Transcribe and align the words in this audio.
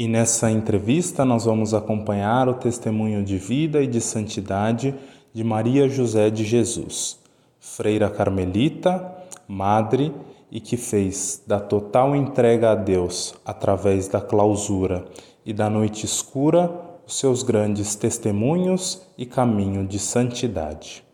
E 0.00 0.08
nessa 0.08 0.50
entrevista 0.50 1.26
nós 1.26 1.44
vamos 1.44 1.74
acompanhar 1.74 2.48
o 2.48 2.54
testemunho 2.54 3.22
de 3.22 3.36
vida 3.36 3.82
e 3.82 3.86
de 3.86 4.00
santidade 4.00 4.98
de 5.30 5.44
Maria 5.44 5.90
José 5.90 6.30
de 6.30 6.42
Jesus, 6.42 7.22
freira 7.58 8.08
carmelita, 8.08 9.14
madre 9.46 10.10
e 10.50 10.58
que 10.58 10.78
fez 10.78 11.44
da 11.46 11.60
total 11.60 12.16
entrega 12.16 12.70
a 12.70 12.74
Deus 12.74 13.34
através 13.44 14.08
da 14.08 14.22
clausura 14.22 15.04
e 15.44 15.52
da 15.52 15.68
noite 15.68 16.06
escura 16.06 16.98
os 17.06 17.18
seus 17.18 17.42
grandes 17.42 17.94
testemunhos 17.94 19.06
e 19.18 19.26
caminho 19.26 19.86
de 19.86 19.98
santidade. 19.98 21.04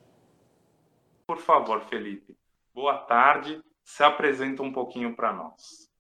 Por 1.27 1.39
favor, 1.39 1.81
Felipe, 1.91 2.37
boa 2.73 2.99
tarde, 2.99 3.61
se 3.83 4.05
apresenta 4.05 4.63
um 4.63 4.73
pouquinho 4.73 5.17
para 5.17 5.33
nós. 5.33 5.91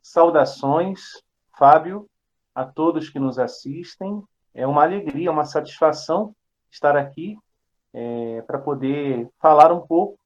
Saudações, 0.00 1.25
Fábio, 1.56 2.08
a 2.54 2.64
todos 2.64 3.08
que 3.08 3.18
nos 3.18 3.38
assistem. 3.38 4.22
É 4.54 4.66
uma 4.66 4.82
alegria, 4.82 5.30
uma 5.30 5.44
satisfação 5.44 6.34
estar 6.70 6.96
aqui 6.96 7.38
é, 7.92 8.42
para 8.42 8.58
poder 8.58 9.28
falar 9.38 9.72
um 9.72 9.80
pouco 9.80 10.18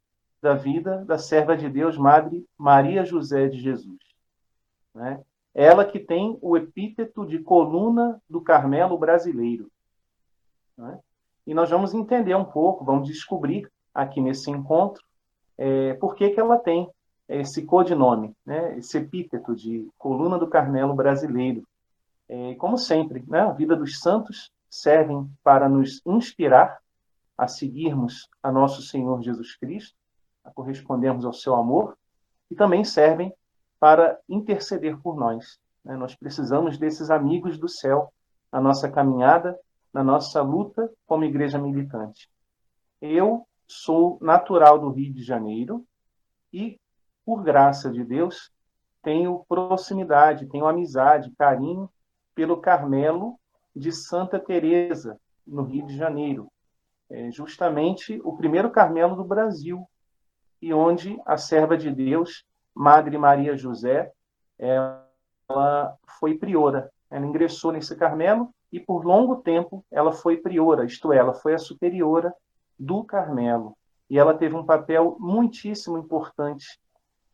da 0.42 0.54
vida 0.54 1.04
da 1.04 1.18
serva 1.18 1.56
de 1.56 1.68
Deus, 1.68 1.96
Madre 1.96 2.46
Maria 2.56 3.04
José 3.04 3.48
de 3.48 3.60
Jesus. 3.60 3.98
Né? 4.94 5.22
Ela 5.54 5.84
que 5.84 5.98
tem 5.98 6.38
o 6.40 6.56
epíteto 6.56 7.26
de 7.26 7.38
coluna 7.40 8.20
do 8.28 8.40
Carmelo 8.40 8.96
brasileiro. 8.96 9.70
Né? 10.76 10.98
E 11.46 11.54
nós 11.54 11.70
vamos 11.70 11.92
entender 11.92 12.34
um 12.34 12.44
pouco, 12.44 12.84
vamos 12.84 13.08
descobrir 13.08 13.70
aqui 13.92 14.20
nesse 14.20 14.50
encontro 14.50 15.04
é, 15.58 15.94
por 15.94 16.14
que, 16.14 16.30
que 16.30 16.40
ela 16.40 16.58
tem 16.58 16.88
esse 17.38 17.64
codinome, 17.64 18.34
né, 18.44 18.76
esse 18.78 18.98
epíteto 18.98 19.54
de 19.54 19.88
coluna 19.96 20.38
do 20.38 20.48
Carmelo 20.48 20.94
brasileiro. 20.94 21.62
É, 22.28 22.54
como 22.56 22.76
sempre, 22.76 23.24
né, 23.26 23.40
a 23.40 23.52
vida 23.52 23.76
dos 23.76 24.00
santos 24.00 24.50
servem 24.68 25.28
para 25.42 25.68
nos 25.68 26.00
inspirar 26.06 26.78
a 27.36 27.48
seguirmos 27.48 28.28
a 28.42 28.52
nosso 28.52 28.82
Senhor 28.82 29.22
Jesus 29.22 29.56
Cristo, 29.56 29.96
a 30.44 30.50
correspondermos 30.50 31.24
ao 31.24 31.32
seu 31.32 31.54
amor, 31.54 31.96
e 32.50 32.54
também 32.54 32.84
servem 32.84 33.32
para 33.78 34.18
interceder 34.28 34.98
por 35.00 35.16
nós. 35.16 35.58
Né? 35.84 35.96
Nós 35.96 36.14
precisamos 36.14 36.78
desses 36.78 37.10
amigos 37.10 37.58
do 37.58 37.68
céu 37.68 38.12
na 38.52 38.60
nossa 38.60 38.90
caminhada, 38.90 39.58
na 39.92 40.04
nossa 40.04 40.42
luta 40.42 40.90
como 41.06 41.24
igreja 41.24 41.58
militante. 41.58 42.28
Eu 43.00 43.46
sou 43.66 44.18
natural 44.20 44.78
do 44.78 44.90
Rio 44.90 45.12
de 45.14 45.22
Janeiro 45.22 45.84
e 46.52 46.78
por 47.24 47.42
graça 47.42 47.90
de 47.90 48.04
Deus, 48.04 48.50
tenho 49.02 49.44
proximidade, 49.48 50.46
tenho 50.46 50.66
amizade, 50.66 51.32
carinho 51.38 51.90
pelo 52.34 52.60
Carmelo 52.60 53.38
de 53.74 53.92
Santa 53.92 54.38
Teresa, 54.38 55.18
no 55.46 55.62
Rio 55.62 55.86
de 55.86 55.96
Janeiro. 55.96 56.50
É 57.08 57.30
justamente 57.30 58.20
o 58.24 58.36
primeiro 58.36 58.70
Carmelo 58.70 59.16
do 59.16 59.24
Brasil, 59.24 59.88
e 60.62 60.72
onde 60.74 61.20
a 61.24 61.36
serva 61.36 61.76
de 61.76 61.90
Deus, 61.90 62.44
Madre 62.74 63.16
Maria 63.16 63.56
José, 63.56 64.12
ela 64.58 65.96
foi 66.18 66.36
priora. 66.36 66.90
Ela 67.10 67.26
ingressou 67.26 67.72
nesse 67.72 67.96
Carmelo 67.96 68.54
e 68.70 68.78
por 68.78 69.04
longo 69.04 69.36
tempo 69.36 69.84
ela 69.90 70.12
foi 70.12 70.36
priora, 70.36 70.84
isto 70.84 71.12
é, 71.12 71.16
ela 71.16 71.34
foi 71.34 71.54
a 71.54 71.58
superiora 71.58 72.32
do 72.78 73.02
Carmelo. 73.02 73.76
E 74.08 74.18
ela 74.18 74.34
teve 74.34 74.54
um 74.54 74.64
papel 74.64 75.16
muitíssimo 75.18 75.98
importante 75.98 76.78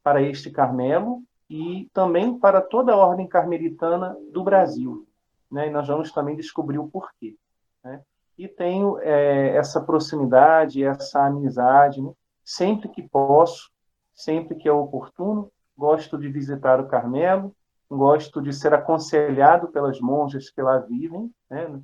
para 0.07 0.23
este 0.23 0.53
Carmelo 0.53 1.25
e 1.51 1.91
também 1.93 2.39
para 2.39 2.61
toda 2.61 2.93
a 2.93 2.97
ordem 2.97 3.27
carmelitana 3.27 4.17
do 4.33 4.45
Brasil. 4.45 5.05
Né? 5.51 5.67
E 5.67 5.71
nós 5.71 5.89
vamos 5.89 6.13
também 6.13 6.37
descobrir 6.37 6.79
o 6.79 6.87
porquê. 6.87 7.35
Né? 7.83 8.01
E 8.39 8.47
tenho 8.47 9.01
é, 9.01 9.57
essa 9.57 9.81
proximidade, 9.81 10.85
essa 10.85 11.27
amizade, 11.27 12.01
né? 12.01 12.13
sempre 12.45 12.89
que 12.89 13.03
posso, 13.03 13.69
sempre 14.15 14.55
que 14.55 14.69
é 14.69 14.73
oportuno, 14.73 15.51
gosto 15.77 16.17
de 16.17 16.29
visitar 16.29 16.79
o 16.79 16.87
Carmelo, 16.87 17.53
gosto 17.91 18.41
de 18.41 18.53
ser 18.53 18.73
aconselhado 18.75 19.67
pelas 19.73 20.01
monjas 20.01 20.51
que 20.51 20.63
lá 20.63 20.79
vivem. 20.79 21.29
Né? 21.51 21.81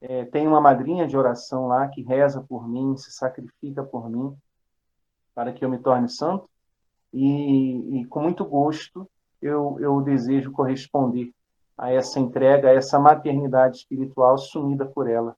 É, 0.00 0.24
tem 0.26 0.46
uma 0.46 0.60
madrinha 0.60 1.04
de 1.04 1.16
oração 1.16 1.66
lá 1.66 1.88
que 1.88 2.00
reza 2.00 2.46
por 2.48 2.68
mim, 2.68 2.96
se 2.96 3.10
sacrifica 3.10 3.82
por 3.82 4.08
mim, 4.08 4.36
para 5.34 5.52
que 5.52 5.64
eu 5.64 5.68
me 5.68 5.78
torne 5.78 6.08
santo 6.08 6.48
e, 7.16 8.00
e 8.00 8.04
com 8.04 8.20
muito 8.20 8.44
gosto 8.44 9.08
eu, 9.40 9.78
eu 9.80 10.02
desejo 10.02 10.52
corresponder 10.52 11.32
a 11.76 11.90
essa 11.90 12.20
entrega, 12.20 12.68
a 12.68 12.74
essa 12.74 12.98
maternidade 12.98 13.78
espiritual 13.78 14.34
assumida 14.34 14.84
por 14.86 15.08
ela, 15.08 15.36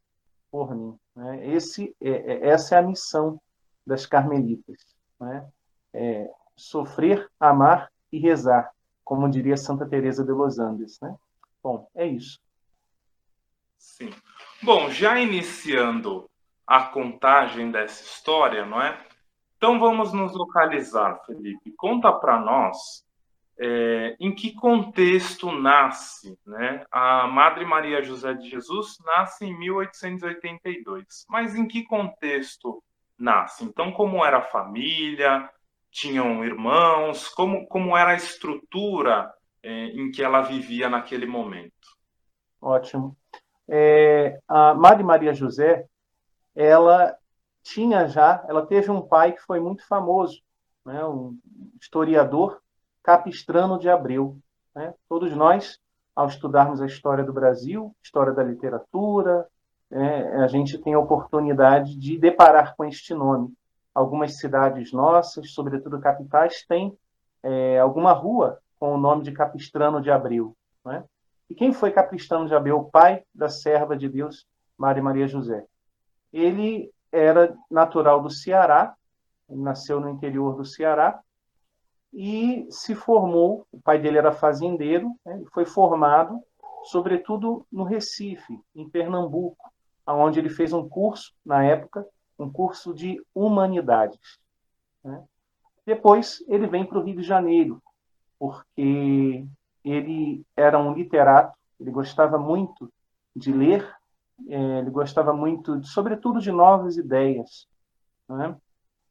por 0.51 0.75
mim. 0.75 0.99
Né? 1.15 1.49
Esse, 1.55 1.95
é, 2.01 2.11
é, 2.11 2.49
essa 2.49 2.75
é 2.75 2.79
a 2.79 2.83
missão 2.83 3.41
das 3.87 4.07
carmelitas. 4.07 4.77
Né? 5.21 5.47
É 5.93 6.31
sofrer, 6.57 7.29
amar 7.39 7.91
e 8.11 8.19
rezar, 8.19 8.73
como 9.05 9.31
diria 9.31 9.57
Santa 9.57 9.87
Teresa 9.87 10.25
de 10.25 10.33
Los 10.33 10.59
Andes. 10.59 10.99
Né? 11.01 11.15
Bom, 11.63 11.89
é 11.95 12.07
isso. 12.07 12.41
Sim. 13.79 14.11
Bom, 14.63 14.91
já 14.91 15.19
iniciando 15.21 16.29
a 16.67 16.83
contagem 16.83 17.71
dessa 17.71 18.03
história, 18.03 18.67
não 18.67 18.83
é? 18.83 19.08
Então 19.59 19.79
vamos 19.81 20.13
nos 20.13 20.33
localizar, 20.35 21.21
Felipe. 21.27 21.73
Conta 21.77 22.13
para 22.13 22.39
nós 22.39 23.05
é, 23.59 24.17
em 24.21 24.33
que 24.33 24.55
contexto 24.55 25.51
nasce, 25.51 26.39
né? 26.47 26.87
A 26.93 27.27
Madre 27.27 27.65
Maria 27.65 28.01
José 28.01 28.35
de 28.35 28.49
Jesus 28.49 28.99
nasce 29.05 29.45
em 29.45 29.59
1882, 29.59 31.27
mas 31.29 31.57
em 31.57 31.67
que 31.67 31.83
contexto 31.83 32.81
nasce? 33.19 33.65
Então, 33.65 33.91
como 33.91 34.25
era 34.25 34.39
a 34.39 34.43
família? 34.43 35.51
Tinham 35.91 36.45
irmãos? 36.45 37.29
Como, 37.29 37.67
como 37.67 37.97
era 37.97 38.13
a 38.13 38.17
estrutura 38.17 39.29
é, 39.61 39.87
em 39.87 40.13
que 40.13 40.23
ela 40.23 40.41
vivia 40.41 40.89
naquele 40.89 41.27
momento? 41.27 41.73
Ótimo. 42.63 43.17
É, 43.69 44.39
a 44.47 44.73
Madre 44.73 45.03
Maria 45.03 45.35
José, 45.35 45.85
ela 46.55 47.18
tinha 47.69 48.09
já, 48.09 48.45
ela 48.49 48.65
teve 48.65 48.91
um 48.91 49.03
pai 49.03 49.33
que 49.33 49.43
foi 49.43 49.61
muito 49.61 49.87
famoso, 49.87 50.41
né, 50.85 51.05
um 51.05 51.39
historiador 51.81 52.63
capistrano 53.03 53.79
de 53.79 53.91
Abreu. 53.91 54.39
Né? 54.75 54.95
Todos 55.09 55.35
nós, 55.37 55.79
ao 56.17 56.27
estudarmos 56.27 56.81
a 56.81 56.87
história 56.87 57.23
do 57.23 57.33
Brasil, 57.33 57.95
história 58.03 58.33
da 58.33 58.43
literatura, 58.43 59.47
né, 59.91 60.37
a 60.37 60.47
gente 60.47 60.79
tem 60.79 60.95
a 60.95 60.99
oportunidade 60.99 61.97
de 61.99 62.19
deparar 62.19 62.75
com 62.75 62.85
este 62.85 63.13
nome. 63.13 63.53
Algumas 63.95 64.39
cidades 64.39 64.93
nossas, 64.93 65.53
sobretudo 65.53 66.01
capitais, 66.01 66.65
têm 66.67 66.97
é, 67.43 67.79
alguma 67.79 68.13
rua 68.13 68.61
com 68.79 68.95
o 68.95 68.99
nome 68.99 69.25
de 69.25 69.33
Capistrano 69.33 70.01
de 70.01 70.11
Abreu. 70.11 70.57
Né? 70.85 71.05
E 71.51 71.55
quem 71.55 71.73
foi 71.73 71.91
Capistrano 71.91 72.47
de 72.47 72.55
Abreu? 72.55 72.79
O 72.79 72.91
pai 72.91 73.25
da 73.35 73.49
serva 73.49 73.97
de 73.97 74.09
Deus, 74.09 74.47
Maria 74.77 75.03
Maria 75.03 75.27
José. 75.27 75.67
Ele 76.33 76.93
era 77.13 77.57
natural 77.71 78.23
do 78.23 78.31
Ceará, 78.31 78.95
nasceu 79.49 80.01
no 80.01 80.11
interior 80.11 80.57
do 80.57 80.65
Ceará 80.65 81.21
e 82.13 82.67
se 82.71 82.95
formou. 82.95 83.67
O 83.73 83.81
pai 83.81 83.99
dele 83.99 84.19
era 84.19 84.33
fazendeiro, 84.33 85.15
né, 85.25 85.43
foi 85.53 85.65
formado, 85.65 86.41
sobretudo 86.85 87.67
no 87.71 87.85
Recife, 87.85 88.61
em 88.75 88.89
Pernambuco, 88.89 89.71
onde 90.07 90.39
ele 90.39 90.49
fez 90.49 90.73
um 90.73 90.89
curso 90.89 91.35
na 91.45 91.65
época, 91.65 92.07
um 92.39 92.51
curso 92.51 92.95
de 92.95 93.21
humanidades. 93.35 94.39
Né. 95.05 95.23
Depois 95.85 96.45
ele 96.49 96.67
vem 96.67 96.85
para 96.85 96.99
o 96.99 97.03
Rio 97.03 97.17
de 97.17 97.23
Janeiro, 97.23 97.83
porque 98.39 99.47
ele 99.85 100.45
era 100.57 100.79
um 100.79 100.93
literato, 100.93 101.57
ele 101.81 101.91
gostava 101.91 102.39
muito 102.39 102.93
de 103.35 103.53
ler 103.53 103.98
ele 104.47 104.91
gostava 104.91 105.33
muito, 105.33 105.85
sobretudo, 105.85 106.41
de 106.41 106.53
novas 106.53 106.97
ideias. 106.97 107.67
Né? 108.29 108.57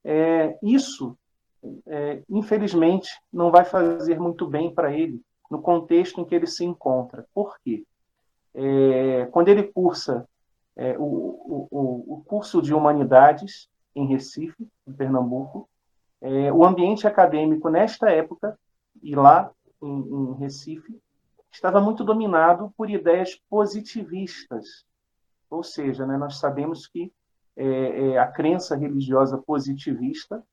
É, 0.04 0.58
isso, 0.64 1.18
é, 1.86 2.24
infelizmente, 2.30 3.10
não 3.32 3.52
vai 3.52 3.66
fazer 3.66 4.20
muito 4.20 4.48
bem 4.48 4.74
para 4.74 4.94
ele 4.94 5.22
no 5.50 5.62
contexto 5.62 6.20
em 6.20 6.26
que 6.26 6.36
ele 6.36 6.48
se 6.48 6.64
encontra. 6.64 7.26
Por 7.34 7.58
quê? 7.60 7.86
É, 8.54 9.26
quando 9.32 9.50
ele 9.50 9.64
cursa 9.64 10.28
é, 10.76 10.98
o, 10.98 11.04
o, 11.04 12.14
o, 12.16 12.24
curso 12.26 12.62
de 12.62 12.74
Humanidades 12.74 13.70
em 13.96 14.06
Recife, 14.08 14.68
em 14.86 14.94
Pernambuco, 14.94 15.68
é, 16.22 16.52
o 16.52 16.64
ambiente 16.64 17.08
acadêmico 17.08 17.70
nesta 17.70 18.10
época, 18.10 18.58
e 19.02 19.16
lá 19.16 19.52
em, 19.82 20.00
em 20.00 20.34
Recife, 20.36 21.00
estava 21.52 21.82
muito 21.82 22.04
dominado 22.04 22.74
por 22.78 22.90
ideias 22.90 23.36
positivistas, 23.50 24.86
ou 25.50 25.64
seja, 25.64 26.06
né, 26.06 26.18
nós 26.18 26.40
sabemos 26.40 26.88
que 26.88 27.12
é, 27.56 27.66
é, 28.12 28.18
a 28.18 28.28
crença 28.28 28.76
religiosa 28.76 29.38
positivista 29.38 30.44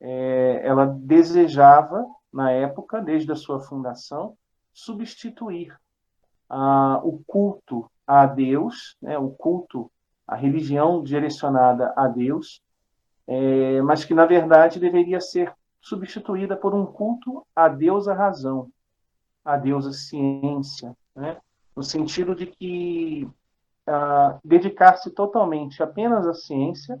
é, 0.00 0.60
ela 0.64 0.86
desejava, 0.86 2.06
na 2.32 2.50
época, 2.50 3.00
desde 3.00 3.32
a 3.32 3.36
sua 3.36 3.60
fundação, 3.60 4.36
substituir 4.72 5.74
ah, 6.48 7.00
o 7.02 7.22
culto 7.26 7.90
a 8.06 8.26
Deus, 8.26 8.96
né, 9.00 9.18
o 9.18 9.30
culto, 9.30 9.90
a 10.26 10.36
religião 10.36 11.02
direcionada 11.02 11.92
a 11.96 12.06
Deus, 12.06 12.62
é, 13.26 13.80
mas 13.82 14.04
que, 14.04 14.14
na 14.14 14.26
verdade, 14.26 14.78
deveria 14.78 15.20
ser 15.20 15.52
substituída 15.80 16.56
por 16.56 16.74
um 16.74 16.84
culto 16.84 17.46
a 17.54 17.68
Deus 17.68 18.06
a 18.06 18.14
razão, 18.14 18.70
a 19.44 19.56
Deus 19.56 19.86
a 19.86 19.92
ciência, 19.92 20.96
né? 21.14 21.40
no 21.76 21.82
sentido 21.82 22.34
de 22.34 22.46
que 22.46 23.28
ah, 23.86 24.38
dedicar-se 24.44 25.10
totalmente 25.10 25.82
apenas 25.82 26.26
à 26.26 26.34
ciência, 26.34 27.00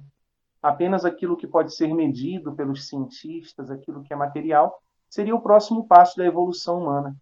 apenas 0.62 1.04
aquilo 1.04 1.36
que 1.36 1.46
pode 1.46 1.74
ser 1.74 1.92
medido 1.92 2.54
pelos 2.54 2.88
cientistas, 2.88 3.70
aquilo 3.70 4.02
que 4.02 4.12
é 4.12 4.16
material, 4.16 4.80
seria 5.08 5.34
o 5.34 5.40
próximo 5.40 5.86
passo 5.86 6.16
da 6.16 6.24
evolução 6.24 6.80
humana. 6.80 7.16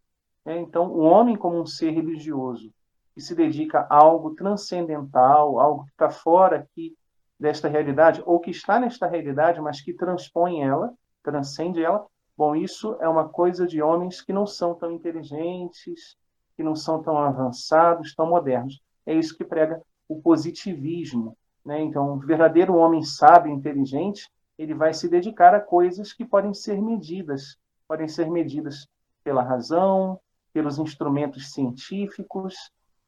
É, 0.44 0.58
então, 0.58 0.90
o 0.90 1.00
homem, 1.00 1.36
como 1.36 1.60
um 1.60 1.66
ser 1.66 1.90
religioso, 1.90 2.72
que 3.14 3.20
se 3.20 3.34
dedica 3.34 3.86
a 3.88 3.96
algo 3.96 4.34
transcendental, 4.34 5.58
algo 5.58 5.84
que 5.84 5.92
está 5.92 6.10
fora 6.10 6.58
aqui 6.58 6.96
desta 7.38 7.68
realidade, 7.68 8.22
ou 8.26 8.40
que 8.40 8.50
está 8.50 8.78
nesta 8.78 9.06
realidade, 9.06 9.60
mas 9.60 9.80
que 9.80 9.92
transpõe 9.94 10.62
ela, 10.62 10.92
transcende 11.22 11.82
ela, 11.82 12.06
bom, 12.36 12.54
isso 12.54 12.96
é 13.00 13.08
uma 13.08 13.28
coisa 13.28 13.66
de 13.66 13.80
homens 13.80 14.20
que 14.20 14.32
não 14.32 14.46
são 14.46 14.74
tão 14.74 14.90
inteligentes, 14.90 16.16
que 16.56 16.62
não 16.62 16.74
são 16.74 17.02
tão 17.02 17.18
avançados, 17.18 18.14
tão 18.14 18.26
modernos. 18.26 18.82
É 19.06 19.14
isso 19.14 19.36
que 19.36 19.44
prega 19.44 19.80
o 20.08 20.20
positivismo. 20.20 21.36
Né? 21.64 21.80
Então, 21.80 22.14
o 22.14 22.18
verdadeiro 22.18 22.74
homem 22.74 23.02
sábio, 23.02 23.52
inteligente, 23.52 24.28
ele 24.58 24.74
vai 24.74 24.94
se 24.94 25.08
dedicar 25.08 25.54
a 25.54 25.60
coisas 25.60 26.12
que 26.12 26.24
podem 26.24 26.54
ser 26.54 26.80
medidas, 26.80 27.56
podem 27.88 28.08
ser 28.08 28.30
medidas 28.30 28.86
pela 29.22 29.42
razão, 29.42 30.20
pelos 30.52 30.78
instrumentos 30.78 31.52
científicos. 31.52 32.54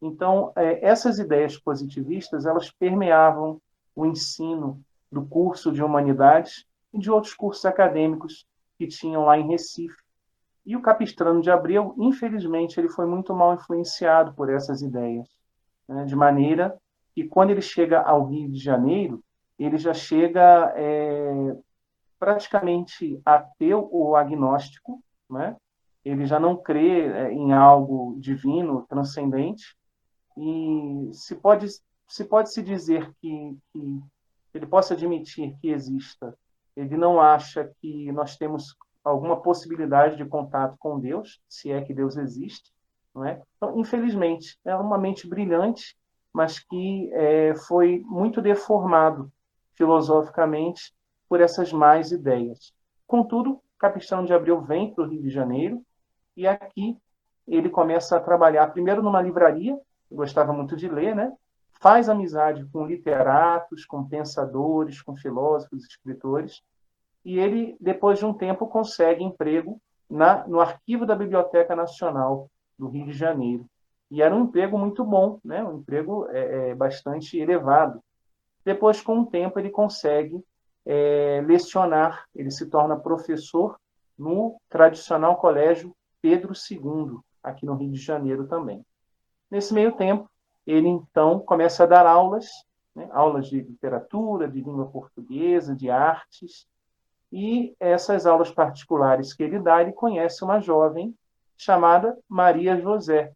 Então, 0.02 0.52
é, 0.56 0.84
essas 0.84 1.18
ideias 1.18 1.58
positivistas, 1.58 2.46
elas 2.46 2.70
permeavam 2.70 3.60
o 3.94 4.04
ensino 4.04 4.82
do 5.10 5.24
curso 5.24 5.72
de 5.72 5.82
humanidades 5.82 6.66
e 6.92 6.98
de 6.98 7.10
outros 7.10 7.34
cursos 7.34 7.64
acadêmicos 7.64 8.46
que 8.76 8.86
tinham 8.86 9.24
lá 9.24 9.38
em 9.38 9.46
Recife. 9.48 9.96
E 10.64 10.76
o 10.76 10.82
Capistrano 10.82 11.40
de 11.40 11.50
Abreu, 11.50 11.94
infelizmente, 11.96 12.78
ele 12.80 12.88
foi 12.88 13.06
muito 13.06 13.32
mal 13.34 13.54
influenciado 13.54 14.34
por 14.34 14.50
essas 14.50 14.82
ideias, 14.82 15.28
né? 15.88 16.04
de 16.04 16.16
maneira 16.16 16.76
que 17.14 17.24
quando 17.24 17.50
ele 17.50 17.62
chega 17.62 18.00
ao 18.00 18.26
Rio 18.26 18.50
de 18.50 18.58
Janeiro, 18.58 19.22
ele 19.58 19.78
já 19.78 19.94
chega 19.94 20.72
é, 20.76 21.56
praticamente 22.18 23.20
ateu 23.24 23.88
ou 23.90 24.16
agnóstico, 24.16 25.02
né? 25.30 25.56
ele 26.04 26.26
já 26.26 26.38
não 26.38 26.56
crê 26.56 27.06
é, 27.06 27.32
em 27.32 27.52
algo 27.52 28.16
divino, 28.20 28.86
transcendente, 28.88 29.76
e 30.36 31.10
se 31.12 31.34
pode 31.34 31.66
se 32.08 32.24
pode 32.24 32.52
se 32.52 32.62
dizer 32.62 33.12
que, 33.20 33.58
que 33.72 34.00
ele 34.54 34.66
possa 34.66 34.94
admitir 34.94 35.56
que 35.60 35.70
exista, 35.70 36.36
ele 36.76 36.96
não 36.96 37.20
acha 37.20 37.70
que 37.80 38.12
nós 38.12 38.36
temos 38.36 38.76
alguma 39.02 39.40
possibilidade 39.40 40.16
de 40.16 40.24
contato 40.24 40.76
com 40.78 41.00
Deus, 41.00 41.40
se 41.48 41.70
é 41.70 41.82
que 41.82 41.94
Deus 41.94 42.16
existe, 42.16 42.72
não 43.16 43.24
é? 43.24 43.42
Então, 43.56 43.78
infelizmente, 43.78 44.58
é 44.64 44.76
uma 44.76 44.98
mente 44.98 45.26
brilhante, 45.26 45.96
mas 46.32 46.58
que 46.58 47.10
é, 47.14 47.54
foi 47.54 48.02
muito 48.04 48.42
deformado 48.42 49.32
filosoficamente 49.74 50.94
por 51.26 51.40
essas 51.40 51.72
más 51.72 52.12
ideias. 52.12 52.74
Contudo, 53.06 53.60
Capistrano 53.78 54.26
de 54.26 54.34
Abreu 54.34 54.60
vem 54.60 54.92
para 54.92 55.04
o 55.04 55.08
Rio 55.08 55.22
de 55.22 55.30
Janeiro 55.30 55.82
e 56.36 56.46
aqui 56.46 56.96
ele 57.48 57.70
começa 57.70 58.16
a 58.16 58.20
trabalhar 58.20 58.66
primeiro 58.68 59.02
numa 59.02 59.22
livraria, 59.22 59.78
gostava 60.10 60.52
muito 60.52 60.76
de 60.76 60.88
ler, 60.88 61.14
né? 61.16 61.32
Faz 61.80 62.08
amizade 62.08 62.66
com 62.66 62.86
literatos, 62.86 63.84
com 63.84 64.04
pensadores, 64.06 65.00
com 65.00 65.16
filósofos, 65.16 65.84
escritores, 65.84 66.62
e 67.24 67.38
ele, 67.38 67.76
depois 67.80 68.18
de 68.18 68.26
um 68.26 68.32
tempo, 68.32 68.66
consegue 68.66 69.22
emprego 69.22 69.80
na, 70.08 70.46
no 70.46 70.60
arquivo 70.60 71.04
da 71.04 71.14
Biblioteca 71.14 71.74
Nacional 71.74 72.50
do 72.78 72.88
Rio 72.88 73.06
de 73.06 73.12
Janeiro. 73.12 73.66
E 74.10 74.22
era 74.22 74.34
um 74.34 74.44
emprego 74.44 74.78
muito 74.78 75.04
bom, 75.04 75.40
né? 75.44 75.64
um 75.64 75.78
emprego 75.78 76.26
é, 76.30 76.70
é, 76.70 76.74
bastante 76.74 77.38
elevado. 77.38 78.00
Depois, 78.64 79.00
com 79.00 79.20
o 79.20 79.26
tempo, 79.26 79.58
ele 79.58 79.70
consegue 79.70 80.42
é, 80.84 81.42
lecionar, 81.44 82.24
ele 82.34 82.50
se 82.50 82.66
torna 82.66 82.96
professor 82.96 83.76
no 84.16 84.60
tradicional 84.68 85.36
colégio 85.36 85.94
Pedro 86.20 86.52
II, 86.52 87.18
aqui 87.42 87.66
no 87.66 87.74
Rio 87.74 87.92
de 87.92 88.00
Janeiro 88.00 88.46
também. 88.46 88.84
Nesse 89.50 89.74
meio 89.74 89.92
tempo, 89.92 90.30
ele 90.66 90.88
então 90.88 91.38
começa 91.40 91.84
a 91.84 91.86
dar 91.86 92.06
aulas, 92.06 92.46
né, 92.94 93.08
aulas 93.12 93.48
de 93.48 93.60
literatura, 93.60 94.48
de 94.48 94.60
língua 94.60 94.86
portuguesa, 94.86 95.74
de 95.74 95.90
artes, 95.90 96.66
e 97.32 97.74
essas 97.78 98.26
aulas 98.26 98.50
particulares 98.50 99.32
que 99.32 99.42
ele 99.42 99.58
dá, 99.58 99.82
ele 99.82 99.92
conhece 99.92 100.42
uma 100.44 100.60
jovem 100.60 101.14
chamada 101.56 102.18
Maria 102.28 102.80
José, 102.80 103.32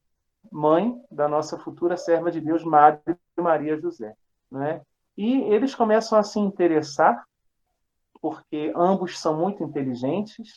mãe 0.50 0.94
da 1.10 1.28
nossa 1.28 1.58
futura 1.58 1.96
serva 1.96 2.30
de 2.30 2.40
Deus, 2.40 2.64
Madre 2.64 3.16
Maria 3.38 3.78
José. 3.80 4.14
Né? 4.50 4.82
E 5.16 5.40
eles 5.42 5.74
começam 5.74 6.18
a 6.18 6.22
se 6.22 6.38
interessar, 6.38 7.24
porque 8.20 8.72
ambos 8.76 9.18
são 9.18 9.36
muito 9.36 9.62
inteligentes, 9.62 10.54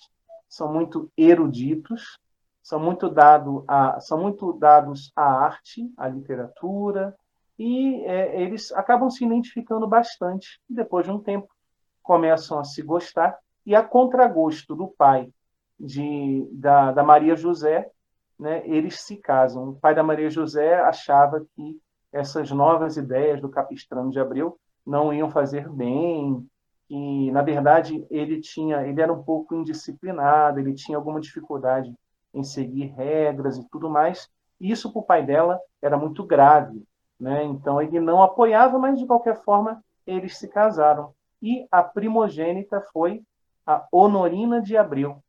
são 0.50 0.72
muito 0.72 1.12
eruditos, 1.18 2.18
são 2.62 2.80
muito, 2.80 3.10
dado 3.10 3.64
a, 3.68 4.00
são 4.00 4.22
muito 4.22 4.54
dados 4.54 5.12
à 5.16 5.24
arte, 5.24 5.92
à 5.98 6.08
literatura, 6.08 7.16
e 7.58 8.04
é, 8.06 8.42
eles 8.42 8.72
acabam 8.72 9.10
se 9.10 9.26
identificando 9.26 9.88
bastante. 9.88 10.60
Depois 10.70 11.06
de 11.06 11.12
um 11.12 11.20
tempo, 11.20 11.48
começam 12.02 12.60
a 12.60 12.64
se 12.64 12.82
gostar, 12.82 13.38
e 13.66 13.76
a 13.76 13.84
contragosto 13.84 14.76
do 14.76 14.88
pai 14.88 15.30
de, 15.84 16.48
da, 16.54 16.94
da 16.94 17.04
Maria 17.04 17.36
José, 17.36 17.92
né, 18.40 18.64
eles 18.66 19.02
se 19.02 19.18
casam. 19.18 19.70
O 19.70 19.76
pai 19.76 19.94
da 19.94 20.02
Maria 20.02 20.30
José 20.30 20.76
achava 20.76 21.46
que 21.56 21.78
essas 22.12 22.50
novas 22.52 22.96
ideias 22.96 23.42
do 23.42 23.50
Capistrano 23.50 24.10
de 24.10 24.20
Abreu 24.20 24.58
não 24.86 25.14
iam 25.14 25.30
fazer 25.30 25.70
bem, 25.70 26.48
e 26.90 27.32
na 27.32 27.42
verdade 27.42 28.06
ele 28.10 28.40
tinha, 28.40 28.86
ele 28.86 29.02
era 29.02 29.12
um 29.12 29.24
pouco 29.24 29.56
indisciplinado, 29.56 30.60
ele 30.60 30.74
tinha 30.74 30.98
alguma 30.98 31.20
dificuldade 31.20 31.94
em 32.34 32.44
seguir 32.44 32.94
regras 32.96 33.58
e 33.58 33.68
tudo 33.70 33.90
mais. 33.90 34.30
Isso 34.60 34.92
para 34.92 35.00
o 35.00 35.06
pai 35.06 35.26
dela 35.26 35.60
era 35.82 35.98
muito 35.98 36.24
grave, 36.26 36.84
né? 37.20 37.44
Então 37.44 37.82
ele 37.82 38.00
não 38.00 38.22
apoiava, 38.22 38.78
mas 38.78 39.00
de 39.00 39.06
qualquer 39.06 39.42
forma 39.44 39.84
eles 40.06 40.38
se 40.38 40.48
casaram. 40.48 41.14
E 41.42 41.68
a 41.72 41.84
primogênita 41.84 42.82
foi 42.94 43.22
a 43.66 43.86
Honorina 43.92 44.62
de 44.62 44.78
Abreu, 44.78 45.24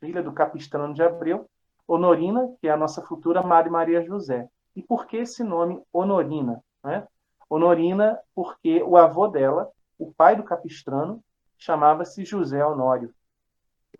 filha 0.00 0.22
do 0.22 0.32
Capistrano 0.32 0.94
de 0.94 1.02
Abreu. 1.02 1.46
Honorina, 1.86 2.48
que 2.60 2.68
é 2.68 2.70
a 2.70 2.76
nossa 2.76 3.02
futura 3.02 3.42
Maria 3.42 3.70
Maria 3.70 4.02
José. 4.02 4.48
E 4.74 4.82
por 4.82 5.06
que 5.06 5.18
esse 5.18 5.42
nome 5.42 5.82
Honorina? 5.92 6.62
Né? 6.82 7.06
Honorina, 7.48 8.18
porque 8.34 8.82
o 8.82 8.96
avô 8.96 9.26
dela, 9.28 9.68
o 9.98 10.12
pai 10.12 10.36
do 10.36 10.44
Capistrano, 10.44 11.22
chamava-se 11.58 12.24
José 12.24 12.64
Honório. 12.64 13.12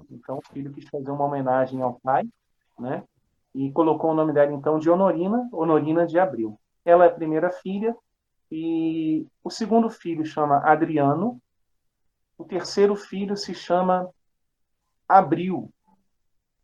Então, 0.09 0.39
o 0.39 0.53
filho 0.53 0.73
quis 0.73 0.89
fazer 0.89 1.11
uma 1.11 1.25
homenagem 1.25 1.83
ao 1.83 2.01
pai, 2.01 2.23
né? 2.79 3.03
E 3.55 3.71
colocou 3.73 4.13
o 4.13 4.15
nome 4.15 4.33
dela, 4.33 4.53
então, 4.53 4.79
de 4.79 4.89
Honorina, 4.89 5.49
Honorina 5.53 6.07
de 6.07 6.19
Abril. 6.19 6.59
Ela 6.85 7.05
é 7.05 7.09
a 7.09 7.13
primeira 7.13 7.51
filha, 7.51 7.95
e 8.51 9.27
o 9.45 9.51
segundo 9.51 9.91
filho 9.91 10.25
chama 10.25 10.59
Adriano, 10.59 11.41
o 12.39 12.45
terceiro 12.45 12.97
filho 12.97 13.37
se 13.37 13.55
chama 13.55 14.09
Abril, 15.09 15.71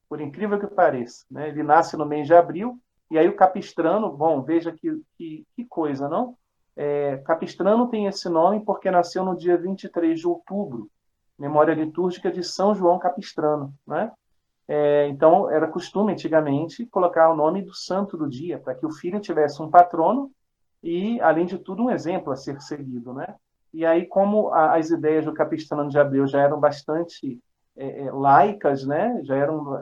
por 0.09 0.21
incrível 0.21 0.59
que 0.59 0.67
pareça. 0.67 1.25
Né? 1.31 1.49
Ele 1.49 1.63
nasce 1.63 1.97
no 1.97 2.07
mês 2.07 2.27
de 2.27 2.35
abril, 2.35 2.79
e 3.11 3.19
aí 3.19 3.29
o 3.29 3.37
Capistrano, 3.37 4.11
bom, 4.11 4.43
veja 4.43 4.73
que, 4.73 5.01
que, 5.17 5.47
que 5.55 5.65
coisa, 5.65 6.09
não? 6.09 6.37
É, 6.75 7.17
Capistrano 7.19 7.89
tem 7.89 8.07
esse 8.07 8.29
nome 8.29 8.61
porque 8.61 8.91
nasceu 8.91 9.25
no 9.25 9.37
dia 9.37 9.57
23 9.57 10.19
de 10.19 10.27
outubro, 10.27 10.91
memória 11.39 11.73
litúrgica 11.73 12.31
de 12.31 12.43
São 12.43 12.75
João 12.75 12.99
Capistrano. 12.99 13.73
Né? 13.87 14.13
É, 14.69 15.09
então, 15.09 15.51
era 15.51 15.69
costume 15.69 16.13
antigamente 16.13 16.85
colocar 16.87 17.31
o 17.31 17.37
nome 17.37 17.63
do 17.63 17.73
santo 17.73 18.17
do 18.17 18.29
dia, 18.29 18.59
para 18.59 18.75
que 18.75 18.85
o 18.85 18.93
filho 18.93 19.21
tivesse 19.21 19.63
um 19.63 19.71
patrono 19.71 20.31
e, 20.83 21.21
além 21.21 21.47
de 21.47 21.59
tudo, 21.59 21.85
um 21.85 21.91
exemplo 21.91 22.33
a 22.33 22.37
ser 22.37 22.61
seguido. 22.61 23.15
Né? 23.15 23.35
E 23.73 23.87
aí, 23.87 24.07
como 24.07 24.49
a, 24.49 24.77
as 24.77 24.91
ideias 24.91 25.25
do 25.25 25.33
Capistrano 25.33 25.89
de 25.89 25.99
Abreu 25.99 26.27
já 26.27 26.41
eram 26.41 26.61
bastante 26.61 27.41
é, 27.77 28.05
é 28.05 28.13
laicas, 28.13 28.87
né? 28.87 29.21
já 29.25 29.37
eram 29.37 29.81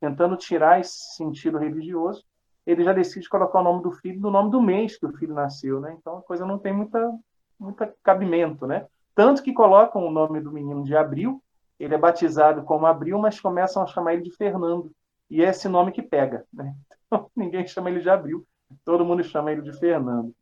tentando 0.00 0.36
tirar 0.36 0.80
esse 0.80 1.14
sentido 1.16 1.58
religioso, 1.58 2.24
ele 2.66 2.84
já 2.84 2.92
decide 2.92 3.28
colocar 3.28 3.60
o 3.60 3.64
nome 3.64 3.82
do 3.82 3.92
filho 3.92 4.20
no 4.20 4.30
nome 4.30 4.50
do 4.50 4.60
mês 4.60 4.96
que 4.96 5.06
o 5.06 5.12
filho 5.16 5.34
nasceu. 5.34 5.80
Né? 5.80 5.96
Então, 5.98 6.18
a 6.18 6.22
coisa 6.22 6.46
não 6.46 6.58
tem 6.58 6.72
muita, 6.72 7.12
muita 7.58 7.92
cabimento. 8.02 8.66
Né? 8.66 8.86
Tanto 9.14 9.42
que 9.42 9.52
colocam 9.52 10.04
o 10.04 10.10
nome 10.10 10.40
do 10.40 10.52
menino 10.52 10.84
de 10.84 10.96
Abril, 10.96 11.42
ele 11.78 11.94
é 11.94 11.98
batizado 11.98 12.62
como 12.62 12.86
Abril, 12.86 13.18
mas 13.18 13.40
começam 13.40 13.82
a 13.82 13.86
chamar 13.86 14.14
ele 14.14 14.22
de 14.22 14.30
Fernando. 14.30 14.92
E 15.28 15.42
é 15.42 15.48
esse 15.48 15.68
nome 15.68 15.92
que 15.92 16.02
pega. 16.02 16.44
Né? 16.52 16.74
ninguém 17.34 17.66
chama 17.66 17.90
ele 17.90 18.00
de 18.00 18.10
Abril, 18.10 18.46
todo 18.84 19.04
mundo 19.04 19.22
chama 19.22 19.52
ele 19.52 19.62
de 19.62 19.72
Fernando. 19.78 20.32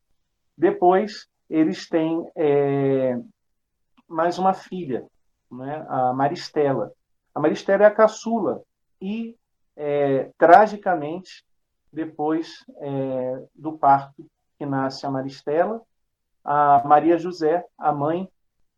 Depois, 0.56 1.26
eles 1.48 1.88
têm 1.88 2.24
é, 2.36 3.18
mais 4.06 4.38
uma 4.38 4.52
filha, 4.52 5.06
né, 5.50 5.84
a 5.88 6.12
Maristela. 6.12 6.92
A 7.34 7.40
Maristela 7.40 7.84
é 7.84 7.86
a 7.86 7.90
caçula 7.90 8.62
e, 9.00 9.36
é, 9.76 10.30
tragicamente, 10.38 11.44
depois 11.92 12.64
é, 12.78 13.44
do 13.54 13.72
parto 13.72 14.24
que 14.58 14.64
nasce 14.64 15.06
a 15.06 15.10
Maristela, 15.10 15.82
a 16.44 16.82
Maria 16.84 17.18
José, 17.18 17.64
a 17.76 17.92
mãe 17.92 18.28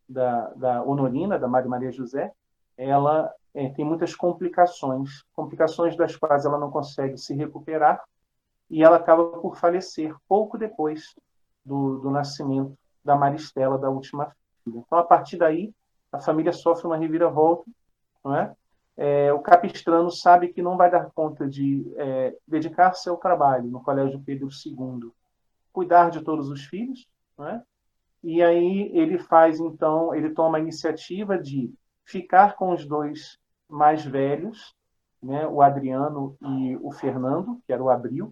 da, 0.07 0.49
da 0.49 0.83
Honorina, 0.83 1.37
da 1.37 1.47
Maria 1.47 1.69
Maria 1.69 1.91
José, 1.91 2.31
ela 2.77 3.31
é, 3.53 3.69
tem 3.69 3.85
muitas 3.85 4.15
complicações, 4.15 5.23
complicações 5.33 5.95
das 5.95 6.15
quais 6.15 6.45
ela 6.45 6.57
não 6.57 6.71
consegue 6.71 7.17
se 7.17 7.33
recuperar 7.33 8.03
e 8.69 8.83
ela 8.83 8.97
acaba 8.97 9.25
por 9.39 9.55
falecer 9.57 10.15
pouco 10.27 10.57
depois 10.57 11.15
do, 11.63 11.99
do 11.99 12.09
nascimento 12.09 12.75
da 13.03 13.15
Maristela, 13.15 13.77
da 13.77 13.89
última 13.89 14.35
filha. 14.63 14.79
Então, 14.79 14.97
a 14.97 15.03
partir 15.03 15.37
daí, 15.37 15.71
a 16.13 16.19
família 16.19 16.53
sofre 16.53 16.85
uma 16.85 16.95
reviravolta, 16.95 17.69
não 18.23 18.35
é? 18.35 18.55
É, 18.95 19.33
o 19.33 19.39
capistrano 19.39 20.11
sabe 20.11 20.49
que 20.49 20.61
não 20.61 20.77
vai 20.77 20.89
dar 20.89 21.09
conta 21.15 21.47
de 21.47 21.83
é, 21.97 22.37
dedicar-se 22.47 23.09
ao 23.09 23.17
trabalho 23.17 23.65
no 23.65 23.81
Colégio 23.81 24.21
Pedro 24.23 24.47
II, 24.47 25.11
cuidar 25.71 26.11
de 26.11 26.21
todos 26.21 26.47
os 26.47 26.63
filhos, 26.65 27.07
não 27.35 27.49
é? 27.49 27.63
e 28.23 28.43
aí 28.43 28.91
ele 28.93 29.17
faz, 29.17 29.59
então, 29.59 30.13
ele 30.13 30.29
toma 30.29 30.59
a 30.59 30.61
iniciativa 30.61 31.39
de 31.39 31.73
ficar 32.05 32.55
com 32.55 32.71
os 32.71 32.85
dois 32.85 33.39
mais 33.67 34.05
velhos, 34.05 34.75
né, 35.21 35.47
o 35.47 35.61
Adriano 35.61 36.37
e 36.41 36.77
o 36.77 36.91
Fernando, 36.91 37.59
que 37.65 37.73
era 37.73 37.83
o 37.83 37.89
Abril, 37.89 38.31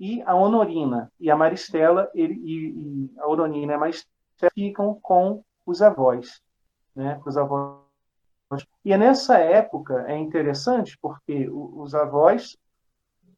e 0.00 0.20
a 0.22 0.34
Honorina 0.34 1.12
e 1.20 1.30
a 1.30 1.36
Maristela, 1.36 2.10
ele, 2.12 2.34
e, 2.34 2.70
e 2.70 3.10
a 3.20 3.28
Honorina 3.28 3.72
e 3.72 3.74
a 3.76 3.78
Maristela 3.78 4.50
ficam 4.52 4.98
com 5.00 5.44
os 5.64 5.80
avós, 5.80 6.42
né, 6.96 7.20
os 7.24 7.36
avós. 7.36 7.76
E 8.84 8.92
é 8.92 8.96
nessa 8.96 9.38
época 9.38 10.04
é 10.08 10.16
interessante 10.16 10.96
porque 11.00 11.48
os 11.50 11.94
avós 11.94 12.56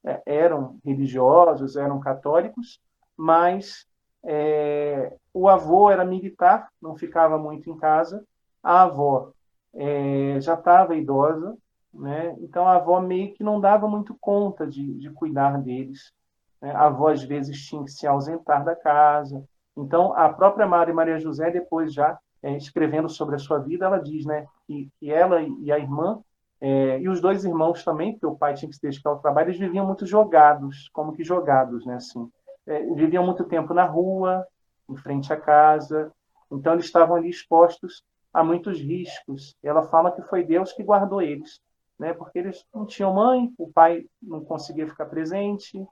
é, 0.05 0.23
eram 0.25 0.79
religiosos, 0.85 1.77
eram 1.77 1.99
católicos, 1.99 2.81
mas 3.17 3.87
é, 4.23 5.17
o 5.33 5.49
avô 5.49 5.91
era 5.91 6.05
militar, 6.05 6.69
não 6.81 6.97
ficava 6.97 7.37
muito 7.37 7.69
em 7.69 7.77
casa. 7.77 8.25
A 8.63 8.83
avó 8.83 9.33
é, 9.75 10.41
já 10.41 10.55
estava 10.55 10.95
idosa, 10.95 11.57
né? 11.93 12.37
então 12.41 12.69
a 12.69 12.77
avó 12.77 13.01
meio 13.01 13.33
que 13.35 13.43
não 13.43 13.61
dava 13.61 13.89
muito 13.89 14.17
conta 14.21 14.67
de, 14.67 14.95
de 14.95 15.11
cuidar 15.11 15.61
deles. 15.63 16.13
Né? 16.61 16.71
A 16.73 16.87
avó 16.87 17.09
às 17.09 17.23
vezes 17.23 17.67
tinha 17.67 17.83
que 17.83 17.91
se 17.91 18.07
ausentar 18.07 18.65
da 18.65 18.77
casa. 18.77 19.43
Então 19.77 20.13
a 20.15 20.29
própria 20.29 20.67
Maria 20.67 20.95
Maria 20.95 21.19
José 21.19 21.51
depois 21.51 21.93
já 21.93 22.19
é, 22.43 22.57
escrevendo 22.57 23.09
sobre 23.09 23.37
a 23.37 23.39
sua 23.39 23.59
vida, 23.59 23.87
ela 23.87 23.99
diz, 23.99 24.25
né, 24.25 24.47
que, 24.67 24.89
que 24.99 25.11
ela 25.11 25.43
e 25.43 25.73
a 25.73 25.79
irmã 25.79 26.21
é, 26.61 27.01
e 27.01 27.09
os 27.09 27.21
dois 27.21 27.45
irmãos 27.45 27.85
também, 27.85 28.13
porque 28.13 28.27
o 28.27 28.37
pai 28.37 28.55
tinha 28.55 28.69
que 28.69 28.75
se 28.75 28.83
dedicar 28.83 29.11
ao 29.11 29.21
trabalho, 29.21 29.49
eles 29.49 29.61
viviam 29.61 29.87
muito 29.87 30.07
jogados, 30.07 30.89
como 30.93 31.13
que 31.13 31.23
jogados, 31.23 31.87
né, 31.87 31.95
assim 31.95 32.29
é, 32.69 32.83
viviam 32.95 33.25
muito 33.25 33.45
tempo 33.45 33.73
na 33.73 33.85
rua, 33.85 34.47
em 34.89 34.97
frente 34.97 35.33
à 35.33 35.37
casa, 35.41 36.13
então 36.53 36.75
eles 36.75 36.85
estavam 36.85 37.17
ali 37.17 37.31
expostos 37.31 38.05
a 38.33 38.45
muitos 38.45 38.79
riscos. 38.79 39.57
Ela 39.63 39.83
fala 39.89 40.13
que 40.13 40.23
foi 40.23 40.45
Deus 40.45 40.73
que 40.73 40.83
guardou 40.83 41.23
eles, 41.23 41.61
né? 41.99 42.13
Porque 42.13 42.39
eles 42.39 42.65
não 42.73 42.87
tinham 42.87 43.15
mãe, 43.15 43.53
o 43.59 43.73
pai 43.73 44.07
não 44.23 44.45
conseguia 44.45 44.87
ficar 44.87 45.07
presente, 45.07 45.83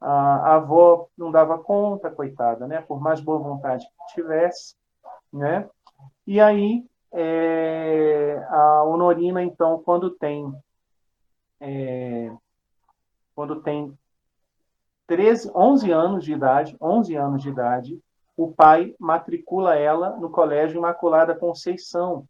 a, 0.00 0.10
a 0.10 0.54
avó 0.56 1.08
não 1.16 1.30
dava 1.30 1.58
conta, 1.58 2.10
coitada, 2.10 2.66
né? 2.66 2.82
Por 2.82 3.00
mais 3.00 3.20
boa 3.20 3.38
vontade 3.38 3.84
que 3.84 4.14
tivesse, 4.14 4.76
né? 5.32 5.68
E 6.26 6.40
aí 6.40 6.84
é, 7.12 8.44
a 8.48 8.82
Honorina, 8.84 9.42
então, 9.42 9.82
quando 9.82 10.10
tem 10.10 10.52
é, 11.60 12.30
quando 13.34 13.62
tem 13.62 13.96
13, 15.06 15.50
11 15.54 15.92
anos 15.92 16.24
de 16.24 16.32
idade, 16.32 16.76
11 16.80 17.14
anos 17.16 17.42
de 17.42 17.48
idade, 17.48 18.00
o 18.36 18.52
pai 18.52 18.94
matricula 18.98 19.76
ela 19.76 20.16
no 20.16 20.30
Colégio 20.30 20.78
Imaculada 20.78 21.34
Conceição, 21.34 22.26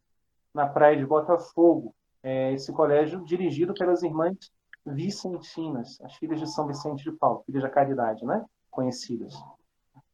na 0.55 0.67
praia 0.67 0.97
de 0.97 1.07
Botafogo. 1.07 1.95
É 2.23 2.53
esse 2.53 2.73
colégio 2.73 3.25
dirigido 3.25 3.75
pelas 3.75 4.03
irmãs 4.03 4.37
Vicentinas, 4.85 6.01
as 6.01 6.15
filhas 6.15 6.39
de 6.39 6.47
São 6.49 6.67
Vicente 6.67 7.03
de 7.03 7.13
Paulo, 7.13 7.43
filhas 7.45 7.63
da 7.63 7.71
caridade, 7.71 8.25
né? 8.25 8.45
Conhecidas. 8.71 9.35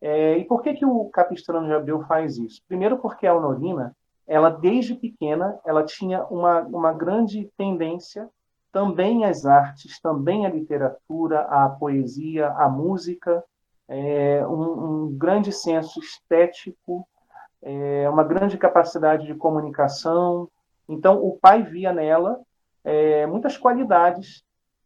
É, 0.02 0.37
e 0.37 0.44
por 0.44 0.62
que, 0.62 0.75
que 0.75 0.85
o 0.85 1.04
Capistrano 1.11 1.68
de 1.68 1.73
Abreu 1.73 2.02
faz 2.02 2.37
isso? 2.37 2.61
Primeiro 2.66 2.99
porque 2.99 3.25
a 3.25 3.35
Honorina, 3.35 3.94
ela 4.26 4.50
desde 4.50 4.97
pequena, 4.97 5.56
ela 5.64 5.85
tinha 5.85 6.25
uma, 6.25 6.61
uma 6.62 6.92
grande 6.92 7.49
tendência 7.56 8.28
também 8.73 9.25
as 9.25 9.47
artes, 9.47 10.00
também 10.00 10.44
a 10.44 10.49
literatura, 10.49 11.42
a 11.42 11.68
poesia, 11.68 12.49
a 12.49 12.68
música, 12.68 13.44
é, 13.87 14.44
um, 14.47 15.04
um, 15.04 15.16
grande 15.16 15.52
senso 15.52 16.00
estético, 16.00 17.06
é, 17.61 18.09
uma 18.09 18.25
grande 18.25 18.56
capacidade 18.56 19.26
de 19.26 19.35
comunicação. 19.35 20.49
Então, 20.88 21.23
o 21.23 21.38
pai 21.38 21.62
via 21.62 21.92
nela 21.92 22.40
é, 22.82 23.26
muitas 23.26 23.56
qualidades, 23.56 24.42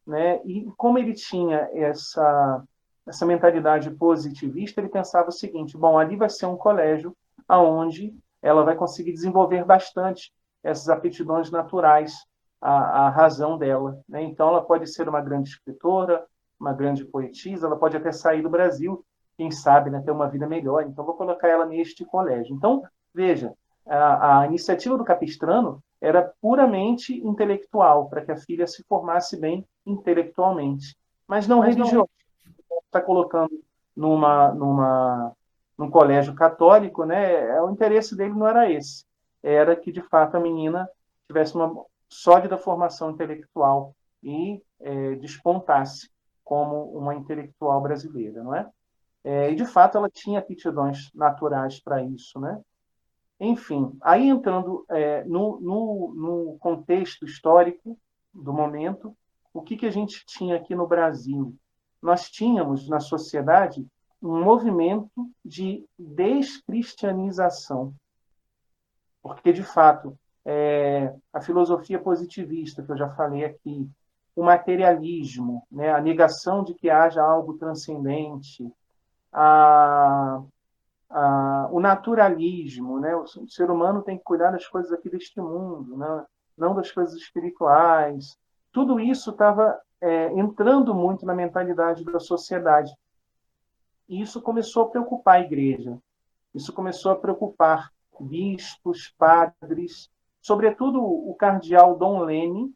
né? 0.06 0.40
E 0.44 0.66
como 0.76 0.98
ele 0.98 1.14
tinha 1.14 1.70
essa 1.72 2.62
essa 3.06 3.24
mentalidade 3.24 3.90
positivista, 3.90 4.80
ele 4.80 4.88
pensava 4.88 5.28
o 5.28 5.32
seguinte: 5.32 5.76
bom, 5.76 5.98
ali 5.98 6.16
vai 6.16 6.28
ser 6.28 6.46
um 6.46 6.56
colégio 6.56 7.16
aonde 7.48 8.14
ela 8.42 8.64
vai 8.64 8.74
conseguir 8.74 9.12
desenvolver 9.12 9.64
bastante 9.64 10.32
essas 10.62 10.88
aptidões 10.88 11.50
naturais 11.50 12.14
a, 12.60 13.06
a 13.06 13.10
razão 13.10 13.56
dela. 13.56 14.00
Né? 14.08 14.22
Então, 14.22 14.48
ela 14.48 14.62
pode 14.62 14.86
ser 14.88 15.08
uma 15.08 15.20
grande 15.20 15.50
escritora, 15.50 16.24
uma 16.58 16.72
grande 16.72 17.04
poetisa, 17.04 17.66
ela 17.66 17.76
pode 17.76 17.96
até 17.96 18.10
sair 18.10 18.42
do 18.42 18.50
Brasil, 18.50 19.04
quem 19.36 19.50
sabe, 19.50 19.90
né, 19.90 20.00
ter 20.00 20.10
uma 20.10 20.28
vida 20.28 20.46
melhor. 20.46 20.82
Então, 20.82 21.04
vou 21.04 21.14
colocar 21.14 21.48
ela 21.48 21.66
neste 21.66 22.04
colégio. 22.04 22.54
Então, 22.54 22.82
veja, 23.14 23.52
a, 23.86 24.40
a 24.40 24.46
iniciativa 24.46 24.96
do 24.96 25.04
Capistrano 25.04 25.80
era 26.00 26.32
puramente 26.40 27.14
intelectual, 27.14 28.08
para 28.08 28.24
que 28.24 28.32
a 28.32 28.36
filha 28.36 28.66
se 28.66 28.82
formasse 28.88 29.38
bem 29.38 29.64
intelectualmente, 29.84 30.96
mas 31.26 31.46
não 31.46 31.60
religiosa. 31.60 32.08
Está 32.96 33.04
colocando 33.04 33.62
numa, 33.94 34.52
numa, 34.54 35.32
num 35.76 35.90
colégio 35.90 36.34
católico, 36.34 37.04
né? 37.04 37.50
É, 37.50 37.62
o 37.62 37.70
interesse 37.70 38.16
dele 38.16 38.32
não 38.32 38.48
era 38.48 38.70
esse. 38.72 39.04
Era 39.42 39.76
que, 39.76 39.92
de 39.92 40.00
fato, 40.00 40.36
a 40.36 40.40
menina 40.40 40.88
tivesse 41.26 41.54
uma 41.54 41.84
sólida 42.08 42.56
formação 42.56 43.10
intelectual 43.10 43.94
e 44.22 44.62
é, 44.80 45.14
despontasse 45.16 46.10
como 46.42 46.84
uma 46.96 47.14
intelectual 47.14 47.82
brasileira, 47.82 48.42
não 48.42 48.54
é? 48.54 48.66
é? 49.22 49.50
E 49.50 49.54
de 49.54 49.66
fato 49.66 49.98
ela 49.98 50.08
tinha 50.08 50.38
aptidões 50.38 51.10
naturais 51.14 51.80
para 51.80 52.02
isso, 52.02 52.40
né? 52.40 52.60
Enfim, 53.38 53.94
aí 54.00 54.28
entrando 54.28 54.86
é, 54.88 55.22
no, 55.24 55.60
no, 55.60 56.14
no, 56.14 56.58
contexto 56.58 57.26
histórico 57.26 57.98
do 58.32 58.52
momento, 58.54 59.14
o 59.52 59.60
que, 59.60 59.76
que 59.76 59.84
a 59.84 59.90
gente 59.90 60.24
tinha 60.24 60.56
aqui 60.56 60.74
no 60.74 60.86
Brasil? 60.86 61.54
Nós 62.06 62.30
tínhamos 62.30 62.88
na 62.88 63.00
sociedade 63.00 63.84
um 64.22 64.40
movimento 64.44 65.10
de 65.44 65.84
descristianização, 65.98 67.92
porque 69.20 69.52
de 69.52 69.64
fato 69.64 70.16
é, 70.44 71.12
a 71.32 71.40
filosofia 71.40 71.98
positivista, 71.98 72.80
que 72.84 72.92
eu 72.92 72.96
já 72.96 73.08
falei 73.10 73.44
aqui, 73.44 73.90
o 74.36 74.44
materialismo, 74.44 75.66
né, 75.68 75.90
a 75.92 76.00
negação 76.00 76.62
de 76.62 76.74
que 76.74 76.88
haja 76.88 77.20
algo 77.20 77.54
transcendente, 77.54 78.72
a, 79.32 80.40
a, 81.10 81.68
o 81.72 81.80
naturalismo, 81.80 83.00
né, 83.00 83.16
o 83.16 83.26
ser 83.48 83.68
humano 83.68 84.00
tem 84.00 84.16
que 84.16 84.22
cuidar 84.22 84.52
das 84.52 84.68
coisas 84.68 84.92
aqui 84.92 85.10
deste 85.10 85.40
mundo, 85.40 85.96
né, 85.96 86.24
não 86.56 86.72
das 86.72 86.92
coisas 86.92 87.16
espirituais. 87.16 88.38
Tudo 88.70 89.00
isso 89.00 89.30
estava 89.30 89.76
é, 90.06 90.32
entrando 90.38 90.94
muito 90.94 91.26
na 91.26 91.34
mentalidade 91.34 92.04
da 92.04 92.20
sociedade. 92.20 92.94
E 94.08 94.20
isso 94.20 94.40
começou 94.40 94.84
a 94.84 94.88
preocupar 94.88 95.36
a 95.36 95.40
igreja. 95.40 95.98
Isso 96.54 96.72
começou 96.72 97.12
a 97.12 97.16
preocupar 97.16 97.90
bispos, 98.20 99.12
padres, 99.18 100.10
Sobretudo 100.46 101.02
o 101.02 101.34
cardeal 101.34 101.96
Dom 101.96 102.20
Leme, 102.20 102.72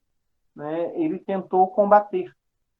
né, 0.57 0.91
ele 1.01 1.21
tentou 1.21 1.69
combater 1.69 2.35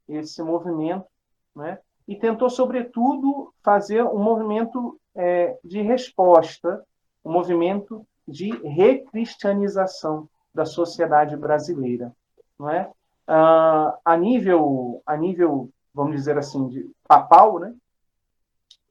esse 0.09 0.43
movimento, 0.43 1.07
né, 1.55 1.79
e 2.09 2.17
tentou, 2.17 2.51
sobretudo, 2.51 3.55
fazer 3.63 4.03
um 4.03 4.19
movimento 4.19 5.01
é, 5.15 5.57
de 5.63 5.81
resposta, 5.81 6.85
um 7.25 7.31
movimento 7.31 8.05
de 8.27 8.51
recristianização 8.67 10.29
da 10.53 10.65
sociedade 10.65 11.37
brasileira. 11.37 12.13
Não 12.59 12.69
é? 12.69 12.91
Ah, 13.27 13.99
a, 14.05 14.17
nível, 14.17 15.03
a 15.07 15.17
nível 15.17 15.71
vamos 15.95 16.17
dizer 16.17 16.39
assim, 16.39 16.69
de 16.69 16.91
papal, 17.07 17.59
né? 17.59 17.75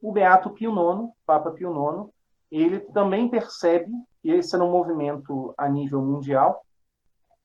O 0.00 0.12
Beato 0.12 0.50
Pio 0.50 0.72
IX, 0.72 1.12
Papa 1.26 1.50
Pio 1.50 1.70
IX, 1.70 2.10
ele 2.50 2.80
também 2.80 3.28
percebe 3.28 3.90
que 4.22 4.30
esse 4.30 4.54
era 4.54 4.64
um 4.64 4.70
movimento 4.70 5.54
a 5.56 5.68
nível 5.68 6.00
mundial, 6.00 6.64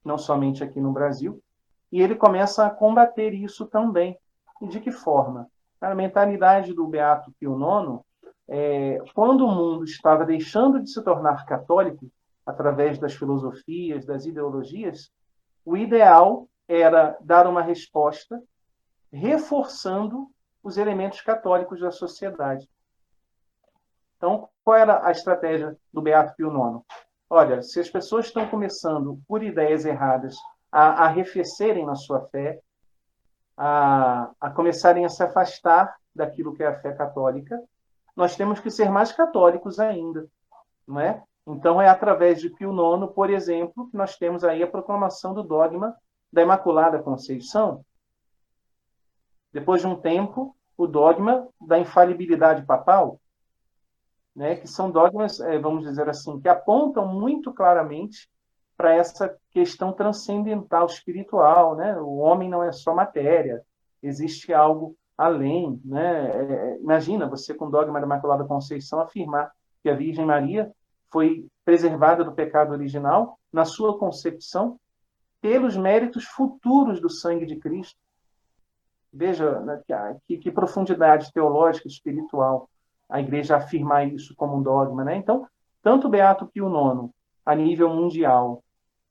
não 0.03 0.17
somente 0.17 0.63
aqui 0.63 0.79
no 0.79 0.91
Brasil, 0.91 1.41
e 1.91 2.01
ele 2.01 2.15
começa 2.15 2.65
a 2.65 2.69
combater 2.69 3.33
isso 3.33 3.65
também. 3.65 4.17
E 4.61 4.67
de 4.67 4.79
que 4.79 4.91
forma? 4.91 5.49
A 5.81 5.93
mentalidade 5.93 6.73
do 6.73 6.87
Beato 6.87 7.31
Pio 7.39 7.57
IX, 7.57 7.99
é, 8.47 8.99
quando 9.13 9.45
o 9.45 9.51
mundo 9.51 9.83
estava 9.83 10.25
deixando 10.25 10.81
de 10.81 10.89
se 10.89 11.03
tornar 11.03 11.45
católico, 11.45 12.09
através 12.45 12.99
das 12.99 13.13
filosofias, 13.13 14.05
das 14.05 14.25
ideologias, 14.25 15.11
o 15.65 15.75
ideal 15.75 16.47
era 16.67 17.17
dar 17.21 17.47
uma 17.47 17.61
resposta 17.61 18.41
reforçando 19.11 20.29
os 20.63 20.77
elementos 20.77 21.21
católicos 21.21 21.79
da 21.79 21.91
sociedade. 21.91 22.67
Então, 24.17 24.49
qual 24.63 24.77
era 24.77 25.05
a 25.05 25.11
estratégia 25.11 25.77
do 25.93 26.01
Beato 26.01 26.35
Pio 26.35 26.49
IX? 26.49 26.83
Olha, 27.29 27.61
se 27.61 27.79
as 27.79 27.89
pessoas 27.89 28.25
estão 28.25 28.47
começando 28.47 29.19
por 29.27 29.43
ideias 29.43 29.85
erradas 29.85 30.35
a 30.71 31.05
arrefecerem 31.05 31.85
na 31.85 31.95
sua 31.95 32.21
fé, 32.29 32.59
a, 33.57 34.31
a 34.39 34.49
começarem 34.49 35.05
a 35.05 35.09
se 35.09 35.23
afastar 35.23 35.95
daquilo 36.13 36.53
que 36.53 36.63
é 36.63 36.67
a 36.67 36.79
fé 36.79 36.93
católica, 36.93 37.61
nós 38.15 38.35
temos 38.35 38.59
que 38.59 38.71
ser 38.71 38.89
mais 38.89 39.11
católicos 39.11 39.79
ainda, 39.79 40.27
não 40.87 40.99
é? 40.99 41.21
Então 41.47 41.81
é 41.81 41.87
através 41.87 42.41
de 42.41 42.49
Pio 42.49 42.71
IX, 42.71 43.13
por 43.13 43.29
exemplo, 43.29 43.89
que 43.89 43.97
nós 43.97 44.17
temos 44.17 44.43
aí 44.43 44.63
a 44.63 44.67
proclamação 44.67 45.33
do 45.33 45.43
dogma 45.43 45.95
da 46.35 46.41
Imaculada 46.41 47.01
Conceição. 47.01 47.85
Depois 49.53 49.79
de 49.79 49.87
um 49.87 49.95
tempo, 49.95 50.53
o 50.77 50.85
dogma 50.85 51.47
da 51.65 51.79
infalibilidade 51.79 52.65
papal, 52.65 53.21
né, 54.35 54.57
que 54.57 54.67
são 54.67 54.91
dogmas, 54.91 55.39
é, 55.39 55.57
vamos 55.57 55.85
dizer 55.85 56.09
assim, 56.09 56.37
que 56.41 56.49
apontam 56.49 57.07
muito 57.07 57.53
claramente 57.53 58.29
para 58.75 58.93
essa 58.93 59.33
questão 59.49 59.93
transcendental, 59.93 60.87
espiritual, 60.87 61.77
né? 61.77 61.97
O 62.01 62.17
homem 62.17 62.49
não 62.49 62.61
é 62.61 62.73
só 62.73 62.93
matéria, 62.93 63.63
existe 64.03 64.53
algo 64.53 64.93
além, 65.17 65.79
né? 65.85 66.31
É, 66.31 66.77
imagina 66.81 67.29
você 67.29 67.53
com 67.53 67.67
o 67.67 67.71
dogma 67.71 68.01
da 68.01 68.05
Imaculada 68.05 68.43
Conceição 68.43 68.99
afirmar 68.99 69.49
que 69.81 69.89
a 69.89 69.95
Virgem 69.95 70.25
Maria 70.25 70.69
foi 71.09 71.47
preservada 71.63 72.25
do 72.25 72.33
pecado 72.33 72.73
original 72.73 73.39
na 73.53 73.63
sua 73.63 73.97
concepção 73.97 74.77
pelos 75.45 75.77
méritos 75.77 76.23
futuros 76.25 76.99
do 76.99 77.07
sangue 77.07 77.45
de 77.45 77.55
Cristo. 77.57 77.99
Veja 79.13 79.59
né, 79.59 79.79
que, 80.27 80.39
que 80.39 80.51
profundidade 80.51 81.31
teológica, 81.31 81.87
espiritual, 81.87 82.67
a 83.07 83.19
Igreja 83.21 83.55
afirmar 83.55 84.11
isso 84.11 84.33
como 84.35 84.57
um 84.57 84.63
dogma, 84.63 85.03
né? 85.03 85.15
Então, 85.15 85.47
tanto 85.83 86.09
Beato 86.09 86.47
Pio 86.47 86.67
IX, 86.67 87.11
a 87.45 87.53
nível 87.53 87.91
mundial, 87.91 88.63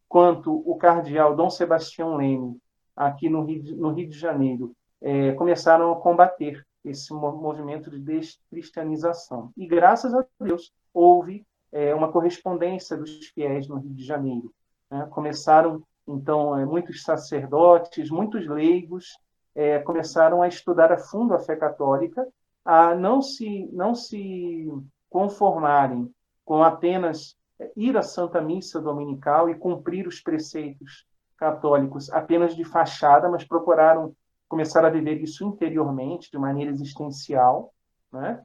quanto 0.09 0.53
o 0.69 0.77
cardeal 0.77 1.37
Dom 1.37 1.49
Sebastião 1.49 2.17
Leme, 2.17 2.59
aqui 2.97 3.29
no 3.29 3.45
Rio 3.45 3.63
de, 3.63 3.77
no 3.77 3.93
Rio 3.93 4.09
de 4.09 4.19
Janeiro, 4.19 4.75
é, 5.01 5.31
começaram 5.35 5.93
a 5.93 6.01
combater 6.01 6.67
esse 6.85 7.15
movimento 7.15 7.93
de 7.93 8.01
descristianização. 8.01 9.53
E 9.57 9.69
graças 9.69 10.13
a 10.13 10.27
Deus 10.41 10.73
houve 10.93 11.47
é, 11.71 11.95
uma 11.95 12.11
correspondência 12.11 12.97
dos 12.97 13.29
fiéis 13.29 13.69
no 13.69 13.77
Rio 13.77 13.95
de 13.95 14.05
Janeiro. 14.05 14.53
Né? 14.91 15.07
Começaram, 15.13 15.81
então, 16.07 16.59
é, 16.59 16.65
muitos 16.65 17.03
sacerdotes, 17.03 18.11
muitos 18.11 18.47
leigos 18.47 19.17
é, 19.55 19.79
começaram 19.79 20.43
a 20.43 20.49
estudar 20.49 20.93
a 20.93 20.99
fundo 20.99 21.35
a 21.35 21.39
fé 21.39 21.57
católica, 21.57 22.27
a 22.65 22.95
não 22.95 23.23
se, 23.23 23.69
não 23.73 23.95
se 23.95 24.69
conformarem 25.09 26.11
com 26.45 26.63
apenas 26.63 27.37
ir 27.77 27.97
à 27.97 28.03
Santa 28.03 28.41
Missa 28.41 28.81
Dominical 28.81 29.49
e 29.49 29.55
cumprir 29.55 30.07
os 30.07 30.21
preceitos 30.21 31.07
católicos 31.37 32.11
apenas 32.11 32.55
de 32.55 32.65
fachada, 32.65 33.29
mas 33.29 33.45
procuraram 33.45 34.15
começar 34.49 34.85
a 34.85 34.91
viver 34.91 35.21
isso 35.23 35.45
interiormente, 35.45 36.31
de 36.31 36.39
maneira 36.39 36.71
existencial. 36.71 37.73
Né? 38.13 38.43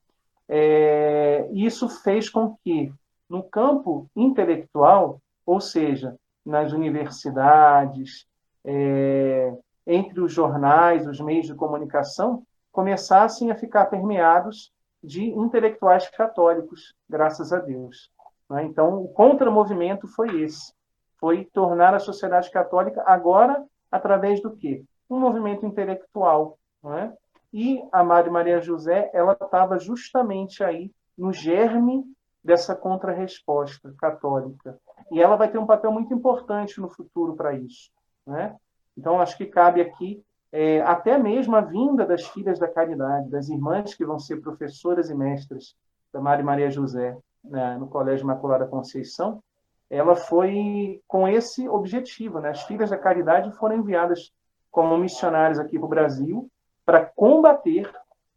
É, 0.47 1.49
isso 1.53 1.89
fez 1.89 2.29
com 2.29 2.55
que, 2.63 2.91
no 3.29 3.43
campo 3.43 4.09
intelectual, 4.15 5.21
ou 5.45 5.59
seja, 5.59 6.15
nas 6.49 6.73
universidades, 6.73 8.27
é, 8.65 9.53
entre 9.85 10.19
os 10.19 10.33
jornais, 10.33 11.07
os 11.07 11.19
meios 11.19 11.45
de 11.45 11.55
comunicação, 11.55 12.43
começassem 12.71 13.51
a 13.51 13.55
ficar 13.55 13.85
permeados 13.85 14.73
de 15.03 15.29
intelectuais 15.29 16.09
católicos, 16.09 16.93
graças 17.07 17.53
a 17.53 17.59
Deus. 17.59 18.11
Né? 18.49 18.63
Então, 18.63 19.01
o 19.01 19.07
contramovimento 19.09 20.07
foi 20.07 20.41
esse, 20.41 20.73
foi 21.19 21.45
tornar 21.45 21.93
a 21.93 21.99
sociedade 21.99 22.51
católica 22.51 23.03
agora 23.05 23.63
através 23.91 24.41
do 24.41 24.55
quê? 24.55 24.83
Um 25.09 25.19
movimento 25.19 25.65
intelectual, 25.65 26.57
é? 26.85 27.11
E 27.51 27.81
a 27.91 28.03
Madre 28.03 28.29
Maria 28.29 28.61
José, 28.61 29.09
ela 29.11 29.33
estava 29.33 29.79
justamente 29.79 30.63
aí 30.63 30.91
no 31.17 31.33
germe 31.33 32.03
dessa 32.43 32.75
contrarresposta 32.75 33.93
católica. 33.97 34.79
E 35.11 35.21
ela 35.21 35.35
vai 35.35 35.49
ter 35.49 35.57
um 35.57 35.65
papel 35.65 35.91
muito 35.91 36.13
importante 36.13 36.79
no 36.79 36.89
futuro 36.89 37.35
para 37.35 37.53
isso. 37.53 37.91
Né? 38.25 38.55
Então, 38.97 39.19
acho 39.19 39.37
que 39.37 39.45
cabe 39.45 39.81
aqui 39.81 40.23
é, 40.51 40.81
até 40.81 41.17
mesmo 41.17 41.55
a 41.55 41.61
vinda 41.61 42.05
das 42.05 42.25
filhas 42.27 42.57
da 42.57 42.67
caridade, 42.67 43.29
das 43.29 43.49
irmãs 43.49 43.93
que 43.93 44.05
vão 44.05 44.17
ser 44.17 44.41
professoras 44.41 45.09
e 45.09 45.15
mestras 45.15 45.75
da 46.11 46.19
Madre 46.19 46.43
Maria 46.43 46.71
José, 46.71 47.15
né, 47.43 47.77
no 47.77 47.87
Colégio 47.87 48.23
Imaculada 48.23 48.65
Conceição, 48.65 49.43
ela 49.89 50.15
foi 50.15 51.01
com 51.07 51.27
esse 51.27 51.67
objetivo. 51.67 52.39
Né? 52.39 52.49
As 52.49 52.63
filhas 52.63 52.89
da 52.89 52.97
caridade 52.97 53.51
foram 53.57 53.77
enviadas 53.77 54.31
como 54.71 54.97
missionários 54.97 55.59
aqui 55.59 55.77
para 55.77 55.85
o 55.85 55.89
Brasil 55.89 56.49
para 56.85 57.05
combater 57.05 57.91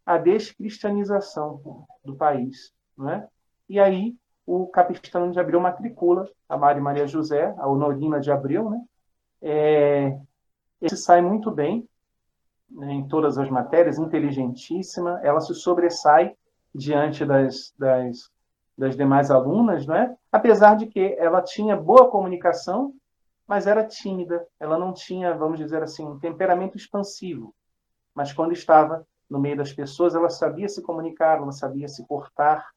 a 0.05 0.17
descristianização 0.17 1.85
do 2.03 2.15
país. 2.15 2.71
Né? 2.97 3.27
E 3.67 3.79
aí 3.79 4.15
o 4.45 4.67
capistão 4.67 5.31
de 5.31 5.39
Abreu 5.39 5.59
matricula 5.59 6.29
a 6.47 6.57
Maria 6.57 6.81
Maria 6.81 7.07
José, 7.07 7.53
a 7.57 7.67
Honorina 7.67 8.19
de 8.19 8.31
Abreu, 8.31 8.69
né? 8.69 8.81
É, 9.41 10.17
ele 10.81 10.95
sai 10.95 11.21
muito 11.21 11.51
bem 11.51 11.87
né, 12.69 12.91
em 12.93 13.07
todas 13.07 13.37
as 13.37 13.49
matérias, 13.49 13.97
inteligentíssima, 13.97 15.19
ela 15.23 15.39
se 15.41 15.53
sobressai 15.53 16.35
diante 16.73 17.25
das, 17.25 17.73
das 17.77 18.31
das 18.77 18.95
demais 18.95 19.29
alunas, 19.29 19.85
não 19.85 19.95
é? 19.95 20.15
apesar 20.31 20.75
de 20.75 20.87
que 20.87 21.15
ela 21.19 21.41
tinha 21.41 21.75
boa 21.75 22.09
comunicação, 22.09 22.93
mas 23.47 23.67
era 23.67 23.85
tímida, 23.85 24.45
ela 24.59 24.77
não 24.77 24.93
tinha, 24.93 25.35
vamos 25.35 25.59
dizer 25.59 25.83
assim, 25.83 26.03
um 26.03 26.17
temperamento 26.17 26.75
expansivo. 26.75 27.53
Mas 28.15 28.33
quando 28.33 28.51
estava 28.51 29.05
no 29.29 29.39
meio 29.39 29.57
das 29.57 29.71
pessoas, 29.71 30.15
ela 30.15 30.29
sabia 30.29 30.67
se 30.67 30.81
comunicar, 30.81 31.37
ela 31.37 31.51
sabia 31.51 31.87
se 31.87 32.05
portar 32.07 32.67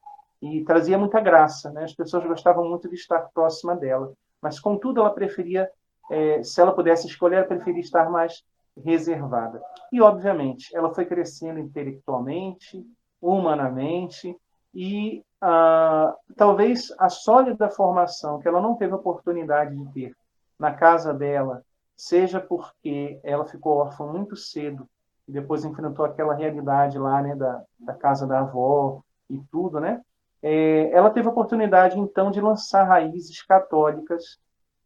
e 0.41 0.63
trazia 0.63 0.97
muita 0.97 1.19
graça. 1.19 1.71
Né? 1.71 1.83
As 1.83 1.93
pessoas 1.93 2.25
gostavam 2.25 2.67
muito 2.69 2.87
de 2.89 2.95
estar 2.95 3.29
próxima 3.33 3.75
dela, 3.75 4.13
mas 4.41 4.59
contudo 4.59 4.99
ela 4.99 5.13
preferia, 5.13 5.69
é, 6.11 6.43
se 6.43 6.61
ela 6.61 6.73
pudesse 6.73 7.07
escolher, 7.07 7.37
ela 7.37 7.47
preferia 7.47 7.81
estar 7.81 8.09
mais 8.09 8.43
reservada. 8.83 9.61
E 9.91 10.01
obviamente, 10.01 10.75
ela 10.75 10.93
foi 10.93 11.05
crescendo 11.05 11.59
intelectualmente, 11.59 12.85
humanamente, 13.21 14.35
e 14.73 15.23
ah, 15.41 16.15
talvez 16.35 16.93
a 16.99 17.09
sólida 17.09 17.69
formação 17.69 18.39
que 18.39 18.47
ela 18.47 18.61
não 18.61 18.75
teve 18.75 18.93
oportunidade 18.93 19.75
de 19.75 19.91
ter 19.91 20.15
na 20.59 20.73
casa 20.73 21.13
dela, 21.13 21.63
seja 21.95 22.39
porque 22.39 23.19
ela 23.23 23.45
ficou 23.45 23.77
órfã 23.77 24.05
muito 24.05 24.35
cedo 24.35 24.87
e 25.27 25.31
depois 25.31 25.65
enfrentou 25.65 26.05
aquela 26.05 26.33
realidade 26.33 26.97
lá, 26.97 27.21
né, 27.21 27.35
da, 27.35 27.63
da 27.79 27.93
casa 27.93 28.25
da 28.25 28.39
avó 28.39 29.01
e 29.29 29.39
tudo, 29.51 29.79
né? 29.79 30.01
É, 30.49 30.91
ela 30.91 31.09
teve 31.09 31.27
a 31.27 31.31
oportunidade 31.31 31.99
então 31.99 32.31
de 32.31 32.39
lançar 32.39 32.85
raízes 32.85 33.41
católicas 33.41 34.39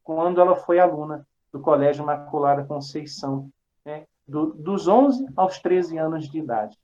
quando 0.03 0.41
ela 0.41 0.55
foi 0.55 0.79
aluna 0.79 1.23
do 1.53 1.59
Colégio 1.59 2.01
Imaculada 2.01 2.65
Conceição, 2.65 3.47
né, 3.85 4.07
do, 4.27 4.55
dos 4.55 4.87
11 4.87 5.27
aos 5.37 5.59
13 5.59 5.99
anos 5.99 6.27
de 6.27 6.39
idade. 6.39 6.75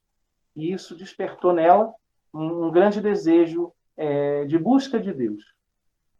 E 0.55 0.71
isso 0.71 0.95
despertou 0.95 1.53
nela 1.53 1.91
um, 2.31 2.67
um 2.67 2.71
grande 2.71 3.01
desejo 3.01 3.73
é, 3.97 4.45
de 4.45 4.59
busca 4.59 4.99
de 4.99 5.11
Deus. 5.11 5.43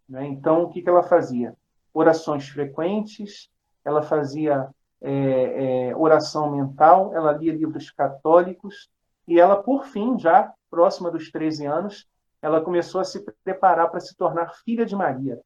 Né? 0.10 0.26
Então, 0.26 0.64
o 0.64 0.70
que, 0.70 0.82
que 0.82 0.90
ela 0.90 1.04
fazia? 1.04 1.56
Orações 1.94 2.50
frequentes, 2.50 3.52
ela 3.86 4.02
fazia 4.02 4.68
é, 5.00 5.90
é, 5.90 5.96
oração 5.96 6.50
mental, 6.56 7.14
ela 7.14 7.34
lia 7.34 7.54
livros 7.54 7.92
católicos, 7.92 8.90
e 9.28 9.40
ela, 9.40 9.62
por 9.62 9.86
fim, 9.86 10.18
já 10.18 10.52
próxima 10.72 11.12
dos 11.12 11.30
13 11.30 11.68
anos, 11.68 12.08
ela 12.42 12.62
começou 12.62 13.02
a 13.02 13.04
se 13.04 13.24
preparar 13.44 13.90
para 13.90 14.00
se 14.00 14.16
tornar 14.16 14.54
filha 14.64 14.86
de 14.86 14.96
Maria. 14.96 15.40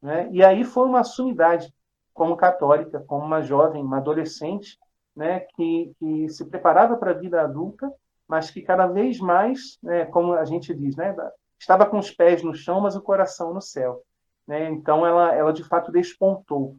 Né? 0.00 0.28
E 0.32 0.42
aí 0.44 0.64
foi 0.64 0.86
uma 0.86 1.04
sumidade 1.04 1.72
como 2.12 2.36
católica, 2.36 3.00
como 3.06 3.24
uma 3.24 3.42
jovem, 3.42 3.82
uma 3.82 3.98
adolescente, 3.98 4.78
né, 5.14 5.40
que, 5.54 5.94
que 5.98 6.28
se 6.28 6.44
preparava 6.46 6.96
para 6.96 7.10
a 7.10 7.14
vida 7.14 7.42
adulta, 7.42 7.92
mas 8.26 8.50
que 8.50 8.62
cada 8.62 8.86
vez 8.86 9.18
mais, 9.18 9.78
né, 9.82 10.06
como 10.06 10.32
a 10.34 10.44
gente 10.44 10.74
diz, 10.74 10.96
né, 10.96 11.14
estava 11.58 11.86
com 11.86 11.98
os 11.98 12.10
pés 12.10 12.42
no 12.42 12.54
chão, 12.54 12.80
mas 12.80 12.96
o 12.96 13.02
coração 13.02 13.52
no 13.52 13.60
céu. 13.60 14.02
Né? 14.46 14.68
Então, 14.70 15.06
ela, 15.06 15.34
ela 15.34 15.52
de 15.52 15.64
fato 15.64 15.92
despontou. 15.92 16.76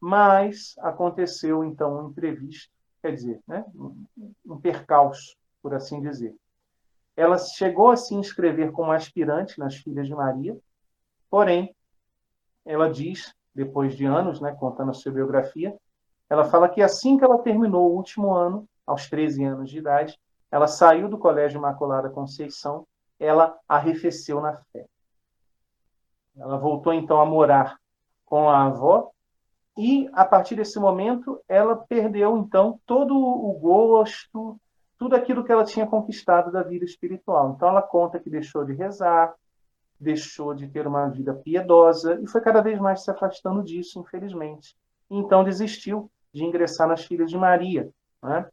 Mas 0.00 0.74
aconteceu, 0.78 1.64
então, 1.64 2.06
um 2.06 2.10
imprevisto, 2.10 2.70
quer 3.00 3.12
dizer, 3.12 3.40
né, 3.46 3.64
um 4.46 4.60
percalço, 4.60 5.36
por 5.62 5.74
assim 5.74 6.00
dizer. 6.00 6.34
Ela 7.16 7.38
chegou 7.38 7.90
a 7.90 7.96
se 7.96 8.14
inscrever 8.14 8.72
como 8.72 8.90
aspirante 8.90 9.58
nas 9.58 9.76
Filhas 9.76 10.06
de 10.06 10.14
Maria, 10.14 10.56
porém, 11.30 11.74
ela 12.64 12.90
diz, 12.90 13.34
depois 13.54 13.96
de 13.96 14.04
anos, 14.04 14.40
né, 14.40 14.52
contando 14.52 14.90
a 14.90 14.94
sua 14.94 15.12
biografia, 15.12 15.76
ela 16.28 16.44
fala 16.44 16.68
que 16.68 16.82
assim 16.82 17.16
que 17.16 17.24
ela 17.24 17.38
terminou 17.38 17.90
o 17.90 17.96
último 17.96 18.32
ano, 18.32 18.68
aos 18.86 19.08
13 19.08 19.44
anos 19.44 19.70
de 19.70 19.78
idade, 19.78 20.18
ela 20.50 20.66
saiu 20.66 21.08
do 21.08 21.18
Colégio 21.18 21.58
Imaculada 21.58 22.10
Conceição, 22.10 22.86
ela 23.18 23.58
arrefeceu 23.68 24.40
na 24.40 24.54
fé. 24.72 24.86
Ela 26.36 26.56
voltou 26.58 26.92
então 26.92 27.20
a 27.20 27.26
morar 27.26 27.78
com 28.24 28.48
a 28.48 28.64
avó 28.64 29.10
e 29.76 30.08
a 30.12 30.24
partir 30.24 30.56
desse 30.56 30.78
momento 30.78 31.40
ela 31.48 31.76
perdeu 31.76 32.36
então 32.38 32.80
todo 32.86 33.16
o 33.16 33.52
gosto, 33.54 34.58
tudo 34.98 35.16
aquilo 35.16 35.44
que 35.44 35.52
ela 35.52 35.64
tinha 35.64 35.86
conquistado 35.86 36.50
da 36.52 36.62
vida 36.62 36.84
espiritual. 36.84 37.54
Então 37.54 37.68
ela 37.68 37.82
conta 37.82 38.18
que 38.18 38.30
deixou 38.30 38.64
de 38.64 38.72
rezar, 38.72 39.34
deixou 39.98 40.54
de 40.54 40.68
ter 40.68 40.86
uma 40.86 41.08
vida 41.08 41.34
piedosa 41.34 42.18
e 42.22 42.26
foi 42.28 42.40
cada 42.40 42.60
vez 42.60 42.78
mais 42.78 43.02
se 43.02 43.10
afastando 43.10 43.62
disso, 43.62 43.98
infelizmente. 44.00 44.76
Então 45.10 45.44
desistiu 45.44 46.10
de 46.32 46.44
ingressar 46.44 46.88
nas 46.88 47.04
Filhas 47.04 47.30
de 47.30 47.36
Maria. 47.36 47.88
Né? 48.22 48.46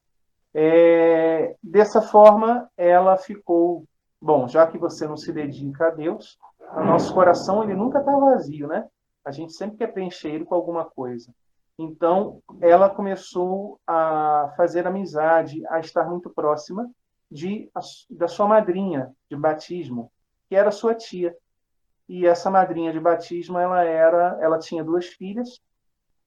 É, 0.54 1.56
dessa 1.63 2.01
forma, 2.01 2.69
ela 2.77 3.17
ficou, 3.17 3.86
bom, 4.21 4.47
já 4.47 4.67
que 4.67 4.77
você 4.77 5.08
não 5.08 5.17
se 5.17 5.32
dedica 5.32 5.88
a 5.88 5.91
Deus, 5.91 6.38
o 6.75 6.84
nosso 6.84 7.13
coração 7.13 7.63
ele 7.63 7.73
nunca 7.73 7.99
está 7.99 8.15
vazio, 8.15 8.67
né? 8.67 8.88
A 9.25 9.32
gente 9.32 9.54
sempre 9.54 9.77
quer 9.77 9.88
preencher 9.88 10.30
ele 10.30 10.45
com 10.45 10.56
alguma 10.56 10.86
coisa. 10.86 11.34
Então, 11.82 12.44
ela 12.60 12.88
começou 12.89 13.80
a 13.88 14.54
fazer 14.56 14.86
amizade, 14.86 15.65
a 15.67 15.80
estar 15.80 16.06
muito 16.08 16.30
próxima 16.30 16.88
de, 17.30 17.72
da 18.10 18.28
sua 18.28 18.48
madrinha 18.48 19.12
de 19.28 19.36
batismo, 19.36 20.12
que 20.48 20.56
era 20.56 20.70
sua 20.70 20.94
tia. 20.94 21.36
E 22.08 22.28
essa 22.28 22.52
madrinha 22.52 22.94
de 22.94 23.00
batismo, 23.00 23.58
ela 23.58 23.84
era, 23.84 24.38
ela 24.39 24.60
tinha 24.60 24.84
duas 24.84 25.08
filhas 25.08 25.60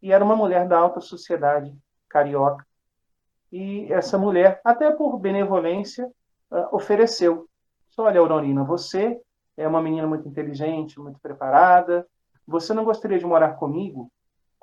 e 0.03 0.13
era 0.13 0.25
uma 0.25 0.35
mulher 0.35 0.67
da 0.67 0.77
alta 0.77 1.01
sociedade 1.01 1.73
carioca. 2.09 2.67
E 3.53 3.93
essa 3.93 4.19
mulher, 4.19 4.61
até 4.65 4.91
por 4.91 5.19
benevolência, 5.19 6.11
ah, 6.51 6.69
ofereceu: 6.73 7.49
olha, 7.97 8.19
Aurorina, 8.19 8.65
você 8.65 9.21
é 9.57 9.69
uma 9.69 9.81
menina 9.81 10.07
muito 10.07 10.27
inteligente, 10.27 10.99
muito 10.99 11.21
preparada. 11.21 12.05
Você 12.45 12.75
não 12.75 12.85
gostaria 12.85 13.19
de 13.19 13.25
morar 13.25 13.55
comigo? 13.55 14.11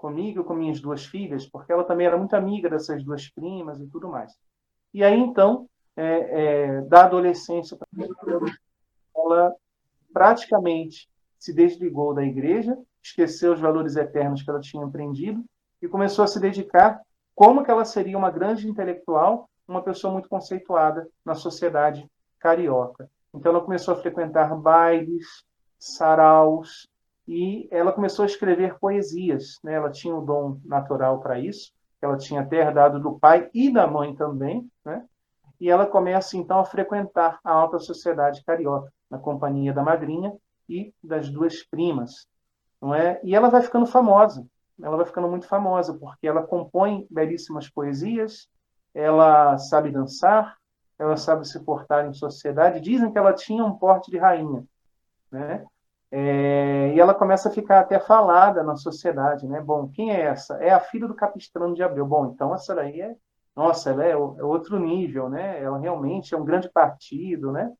Comigo, 0.01 0.43
com 0.43 0.55
minhas 0.55 0.81
duas 0.81 1.05
filhas? 1.05 1.47
Porque 1.47 1.71
ela 1.71 1.83
também 1.83 2.07
era 2.07 2.17
muito 2.17 2.35
amiga 2.35 2.67
dessas 2.67 3.03
duas 3.03 3.29
primas 3.29 3.79
e 3.79 3.85
tudo 3.85 4.09
mais. 4.09 4.35
E 4.91 5.03
aí, 5.03 5.15
então, 5.15 5.69
é, 5.95 6.05
é, 6.05 6.81
da 6.81 7.05
adolescência, 7.05 7.77
ela 9.15 9.53
praticamente 10.11 11.07
se 11.37 11.53
desligou 11.53 12.15
da 12.15 12.23
igreja, 12.23 12.75
esqueceu 13.01 13.53
os 13.53 13.59
valores 13.59 13.95
eternos 13.95 14.41
que 14.41 14.49
ela 14.49 14.59
tinha 14.59 14.83
aprendido 14.83 15.45
e 15.79 15.87
começou 15.87 16.25
a 16.25 16.27
se 16.27 16.39
dedicar 16.39 16.99
como 17.35 17.63
que 17.63 17.69
ela 17.69 17.85
seria 17.85 18.17
uma 18.17 18.31
grande 18.31 18.67
intelectual, 18.67 19.47
uma 19.67 19.83
pessoa 19.83 20.11
muito 20.11 20.27
conceituada 20.27 21.07
na 21.23 21.35
sociedade 21.35 22.09
carioca. 22.39 23.07
Então 23.31 23.51
ela 23.51 23.63
começou 23.63 23.93
a 23.93 23.97
frequentar 23.97 24.55
bailes, 24.55 25.45
saraus 25.77 26.87
e 27.27 27.67
ela 27.71 27.91
começou 27.91 28.23
a 28.23 28.25
escrever 28.25 28.77
poesias. 28.79 29.59
Né? 29.63 29.73
Ela 29.73 29.91
tinha 29.91 30.13
o 30.15 30.21
um 30.21 30.25
dom 30.25 30.59
natural 30.65 31.19
para 31.19 31.39
isso, 31.39 31.71
ela 32.01 32.17
tinha 32.17 32.41
até 32.41 32.57
herdado 32.57 32.99
do 32.99 33.19
pai 33.19 33.49
e 33.53 33.71
da 33.71 33.85
mãe 33.87 34.15
também, 34.15 34.69
né? 34.83 35.05
E 35.59 35.69
ela 35.69 35.85
começa 35.85 36.35
então 36.35 36.59
a 36.59 36.65
frequentar 36.65 37.39
a 37.43 37.51
alta 37.51 37.77
sociedade 37.77 38.43
carioca, 38.43 38.91
na 39.07 39.19
companhia 39.19 39.71
da 39.71 39.83
madrinha 39.83 40.33
e 40.67 40.91
das 41.03 41.29
duas 41.29 41.61
primas, 41.61 42.27
não 42.81 42.95
é? 42.95 43.21
E 43.23 43.35
ela 43.35 43.49
vai 43.49 43.61
ficando 43.61 43.85
famosa. 43.85 44.43
Ela 44.81 44.97
vai 44.97 45.05
ficando 45.05 45.27
muito 45.27 45.47
famosa 45.47 45.93
porque 45.93 46.25
ela 46.25 46.41
compõe 46.41 47.05
belíssimas 47.11 47.69
poesias, 47.69 48.49
ela 48.95 49.55
sabe 49.59 49.91
dançar, 49.91 50.57
ela 50.97 51.15
sabe 51.15 51.47
se 51.47 51.59
portar 51.63 52.07
em 52.07 52.13
sociedade. 52.13 52.81
Dizem 52.81 53.11
que 53.11 53.17
ela 53.17 53.33
tinha 53.33 53.63
um 53.63 53.77
porte 53.77 54.09
de 54.09 54.17
rainha, 54.17 54.65
né? 55.31 55.63
É, 56.11 56.91
e 56.93 56.99
ela 56.99 57.13
começa 57.13 57.47
a 57.49 57.51
ficar 57.51 57.79
até 57.79 57.99
falada 57.99 58.63
na 58.63 58.75
sociedade, 58.75 59.47
né? 59.47 59.61
Bom, 59.61 59.87
quem 59.87 60.11
é 60.11 60.21
essa? 60.21 60.55
É 60.55 60.69
a 60.71 60.79
filha 60.79 61.07
do 61.07 61.15
Capistrano 61.15 61.73
de 61.73 61.81
Abreu. 61.81 62.05
Bom, 62.05 62.27
então 62.27 62.53
essa 62.53 62.75
daí 62.75 62.99
é, 62.99 63.15
nossa, 63.55 63.91
ela 63.91 64.03
é, 64.05 64.11
é 64.11 64.15
outro 64.17 64.77
nível, 64.77 65.29
né? 65.29 65.61
Ela 65.63 65.77
realmente 65.77 66.33
é 66.33 66.37
um 66.37 66.45
grande 66.45 66.69
partido, 66.69 67.51
né? 67.51 67.71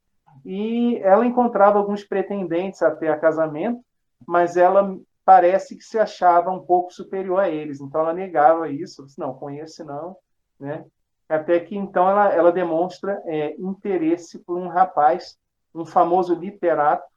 E 0.45 0.97
ela 1.03 1.25
encontrava 1.25 1.77
alguns 1.77 2.03
pretendentes 2.03 2.81
até 2.81 3.09
a 3.09 3.19
casamento, 3.19 3.83
mas 4.25 4.55
ela 4.55 4.97
parece 5.25 5.75
que 5.75 5.83
se 5.83 5.99
achava 5.99 6.49
um 6.51 6.65
pouco 6.65 6.93
superior 6.93 7.39
a 7.39 7.49
eles. 7.49 7.81
Então 7.81 8.01
ela 8.01 8.13
negava 8.13 8.69
isso, 8.69 9.05
disse, 9.05 9.19
não, 9.19 9.33
conhece 9.33 9.83
não, 9.83 10.15
né? 10.59 10.85
até 11.31 11.59
que 11.61 11.75
então 11.77 12.09
ela, 12.09 12.33
ela 12.33 12.51
demonstra 12.51 13.21
é, 13.25 13.55
interesse 13.57 14.39
por 14.39 14.57
um 14.57 14.67
rapaz, 14.67 15.37
um 15.73 15.85
famoso 15.85 16.35
literato, 16.35 17.07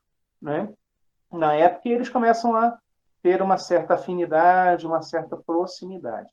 né? 0.40 0.72
Na 1.32 1.54
época, 1.54 1.88
eles 1.88 2.08
começam 2.08 2.54
a 2.54 2.76
ter 3.22 3.40
uma 3.42 3.58
certa 3.58 3.94
afinidade, 3.94 4.86
uma 4.86 5.02
certa 5.02 5.36
proximidade. 5.36 6.28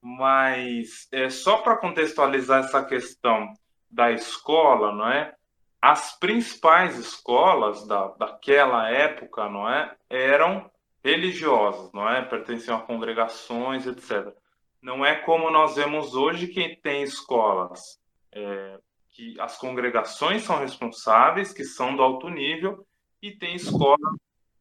Mas 0.00 1.08
é, 1.12 1.28
só 1.28 1.58
para 1.58 1.76
contextualizar 1.76 2.64
essa 2.64 2.84
questão 2.84 3.52
da 3.90 4.10
escola, 4.12 4.92
não 4.94 5.08
é? 5.08 5.34
As 5.82 6.18
principais 6.18 6.98
escolas 6.98 7.86
da, 7.86 8.08
daquela 8.18 8.88
época, 8.88 9.48
não 9.48 9.68
é, 9.68 9.94
eram 10.08 10.70
religiosas, 11.02 11.92
não 11.92 12.08
é? 12.08 12.22
Pertenciam 12.22 12.76
a 12.76 12.82
congregações, 12.82 13.86
etc. 13.86 14.32
Não 14.80 15.04
é 15.04 15.16
como 15.16 15.50
nós 15.50 15.74
vemos 15.74 16.14
hoje 16.14 16.46
que 16.46 16.76
tem 16.76 17.02
escolas 17.02 18.00
é, 18.32 18.78
que 19.10 19.38
as 19.40 19.58
congregações 19.58 20.42
são 20.42 20.58
responsáveis, 20.58 21.52
que 21.52 21.64
são 21.64 21.94
do 21.94 22.02
alto 22.02 22.28
nível, 22.28 22.86
e 23.22 23.32
tem 23.32 23.54
escolas 23.54 24.16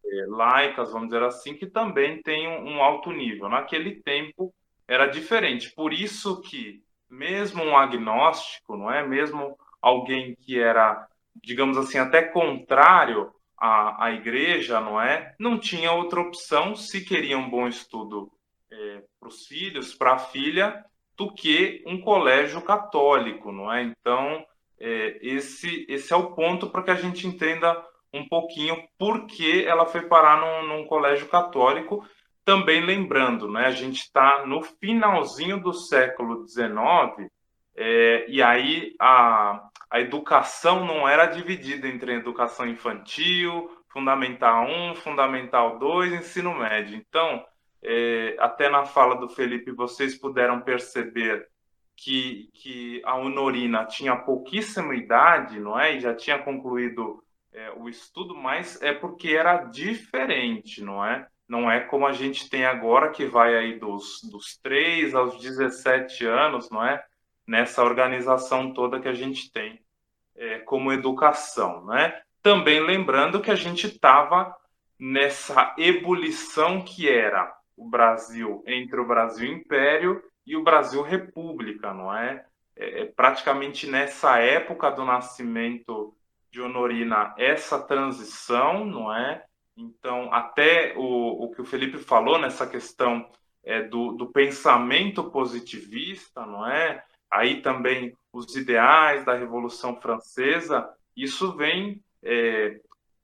é, 0.05 0.25
laicas, 0.27 0.91
vamos 0.91 1.09
dizer 1.09 1.23
assim, 1.23 1.53
que 1.55 1.67
também 1.67 2.21
têm 2.21 2.47
um, 2.47 2.75
um 2.75 2.83
alto 2.83 3.11
nível. 3.11 3.49
Naquele 3.49 4.01
tempo 4.01 4.53
era 4.87 5.05
diferente. 5.05 5.71
Por 5.75 5.93
isso 5.93 6.41
que 6.41 6.81
mesmo 7.09 7.63
um 7.63 7.77
agnóstico, 7.77 8.75
não 8.75 8.91
é? 8.91 9.05
Mesmo 9.05 9.57
alguém 9.81 10.35
que 10.35 10.59
era, 10.59 11.07
digamos 11.35 11.77
assim, 11.77 11.97
até 11.97 12.21
contrário 12.21 13.31
à, 13.57 14.05
à 14.05 14.11
igreja, 14.11 14.79
não 14.79 15.01
é? 15.01 15.33
Não 15.39 15.57
tinha 15.59 15.91
outra 15.91 16.19
opção 16.19 16.75
se 16.75 17.01
queria 17.03 17.37
um 17.37 17.49
bom 17.49 17.67
estudo 17.67 18.31
é, 18.71 19.03
para 19.19 19.29
os 19.29 19.45
filhos, 19.47 19.93
para 19.93 20.13
a 20.13 20.19
filha, 20.19 20.83
do 21.17 21.33
que 21.33 21.83
um 21.85 21.99
colégio 21.99 22.61
católico, 22.61 23.51
não 23.51 23.71
é? 23.71 23.83
Então, 23.83 24.45
é, 24.79 25.19
esse, 25.21 25.85
esse 25.89 26.13
é 26.13 26.15
o 26.15 26.31
ponto 26.31 26.69
para 26.69 26.83
que 26.83 26.91
a 26.91 26.95
gente 26.95 27.27
entenda 27.27 27.75
um 28.13 28.27
pouquinho 28.27 28.81
por 28.97 29.25
que 29.25 29.65
ela 29.65 29.85
foi 29.85 30.01
parar 30.01 30.39
num, 30.39 30.67
num 30.67 30.85
colégio 30.85 31.27
católico. 31.27 32.05
Também 32.43 32.83
lembrando, 32.83 33.49
né, 33.49 33.67
a 33.67 33.71
gente 33.71 33.99
está 33.99 34.45
no 34.45 34.61
finalzinho 34.63 35.61
do 35.61 35.73
século 35.73 36.47
XIX, 36.47 37.29
é, 37.75 38.25
e 38.27 38.41
aí 38.41 38.95
a, 38.99 39.69
a 39.89 39.99
educação 39.99 40.83
não 40.85 41.07
era 41.07 41.27
dividida 41.27 41.87
entre 41.87 42.13
educação 42.13 42.67
infantil, 42.67 43.69
Fundamental 43.89 44.67
1, 44.67 44.95
Fundamental 44.95 45.79
2, 45.79 46.13
ensino 46.13 46.57
médio. 46.57 46.95
Então, 46.95 47.43
é, 47.83 48.35
até 48.39 48.69
na 48.69 48.85
fala 48.85 49.15
do 49.15 49.29
Felipe, 49.29 49.71
vocês 49.71 50.19
puderam 50.19 50.61
perceber 50.61 51.47
que, 51.95 52.49
que 52.53 53.01
a 53.03 53.15
Honorina 53.15 53.85
tinha 53.85 54.15
pouquíssima 54.15 54.95
idade, 54.95 55.59
não 55.59 55.79
é? 55.79 55.95
E 55.95 55.99
já 55.99 56.13
tinha 56.13 56.37
concluído 56.39 57.23
é, 57.53 57.71
o 57.71 57.89
estudo, 57.89 58.35
mas 58.35 58.81
é 58.81 58.93
porque 58.93 59.29
era 59.29 59.57
diferente, 59.63 60.83
não 60.83 61.05
é? 61.05 61.27
Não 61.47 61.69
é 61.69 61.79
como 61.79 62.05
a 62.05 62.13
gente 62.13 62.49
tem 62.49 62.65
agora, 62.65 63.09
que 63.09 63.25
vai 63.25 63.55
aí 63.55 63.79
dos, 63.79 64.21
dos 64.31 64.57
3 64.57 65.15
aos 65.15 65.41
17 65.41 66.25
anos, 66.25 66.69
não 66.69 66.85
é? 66.85 67.03
Nessa 67.47 67.83
organização 67.83 68.73
toda 68.73 68.99
que 68.99 69.07
a 69.07 69.13
gente 69.13 69.51
tem 69.51 69.81
é, 70.35 70.59
como 70.59 70.93
educação, 70.93 71.85
né? 71.85 72.21
Também 72.41 72.79
lembrando 72.79 73.41
que 73.41 73.51
a 73.51 73.55
gente 73.55 73.87
estava 73.87 74.55
nessa 74.97 75.73
ebulição 75.77 76.81
que 76.83 77.09
era 77.09 77.53
o 77.75 77.89
Brasil 77.89 78.63
entre 78.67 78.99
o 78.99 79.07
Brasil 79.07 79.51
Império 79.51 80.21
e 80.45 80.55
o 80.55 80.63
Brasil 80.63 81.01
República, 81.01 81.93
não 81.93 82.15
é? 82.15 82.45
é? 82.75 83.01
é 83.01 83.05
praticamente 83.05 83.87
nessa 83.87 84.37
época 84.39 84.89
do 84.91 85.03
nascimento 85.03 86.15
de 86.51 86.61
Honorina, 86.61 87.33
essa 87.37 87.79
transição, 87.79 88.85
não 88.85 89.13
é? 89.13 89.43
Então, 89.77 90.33
até 90.33 90.93
o, 90.97 91.45
o 91.45 91.51
que 91.51 91.61
o 91.61 91.65
Felipe 91.65 91.97
falou 91.97 92.37
nessa 92.37 92.67
questão 92.67 93.29
é, 93.63 93.83
do, 93.83 94.13
do 94.13 94.31
pensamento 94.31 95.29
positivista, 95.31 96.45
não 96.45 96.67
é? 96.67 97.03
Aí 97.31 97.61
também 97.61 98.13
os 98.33 98.55
ideais 98.55 99.23
da 99.23 99.35
Revolução 99.35 99.99
Francesa, 100.01 100.89
isso 101.15 101.55
vem, 101.55 102.03
é, 102.23 102.79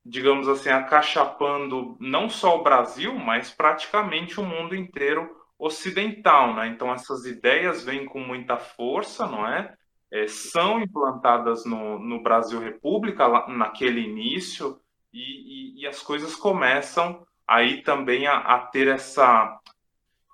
digamos 0.05 0.47
assim, 0.47 0.69
acachapando 0.69 1.97
não 1.99 2.29
só 2.29 2.59
o 2.59 2.63
Brasil, 2.63 3.15
mas 3.15 3.49
praticamente 3.51 4.39
o 4.39 4.43
mundo 4.43 4.75
inteiro 4.75 5.29
ocidental, 5.57 6.53
né? 6.53 6.67
Então 6.67 6.93
essas 6.93 7.25
ideias 7.25 7.83
vêm 7.83 8.05
com 8.05 8.19
muita 8.19 8.57
força, 8.57 9.25
não 9.25 9.47
é? 9.47 9.73
É 10.11 10.27
são 10.27 10.81
implantadas 10.81 11.65
no, 11.65 11.99
no 11.99 12.21
Brasil 12.21 12.59
República 12.59 13.27
naquele 13.47 14.01
início 14.01 14.79
e, 15.13 15.19
e, 15.19 15.81
e, 15.81 15.87
as 15.87 16.01
coisas 16.01 16.35
começam 16.35 17.25
aí 17.47 17.81
também 17.81 18.27
a, 18.27 18.37
a 18.37 18.59
ter 18.59 18.87
essa 18.87 19.59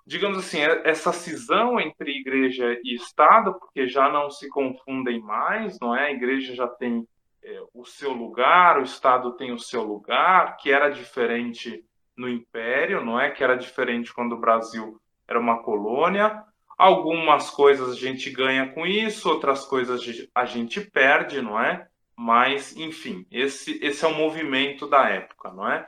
digamos 0.05 0.39
assim, 0.39 0.59
é, 0.59 0.89
essa 0.89 1.13
cisão 1.13 1.79
entre 1.79 2.19
igreja 2.19 2.77
e 2.83 2.95
Estado, 2.95 3.53
porque 3.53 3.87
já 3.87 4.09
não 4.09 4.29
se 4.29 4.49
confundem 4.49 5.21
mais, 5.21 5.79
não 5.79 5.95
é? 5.95 6.07
A 6.07 6.11
igreja 6.11 6.53
já 6.53 6.67
tem 6.67 7.07
é, 7.43 7.61
o 7.73 7.85
seu 7.85 8.11
lugar, 8.11 8.77
o 8.77 8.83
Estado 8.83 9.31
tem 9.33 9.51
o 9.51 9.59
seu 9.59 9.83
lugar, 9.83 10.57
que 10.57 10.71
era 10.71 10.89
diferente 10.89 11.83
no 12.15 12.27
Império, 12.27 13.03
não 13.03 13.19
é? 13.19 13.31
Que 13.31 13.43
era 13.43 13.55
diferente 13.55 14.13
quando 14.13 14.33
o 14.33 14.39
Brasil 14.39 14.99
era 15.27 15.39
uma 15.39 15.63
colônia. 15.63 16.43
Algumas 16.81 17.51
coisas 17.51 17.91
a 17.91 17.95
gente 17.95 18.31
ganha 18.31 18.71
com 18.71 18.87
isso, 18.87 19.29
outras 19.29 19.63
coisas 19.65 20.01
a 20.33 20.45
gente 20.45 20.81
perde, 20.81 21.39
não 21.39 21.61
é? 21.61 21.87
Mas, 22.17 22.75
enfim, 22.75 23.23
esse, 23.29 23.79
esse 23.83 24.03
é 24.03 24.07
o 24.07 24.15
movimento 24.15 24.87
da 24.87 25.07
época, 25.07 25.51
não 25.51 25.69
é? 25.69 25.87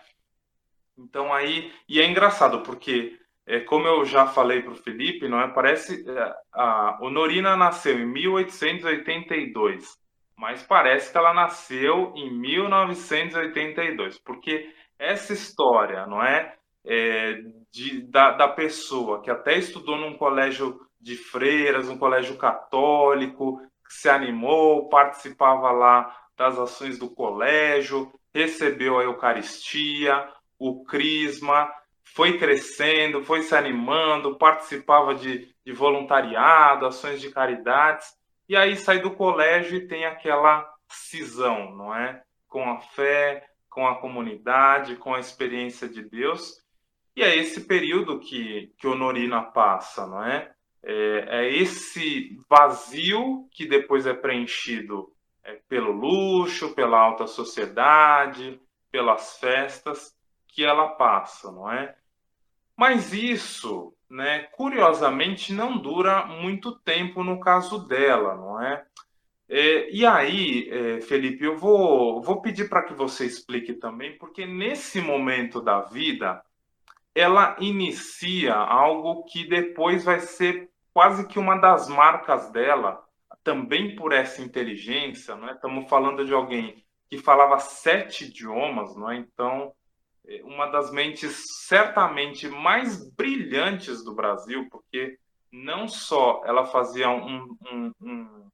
Então 0.95 1.33
aí, 1.33 1.73
e 1.89 1.99
é 1.99 2.05
engraçado 2.05 2.61
porque 2.61 3.17
é, 3.47 3.59
como 3.59 3.87
eu 3.87 4.05
já 4.05 4.27
falei 4.27 4.61
para 4.61 4.73
o 4.73 4.75
Felipe, 4.75 5.27
não 5.27 5.41
é? 5.41 5.47
Parece 5.47 6.07
é, 6.07 6.35
a 6.53 6.99
Honorina 7.01 7.55
nasceu 7.55 7.97
em 7.99 8.05
1882, 8.05 9.97
mas 10.37 10.61
parece 10.61 11.11
que 11.11 11.17
ela 11.17 11.33
nasceu 11.33 12.13
em 12.15 12.31
1982, 12.31 14.19
porque 14.19 14.71
essa 14.99 15.33
história, 15.33 16.05
não 16.05 16.23
é, 16.23 16.55
é 16.85 17.41
de, 17.71 18.01
da, 18.03 18.31
da 18.31 18.47
pessoa 18.47 19.21
que 19.21 19.31
até 19.31 19.57
estudou 19.57 19.97
num 19.97 20.17
colégio 20.17 20.79
de 20.99 21.15
freiras, 21.15 21.89
um 21.89 21.97
colégio 21.97 22.37
católico, 22.37 23.59
que 23.87 23.93
se 23.93 24.09
animou, 24.09 24.89
participava 24.89 25.71
lá 25.71 26.15
das 26.37 26.57
ações 26.57 26.97
do 26.97 27.09
colégio, 27.09 28.11
recebeu 28.33 28.99
a 28.99 29.03
Eucaristia, 29.03 30.27
o 30.57 30.83
Crisma, 30.83 31.69
foi 32.03 32.37
crescendo, 32.37 33.23
foi 33.23 33.41
se 33.41 33.55
animando, 33.55 34.37
participava 34.37 35.15
de, 35.15 35.53
de 35.65 35.73
voluntariado, 35.73 36.85
ações 36.85 37.19
de 37.19 37.31
caridades, 37.31 38.07
e 38.47 38.55
aí 38.55 38.75
sai 38.75 38.99
do 38.99 39.11
colégio 39.11 39.77
e 39.77 39.87
tem 39.87 40.05
aquela 40.05 40.69
cisão, 40.87 41.75
não 41.75 41.95
é? 41.95 42.21
Com 42.47 42.69
a 42.69 42.79
fé, 42.79 43.45
com 43.69 43.87
a 43.87 43.99
comunidade, 43.99 44.95
com 44.95 45.13
a 45.13 45.19
experiência 45.19 45.89
de 45.89 46.03
Deus. 46.03 46.62
E 47.15 47.21
é 47.21 47.37
esse 47.37 47.61
período 47.61 48.19
que, 48.19 48.73
que 48.77 48.87
Honorina 48.87 49.41
passa, 49.41 50.07
não 50.07 50.23
é? 50.23 50.51
é? 50.81 51.25
É, 51.27 51.53
esse 51.53 52.37
vazio 52.49 53.47
que 53.51 53.67
depois 53.67 54.07
é 54.07 54.13
preenchido 54.13 55.13
é, 55.43 55.59
pelo 55.69 55.91
luxo, 55.91 56.73
pela 56.73 56.99
alta 56.99 57.27
sociedade, 57.27 58.59
pelas 58.91 59.37
festas 59.37 60.15
que 60.47 60.63
ela 60.63 60.89
passa, 60.89 61.51
não 61.51 61.71
é? 61.71 61.95
Mas 62.75 63.13
isso, 63.13 63.93
né, 64.09 64.43
curiosamente, 64.53 65.53
não 65.53 65.77
dura 65.77 66.25
muito 66.25 66.79
tempo 66.79 67.23
no 67.23 67.39
caso 67.39 67.87
dela, 67.87 68.35
não 68.35 68.61
é? 68.61 68.85
é 69.49 69.91
e 69.91 70.05
aí, 70.05 70.69
é, 70.69 71.01
Felipe, 71.01 71.43
eu 71.43 71.57
vou, 71.57 72.21
vou 72.21 72.41
pedir 72.41 72.69
para 72.69 72.83
que 72.83 72.93
você 72.93 73.25
explique 73.25 73.73
também, 73.73 74.17
porque 74.17 74.45
nesse 74.45 75.01
momento 75.01 75.61
da 75.61 75.81
vida, 75.81 76.43
ela 77.15 77.55
inicia 77.59 78.55
algo 78.55 79.23
que 79.25 79.47
depois 79.47 80.03
vai 80.03 80.19
ser 80.19 80.69
quase 80.93 81.27
que 81.27 81.39
uma 81.39 81.55
das 81.57 81.87
marcas 81.87 82.51
dela, 82.51 83.03
também 83.43 83.95
por 83.95 84.13
essa 84.13 84.41
inteligência, 84.41 85.35
não 85.35 85.49
é? 85.49 85.53
Estamos 85.53 85.89
falando 85.89 86.25
de 86.25 86.33
alguém 86.33 86.83
que 87.09 87.17
falava 87.17 87.59
sete 87.59 88.25
idiomas, 88.25 88.95
não 88.95 89.11
é? 89.11 89.17
Então, 89.17 89.73
é, 90.25 90.41
uma 90.43 90.67
das 90.67 90.91
mentes 90.91 91.65
certamente 91.67 92.47
mais 92.47 93.09
brilhantes 93.11 94.03
do 94.03 94.15
Brasil, 94.15 94.67
porque 94.71 95.17
não 95.51 95.87
só 95.87 96.41
ela 96.45 96.65
fazia 96.65 97.09
um, 97.09 97.55
um, 97.71 97.91
um, 98.01 98.49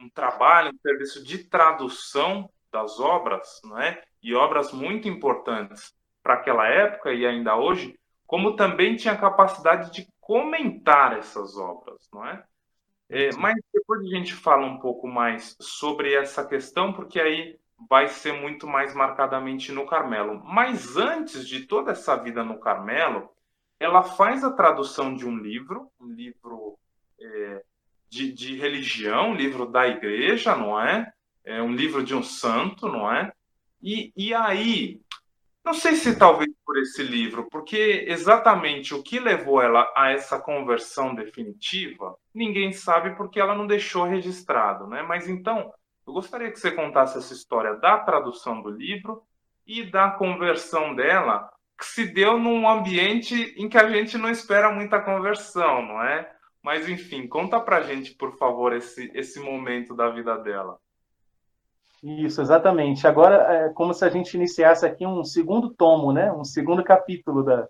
um 0.00 0.08
trabalho, 0.10 0.72
um 0.74 0.78
serviço 0.78 1.24
de 1.24 1.44
tradução 1.44 2.50
das 2.70 3.00
obras, 3.00 3.60
não 3.64 3.80
é? 3.80 4.02
e 4.24 4.34
obras 4.34 4.72
muito 4.72 5.06
importantes 5.06 5.94
para 6.22 6.34
aquela 6.34 6.66
época 6.66 7.12
e 7.12 7.26
ainda 7.26 7.54
hoje, 7.56 7.94
como 8.26 8.56
também 8.56 8.96
tinha 8.96 9.16
capacidade 9.16 9.92
de 9.92 10.08
comentar 10.20 11.18
essas 11.18 11.56
obras, 11.56 12.08
não 12.12 12.26
é? 12.26 12.44
é 13.10 13.30
mas 13.36 13.54
depois 13.72 14.00
a 14.00 14.16
gente 14.16 14.34
fala 14.34 14.66
um 14.66 14.78
pouco 14.78 15.06
mais 15.06 15.56
sobre 15.60 16.14
essa 16.14 16.44
questão, 16.44 16.92
porque 16.92 17.20
aí 17.20 17.58
vai 17.88 18.08
ser 18.08 18.32
muito 18.32 18.66
mais 18.66 18.94
marcadamente 18.94 19.72
no 19.72 19.86
Carmelo. 19.86 20.42
Mas 20.44 20.96
antes 20.96 21.46
de 21.46 21.66
toda 21.66 21.92
essa 21.92 22.16
vida 22.16 22.42
no 22.42 22.58
Carmelo, 22.58 23.28
ela 23.78 24.02
faz 24.02 24.42
a 24.44 24.52
tradução 24.52 25.14
de 25.14 25.26
um 25.26 25.36
livro, 25.36 25.90
um 26.00 26.06
livro 26.06 26.78
é, 27.20 27.62
de, 28.08 28.32
de, 28.32 28.56
religião, 28.56 29.30
um 29.30 29.34
livro 29.34 29.66
da 29.66 29.86
igreja, 29.86 30.56
não 30.56 30.80
é? 30.80 31.12
É 31.44 31.62
um 31.62 31.74
livro 31.74 32.02
de 32.02 32.14
um 32.14 32.22
santo, 32.22 32.88
não 32.88 33.12
é? 33.12 33.32
E, 33.82 34.12
e 34.16 34.32
aí, 34.32 35.02
não 35.64 35.72
sei 35.72 35.96
se 35.96 36.18
talvez 36.18 36.50
por 36.64 36.76
esse 36.78 37.02
livro, 37.02 37.48
porque 37.50 38.04
exatamente 38.06 38.94
o 38.94 39.02
que 39.02 39.18
levou 39.18 39.62
ela 39.62 39.90
a 39.96 40.10
essa 40.10 40.38
conversão 40.38 41.14
definitiva, 41.14 42.16
ninguém 42.34 42.72
sabe 42.72 43.16
porque 43.16 43.40
ela 43.40 43.54
não 43.54 43.66
deixou 43.66 44.04
registrado, 44.04 44.86
né? 44.86 45.02
Mas 45.02 45.26
então, 45.28 45.72
eu 46.06 46.12
gostaria 46.12 46.50
que 46.50 46.60
você 46.60 46.70
contasse 46.70 47.16
essa 47.16 47.32
história 47.32 47.76
da 47.76 47.98
tradução 47.98 48.60
do 48.60 48.68
livro 48.68 49.22
e 49.66 49.90
da 49.90 50.10
conversão 50.10 50.94
dela, 50.94 51.50
que 51.78 51.86
se 51.86 52.06
deu 52.06 52.38
num 52.38 52.68
ambiente 52.68 53.54
em 53.56 53.68
que 53.68 53.78
a 53.78 53.88
gente 53.88 54.18
não 54.18 54.28
espera 54.28 54.70
muita 54.70 55.00
conversão, 55.00 55.82
não 55.82 56.02
é? 56.02 56.30
Mas, 56.62 56.88
enfim, 56.88 57.26
conta 57.26 57.58
pra 57.60 57.82
gente, 57.82 58.14
por 58.14 58.36
favor, 58.36 58.74
esse, 58.74 59.10
esse 59.14 59.40
momento 59.40 59.94
da 59.94 60.10
vida 60.10 60.36
dela. 60.38 60.78
Isso, 62.04 62.42
exatamente. 62.42 63.06
Agora 63.06 63.36
é 63.54 63.68
como 63.70 63.94
se 63.94 64.04
a 64.04 64.10
gente 64.10 64.34
iniciasse 64.34 64.84
aqui 64.84 65.06
um 65.06 65.24
segundo 65.24 65.70
tomo, 65.70 66.12
né? 66.12 66.30
Um 66.30 66.44
segundo 66.44 66.84
capítulo 66.84 67.42
da, 67.42 67.66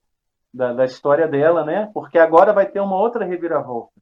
da, 0.53 0.73
da 0.73 0.85
história 0.85 1.29
dela, 1.29 1.65
né? 1.65 1.89
Porque 1.95 2.19
agora 2.19 2.53
vai 2.53 2.67
ter 2.69 2.81
uma 2.81 2.97
outra 2.97 3.25
reviravolta, 3.25 3.93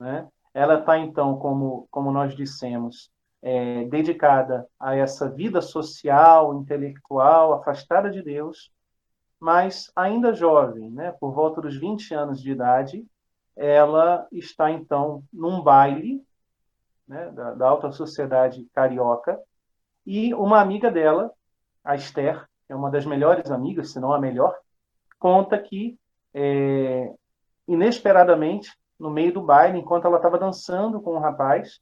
né? 0.00 0.26
Ela 0.52 0.80
está, 0.80 0.98
então, 0.98 1.38
como, 1.38 1.86
como 1.88 2.10
nós 2.10 2.34
dissemos, 2.34 3.12
é, 3.40 3.84
dedicada 3.84 4.66
a 4.78 4.96
essa 4.96 5.30
vida 5.30 5.62
social, 5.62 6.54
intelectual, 6.54 7.52
afastada 7.52 8.10
de 8.10 8.22
Deus, 8.22 8.72
mas 9.38 9.92
ainda 9.94 10.34
jovem, 10.34 10.90
né, 10.90 11.12
por 11.20 11.32
volta 11.32 11.60
dos 11.60 11.76
20 11.76 12.14
anos 12.14 12.40
de 12.40 12.50
idade, 12.50 13.04
ela 13.54 14.26
está 14.32 14.70
então 14.70 15.22
num 15.32 15.62
baile 15.62 16.22
né, 17.06 17.30
da, 17.30 17.54
da, 17.54 17.68
alta 17.68 17.92
sociedade 17.92 18.68
carioca 18.74 19.40
e 20.06 20.34
uma 20.34 20.60
amiga 20.60 20.90
dela, 20.90 21.30
a 21.82 21.94
Esther, 21.94 22.46
que 22.66 22.72
é 22.72 22.76
uma 22.76 22.90
das 22.90 23.04
melhores 23.04 23.50
amigas, 23.50 23.92
se 23.92 24.00
não 24.00 24.12
a 24.12 24.20
melhor, 24.20 24.56
conta 25.18 25.58
que 25.58 25.98
é, 26.32 27.12
inesperadamente 27.66 28.70
no 28.98 29.10
meio 29.10 29.32
do 29.32 29.42
baile, 29.42 29.78
enquanto 29.78 30.06
ela 30.06 30.16
estava 30.16 30.38
dançando 30.38 31.00
com 31.00 31.10
o 31.10 31.16
um 31.16 31.20
rapaz, 31.20 31.80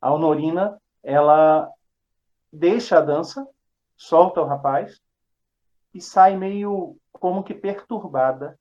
a 0.00 0.12
Honorina 0.12 0.80
ela 1.02 1.70
deixa 2.52 2.98
a 2.98 3.00
dança, 3.00 3.46
solta 3.96 4.40
o 4.40 4.46
rapaz 4.46 5.00
e 5.94 6.00
sai 6.00 6.36
meio 6.36 6.96
como 7.12 7.42
que 7.42 7.54
perturbada. 7.54 8.58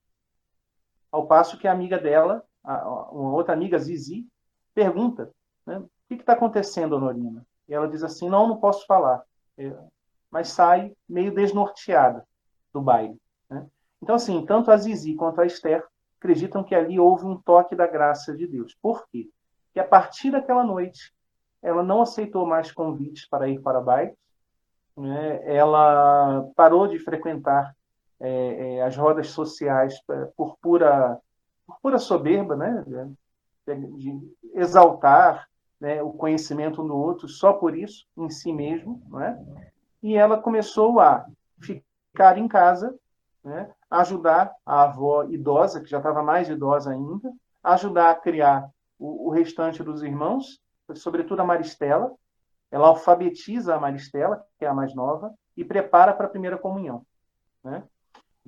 Ao 1.11 1.27
passo 1.27 1.57
que 1.57 1.67
a 1.67 1.71
amiga 1.71 1.97
dela, 1.97 2.43
uma 2.63 3.33
outra 3.33 3.53
amiga, 3.53 3.77
Zizi, 3.77 4.27
pergunta: 4.73 5.31
né, 5.65 5.79
o 5.79 5.89
que 6.07 6.15
está 6.15 6.33
acontecendo, 6.33 6.93
Honorina? 6.93 7.45
E 7.67 7.73
ela 7.73 7.87
diz 7.87 8.03
assim: 8.03 8.29
não, 8.29 8.47
não 8.47 8.57
posso 8.57 8.85
falar. 8.85 9.23
Mas 10.29 10.49
sai 10.49 10.95
meio 11.07 11.33
desnorteada 11.33 12.25
do 12.73 12.81
baile. 12.81 13.19
Né? 13.49 13.65
Então, 14.01 14.15
assim, 14.15 14.45
tanto 14.45 14.71
a 14.71 14.77
Zizi 14.77 15.15
quanto 15.15 15.41
a 15.41 15.45
Esther 15.45 15.83
acreditam 16.19 16.63
que 16.63 16.75
ali 16.75 16.99
houve 16.99 17.25
um 17.25 17.37
toque 17.37 17.75
da 17.75 17.87
graça 17.87 18.35
de 18.35 18.47
Deus. 18.47 18.75
Por 18.81 19.07
quê? 19.07 19.29
Porque 19.65 19.79
a 19.79 19.87
partir 19.87 20.31
daquela 20.31 20.63
noite, 20.63 21.13
ela 21.61 21.83
não 21.83 22.01
aceitou 22.01 22.45
mais 22.45 22.71
convites 22.71 23.27
para 23.27 23.47
ir 23.47 23.61
para 23.61 23.81
baile, 23.81 24.13
né? 24.95 25.41
ela 25.45 26.47
parou 26.55 26.87
de 26.87 26.99
frequentar 26.99 27.75
é, 28.19 28.75
é, 28.77 28.81
as 28.81 28.95
rodas 28.95 29.29
sociais 29.29 29.99
por 30.37 30.57
pura, 30.61 31.19
por 31.65 31.79
pura 31.81 31.99
soberba, 31.99 32.55
né? 32.55 32.83
de 33.67 34.35
exaltar 34.53 35.47
né, 35.79 36.01
o 36.01 36.11
conhecimento 36.11 36.83
no 36.83 36.95
outro 36.95 37.27
só 37.27 37.53
por 37.53 37.77
isso, 37.77 38.05
em 38.17 38.29
si 38.29 38.51
mesmo, 38.53 39.01
né? 39.09 39.43
e 40.01 40.15
ela 40.15 40.41
começou 40.41 40.99
a 40.99 41.25
ficar 41.59 42.37
em 42.37 42.47
casa, 42.47 42.97
né, 43.43 43.71
ajudar 43.89 44.53
a 44.65 44.83
avó 44.83 45.23
idosa, 45.23 45.81
que 45.81 45.89
já 45.89 45.97
estava 45.97 46.21
mais 46.21 46.49
idosa 46.49 46.91
ainda, 46.91 47.31
ajudar 47.63 48.11
a 48.11 48.15
criar 48.15 48.69
o, 48.99 49.27
o, 49.27 49.29
restante 49.29 49.83
dos 49.83 50.03
irmãos, 50.03 50.61
sobretudo 50.93 51.41
a 51.41 51.45
Maristela. 51.45 52.13
Ela 52.71 52.87
alfabetiza 52.87 53.75
a 53.75 53.79
Maristela, 53.79 54.45
que 54.57 54.65
é 54.65 54.67
a 54.67 54.73
mais 54.73 54.93
nova, 54.93 55.33
e 55.55 55.63
prepara 55.63 56.13
para 56.13 56.25
a 56.25 56.29
primeira 56.29 56.57
comunhão. 56.57 57.05
Né? 57.63 57.83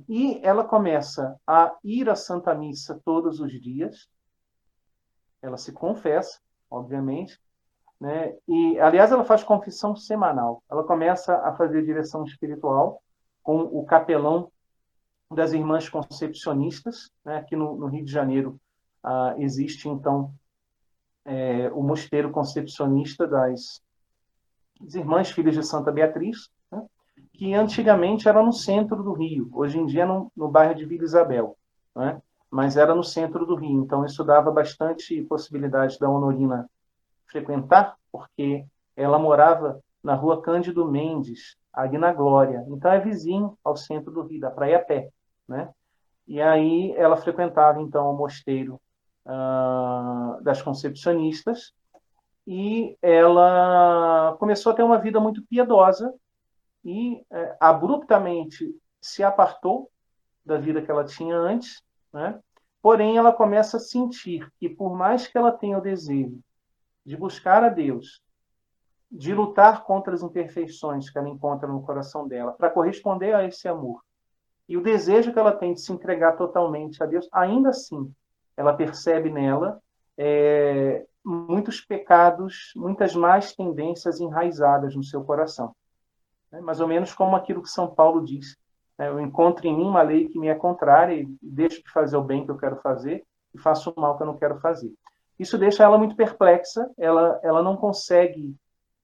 E 0.07 0.39
ela 0.43 0.63
começa 0.63 1.39
a 1.45 1.75
ir 1.83 2.09
à 2.09 2.15
Santa 2.15 2.53
Missa 2.53 3.01
todos 3.03 3.39
os 3.39 3.51
dias. 3.51 4.07
Ela 5.41 5.57
se 5.57 5.71
confessa, 5.71 6.39
obviamente, 6.69 7.39
né? 7.99 8.35
E 8.47 8.79
aliás 8.79 9.11
ela 9.11 9.25
faz 9.25 9.43
confissão 9.43 9.95
semanal. 9.95 10.63
Ela 10.69 10.83
começa 10.83 11.35
a 11.37 11.55
fazer 11.55 11.83
direção 11.83 12.23
espiritual 12.23 13.01
com 13.41 13.61
o 13.61 13.85
capelão 13.85 14.51
das 15.31 15.53
Irmãs 15.53 15.89
Concepcionistas, 15.89 17.11
né? 17.25 17.37
Aqui 17.37 17.55
no, 17.55 17.75
no 17.75 17.87
Rio 17.87 18.05
de 18.05 18.11
Janeiro 18.11 18.59
ah, 19.03 19.35
existe 19.37 19.87
então 19.89 20.33
é, 21.25 21.69
o 21.71 21.83
mosteiro 21.83 22.31
concepcionista 22.31 23.27
das, 23.27 23.81
das 24.79 24.95
Irmãs 24.95 25.29
Filhas 25.29 25.55
de 25.55 25.63
Santa 25.63 25.91
Beatriz, 25.91 26.49
né? 26.71 26.85
que 27.33 27.53
antigamente 27.53 28.27
era 28.27 28.41
no 28.41 28.53
centro 28.53 29.03
do 29.03 29.13
Rio, 29.13 29.49
hoje 29.53 29.77
em 29.77 29.85
dia 29.85 30.05
no, 30.05 30.31
no 30.35 30.49
bairro 30.49 30.75
de 30.75 30.85
Vila 30.85 31.03
Isabel, 31.03 31.57
né? 31.95 32.21
Mas 32.49 32.77
era 32.77 32.95
no 32.95 33.03
centro 33.03 33.45
do 33.45 33.55
Rio, 33.55 33.83
então 33.83 34.05
isso 34.05 34.23
dava 34.23 34.51
bastante 34.51 35.21
possibilidade 35.23 35.99
da 35.99 36.09
Honorina 36.09 36.69
frequentar, 37.27 37.95
porque 38.11 38.65
ela 38.95 39.19
morava 39.19 39.81
na 40.03 40.15
rua 40.15 40.41
Cândido 40.41 40.89
Mendes, 40.89 41.57
ali 41.73 41.97
na 41.97 42.13
Glória. 42.13 42.65
Então 42.69 42.91
é 42.91 42.99
vizinho 42.99 43.57
ao 43.63 43.75
centro 43.75 44.11
do 44.11 44.23
Rio, 44.23 44.39
da 44.39 44.49
Praia 44.49 44.79
Pé, 44.79 45.09
né? 45.47 45.69
E 46.27 46.41
aí 46.41 46.93
ela 46.97 47.15
frequentava 47.15 47.81
então 47.81 48.09
o 48.09 48.17
mosteiro 48.17 48.81
uh, 49.25 50.41
das 50.43 50.61
Concepcionistas 50.61 51.73
e 52.45 52.97
ela 53.01 54.35
começou 54.39 54.71
a 54.71 54.75
ter 54.75 54.83
uma 54.83 54.97
vida 54.97 55.19
muito 55.19 55.41
piedosa 55.43 56.13
e 56.83 57.23
uh, 57.31 57.55
abruptamente 57.59 58.73
se 58.99 59.23
apartou 59.23 59.89
da 60.45 60.57
vida 60.57 60.81
que 60.81 60.89
ela 60.89 61.03
tinha 61.03 61.35
antes, 61.35 61.81
né? 62.17 62.39
Porém, 62.81 63.17
ela 63.17 63.31
começa 63.31 63.77
a 63.77 63.79
sentir 63.79 64.51
que 64.59 64.67
por 64.67 64.95
mais 64.95 65.27
que 65.27 65.37
ela 65.37 65.51
tenha 65.51 65.77
o 65.77 65.81
desejo 65.81 66.39
de 67.05 67.15
buscar 67.15 67.63
a 67.63 67.69
Deus, 67.69 68.21
de 69.09 69.33
lutar 69.33 69.83
contra 69.83 70.13
as 70.13 70.21
imperfeições 70.21 71.09
que 71.09 71.17
ela 71.17 71.29
encontra 71.29 71.67
no 71.67 71.81
coração 71.81 72.27
dela, 72.27 72.51
para 72.51 72.69
corresponder 72.69 73.33
a 73.33 73.45
esse 73.45 73.67
amor. 73.67 74.01
E 74.67 74.75
o 74.75 74.83
desejo 74.83 75.31
que 75.31 75.39
ela 75.39 75.53
tem 75.53 75.73
de 75.73 75.81
se 75.81 75.93
entregar 75.93 76.33
totalmente 76.33 77.01
a 77.01 77.05
Deus, 77.05 77.29
ainda 77.31 77.69
assim, 77.69 78.13
ela 78.57 78.73
percebe 78.73 79.29
nela 79.29 79.81
é, 80.17 81.05
muitos 81.23 81.79
pecados, 81.79 82.73
muitas 82.75 83.15
más 83.15 83.55
tendências 83.55 84.19
enraizadas 84.19 84.95
no 84.95 85.03
seu 85.03 85.23
coração. 85.23 85.73
É 86.51 86.59
mais 86.59 86.81
ou 86.81 86.87
menos 86.87 87.13
como 87.13 87.35
aquilo 87.35 87.61
que 87.61 87.69
São 87.69 87.87
Paulo 87.93 88.25
diz. 88.25 88.57
Né? 88.97 89.07
Eu 89.07 89.19
encontro 89.19 89.67
em 89.67 89.75
mim 89.75 89.85
uma 89.85 90.01
lei 90.01 90.27
que 90.27 90.39
me 90.39 90.47
é 90.47 90.55
contrária 90.55 91.13
e 91.13 91.27
deixo 91.41 91.83
de 91.83 91.91
fazer 91.91 92.17
o 92.17 92.23
bem 92.23 92.45
que 92.45 92.51
eu 92.51 92.57
quero 92.57 92.77
fazer 92.77 93.23
e 93.53 93.59
faço 93.59 93.93
o 93.95 93.99
mal 93.99 94.17
que 94.17 94.23
eu 94.23 94.27
não 94.27 94.37
quero 94.37 94.59
fazer. 94.59 94.91
Isso 95.37 95.57
deixa 95.57 95.83
ela 95.83 95.97
muito 95.97 96.15
perplexa, 96.15 96.89
ela, 96.97 97.39
ela 97.43 97.61
não 97.61 97.77
consegue 97.77 98.55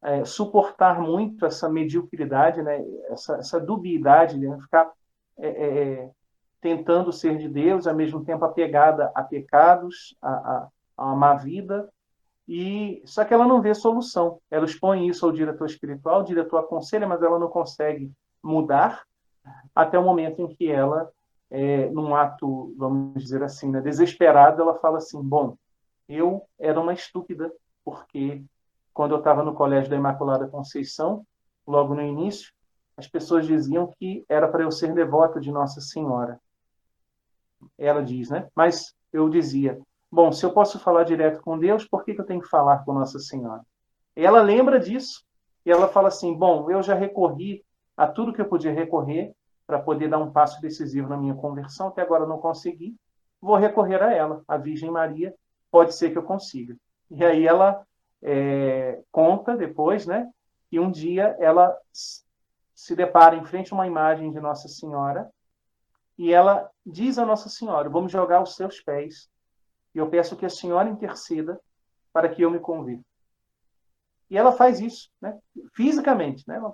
é, 0.01 0.25
suportar 0.25 0.99
muito 0.99 1.45
essa 1.45 1.69
mediocridade, 1.69 2.61
né, 2.61 2.83
essa, 3.09 3.37
essa 3.37 3.59
dubiedade, 3.59 4.37
né, 4.37 4.57
ficar 4.59 4.91
é, 5.37 5.47
é, 5.47 6.09
tentando 6.59 7.11
ser 7.11 7.37
de 7.37 7.47
Deus, 7.47 7.85
ao 7.85 7.95
mesmo 7.95 8.23
tempo 8.23 8.43
apegada 8.43 9.11
a 9.13 9.21
pecados, 9.21 10.15
a, 10.21 10.29
a, 10.29 10.67
a 10.97 11.05
uma 11.05 11.15
má 11.15 11.35
vida, 11.35 11.87
e 12.47 13.01
só 13.05 13.23
que 13.23 13.33
ela 13.33 13.47
não 13.47 13.61
vê 13.61 13.73
solução. 13.73 14.39
Ela 14.51 14.65
expõe 14.65 15.07
isso 15.07 15.25
ao 15.25 15.31
diretor 15.31 15.65
espiritual, 15.65 16.21
o 16.21 16.25
diretor 16.25 16.57
aconselha, 16.57 17.07
mas 17.07 17.21
ela 17.21 17.39
não 17.39 17.47
consegue 17.47 18.11
mudar 18.41 19.03
até 19.75 19.97
o 19.97 20.03
momento 20.03 20.41
em 20.41 20.47
que 20.47 20.69
ela, 20.69 21.09
é, 21.49 21.89
num 21.89 22.15
ato, 22.15 22.73
vamos 22.77 23.21
dizer 23.21 23.43
assim, 23.43 23.69
né, 23.69 23.81
desesperado, 23.81 24.61
ela 24.61 24.75
fala 24.75 24.97
assim: 24.97 25.21
bom, 25.21 25.57
eu 26.07 26.43
era 26.59 26.79
uma 26.79 26.93
estúpida, 26.93 27.51
porque 27.83 28.43
quando 28.93 29.11
eu 29.11 29.19
estava 29.19 29.43
no 29.43 29.53
colégio 29.53 29.89
da 29.89 29.95
Imaculada 29.95 30.47
Conceição, 30.47 31.25
logo 31.65 31.95
no 31.95 32.01
início, 32.01 32.51
as 32.95 33.07
pessoas 33.07 33.47
diziam 33.47 33.91
que 33.97 34.23
era 34.29 34.47
para 34.47 34.63
eu 34.63 34.71
ser 34.71 34.93
devota 34.93 35.39
de 35.39 35.51
Nossa 35.51 35.81
Senhora. 35.81 36.39
Ela 37.77 38.03
diz, 38.03 38.29
né? 38.29 38.47
Mas 38.55 38.93
eu 39.11 39.29
dizia, 39.29 39.79
bom, 40.11 40.31
se 40.31 40.45
eu 40.45 40.53
posso 40.53 40.79
falar 40.79 41.03
direto 41.03 41.41
com 41.41 41.57
Deus, 41.57 41.85
por 41.85 42.03
que, 42.03 42.13
que 42.13 42.21
eu 42.21 42.25
tenho 42.25 42.41
que 42.41 42.49
falar 42.49 42.83
com 42.85 42.93
Nossa 42.93 43.17
Senhora? 43.19 43.63
Ela 44.15 44.41
lembra 44.41 44.79
disso 44.79 45.23
e 45.65 45.71
ela 45.71 45.87
fala 45.87 46.09
assim: 46.09 46.33
bom, 46.33 46.69
eu 46.69 46.83
já 46.83 46.93
recorri 46.93 47.63
a 47.95 48.07
tudo 48.07 48.33
que 48.33 48.41
eu 48.41 48.49
podia 48.49 48.73
recorrer 48.73 49.33
para 49.65 49.79
poder 49.79 50.09
dar 50.09 50.19
um 50.19 50.31
passo 50.31 50.61
decisivo 50.61 51.07
na 51.07 51.17
minha 51.17 51.35
conversão, 51.35 51.87
até 51.87 52.01
agora 52.01 52.25
não 52.25 52.37
consegui. 52.37 52.95
Vou 53.41 53.55
recorrer 53.55 54.01
a 54.01 54.13
ela, 54.13 54.43
a 54.47 54.57
Virgem 54.57 54.91
Maria, 54.91 55.33
pode 55.71 55.95
ser 55.95 56.11
que 56.11 56.17
eu 56.17 56.23
consiga. 56.23 56.75
E 57.09 57.23
aí 57.23 57.47
ela 57.47 57.85
é, 58.21 59.01
conta 59.11 59.55
depois, 59.55 60.05
né, 60.05 60.29
que 60.69 60.79
um 60.79 60.89
dia 60.89 61.35
ela 61.39 61.77
se 61.91 62.95
depara 62.95 63.35
em 63.35 63.45
frente 63.45 63.71
a 63.71 63.75
uma 63.75 63.87
imagem 63.87 64.31
de 64.31 64.39
Nossa 64.39 64.67
Senhora 64.67 65.29
e 66.17 66.33
ela 66.33 66.69
diz 66.85 67.17
a 67.17 67.25
Nossa 67.25 67.49
Senhora: 67.49 67.89
Vamos 67.89 68.11
jogar 68.11 68.41
os 68.41 68.55
seus 68.55 68.79
pés 68.81 69.29
e 69.93 69.99
eu 69.99 70.09
peço 70.09 70.35
que 70.35 70.45
a 70.45 70.49
Senhora 70.49 70.89
interceda 70.89 71.59
para 72.11 72.29
que 72.29 72.41
eu 72.41 72.51
me 72.51 72.59
convirta. 72.59 73.03
E 74.29 74.37
ela 74.37 74.51
faz 74.51 74.79
isso, 74.79 75.09
né, 75.21 75.37
fisicamente, 75.73 76.43
né, 76.47 76.55
ela 76.55 76.73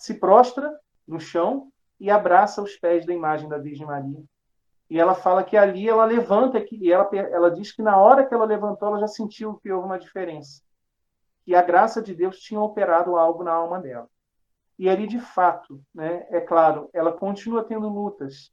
se 0.00 0.14
prostra 0.14 0.76
no 1.06 1.20
chão 1.20 1.70
e 2.00 2.10
abraça 2.10 2.62
os 2.62 2.76
pés 2.76 3.06
da 3.06 3.12
imagem 3.14 3.48
da 3.48 3.58
Virgem 3.58 3.86
Maria 3.86 4.24
e 4.90 4.98
ela 4.98 5.14
fala 5.14 5.44
que 5.44 5.56
ali 5.56 5.88
ela 5.88 6.04
levanta, 6.04 6.64
e 6.72 6.90
ela, 6.90 7.08
ela 7.12 7.48
diz 7.48 7.70
que 7.70 7.80
na 7.80 7.96
hora 7.96 8.26
que 8.26 8.34
ela 8.34 8.44
levantou, 8.44 8.88
ela 8.88 8.98
já 8.98 9.06
sentiu 9.06 9.54
que 9.54 9.70
houve 9.70 9.86
uma 9.86 10.00
diferença. 10.00 10.60
Que 11.44 11.54
a 11.54 11.62
graça 11.62 12.02
de 12.02 12.12
Deus 12.12 12.40
tinha 12.40 12.60
operado 12.60 13.16
algo 13.16 13.44
na 13.44 13.52
alma 13.52 13.78
dela. 13.78 14.08
E 14.76 14.88
ali, 14.88 15.06
de 15.06 15.20
fato, 15.20 15.80
né, 15.94 16.26
é 16.30 16.40
claro, 16.40 16.90
ela 16.92 17.12
continua 17.12 17.62
tendo 17.62 17.88
lutas 17.88 18.50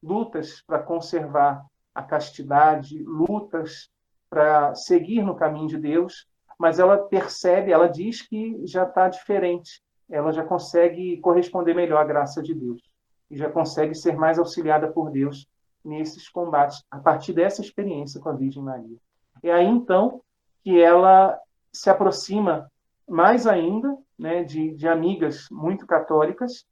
lutas 0.00 0.62
para 0.66 0.82
conservar 0.82 1.64
a 1.94 2.02
castidade, 2.02 3.02
lutas 3.02 3.88
para 4.28 4.74
seguir 4.74 5.22
no 5.22 5.34
caminho 5.34 5.66
de 5.66 5.78
Deus, 5.78 6.28
mas 6.58 6.78
ela 6.78 6.98
percebe, 6.98 7.72
ela 7.72 7.88
diz 7.88 8.20
que 8.20 8.60
já 8.66 8.84
está 8.84 9.08
diferente, 9.08 9.82
ela 10.10 10.32
já 10.32 10.44
consegue 10.44 11.18
corresponder 11.18 11.74
melhor 11.74 12.00
à 12.00 12.04
graça 12.04 12.42
de 12.42 12.54
Deus 12.54 12.82
e 13.30 13.36
já 13.36 13.50
consegue 13.50 13.94
ser 13.94 14.16
mais 14.16 14.38
auxiliada 14.38 14.90
por 14.90 15.10
Deus 15.10 15.46
nesses 15.84 16.28
combates, 16.28 16.82
a 16.90 16.98
partir 16.98 17.32
dessa 17.32 17.60
experiência 17.60 18.20
com 18.20 18.28
a 18.28 18.32
Virgem 18.32 18.62
Maria. 18.62 18.96
É 19.42 19.52
aí, 19.52 19.66
então, 19.66 20.22
que 20.62 20.80
ela 20.80 21.38
se 21.72 21.90
aproxima 21.90 22.70
mais 23.06 23.46
ainda 23.46 23.96
né, 24.18 24.42
de, 24.44 24.74
de 24.74 24.88
amigas 24.88 25.46
muito 25.50 25.86
católicas 25.86 26.64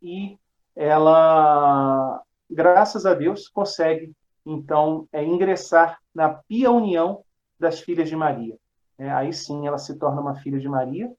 e 0.00 0.38
ela, 0.76 2.22
graças 2.48 3.04
a 3.04 3.14
Deus, 3.14 3.48
consegue, 3.48 4.12
então, 4.46 5.08
é, 5.12 5.24
ingressar 5.24 5.98
na 6.14 6.28
pia 6.28 6.70
união 6.70 7.24
das 7.58 7.80
filhas 7.80 8.08
de 8.08 8.16
Maria. 8.16 8.56
É, 8.96 9.10
aí 9.10 9.32
sim 9.32 9.66
ela 9.66 9.78
se 9.78 9.98
torna 9.98 10.20
uma 10.20 10.36
filha 10.36 10.58
de 10.58 10.68
Maria, 10.68 11.10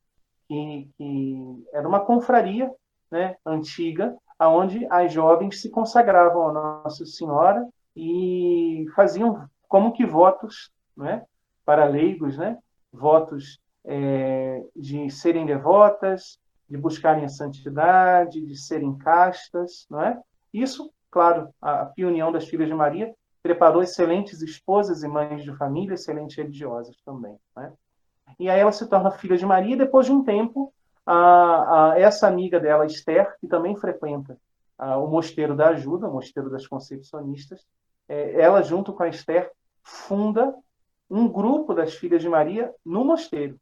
que, 0.51 0.89
que 0.97 1.65
era 1.71 1.87
uma 1.87 2.01
confraria 2.01 2.69
né, 3.09 3.37
antiga, 3.45 4.13
aonde 4.37 4.85
as 4.89 5.13
jovens 5.13 5.61
se 5.61 5.69
consagravam 5.69 6.49
a 6.49 6.83
Nossa 6.83 7.05
Senhora 7.05 7.65
e 7.95 8.85
faziam 8.93 9.47
como 9.69 9.93
que 9.93 10.05
votos, 10.05 10.69
né, 10.95 11.23
para 11.63 11.85
leigos, 11.85 12.37
né, 12.37 12.57
votos 12.91 13.61
é, 13.85 14.61
de 14.75 15.09
serem 15.09 15.45
devotas, 15.45 16.37
de 16.69 16.77
buscarem 16.77 17.23
a 17.23 17.29
santidade, 17.29 18.45
de 18.45 18.57
serem 18.57 18.97
castas, 18.97 19.87
é? 20.03 20.17
Isso, 20.53 20.91
claro, 21.09 21.49
a, 21.61 21.83
a 21.83 21.93
união 21.99 22.29
das 22.29 22.45
filhas 22.45 22.67
de 22.67 22.73
Maria 22.73 23.13
preparou 23.41 23.81
excelentes 23.81 24.41
esposas 24.41 25.01
e 25.01 25.07
mães 25.07 25.43
de 25.43 25.55
família, 25.55 25.93
excelentes 25.93 26.35
religiosas 26.35 26.95
também. 27.05 27.37
Né? 27.55 27.71
E 28.39 28.49
aí 28.49 28.59
ela 28.59 28.71
se 28.71 28.87
torna 28.87 29.11
filha 29.11 29.37
de 29.37 29.45
Maria, 29.45 29.75
e 29.75 29.77
depois 29.77 30.05
de 30.05 30.11
um 30.11 30.23
tempo, 30.23 30.73
a, 31.05 31.91
a, 31.93 31.99
essa 31.99 32.27
amiga 32.27 32.59
dela, 32.59 32.85
Esther, 32.85 33.35
que 33.39 33.47
também 33.47 33.75
frequenta 33.75 34.37
a, 34.77 34.97
o 34.97 35.07
Mosteiro 35.07 35.55
da 35.55 35.69
Ajuda, 35.69 36.07
o 36.07 36.13
Mosteiro 36.13 36.49
das 36.49 36.67
Concepcionistas, 36.67 37.65
é, 38.07 38.41
ela, 38.41 38.61
junto 38.61 38.93
com 38.93 39.03
a 39.03 39.07
Esther, 39.07 39.51
funda 39.83 40.53
um 41.09 41.27
grupo 41.27 41.73
das 41.73 41.93
filhas 41.93 42.21
de 42.21 42.29
Maria 42.29 42.73
no 42.85 43.03
mosteiro, 43.03 43.59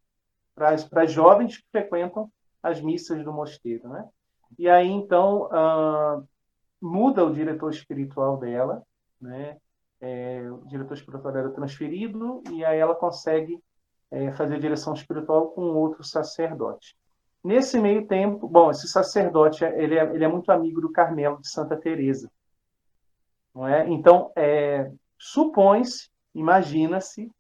para 0.53 0.75
as 1.01 1.11
jovens 1.11 1.57
que 1.57 1.65
frequentam 1.71 2.31
as 2.61 2.79
missas 2.79 3.23
do 3.23 3.33
mosteiro. 3.33 3.89
Né? 3.89 4.07
E 4.57 4.69
aí, 4.69 4.87
então, 4.87 5.45
uh, 5.47 6.27
muda 6.81 7.25
o 7.25 7.33
diretor 7.33 7.71
espiritual 7.71 8.37
dela, 8.37 8.83
né? 9.19 9.57
É, 10.01 10.49
o 10.49 10.65
diretor 10.65 10.93
espiritual 10.93 11.35
era 11.35 11.49
transferido, 11.49 12.41
e 12.51 12.63
aí 12.63 12.79
ela 12.79 12.95
consegue 12.95 13.61
é, 14.11 14.31
fazer 14.31 14.59
direção 14.59 14.93
espiritual 14.93 15.49
com 15.49 15.61
outro 15.61 16.03
sacerdote. 16.03 16.95
Nesse 17.43 17.79
meio 17.79 18.05
tempo, 18.05 18.47
bom, 18.47 18.69
esse 18.69 18.87
sacerdote 18.87 19.63
ele 19.63 19.97
é, 19.97 20.03
ele 20.13 20.23
é 20.23 20.27
muito 20.27 20.51
amigo 20.51 20.81
do 20.81 20.91
Carmelo 20.91 21.39
de 21.39 21.49
Santa 21.49 21.77
Teresa, 21.77 22.29
não 23.55 23.67
é? 23.67 23.87
Então 23.87 24.31
é, 24.35 24.91
supõe-se, 25.17 26.09
imagina-se 26.35 27.31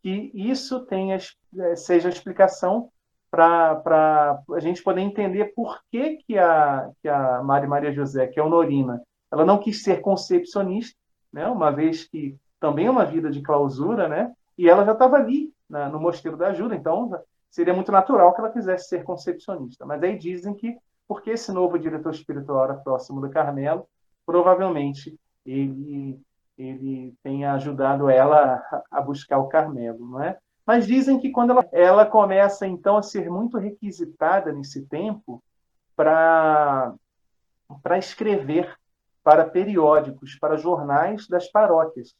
que 0.00 0.30
isso 0.32 0.86
tenha 0.86 1.18
é, 1.58 1.76
seja 1.76 2.08
a 2.08 2.12
explicação 2.12 2.90
para 3.30 4.42
a 4.54 4.60
gente 4.60 4.82
poder 4.82 5.00
entender 5.00 5.52
por 5.54 5.80
que, 5.90 6.16
que, 6.18 6.38
a, 6.38 6.90
que 7.02 7.08
a 7.08 7.42
Maria 7.42 7.68
Maria 7.68 7.92
José, 7.92 8.26
que 8.26 8.40
é 8.40 8.42
honorina, 8.42 9.02
ela 9.30 9.44
não 9.44 9.58
quis 9.58 9.82
ser 9.82 10.00
concepcionista, 10.00 10.96
né? 11.32 11.46
uma 11.46 11.70
vez 11.70 12.04
que 12.04 12.36
também 12.58 12.86
é 12.86 12.90
uma 12.90 13.04
vida 13.04 13.30
de 13.30 13.42
clausura, 13.42 14.08
né? 14.08 14.32
e 14.56 14.68
ela 14.68 14.84
já 14.84 14.92
estava 14.92 15.16
ali 15.16 15.52
na, 15.68 15.88
no 15.88 16.00
Mosteiro 16.00 16.36
da 16.36 16.48
Ajuda, 16.48 16.74
então 16.74 17.10
seria 17.50 17.74
muito 17.74 17.92
natural 17.92 18.34
que 18.34 18.40
ela 18.40 18.52
quisesse 18.52 18.88
ser 18.88 19.04
concepcionista. 19.04 19.84
Mas 19.86 20.02
aí 20.02 20.18
dizem 20.18 20.54
que, 20.54 20.76
porque 21.06 21.30
esse 21.30 21.52
novo 21.52 21.78
diretor 21.78 22.12
espiritual 22.12 22.64
era 22.64 22.74
próximo 22.74 23.20
do 23.20 23.30
Carmelo, 23.30 23.86
provavelmente 24.26 25.18
ele, 25.44 26.20
ele 26.56 27.14
tenha 27.22 27.54
ajudado 27.54 28.10
ela 28.10 28.62
a, 28.90 29.00
buscar 29.00 29.38
o 29.38 29.48
Carmelo, 29.48 30.06
não 30.06 30.22
é? 30.22 30.38
Mas 30.66 30.86
dizem 30.86 31.18
que 31.18 31.30
quando 31.30 31.50
ela, 31.50 31.66
ela 31.72 32.06
começa, 32.06 32.66
então, 32.66 32.98
a 32.98 33.02
ser 33.02 33.30
muito 33.30 33.56
requisitada 33.56 34.52
nesse 34.52 34.84
tempo 34.86 35.42
para 35.96 36.94
escrever 37.96 38.76
para 39.28 39.44
periódicos, 39.44 40.38
para 40.38 40.56
jornais 40.56 41.26
das 41.26 41.50
paróquias, 41.50 42.14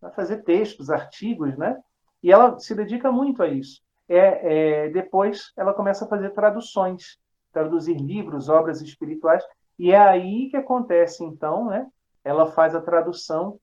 para 0.00 0.10
fazer 0.10 0.42
textos, 0.42 0.90
artigos, 0.90 1.56
né? 1.56 1.78
E 2.26 2.32
ela 2.32 2.58
se 2.58 2.74
dedica 2.74 3.12
muito 3.12 3.40
a 3.40 3.46
isso. 3.46 3.80
É, 4.08 4.16
é, 4.16 4.88
depois 4.88 5.52
ela 5.56 5.72
começa 5.72 6.04
a 6.04 6.08
fazer 6.08 6.30
traduções, 6.30 7.20
traduzir 7.52 7.96
livros, 7.96 8.48
obras 8.48 8.82
espirituais, 8.82 9.44
e 9.78 9.92
é 9.92 9.96
aí 9.96 10.48
que 10.50 10.56
acontece, 10.56 11.22
então, 11.22 11.66
né? 11.66 11.86
Ela 12.24 12.50
faz 12.50 12.74
a 12.74 12.80
tradução 12.80 13.60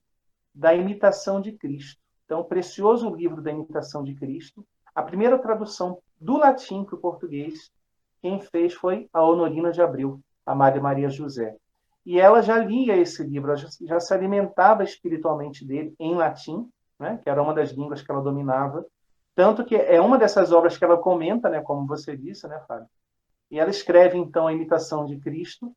da 0.55 0.73
imitação 0.73 1.41
de 1.41 1.51
Cristo. 1.51 1.99
Então, 2.23 2.39
o 2.39 2.45
precioso 2.45 3.13
livro 3.13 3.41
da 3.41 3.51
imitação 3.51 4.01
de 4.01 4.15
Cristo, 4.15 4.65
a 4.95 5.03
primeira 5.03 5.37
tradução 5.37 5.99
do 6.17 6.37
latim 6.37 6.85
para 6.85 6.95
o 6.95 7.01
português, 7.01 7.69
quem 8.21 8.39
fez 8.39 8.73
foi 8.73 9.09
a 9.11 9.21
Honorina 9.21 9.73
de 9.73 9.81
Abreu, 9.81 10.21
a 10.45 10.55
Maria 10.55 10.81
Maria 10.81 11.09
José. 11.09 11.53
E 12.05 12.17
ela 12.17 12.41
já 12.41 12.57
lia 12.59 12.95
esse 12.95 13.25
livro, 13.25 13.53
já 13.57 13.99
se 13.99 14.13
alimentava 14.13 14.85
espiritualmente 14.85 15.67
dele 15.67 15.93
em 15.99 16.15
latim, 16.15 16.69
né, 16.99 17.19
que 17.21 17.29
era 17.29 17.41
uma 17.41 17.53
das 17.53 17.71
línguas 17.71 18.01
que 18.01 18.11
ela 18.11 18.21
dominava. 18.21 18.85
Tanto 19.35 19.65
que 19.65 19.75
é 19.75 19.99
uma 19.99 20.17
dessas 20.17 20.51
obras 20.51 20.77
que 20.77 20.85
ela 20.85 20.97
comenta, 20.97 21.49
né, 21.49 21.61
como 21.61 21.87
você 21.87 22.15
disse, 22.15 22.47
né, 22.47 22.59
Fábio? 22.67 22.87
E 23.49 23.59
ela 23.59 23.69
escreve, 23.69 24.17
então, 24.17 24.47
a 24.47 24.53
imitação 24.53 25.05
de 25.05 25.17
Cristo. 25.19 25.71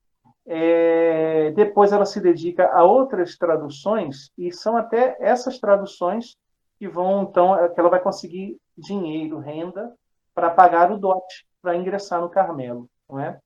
É... 0.49 1.51
depois 1.53 1.93
ela 1.93 2.07
se 2.07 2.21
dedica 2.21 2.71
a 2.73 2.85
outras 2.85 3.37
traduções, 3.37 4.31
e 4.39 4.53
são 4.53 4.77
até 4.77 5.17
essas 5.19 5.59
traduções 5.59 6.37
que 6.79 6.87
vão, 6.89 7.25
então, 7.25 7.59
é, 7.59 7.69
que 7.69 7.81
ela 7.81 7.89
vai 7.89 8.01
conseguir 8.01 8.57
dinheiro, 8.77 9.39
renda, 9.39 9.93
para 10.35 10.51
pagar 10.51 10.93
o 10.93 10.99
dote, 10.99 11.47
para 11.62 11.75
ingressar 11.75 12.21
no 12.21 12.29
Carmelo. 12.29 12.89
Não 13.09 13.19
é? 13.19 13.41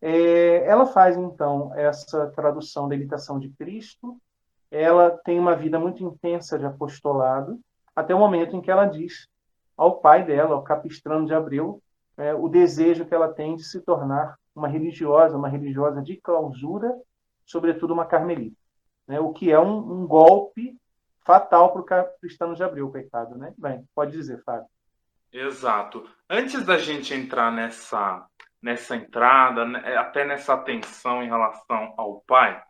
É, 0.00 0.66
ela 0.66 0.84
faz, 0.84 1.16
então, 1.16 1.72
essa 1.76 2.26
tradução 2.32 2.88
da 2.88 2.96
imitação 2.96 3.38
de 3.38 3.48
Cristo, 3.50 4.20
ela 4.72 5.10
tem 5.10 5.38
uma 5.38 5.54
vida 5.54 5.78
muito 5.78 6.02
intensa 6.02 6.58
de 6.58 6.64
apostolado, 6.64 7.60
até 7.94 8.14
o 8.14 8.18
momento 8.18 8.56
em 8.56 8.60
que 8.62 8.70
ela 8.70 8.86
diz 8.86 9.28
ao 9.76 10.00
pai 10.00 10.24
dela, 10.24 10.54
ao 10.54 10.62
capistrano 10.62 11.26
de 11.26 11.34
Abreu, 11.34 11.82
é, 12.16 12.34
o 12.34 12.48
desejo 12.48 13.04
que 13.04 13.14
ela 13.14 13.28
tem 13.28 13.54
de 13.54 13.64
se 13.64 13.80
tornar 13.82 14.38
uma 14.56 14.68
religiosa, 14.68 15.36
uma 15.36 15.48
religiosa 15.48 16.00
de 16.00 16.16
clausura, 16.16 16.90
sobretudo 17.44 17.92
uma 17.92 18.06
carmelita. 18.06 18.56
Né? 19.06 19.20
O 19.20 19.32
que 19.32 19.52
é 19.52 19.60
um, 19.60 19.76
um 19.76 20.06
golpe 20.06 20.74
fatal 21.20 21.72
para 21.72 21.82
o 21.82 21.84
capistrano 21.84 22.54
de 22.54 22.64
Abreu, 22.64 22.90
coitado. 22.90 23.36
Né? 23.36 23.52
Bem, 23.58 23.86
pode 23.94 24.12
dizer, 24.12 24.42
Fábio. 24.42 24.66
Exato. 25.30 26.08
Antes 26.28 26.64
da 26.64 26.78
gente 26.78 27.12
entrar 27.12 27.52
nessa, 27.52 28.26
nessa 28.60 28.96
entrada, 28.96 29.66
né, 29.66 29.96
até 29.96 30.24
nessa 30.24 30.54
atenção 30.54 31.22
em 31.22 31.28
relação 31.28 31.94
ao 31.96 32.22
pai, 32.26 32.62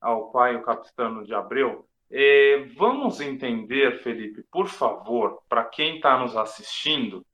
ao 0.00 0.30
pai, 0.30 0.56
o 0.56 0.62
capitano 0.62 1.24
de 1.24 1.34
Abreu. 1.34 1.86
É, 2.10 2.66
vamos 2.76 3.20
entender, 3.20 4.02
Felipe, 4.02 4.42
por 4.50 4.66
favor, 4.66 5.40
para 5.48 5.64
quem 5.64 5.96
está 5.96 6.18
nos 6.18 6.36
assistindo, 6.36 7.24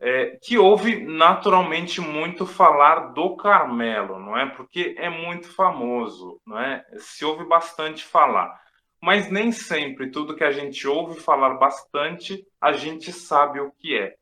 é, 0.00 0.36
que 0.42 0.58
houve 0.58 1.04
naturalmente 1.04 2.00
muito 2.00 2.44
falar 2.44 3.12
do 3.12 3.36
Carmelo, 3.36 4.18
não 4.18 4.36
é? 4.36 4.46
Porque 4.46 4.94
é 4.98 5.08
muito 5.08 5.48
famoso, 5.54 6.40
não 6.44 6.58
é? 6.58 6.84
Se 6.98 7.24
ouve 7.24 7.44
bastante 7.44 8.04
falar. 8.04 8.60
Mas 9.00 9.30
nem 9.30 9.52
sempre 9.52 10.10
tudo 10.10 10.34
que 10.34 10.44
a 10.44 10.50
gente 10.50 10.88
ouve 10.88 11.20
falar 11.20 11.54
bastante, 11.54 12.44
a 12.60 12.72
gente 12.72 13.12
sabe 13.12 13.60
o 13.60 13.70
que 13.70 13.96
é. 13.96 14.16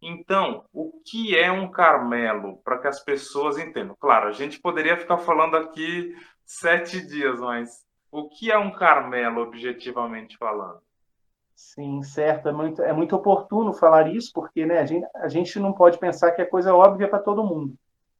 Então, 0.00 0.64
o 0.72 0.92
que 1.04 1.36
é 1.36 1.50
um 1.50 1.70
Carmelo? 1.70 2.58
Para 2.62 2.78
que 2.78 2.86
as 2.86 3.02
pessoas 3.02 3.58
entendam. 3.58 3.96
Claro, 3.98 4.28
a 4.28 4.32
gente 4.32 4.60
poderia 4.60 4.96
ficar 4.96 5.18
falando 5.18 5.56
aqui 5.56 6.14
sete 6.46 7.04
dias, 7.04 7.40
mas 7.40 7.84
o 8.10 8.28
que 8.28 8.50
é 8.50 8.56
um 8.56 8.72
Carmelo, 8.72 9.42
objetivamente 9.42 10.38
falando? 10.38 10.80
Sim, 11.54 12.02
certo. 12.02 12.48
É 12.48 12.52
muito, 12.52 12.82
é 12.82 12.92
muito 12.92 13.16
oportuno 13.16 13.72
falar 13.72 14.08
isso, 14.08 14.30
porque 14.32 14.64
né, 14.64 14.78
a, 14.78 14.86
gente, 14.86 15.06
a 15.16 15.28
gente 15.28 15.58
não 15.58 15.72
pode 15.72 15.98
pensar 15.98 16.32
que 16.32 16.40
é 16.40 16.46
coisa 16.46 16.74
óbvia 16.74 17.08
para 17.08 17.18
todo 17.18 17.44
mundo. 17.44 17.74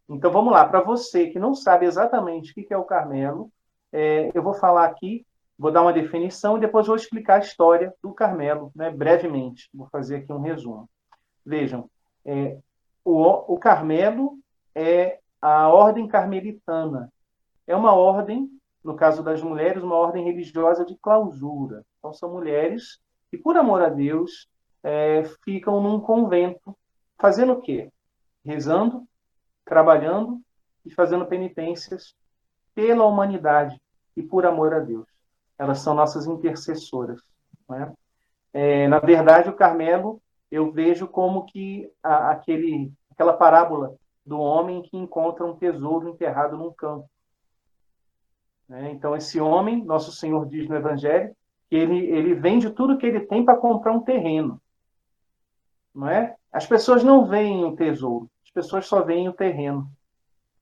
Então 0.08 0.30
vamos 0.30 0.52
lá, 0.52 0.64
para 0.64 0.80
você 0.80 1.28
que 1.28 1.38
não 1.38 1.54
sabe 1.54 1.84
exatamente 1.86 2.52
o 2.52 2.54
que 2.54 2.72
é 2.72 2.76
o 2.76 2.84
Carmelo, 2.84 3.50
é, 3.92 4.30
eu 4.34 4.42
vou 4.42 4.54
falar 4.54 4.86
aqui, 4.86 5.26
vou 5.58 5.70
dar 5.70 5.82
uma 5.82 5.92
definição 5.92 6.56
e 6.56 6.60
depois 6.60 6.86
vou 6.86 6.96
explicar 6.96 7.36
a 7.36 7.44
história 7.44 7.92
do 8.02 8.12
Carmelo, 8.12 8.70
né, 8.74 8.90
brevemente. 8.90 9.68
Vou 9.74 9.88
fazer 9.88 10.16
aqui 10.16 10.32
um 10.32 10.40
resumo. 10.40 10.88
Vejam, 11.44 11.90
é, 12.24 12.58
o, 13.04 13.54
o 13.54 13.58
Carmelo 13.58 14.38
é 14.74 15.18
a 15.40 15.68
ordem 15.68 16.08
carmelitana, 16.08 17.12
é 17.66 17.74
uma 17.74 17.94
ordem, 17.94 18.48
no 18.82 18.94
caso 18.94 19.22
das 19.22 19.42
mulheres, 19.42 19.82
uma 19.82 19.96
ordem 19.96 20.24
religiosa 20.24 20.84
de 20.84 20.96
clausura. 20.96 21.84
Então, 21.98 22.12
são 22.12 22.32
mulheres 22.32 23.00
que, 23.30 23.36
por 23.36 23.56
amor 23.56 23.82
a 23.82 23.88
Deus, 23.88 24.48
é, 24.82 25.24
ficam 25.44 25.80
num 25.82 26.00
convento, 26.00 26.76
fazendo 27.18 27.54
o 27.54 27.60
quê? 27.60 27.90
Rezando, 28.44 29.04
trabalhando 29.64 30.40
e 30.84 30.90
fazendo 30.90 31.26
penitências 31.26 32.14
pela 32.74 33.04
humanidade 33.04 33.80
e 34.16 34.22
por 34.22 34.46
amor 34.46 34.72
a 34.72 34.78
Deus. 34.78 35.06
Elas 35.58 35.80
são 35.80 35.94
nossas 35.94 36.26
intercessoras. 36.26 37.20
É? 37.72 37.92
É, 38.52 38.88
na 38.88 39.00
verdade, 39.00 39.48
o 39.48 39.56
Carmelo 39.56 40.20
eu 40.50 40.70
vejo 40.70 41.08
como 41.08 41.44
que 41.46 41.90
a, 42.02 42.30
aquele, 42.30 42.92
aquela 43.10 43.32
parábola 43.32 43.94
do 44.24 44.38
homem 44.38 44.82
que 44.82 44.96
encontra 44.96 45.44
um 45.44 45.56
tesouro 45.56 46.08
enterrado 46.08 46.56
num 46.56 46.72
campo. 46.72 47.08
Né? 48.68 48.90
Então, 48.90 49.16
esse 49.16 49.40
homem, 49.40 49.84
nosso 49.84 50.12
Senhor 50.12 50.46
diz 50.46 50.68
no 50.68 50.76
Evangelho, 50.76 51.34
ele, 51.70 52.06
ele 52.06 52.34
vende 52.34 52.70
tudo 52.70 52.98
que 52.98 53.06
ele 53.06 53.20
tem 53.20 53.44
para 53.44 53.56
comprar 53.56 53.92
um 53.92 54.00
terreno. 54.00 54.60
Não 55.94 56.08
é? 56.08 56.36
As 56.52 56.66
pessoas 56.66 57.02
não 57.02 57.26
veem 57.26 57.64
o 57.64 57.74
tesouro, 57.74 58.28
as 58.44 58.50
pessoas 58.50 58.86
só 58.86 59.02
veem 59.02 59.28
o 59.28 59.32
terreno. 59.32 59.90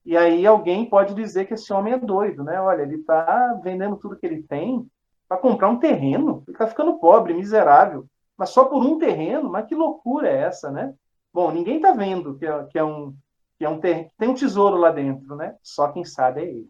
E 0.05 0.15
aí 0.15 0.45
alguém 0.45 0.87
pode 0.87 1.15
dizer 1.15 1.45
que 1.45 1.55
esse 1.55 1.73
homem 1.73 1.93
é 1.93 1.97
doido, 1.97 2.43
né? 2.43 2.61
Olha, 2.61 2.83
ele 2.83 2.97
está 2.97 3.59
vendendo 3.63 3.97
tudo 3.97 4.15
que 4.15 4.25
ele 4.25 4.43
tem 4.43 4.87
para 5.27 5.37
comprar 5.37 5.67
um 5.69 5.79
terreno. 5.79 6.43
Ele 6.47 6.53
está 6.53 6.67
ficando 6.67 6.99
pobre, 6.99 7.33
miserável. 7.33 8.05
Mas 8.37 8.49
só 8.49 8.65
por 8.65 8.85
um 8.85 8.99
terreno? 8.99 9.49
Mas 9.49 9.65
que 9.65 9.73
loucura 9.73 10.29
é 10.29 10.41
essa, 10.41 10.69
né? 10.69 10.93
Bom, 11.33 11.51
ninguém 11.51 11.77
está 11.77 11.91
vendo 11.91 12.37
que 12.37 12.45
é, 12.45 12.63
que 12.65 12.77
é 12.77 12.83
um 12.83 13.15
que 13.57 13.63
é 13.63 13.69
um 13.69 13.79
ter... 13.79 14.11
tem 14.17 14.27
um 14.27 14.33
tesouro 14.33 14.75
lá 14.75 14.91
dentro, 14.91 15.35
né? 15.35 15.55
Só 15.63 15.89
quem 15.89 16.03
sabe 16.03 16.41
é 16.41 16.45
ele. 16.45 16.69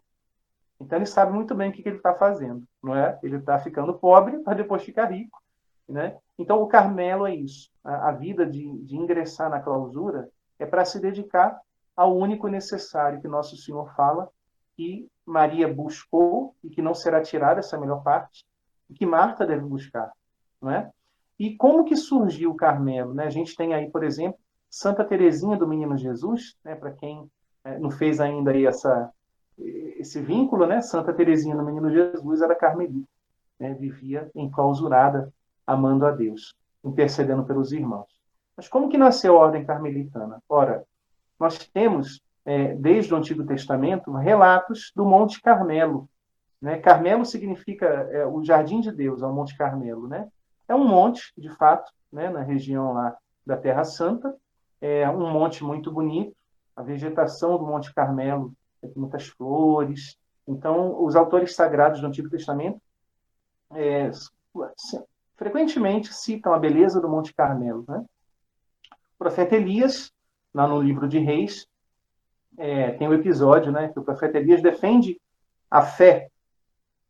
Então 0.80 0.98
ele 0.98 1.06
sabe 1.06 1.32
muito 1.32 1.54
bem 1.54 1.70
o 1.70 1.72
que, 1.72 1.82
que 1.82 1.88
ele 1.88 1.96
está 1.96 2.14
fazendo, 2.14 2.62
não 2.82 2.94
é? 2.94 3.18
Ele 3.22 3.36
está 3.36 3.58
ficando 3.58 3.94
pobre 3.94 4.38
para 4.38 4.54
depois 4.54 4.82
ficar 4.82 5.06
rico, 5.06 5.42
né? 5.88 6.16
Então 6.38 6.60
o 6.60 6.66
Carmelo 6.66 7.26
é 7.26 7.34
isso. 7.34 7.70
A, 7.82 8.10
a 8.10 8.12
vida 8.12 8.44
de, 8.44 8.78
de 8.84 8.96
ingressar 8.96 9.48
na 9.48 9.60
clausura 9.60 10.28
é 10.58 10.66
para 10.66 10.84
se 10.84 11.00
dedicar 11.00 11.58
ao 11.96 12.14
único 12.14 12.46
necessário 12.46 13.20
que 13.20 13.28
nosso 13.28 13.56
Senhor 13.56 13.90
fala, 13.94 14.28
que 14.76 15.08
Maria 15.24 15.72
buscou 15.72 16.54
e 16.62 16.68
que 16.68 16.82
não 16.82 16.94
será 16.94 17.22
tirada 17.22 17.60
essa 17.60 17.78
melhor 17.78 18.02
parte, 18.02 18.44
e 18.88 18.94
que 18.94 19.06
Marta 19.06 19.46
deve 19.46 19.64
buscar, 19.64 20.12
não 20.60 20.70
é? 20.70 20.90
E 21.38 21.54
como 21.56 21.84
que 21.84 21.96
surgiu 21.96 22.50
o 22.50 22.56
Carmelo? 22.56 23.12
Né? 23.12 23.24
A 23.24 23.30
gente 23.30 23.54
tem 23.56 23.74
aí, 23.74 23.90
por 23.90 24.04
exemplo, 24.04 24.38
Santa 24.70 25.04
Teresinha 25.04 25.56
do 25.56 25.66
Menino 25.66 25.96
Jesus, 25.96 26.56
né? 26.64 26.74
para 26.74 26.92
quem 26.92 27.30
é, 27.64 27.78
não 27.78 27.90
fez 27.90 28.20
ainda 28.20 28.52
aí 28.52 28.66
essa, 28.66 29.10
esse 29.58 30.20
vínculo, 30.20 30.66
né? 30.66 30.80
Santa 30.80 31.12
Teresinha 31.12 31.56
do 31.56 31.64
Menino 31.64 31.90
Jesus 31.90 32.42
era 32.42 32.54
carmelita, 32.54 33.08
né? 33.58 33.74
vivia 33.74 34.30
enclausurada, 34.34 35.32
amando 35.66 36.06
a 36.06 36.10
Deus, 36.10 36.54
intercedendo 36.84 37.44
pelos 37.44 37.72
irmãos. 37.72 38.06
Mas 38.56 38.68
como 38.68 38.88
que 38.88 38.98
nasceu 38.98 39.36
a 39.36 39.40
ordem 39.40 39.64
carmelitana? 39.64 40.42
Ora, 40.48 40.84
nós 41.38 41.58
temos, 41.58 42.20
é, 42.44 42.74
desde 42.74 43.12
o 43.12 43.16
Antigo 43.16 43.44
Testamento, 43.44 44.12
relatos 44.12 44.92
do 44.94 45.04
Monte 45.04 45.40
Carmelo. 45.42 46.08
Né? 46.60 46.78
Carmelo 46.78 47.24
significa 47.24 47.86
é, 47.86 48.26
o 48.26 48.42
Jardim 48.42 48.80
de 48.80 48.90
Deus, 48.90 49.22
é 49.22 49.26
o 49.26 49.32
Monte 49.32 49.56
Carmelo. 49.56 50.08
Né? 50.08 50.28
É 50.68 50.74
um 50.74 50.86
monte, 50.86 51.32
de 51.36 51.50
fato, 51.50 51.92
né? 52.10 52.30
na 52.30 52.42
região 52.42 52.92
lá 52.92 53.16
da 53.44 53.56
Terra 53.56 53.84
Santa. 53.84 54.34
É 54.80 55.08
um 55.10 55.30
monte 55.30 55.64
muito 55.64 55.90
bonito. 55.90 56.34
A 56.74 56.82
vegetação 56.82 57.58
do 57.58 57.66
Monte 57.66 57.92
Carmelo 57.94 58.52
muitas 58.94 59.28
flores. 59.28 60.16
Então, 60.46 61.02
os 61.04 61.16
autores 61.16 61.54
sagrados 61.54 62.00
do 62.00 62.06
Antigo 62.06 62.30
Testamento 62.30 62.80
é, 63.72 64.10
frequentemente 65.36 66.14
citam 66.14 66.54
a 66.54 66.58
beleza 66.58 67.00
do 67.00 67.08
Monte 67.08 67.34
Carmelo. 67.34 67.84
Né? 67.88 68.04
O 68.88 69.18
profeta 69.18 69.56
Elias 69.56 70.12
lá 70.56 70.66
no 70.66 70.80
livro 70.80 71.06
de 71.06 71.18
Reis, 71.18 71.68
é, 72.56 72.92
tem 72.92 73.06
um 73.06 73.12
episódio 73.12 73.70
né, 73.70 73.88
que 73.88 73.98
o 73.98 74.02
profeta 74.02 74.38
Elias 74.38 74.62
defende 74.62 75.20
a 75.70 75.82
fé 75.82 76.30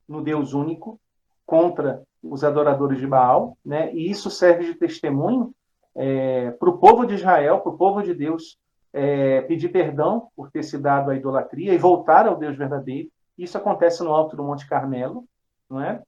no 0.08 0.20
Deus 0.20 0.52
único 0.52 1.00
contra 1.46 2.02
os 2.20 2.42
adoradores 2.42 2.98
de 2.98 3.06
Baal, 3.06 3.56
né, 3.64 3.94
e 3.94 4.10
isso 4.10 4.32
serve 4.32 4.64
de 4.64 4.74
testemunho 4.74 5.54
é, 5.94 6.50
para 6.50 6.68
o 6.68 6.78
povo 6.78 7.06
de 7.06 7.14
Israel, 7.14 7.60
para 7.60 7.70
o 7.70 7.78
povo 7.78 8.02
de 8.02 8.12
Deus, 8.12 8.58
é, 8.92 9.42
pedir 9.42 9.68
perdão 9.68 10.28
por 10.34 10.50
ter 10.50 10.62
se 10.62 10.78
dado 10.78 11.10
à 11.10 11.16
idolatria 11.16 11.74
e 11.74 11.78
voltar 11.78 12.26
ao 12.26 12.36
Deus 12.36 12.56
verdadeiro. 12.56 13.10
Isso 13.36 13.58
acontece 13.58 14.02
no 14.02 14.12
alto 14.12 14.36
do 14.36 14.44
Monte 14.44 14.66
Carmelo, 14.66 15.24
não 15.68 15.80
é? 15.80 16.02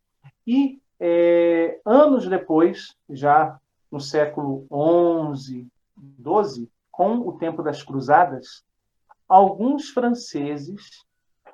E 0.47 0.81
é, 0.99 1.81
anos 1.85 2.27
depois, 2.29 2.95
já 3.09 3.59
no 3.91 4.01
século 4.01 4.67
11, 4.71 5.67
12, 5.97 6.71
com 6.91 7.19
o 7.19 7.33
tempo 7.39 7.63
das 7.63 7.83
cruzadas, 7.83 8.65
alguns 9.29 9.91
franceses 9.91 11.05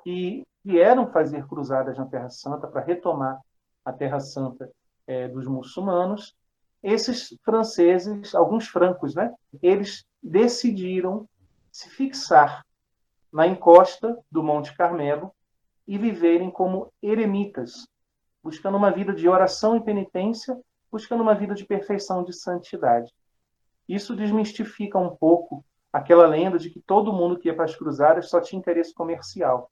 que 0.03 0.43
vieram 0.63 1.11
fazer 1.11 1.45
cruzadas 1.47 1.97
na 1.97 2.05
Terra 2.05 2.29
Santa 2.29 2.67
para 2.67 2.81
retomar 2.81 3.39
a 3.83 3.93
Terra 3.93 4.19
Santa 4.19 4.69
é, 5.05 5.27
dos 5.27 5.45
muçulmanos, 5.45 6.35
esses 6.81 7.37
franceses, 7.43 8.33
alguns 8.33 8.67
francos, 8.67 9.15
né, 9.15 9.33
eles 9.61 10.05
decidiram 10.25 11.29
se 11.71 11.87
fixar 11.87 12.65
na 13.31 13.45
encosta 13.45 14.17
do 14.31 14.41
Monte 14.41 14.75
Carmelo 14.75 15.31
e 15.87 15.99
viverem 15.99 16.49
como 16.49 16.91
eremitas, 16.99 17.87
buscando 18.41 18.75
uma 18.75 18.89
vida 18.89 19.13
de 19.13 19.29
oração 19.29 19.77
e 19.77 19.83
penitência, 19.83 20.59
buscando 20.91 21.21
uma 21.21 21.35
vida 21.35 21.53
de 21.53 21.63
perfeição, 21.63 22.23
de 22.23 22.33
santidade. 22.33 23.13
Isso 23.87 24.15
desmistifica 24.15 24.97
um 24.97 25.15
pouco 25.15 25.63
aquela 25.93 26.25
lenda 26.25 26.57
de 26.57 26.71
que 26.71 26.79
todo 26.79 27.13
mundo 27.13 27.37
que 27.37 27.47
ia 27.47 27.55
para 27.55 27.65
as 27.65 27.75
cruzadas 27.75 28.27
só 28.27 28.41
tinha 28.41 28.59
interesse 28.59 28.95
comercial. 28.95 29.69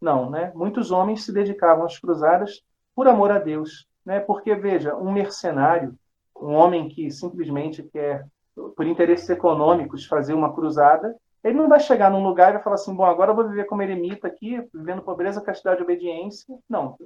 Não, 0.00 0.28
né? 0.28 0.50
Muitos 0.52 0.90
homens 0.90 1.24
se 1.24 1.32
dedicavam 1.32 1.84
às 1.84 1.96
cruzadas 1.96 2.60
por 2.92 3.06
amor 3.06 3.30
a 3.30 3.38
Deus, 3.38 3.86
né? 4.04 4.18
Porque 4.18 4.52
veja, 4.56 4.96
um 4.96 5.12
mercenário, 5.12 5.96
um 6.36 6.54
homem 6.54 6.88
que 6.88 7.08
simplesmente 7.12 7.84
quer 7.84 8.26
por 8.54 8.86
interesses 8.86 9.28
econômicos 9.28 10.06
fazer 10.06 10.34
uma 10.34 10.52
cruzada, 10.54 11.16
ele 11.42 11.58
não 11.58 11.68
vai 11.68 11.80
chegar 11.80 12.10
num 12.10 12.22
lugar 12.22 12.50
e 12.50 12.52
vai 12.54 12.62
falar 12.62 12.74
assim, 12.74 12.94
bom, 12.94 13.04
agora 13.04 13.32
eu 13.32 13.36
vou 13.36 13.48
viver 13.48 13.64
como 13.64 13.82
eremita 13.82 14.28
aqui, 14.28 14.62
vivendo 14.72 15.02
pobreza, 15.02 15.40
castidade 15.40 15.80
e 15.80 15.84
obediência. 15.84 16.56
Não, 16.68 16.96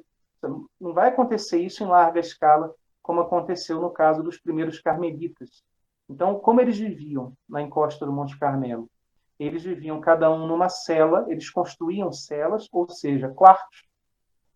não 0.81 0.93
vai 0.93 1.09
acontecer 1.09 1.59
isso 1.59 1.83
em 1.83 1.87
larga 1.87 2.21
escala, 2.21 2.75
como 3.03 3.21
aconteceu 3.21 3.81
no 3.81 3.91
caso 3.91 4.23
dos 4.23 4.39
primeiros 4.39 4.81
carmelitas, 4.81 5.63
então, 6.09 6.39
como 6.39 6.61
eles 6.61 6.79
viviam 6.79 7.33
na 7.49 7.61
encosta 7.61 8.07
do 8.07 8.13
Monte 8.13 8.39
Carmelo? 8.39 8.89
Eles 9.39 9.65
viviam 9.65 10.01
cada 10.01 10.31
um 10.31 10.47
numa 10.47 10.69
cela, 10.69 11.27
eles 11.29 11.51
construíam 11.51 12.13
celas, 12.13 12.69
ou 12.73 12.89
seja, 12.89 13.29
quartos, 13.29 13.85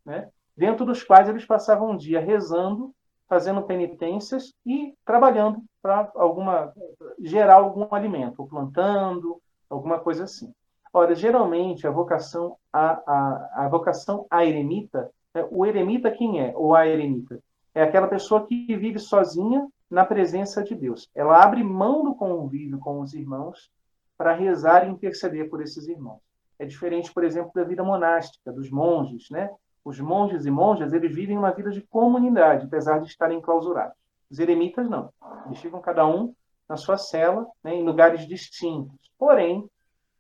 né? 0.05 0.31
dentro 0.57 0.87
dos 0.87 1.03
quais 1.03 1.29
eles 1.29 1.45
passavam 1.45 1.91
um 1.91 1.97
dia 1.97 2.21
rezando, 2.21 2.95
fazendo 3.31 3.63
penitências 3.63 4.53
e 4.67 4.93
trabalhando 5.05 5.63
para 5.81 6.11
alguma 6.17 6.75
gerar 7.21 7.55
algum 7.55 7.87
alimento, 7.95 8.41
ou 8.41 8.49
plantando, 8.49 9.41
alguma 9.71 10.01
coisa 10.01 10.25
assim. 10.25 10.53
Ora, 10.93 11.15
geralmente 11.15 11.87
a 11.87 11.93
vocação 11.93 12.57
a, 12.73 13.01
a, 13.07 13.51
a 13.65 13.69
vocação 13.69 14.27
a 14.29 14.45
eremita, 14.45 15.09
é, 15.33 15.47
o 15.49 15.65
eremita 15.65 16.11
quem 16.11 16.41
é? 16.41 16.53
Ou 16.57 16.75
a 16.75 16.89
eremita? 16.89 17.39
É 17.73 17.85
aquela 17.85 18.09
pessoa 18.09 18.45
que 18.45 18.77
vive 18.77 18.99
sozinha 18.99 19.69
na 19.89 20.05
presença 20.05 20.65
de 20.65 20.75
Deus. 20.75 21.09
Ela 21.15 21.41
abre 21.41 21.63
mão 21.63 22.03
do 22.03 22.17
convívio 22.17 22.81
com 22.81 23.01
os 23.01 23.15
irmãos 23.15 23.71
para 24.19 24.35
rezar 24.35 24.85
e 24.85 24.91
interceder 24.91 25.49
por 25.49 25.63
esses 25.63 25.87
irmãos. 25.87 26.21
É 26.59 26.67
diferente, 26.67 27.15
por 27.15 27.23
exemplo, 27.23 27.53
da 27.55 27.63
vida 27.63 27.85
monástica, 27.85 28.53
dos 28.53 28.71
monges, 28.71 29.31
né? 29.31 29.51
Os 29.85 29.99
monges 29.99 30.47
e 30.47 30.51
monjas, 30.51 30.93
eles 30.93 31.15
vivem 31.15 31.39
uma 31.39 31.51
vida 31.53 31.71
de 31.71 31.81
comunidade, 31.83 32.67
apesar 32.67 33.01
de 33.01 33.09
estarem 33.09 33.41
clausurados. 33.41 33.97
Os 34.31 34.39
eremitas 34.39 34.89
não. 34.89 35.13
Eles 35.47 35.59
ficam 35.59 35.81
cada 35.81 36.07
um 36.07 36.35
na 36.69 36.77
sua 36.77 36.97
cela, 36.97 37.47
né, 37.65 37.75
em 37.75 37.85
lugares 37.85 38.27
distintos. 38.27 39.11
Porém, 39.19 39.69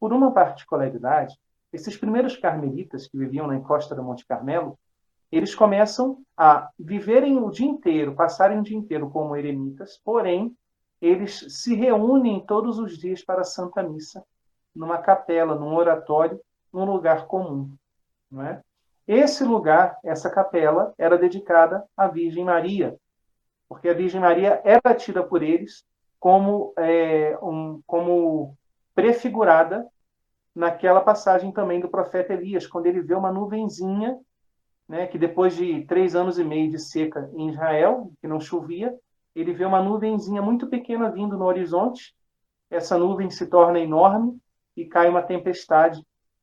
por 0.01 0.13
uma 0.13 0.33
particularidade, 0.33 1.39
esses 1.73 1.97
primeiros 1.97 2.37
carmelitas 2.37 3.07
que 3.07 3.17
viviam 3.17 3.47
na 3.47 3.57
encosta 3.57 3.95
do 3.95 4.03
Monte 4.03 4.27
Carmelo, 4.27 4.77
eles 5.31 5.55
começam 5.55 6.19
a 6.37 6.69
viverem 6.77 7.39
o 7.39 7.51
dia 7.51 7.69
inteiro, 7.69 8.17
passarem 8.17 8.59
o 8.59 8.63
dia 8.63 8.77
inteiro 8.77 9.09
como 9.11 9.37
eremitas, 9.37 10.01
porém, 10.05 10.57
eles 11.01 11.47
se 11.49 11.75
reúnem 11.75 12.45
todos 12.45 12.79
os 12.79 12.99
dias 12.99 13.25
para 13.25 13.43
a 13.43 13.45
Santa 13.45 13.83
Missa, 13.83 14.25
numa 14.75 14.99
capela, 14.99 15.55
num 15.55 15.75
oratório, 15.75 16.41
num 16.73 16.85
lugar 16.85 17.27
comum. 17.27 17.73
Não 18.31 18.43
é? 18.43 18.61
Esse 19.13 19.43
lugar, 19.43 19.99
essa 20.05 20.31
capela, 20.31 20.95
era 20.97 21.19
dedicada 21.19 21.85
à 21.97 22.07
Virgem 22.07 22.45
Maria, 22.45 22.97
porque 23.69 23.89
a 23.89 23.93
Virgem 23.93 24.21
Maria 24.21 24.61
era 24.63 24.95
tida 24.95 25.21
por 25.21 25.43
eles 25.43 25.85
como, 26.21 26.73
é, 26.77 27.37
um, 27.43 27.83
como 27.89 28.57
prefigurada 28.95 29.85
naquela 30.55 31.01
passagem 31.01 31.51
também 31.51 31.81
do 31.81 31.89
profeta 31.89 32.35
Elias, 32.35 32.69
quando 32.69 32.87
ele 32.87 33.01
vê 33.01 33.13
uma 33.17 33.33
nuvenzinha 33.33 34.17
né, 34.89 35.09
que 35.09 35.19
depois 35.19 35.57
de 35.57 35.85
três 35.87 36.15
anos 36.15 36.39
e 36.39 36.45
meio 36.45 36.71
de 36.71 36.79
seca 36.79 37.29
em 37.35 37.51
Israel, 37.51 38.13
que 38.21 38.29
não 38.29 38.39
chovia, 38.39 38.97
ele 39.35 39.53
vê 39.53 39.65
uma 39.65 39.83
nuvenzinha 39.83 40.41
muito 40.41 40.69
pequena 40.69 41.11
vindo 41.11 41.37
no 41.37 41.47
horizonte. 41.47 42.15
Essa 42.71 42.97
nuvem 42.97 43.29
se 43.29 43.49
torna 43.49 43.81
enorme 43.81 44.39
e 44.77 44.85
cai 44.85 45.09
uma 45.09 45.21
tempestade 45.21 46.01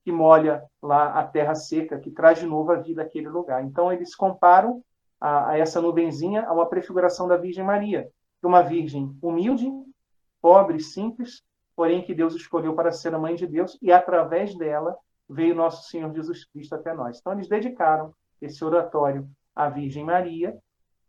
que 0.08 0.12
molha 0.14 0.64
lá 0.82 1.20
a 1.20 1.28
terra 1.28 1.54
seca, 1.54 2.00
que 2.00 2.10
traz 2.10 2.40
de 2.40 2.46
novo 2.46 2.72
a 2.72 2.78
vida 2.78 3.02
àquele 3.02 3.28
lugar. 3.28 3.62
Então 3.62 3.92
eles 3.92 4.16
comparam 4.16 4.82
a, 5.20 5.50
a 5.50 5.58
essa 5.58 5.82
nuvenzinha 5.82 6.46
a 6.46 6.54
uma 6.54 6.66
prefiguração 6.66 7.28
da 7.28 7.36
Virgem 7.36 7.66
Maria, 7.66 8.10
uma 8.42 8.62
virgem 8.62 9.14
humilde, 9.22 9.70
pobre, 10.42 10.80
simples, 10.80 11.44
porém 11.76 12.02
que 12.02 12.14
Deus 12.14 12.34
escolheu 12.36 12.74
para 12.74 12.90
ser 12.90 13.14
a 13.14 13.20
mãe 13.20 13.36
de 13.36 13.46
Deus 13.46 13.78
e 13.82 13.92
através 13.92 14.56
dela 14.56 14.96
veio 15.30 15.54
nosso 15.54 15.90
Senhor 15.90 16.16
Jesus 16.16 16.46
Cristo 16.46 16.76
até 16.76 16.94
nós. 16.94 17.18
Então 17.20 17.34
eles 17.34 17.50
dedicaram 17.50 18.14
esse 18.42 18.64
oratório 18.64 19.28
à 19.54 19.68
Virgem 19.68 20.06
Maria, 20.06 20.58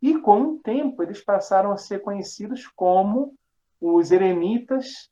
e 0.03 0.19
com 0.19 0.43
o 0.43 0.59
tempo 0.59 1.05
eles 1.05 1.25
passaram 1.25 1.71
a 1.71 1.77
ser 1.77 2.01
conhecidos 2.01 2.67
como 2.67 3.33
os 3.81 4.11
eremitas 4.11 5.09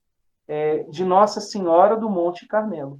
é, 0.48 0.82
de 0.90 1.04
Nossa 1.04 1.40
Senhora 1.40 1.96
do 1.96 2.10
Monte 2.10 2.48
Carmelo, 2.48 2.98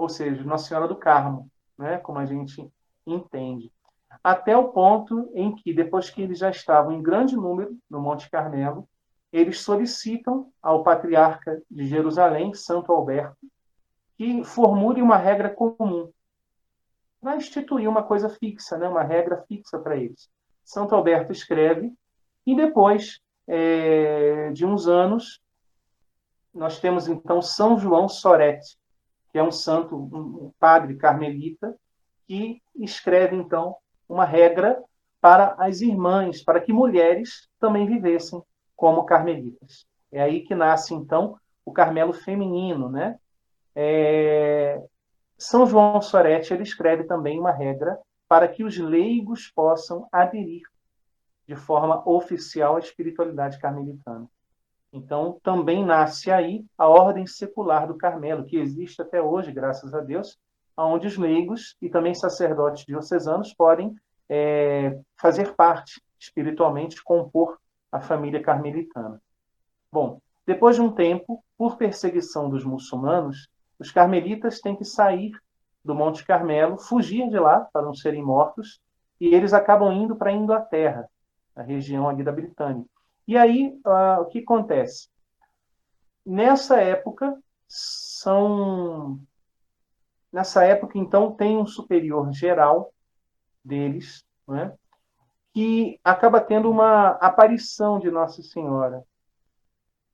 ou 0.00 0.08
seja, 0.08 0.42
Nossa 0.42 0.68
Senhora 0.68 0.88
do 0.88 0.96
Carmo, 0.96 1.50
né, 1.78 1.98
como 1.98 2.18
a 2.18 2.24
gente 2.24 2.66
entende. 3.06 3.70
Até 4.24 4.56
o 4.56 4.68
ponto 4.68 5.30
em 5.34 5.54
que, 5.54 5.72
depois 5.72 6.10
que 6.10 6.22
eles 6.22 6.38
já 6.38 6.50
estavam 6.50 6.92
em 6.92 7.02
grande 7.02 7.36
número 7.36 7.76
no 7.88 8.00
Monte 8.00 8.30
Carmelo, 8.30 8.88
eles 9.32 9.60
solicitam 9.60 10.50
ao 10.60 10.82
patriarca 10.82 11.62
de 11.70 11.86
Jerusalém, 11.86 12.52
Santo 12.54 12.90
Alberto, 12.92 13.36
que 14.16 14.42
formule 14.42 15.00
uma 15.00 15.16
regra 15.16 15.50
comum 15.50 16.10
para 17.20 17.36
instituir 17.36 17.88
uma 17.88 18.02
coisa 18.02 18.28
fixa, 18.28 18.78
né, 18.78 18.88
uma 18.88 19.02
regra 19.02 19.44
fixa 19.46 19.78
para 19.78 19.96
eles. 19.96 20.28
Santo 20.64 20.94
Alberto 20.94 21.30
escreve, 21.30 21.92
e 22.46 22.56
depois 22.56 23.20
é, 23.46 24.50
de 24.52 24.64
uns 24.64 24.88
anos, 24.88 25.40
nós 26.52 26.80
temos 26.80 27.06
então 27.06 27.40
São 27.40 27.78
João 27.78 28.08
Sorete, 28.08 28.80
que 29.32 29.38
é 29.38 29.42
um 29.42 29.52
santo, 29.52 29.96
um 29.96 30.52
padre 30.58 30.96
carmelita, 30.96 31.76
que 32.26 32.62
escreve 32.76 33.36
então 33.36 33.76
uma 34.08 34.24
regra 34.24 34.82
para 35.20 35.54
as 35.58 35.80
irmãs, 35.80 36.42
para 36.42 36.60
que 36.60 36.72
mulheres 36.72 37.48
também 37.58 37.86
vivessem 37.86 38.42
como 38.74 39.04
carmelitas. 39.04 39.86
É 40.10 40.20
aí 40.20 40.40
que 40.40 40.54
nasce 40.54 40.94
então 40.94 41.36
o 41.64 41.72
Carmelo 41.72 42.12
feminino, 42.12 42.88
né? 42.88 43.18
É... 43.74 44.82
São 45.38 45.66
João 45.66 46.00
Sorete 46.00 46.52
ele 46.52 46.62
escreve 46.62 47.04
também 47.04 47.38
uma 47.38 47.52
regra 47.52 47.98
para 48.28 48.48
que 48.48 48.64
os 48.64 48.76
leigos 48.78 49.50
possam 49.54 50.08
aderir 50.10 50.62
de 51.46 51.56
forma 51.56 52.02
oficial 52.08 52.76
à 52.76 52.78
espiritualidade 52.78 53.58
carmelitana. 53.58 54.26
Então, 54.92 55.38
também 55.42 55.84
nasce 55.84 56.30
aí 56.30 56.64
a 56.76 56.88
ordem 56.88 57.26
secular 57.26 57.86
do 57.86 57.96
Carmelo, 57.96 58.44
que 58.44 58.56
existe 58.56 59.00
até 59.00 59.22
hoje, 59.22 59.52
graças 59.52 59.94
a 59.94 60.00
Deus, 60.00 60.38
onde 60.76 61.06
os 61.06 61.16
leigos 61.16 61.76
e 61.80 61.88
também 61.88 62.14
sacerdotes 62.14 62.84
diocesanos 62.84 63.54
podem 63.54 63.94
é, 64.28 64.98
fazer 65.16 65.54
parte 65.54 66.02
espiritualmente, 66.18 67.02
compor 67.02 67.58
a 67.90 68.00
família 68.00 68.42
carmelitana. 68.42 69.20
Bom, 69.92 70.20
depois 70.46 70.76
de 70.76 70.82
um 70.82 70.92
tempo, 70.92 71.42
por 71.56 71.76
perseguição 71.76 72.48
dos 72.48 72.64
muçulmanos, 72.64 73.48
os 73.78 73.90
carmelitas 73.90 74.60
têm 74.60 74.76
que 74.76 74.84
sair 74.84 75.32
do 75.84 75.94
Monte 75.94 76.24
Carmelo, 76.24 76.78
fugir 76.78 77.28
de 77.28 77.38
lá 77.38 77.60
para 77.72 77.82
não 77.82 77.94
serem 77.94 78.22
mortos, 78.22 78.80
e 79.20 79.34
eles 79.34 79.52
acabam 79.52 79.92
indo 79.92 80.16
para 80.16 80.30
a 80.30 80.34
Inglaterra, 80.34 81.08
a 81.54 81.62
região 81.62 82.08
ali 82.08 82.22
da 82.22 82.32
Britânia. 82.32 82.84
E 83.30 83.36
aí, 83.36 83.80
uh, 83.86 84.22
o 84.22 84.26
que 84.26 84.40
acontece? 84.40 85.08
Nessa 86.26 86.80
época, 86.80 87.40
são. 87.68 89.20
Nessa 90.32 90.64
época, 90.64 90.98
então, 90.98 91.30
tem 91.30 91.56
um 91.56 91.64
superior 91.64 92.32
geral 92.32 92.92
deles, 93.64 94.24
né, 94.48 94.74
que 95.54 96.00
acaba 96.02 96.40
tendo 96.40 96.68
uma 96.68 97.10
aparição 97.20 98.00
de 98.00 98.10
Nossa 98.10 98.42
Senhora. 98.42 99.04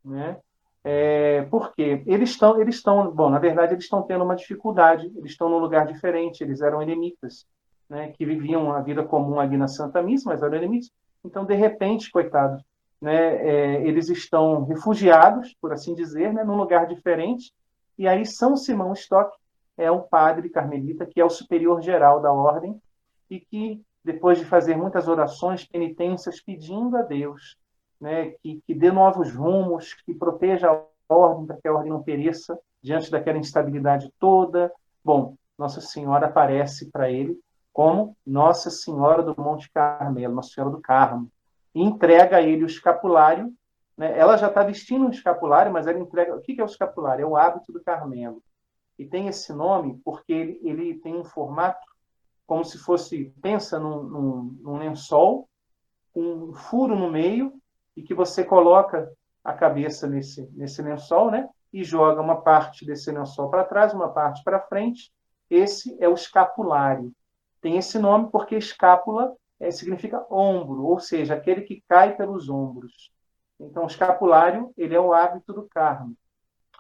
Né? 0.05 0.39
É, 0.85 1.41
por 1.45 1.73
quê? 1.73 2.03
Eles 2.05 2.29
estão, 2.29 2.61
eles 2.61 2.75
estão, 2.75 3.11
bom, 3.11 3.31
na 3.31 3.39
verdade, 3.39 3.73
eles 3.73 3.85
estão 3.85 4.03
tendo 4.03 4.25
uma 4.25 4.37
dificuldade, 4.37 5.07
eles 5.17 5.31
estão 5.31 5.49
num 5.49 5.59
lugar 5.59 5.87
diferente, 5.87 6.43
eles 6.43 6.61
eram 6.61 6.83
eremitas, 6.83 7.47
né, 7.89 8.13
que 8.13 8.27
viviam 8.27 8.71
a 8.73 8.83
vida 8.83 9.03
comum 9.03 9.41
ali 9.41 9.57
na 9.57 9.69
Santa 9.69 10.03
Missa, 10.03 10.29
mas 10.29 10.43
eram 10.43 10.55
eremitas. 10.55 10.93
Então, 11.25 11.47
de 11.47 11.55
repente, 11.55 12.11
coitados, 12.11 12.63
né, 13.01 13.37
é, 13.37 13.87
eles 13.87 14.09
estão 14.09 14.65
refugiados, 14.65 15.55
por 15.61 15.73
assim 15.73 15.95
dizer, 15.95 16.33
né, 16.33 16.45
num 16.45 16.57
lugar 16.57 16.87
diferente, 16.87 17.53
e 17.99 18.07
aí 18.07 18.25
São 18.27 18.57
Simão 18.57 18.93
Stock 18.93 19.37
é 19.77 19.91
o 19.91 20.03
padre 20.03 20.49
carmelita, 20.49 21.07
que 21.07 21.21
é 21.21 21.25
o 21.25 21.31
superior 21.31 21.83
geral 21.83 22.21
da 22.21 22.33
ordem, 22.33 22.81
e 23.29 23.41
que, 23.41 23.83
depois 24.05 24.39
de 24.39 24.45
fazer 24.45 24.77
muitas 24.77 25.09
orações, 25.09 25.65
penitências, 25.65 26.41
pedindo 26.41 26.97
a 26.97 27.03
Deus 27.03 27.57
né, 28.01 28.33
que, 28.43 28.61
que 28.67 28.75
dê 28.75 28.91
novos 28.91 29.33
rumos, 29.33 29.95
que 30.05 30.15
proteja 30.15 30.71
a 30.71 31.15
ordem, 31.15 31.47
para 31.47 31.57
que 31.57 31.69
a 31.69 31.73
ordem 31.73 31.93
não 31.93 32.03
pereça 32.03 32.59
diante 32.83 33.11
daquela 33.11 33.39
instabilidade 33.39 34.11
toda. 34.19 34.73
Bom, 35.05 35.35
Nossa 35.59 35.81
Senhora 35.81 36.27
aparece 36.27 36.91
para 36.91 37.11
ele 37.11 37.39
como 37.73 38.17
Nossa 38.27 38.71
Senhora 38.71 39.23
do 39.23 39.35
Monte 39.41 39.71
Carmelo, 39.71 40.35
Nossa 40.35 40.51
Senhora 40.51 40.73
do 40.73 40.81
Carmo, 40.81 41.31
e 41.77 41.83
entrega 41.83 42.39
a 42.39 42.43
ele 42.43 42.65
o 42.65 42.67
escapulário. 42.67 43.53
Né? 43.99 44.19
Ela 44.19 44.39
já 44.39 44.49
está 44.49 44.63
vestindo 44.63 45.05
um 45.05 45.11
escapulário, 45.11 45.71
mas 45.71 45.87
ela 45.87 45.99
entrega. 45.99 46.35
O 46.35 46.41
que 46.41 46.59
é 46.59 46.65
o 46.65 46.67
escapulário? 46.67 47.23
É 47.23 47.27
o 47.27 47.37
hábito 47.37 47.71
do 47.71 47.85
Carmelo. 47.85 48.43
E 48.99 49.05
tem 49.05 49.29
esse 49.29 49.53
nome 49.53 50.01
porque 50.03 50.33
ele, 50.33 50.61
ele 50.63 50.95
tem 50.95 51.15
um 51.15 51.23
formato 51.25 51.87
como 52.47 52.65
se 52.65 52.79
fosse, 52.79 53.31
pensa 53.43 53.79
num, 53.79 54.03
num, 54.05 54.59
num 54.63 54.79
lençol, 54.79 55.51
um 56.15 56.55
furo 56.55 56.97
no 56.97 57.11
meio, 57.11 57.53
e 57.95 58.03
que 58.03 58.15
você 58.15 58.43
coloca 58.43 59.13
a 59.45 59.53
cabeça 59.53 60.07
nesse, 60.07 60.49
nesse 60.53 60.81
lençol, 60.81 61.31
né? 61.31 61.47
E 61.71 61.85
joga 61.85 62.23
uma 62.23 62.41
parte 62.41 62.87
desse 62.87 63.11
lençol 63.11 63.51
para 63.51 63.65
trás, 63.65 63.93
uma 63.93 64.09
parte 64.09 64.43
para 64.43 64.61
frente. 64.61 65.13
Esse 65.51 65.95
é 66.01 66.09
o 66.09 66.15
escapulário. 66.15 67.13
Tem 67.61 67.77
esse 67.77 67.99
nome 67.99 68.31
porque 68.31 68.57
escápula 68.57 69.35
é, 69.59 69.71
significa 69.71 70.27
ombro, 70.31 70.85
ou 70.85 70.99
seja, 70.99 71.35
aquele 71.35 71.63
que 71.63 71.83
cai 71.89 72.17
pelos 72.17 72.49
ombros. 72.49 73.11
Então, 73.59 73.85
o 73.85 73.87
escapulário 73.87 74.73
ele 74.77 74.95
é 74.95 75.01
o 75.01 75.13
hábito 75.13 75.53
do 75.53 75.67
Carmo. 75.69 76.15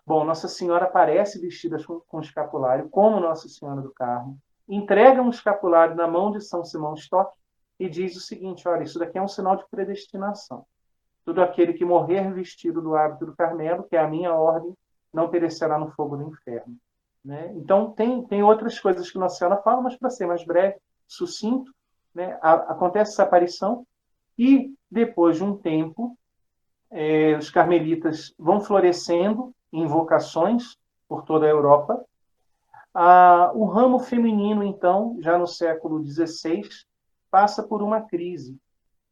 Bom, 0.06 0.24
Nossa 0.24 0.46
Senhora 0.46 0.84
aparece 0.84 1.40
vestida 1.40 1.82
com, 1.82 2.00
com 2.00 2.20
escapulário, 2.20 2.88
como 2.88 3.18
Nossa 3.18 3.48
Senhora 3.48 3.80
do 3.80 3.92
Carmo, 3.92 4.38
entrega 4.68 5.22
um 5.22 5.30
escapulário 5.30 5.96
na 5.96 6.06
mão 6.06 6.30
de 6.30 6.40
São 6.40 6.64
Simão 6.64 6.94
Stock 6.94 7.36
e 7.78 7.88
diz 7.88 8.16
o 8.16 8.20
seguinte: 8.20 8.68
olha, 8.68 8.84
isso 8.84 8.98
daqui 8.98 9.18
é 9.18 9.22
um 9.22 9.28
sinal 9.28 9.56
de 9.56 9.64
predestinação. 9.70 10.64
Todo 11.24 11.42
aquele 11.42 11.72
que 11.72 11.84
morrer 11.84 12.32
vestido 12.32 12.80
do 12.80 12.94
hábito 12.94 13.26
do 13.26 13.36
Carmelo, 13.36 13.84
que 13.84 13.96
é 13.96 14.00
a 14.00 14.08
minha 14.08 14.32
ordem, 14.34 14.76
não 15.12 15.28
perecerá 15.28 15.78
no 15.78 15.90
fogo 15.90 16.16
do 16.16 16.28
inferno. 16.28 16.76
Né? 17.24 17.50
Então, 17.56 17.90
tem, 17.90 18.24
tem 18.26 18.42
outras 18.42 18.78
coisas 18.78 19.10
que 19.10 19.18
Nossa 19.18 19.38
Senhora 19.38 19.60
fala, 19.62 19.82
mas 19.82 19.96
para 19.96 20.10
ser 20.10 20.26
mais 20.26 20.44
breve, 20.44 20.76
sucinto, 21.08 21.74
né, 22.16 22.38
a, 22.40 22.54
acontece 22.72 23.12
essa 23.12 23.24
aparição 23.24 23.86
e 24.38 24.74
depois 24.90 25.36
de 25.36 25.44
um 25.44 25.54
tempo 25.54 26.16
é, 26.90 27.36
os 27.36 27.50
carmelitas 27.50 28.34
vão 28.38 28.58
florescendo 28.58 29.54
em 29.70 29.86
vocações 29.86 30.78
por 31.06 31.24
toda 31.24 31.44
a 31.44 31.50
Europa. 31.50 32.02
Ah, 32.94 33.52
o 33.54 33.66
ramo 33.66 33.98
feminino, 33.98 34.64
então, 34.64 35.18
já 35.20 35.36
no 35.36 35.46
século 35.46 36.02
XVI, 36.02 36.62
passa 37.30 37.62
por 37.62 37.82
uma 37.82 38.00
crise. 38.00 38.56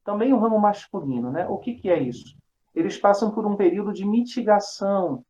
Também 0.02 0.32
o 0.32 0.38
ramo 0.38 0.58
masculino, 0.58 1.30
né? 1.30 1.46
O 1.46 1.58
que, 1.58 1.74
que 1.74 1.90
é 1.90 2.00
isso? 2.00 2.34
Eles 2.74 2.96
passam 2.96 3.30
por 3.30 3.46
um 3.46 3.54
período 3.54 3.92
de 3.92 4.06
mitigação 4.06 5.22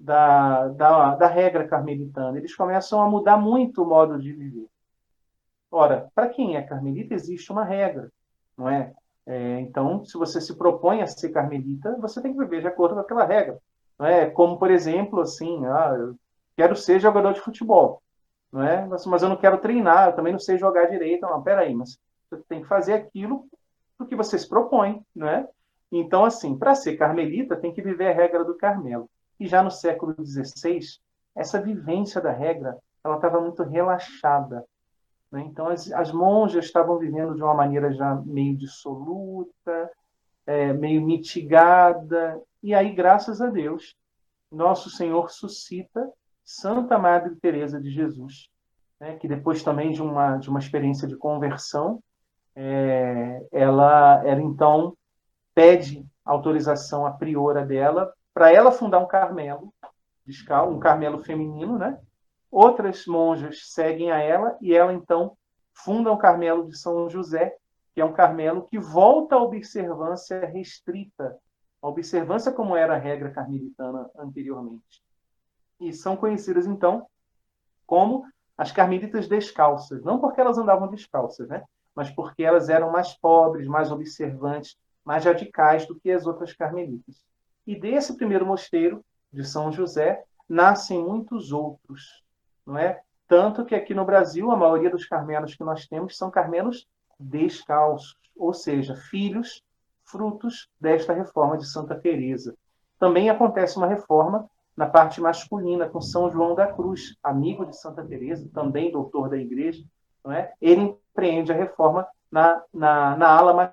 da, 0.00 0.68
da, 0.68 1.14
da 1.16 1.26
regra 1.26 1.68
carmelitana. 1.68 2.38
Eles 2.38 2.54
começam 2.54 3.02
a 3.02 3.10
mudar 3.10 3.36
muito 3.36 3.82
o 3.82 3.86
modo 3.86 4.18
de 4.18 4.32
viver. 4.32 4.68
Ora, 5.74 6.08
para 6.14 6.28
quem 6.28 6.56
é 6.56 6.62
carmelita, 6.62 7.14
existe 7.14 7.50
uma 7.50 7.64
regra, 7.64 8.08
não 8.56 8.68
é? 8.68 8.92
é? 9.26 9.58
Então, 9.58 10.04
se 10.04 10.16
você 10.16 10.40
se 10.40 10.56
propõe 10.56 11.02
a 11.02 11.06
ser 11.08 11.30
carmelita, 11.30 11.96
você 12.00 12.22
tem 12.22 12.32
que 12.32 12.38
viver 12.38 12.60
de 12.60 12.68
acordo 12.68 12.94
com 12.94 13.00
aquela 13.00 13.24
regra. 13.24 13.58
Não 13.98 14.06
é? 14.06 14.30
Como, 14.30 14.56
por 14.56 14.70
exemplo, 14.70 15.20
assim, 15.20 15.66
ah, 15.66 15.96
eu 15.98 16.14
quero 16.56 16.76
ser 16.76 17.00
jogador 17.00 17.32
de 17.32 17.40
futebol, 17.40 18.00
não 18.52 18.62
é? 18.62 18.86
Mas, 18.86 19.04
mas 19.04 19.24
eu 19.24 19.28
não 19.28 19.36
quero 19.36 19.58
treinar, 19.58 20.10
eu 20.10 20.12
também 20.14 20.32
não 20.32 20.38
sei 20.38 20.56
jogar 20.58 20.86
direito. 20.86 21.22
Não, 21.22 21.42
peraí, 21.42 21.74
mas 21.74 21.98
você 22.30 22.40
tem 22.48 22.62
que 22.62 22.68
fazer 22.68 22.92
aquilo 22.92 23.44
do 23.98 24.06
que 24.06 24.14
você 24.14 24.38
se 24.38 24.48
propõe, 24.48 25.02
não 25.12 25.26
é? 25.28 25.48
Então, 25.90 26.24
assim, 26.24 26.56
para 26.56 26.76
ser 26.76 26.96
carmelita, 26.96 27.56
tem 27.56 27.74
que 27.74 27.82
viver 27.82 28.12
a 28.12 28.14
regra 28.14 28.44
do 28.44 28.56
Carmelo. 28.56 29.10
E 29.40 29.48
já 29.48 29.60
no 29.60 29.72
século 29.72 30.14
XVI, 30.24 30.78
essa 31.34 31.60
vivência 31.60 32.20
da 32.20 32.30
regra, 32.30 32.78
ela 33.02 33.16
estava 33.16 33.40
muito 33.40 33.64
relaxada. 33.64 34.64
Né? 35.34 35.42
Então, 35.48 35.66
as, 35.66 35.90
as, 35.90 36.12
monjas 36.12 36.64
estavam 36.64 36.96
vivendo 36.96 37.34
de 37.34 37.42
uma 37.42 37.54
maneira 37.54 37.92
já 37.92 38.14
meio 38.24 38.56
dissoluta, 38.56 39.90
é, 40.46 40.72
meio 40.72 41.02
mitigada. 41.02 42.40
E 42.62 42.72
aí, 42.72 42.94
graças 42.94 43.40
a 43.40 43.48
Deus, 43.48 43.96
nosso 44.50 44.88
Senhor 44.88 45.28
suscita 45.32 46.08
Santa 46.44 46.96
Madre 46.96 47.34
Teresa 47.34 47.80
de 47.80 47.90
Jesus, 47.90 48.48
né? 49.00 49.16
que 49.16 49.26
depois 49.26 49.64
também 49.64 49.90
de 49.90 50.00
uma, 50.00 50.36
de 50.36 50.48
uma 50.48 50.60
experiência 50.60 51.08
de 51.08 51.16
conversão, 51.16 52.00
é, 52.54 53.44
ela, 53.50 54.22
ela 54.24 54.40
então 54.40 54.96
pede 55.52 56.06
autorização 56.24 57.04
à 57.04 57.10
priora 57.10 57.66
dela 57.66 58.12
para 58.32 58.52
ela 58.52 58.70
fundar 58.70 59.00
um 59.00 59.08
Carmelo, 59.08 59.74
um 60.68 60.78
Carmelo 60.78 61.24
feminino, 61.24 61.76
né? 61.76 61.98
Outras 62.54 63.04
monjas 63.04 63.72
seguem 63.72 64.12
a 64.12 64.20
ela 64.20 64.56
e 64.60 64.72
ela 64.72 64.92
então 64.92 65.36
funda 65.72 66.12
o 66.12 66.16
Carmelo 66.16 66.68
de 66.68 66.78
São 66.78 67.10
José, 67.10 67.56
que 67.92 68.00
é 68.00 68.04
um 68.04 68.12
Carmelo 68.12 68.62
que 68.62 68.78
volta 68.78 69.34
à 69.34 69.42
observância 69.42 70.46
restrita, 70.46 71.36
a 71.82 71.88
observância 71.88 72.52
como 72.52 72.76
era 72.76 72.94
a 72.94 72.96
regra 72.96 73.32
carmelitana 73.32 74.08
anteriormente. 74.16 75.02
E 75.80 75.92
são 75.92 76.16
conhecidas 76.16 76.64
então 76.64 77.08
como 77.84 78.24
as 78.56 78.70
carmelitas 78.70 79.26
descalças, 79.26 80.04
não 80.04 80.20
porque 80.20 80.40
elas 80.40 80.56
andavam 80.56 80.86
descalças, 80.86 81.48
né? 81.48 81.64
mas 81.92 82.08
porque 82.08 82.44
elas 82.44 82.68
eram 82.68 82.92
mais 82.92 83.14
pobres, 83.14 83.66
mais 83.66 83.90
observantes, 83.90 84.78
mais 85.04 85.24
radicais 85.24 85.88
do 85.88 85.98
que 85.98 86.08
as 86.08 86.24
outras 86.24 86.52
carmelitas. 86.52 87.16
E 87.66 87.74
desse 87.74 88.16
primeiro 88.16 88.46
mosteiro 88.46 89.04
de 89.32 89.42
São 89.42 89.72
José 89.72 90.22
nascem 90.48 91.02
muitos 91.02 91.50
outros, 91.50 92.23
não 92.66 92.78
é? 92.78 93.00
Tanto 93.26 93.64
que 93.64 93.74
aqui 93.74 93.94
no 93.94 94.04
Brasil, 94.04 94.50
a 94.50 94.56
maioria 94.56 94.90
dos 94.90 95.06
carmelos 95.06 95.54
que 95.54 95.64
nós 95.64 95.86
temos 95.86 96.16
são 96.16 96.30
carmelos 96.30 96.86
descalços, 97.18 98.16
ou 98.36 98.52
seja, 98.52 98.94
filhos, 98.94 99.62
frutos 100.04 100.68
desta 100.78 101.12
reforma 101.12 101.56
de 101.56 101.66
Santa 101.66 101.94
Teresa. 101.94 102.54
Também 102.98 103.30
acontece 103.30 103.76
uma 103.76 103.86
reforma 103.86 104.48
na 104.76 104.86
parte 104.86 105.20
masculina 105.20 105.88
com 105.88 106.00
São 106.00 106.30
João 106.30 106.54
da 106.54 106.66
Cruz, 106.66 107.16
amigo 107.22 107.64
de 107.64 107.76
Santa 107.76 108.04
Teresa, 108.04 108.48
também 108.52 108.90
doutor 108.90 109.30
da 109.30 109.36
Igreja, 109.36 109.82
não 110.24 110.32
é? 110.32 110.52
Ele 110.60 110.80
empreende 110.80 111.52
a 111.52 111.56
reforma 111.56 112.06
na, 112.30 112.62
na, 112.72 113.16
na 113.16 113.28
ala 113.28 113.72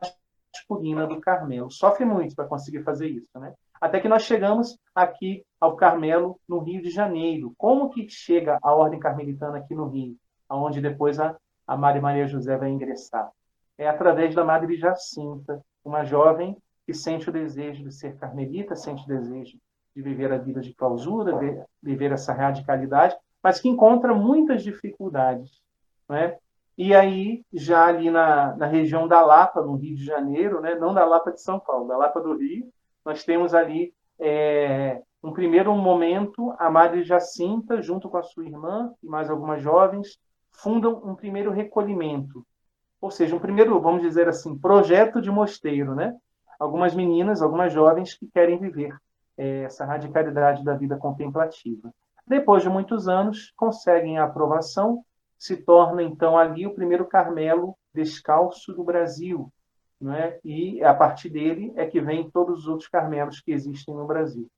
masculina 0.59 1.07
do 1.07 1.19
Carmelo. 1.19 1.71
Sofre 1.71 2.05
muito 2.05 2.35
para 2.35 2.47
conseguir 2.47 2.83
fazer 2.83 3.07
isso, 3.07 3.27
né? 3.39 3.53
Até 3.79 3.99
que 3.99 4.07
nós 4.07 4.23
chegamos 4.23 4.77
aqui 4.93 5.43
ao 5.62 5.76
Carmelo, 5.76 6.39
no 6.49 6.57
Rio 6.57 6.82
de 6.82 6.89
Janeiro. 6.89 7.53
Como 7.55 7.91
que 7.91 8.09
chega 8.09 8.57
a 8.64 8.74
Ordem 8.74 8.99
Carmelitana 8.99 9.59
aqui 9.59 9.76
no 9.76 9.88
Rio? 9.88 10.18
Onde 10.49 10.82
depois 10.82 11.20
a, 11.20 11.38
a 11.68 11.78
Maria 11.78 12.01
Maria 12.01 12.28
José 12.28 12.57
vai 12.57 12.70
ingressar. 12.70 13.30
É 13.78 13.88
através 13.88 14.34
da 14.34 14.43
Madre 14.43 14.76
Jacinta, 14.76 15.64
uma 15.86 16.03
jovem 16.03 16.57
que 16.86 16.93
sente 16.93 17.30
o 17.30 17.32
desejo 17.32 17.84
de 17.84 17.93
ser 17.93 18.18
carmelita, 18.18 18.76
sente 18.76 19.03
o 19.03 19.07
desejo 19.07 19.57
de 19.95 20.01
viver 20.01 20.34
a 20.34 20.38
vida 20.38 20.62
de 20.62 20.74
clausura, 20.74 21.38
de 21.38 21.64
viver 21.82 22.12
essa 22.12 22.34
radicalidade, 22.34 23.16
mas 23.43 23.59
que 23.59 23.70
encontra 23.70 24.14
muitas 24.14 24.64
dificuldades. 24.64 25.62
Né? 26.09 26.38
E 26.78 26.95
aí, 26.95 27.45
já 27.53 27.86
ali 27.86 28.09
na, 28.09 28.55
na 28.55 28.66
região 28.66 29.07
da 29.07 29.22
Lapa, 29.22 29.62
no 29.62 29.76
Rio 29.76 29.95
de 29.95 30.03
Janeiro, 30.03 30.59
né? 30.59 30.76
não 30.76 30.93
da 30.93 31.05
Lapa 31.05 31.32
de 31.32 31.41
São 31.41 31.59
Paulo, 31.59 31.88
da 31.88 31.97
Lapa 31.97 32.20
do 32.20 32.36
Rio, 32.36 32.68
nós 33.05 33.24
temos 33.24 33.53
ali 33.53 33.93
é, 34.20 35.01
um 35.24 35.32
primeiro 35.32 35.76
momento, 35.76 36.53
a 36.57 36.69
Madre 36.69 37.03
Jacinta, 37.03 37.82
junto 37.82 38.09
com 38.09 38.17
a 38.17 38.24
sua 38.24 38.45
irmã 38.45 38.91
e 39.03 39.07
mais 39.07 39.30
algumas 39.30 39.61
jovens, 39.61 40.19
fundam 40.51 41.01
um 41.05 41.15
primeiro 41.15 41.51
recolhimento, 41.51 42.45
ou 42.99 43.09
seja, 43.09 43.36
um 43.36 43.39
primeiro, 43.39 43.80
vamos 43.80 44.01
dizer 44.01 44.28
assim, 44.28 44.57
projeto 44.57 45.22
de 45.22 45.32
mosteiro, 45.32 45.95
né? 45.95 46.15
Algumas 46.59 46.93
meninas, 46.93 47.41
algumas 47.41 47.74
jovens 47.74 48.13
que 48.13 48.28
querem 48.28 48.59
viver 48.59 48.95
é, 49.38 49.63
essa 49.63 49.86
radicalidade 49.86 50.63
da 50.63 50.76
vida 50.76 50.97
contemplativa. 50.97 51.91
Depois 52.28 52.61
de 52.61 52.69
muitos 52.69 53.07
anos, 53.07 53.51
conseguem 53.55 54.19
a 54.19 54.26
aprovação, 54.26 55.03
se 55.38 55.57
torna 55.57 56.03
então 56.03 56.38
ali 56.38 56.67
o 56.67 56.74
primeiro 56.74 57.05
Carmelo 57.05 57.76
descalço 57.93 58.74
do 58.74 58.84
Brasil, 58.84 59.51
é? 60.15 60.39
e 60.43 60.84
a 60.84 60.93
partir 60.93 61.30
dele 61.30 61.74
é 61.76 61.86
que 61.86 61.99
vem 62.01 62.30
todos 62.30 62.59
os 62.59 62.67
outros 62.67 62.88
Carmelos 62.88 63.39
que 63.39 63.51
existem 63.51 63.93
no 63.93 64.05
Brasil. 64.05 64.49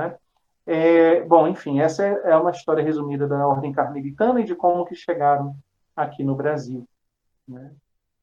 É? 0.00 0.18
É, 0.66 1.20
bom, 1.22 1.46
enfim, 1.46 1.80
essa 1.80 2.04
é, 2.04 2.32
é 2.32 2.36
uma 2.36 2.50
história 2.50 2.82
resumida 2.82 3.26
da 3.28 3.46
Ordem 3.46 3.72
Carmelitana 3.72 4.40
e 4.40 4.44
de 4.44 4.54
como 4.54 4.84
que 4.84 4.94
chegaram 4.94 5.56
aqui 5.94 6.24
no 6.24 6.34
Brasil. 6.34 6.86
Né? 7.46 7.72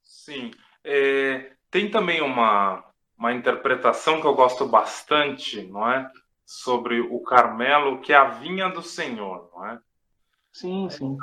Sim. 0.03 0.51
É, 0.83 1.53
tem 1.71 1.89
também 1.89 2.21
uma, 2.21 2.83
uma 3.17 3.33
interpretação 3.33 4.19
que 4.19 4.27
eu 4.27 4.35
gosto 4.35 4.67
bastante, 4.67 5.63
não 5.67 5.89
é? 5.89 6.09
Sobre 6.45 6.99
o 6.99 7.21
Carmelo, 7.21 8.01
que 8.01 8.11
é 8.11 8.17
a 8.17 8.25
vinha 8.25 8.67
do 8.67 8.81
Senhor, 8.81 9.49
não 9.55 9.65
é? 9.65 9.79
Sim, 10.51 10.89
sim. 10.89 11.17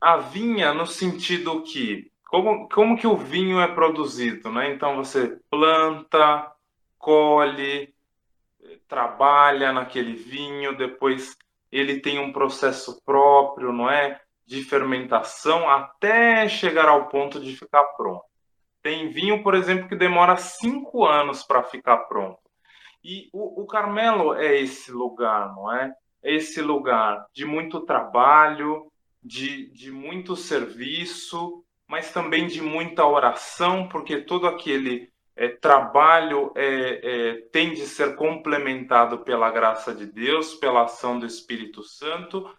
A 0.00 0.16
vinha 0.16 0.74
no 0.74 0.86
sentido 0.86 1.62
que 1.62 2.10
como, 2.28 2.68
como 2.68 2.96
que 2.96 3.06
o 3.06 3.16
vinho 3.16 3.60
é 3.60 3.68
produzido, 3.68 4.52
né? 4.52 4.72
Então 4.74 4.96
você 4.96 5.40
planta, 5.50 6.52
colhe, 6.98 7.94
trabalha 8.88 9.72
naquele 9.72 10.14
vinho, 10.14 10.76
depois 10.76 11.36
ele 11.70 12.00
tem 12.00 12.18
um 12.18 12.32
processo 12.32 13.00
próprio, 13.04 13.72
não 13.72 13.90
é? 13.90 14.20
De 14.46 14.64
fermentação 14.64 15.68
até 15.68 16.48
chegar 16.48 16.88
ao 16.88 17.08
ponto 17.08 17.38
de 17.38 17.54
ficar 17.54 17.84
pronto. 17.96 18.24
Tem 18.82 19.10
vinho, 19.10 19.42
por 19.42 19.54
exemplo, 19.54 19.88
que 19.88 19.96
demora 19.96 20.36
cinco 20.36 21.04
anos 21.04 21.42
para 21.42 21.62
ficar 21.62 21.98
pronto. 21.98 22.38
E 23.04 23.28
o, 23.32 23.62
o 23.62 23.66
Carmelo 23.66 24.34
é 24.34 24.58
esse 24.58 24.90
lugar, 24.90 25.54
não 25.54 25.72
é? 25.72 25.92
É 26.22 26.34
esse 26.34 26.60
lugar 26.62 27.26
de 27.32 27.44
muito 27.44 27.80
trabalho, 27.80 28.90
de, 29.22 29.70
de 29.70 29.90
muito 29.90 30.34
serviço, 30.34 31.62
mas 31.86 32.12
também 32.12 32.46
de 32.46 32.60
muita 32.60 33.06
oração, 33.06 33.88
porque 33.88 34.20
todo 34.20 34.46
aquele 34.46 35.10
é, 35.38 35.48
trabalho 35.48 36.52
é, 36.56 37.00
é, 37.02 37.34
tem 37.52 37.72
de 37.72 37.86
ser 37.86 38.16
complementado 38.16 39.18
pela 39.18 39.48
graça 39.50 39.94
de 39.94 40.04
Deus, 40.04 40.56
pela 40.56 40.82
ação 40.82 41.16
do 41.16 41.24
Espírito 41.24 41.84
Santo, 41.84 42.52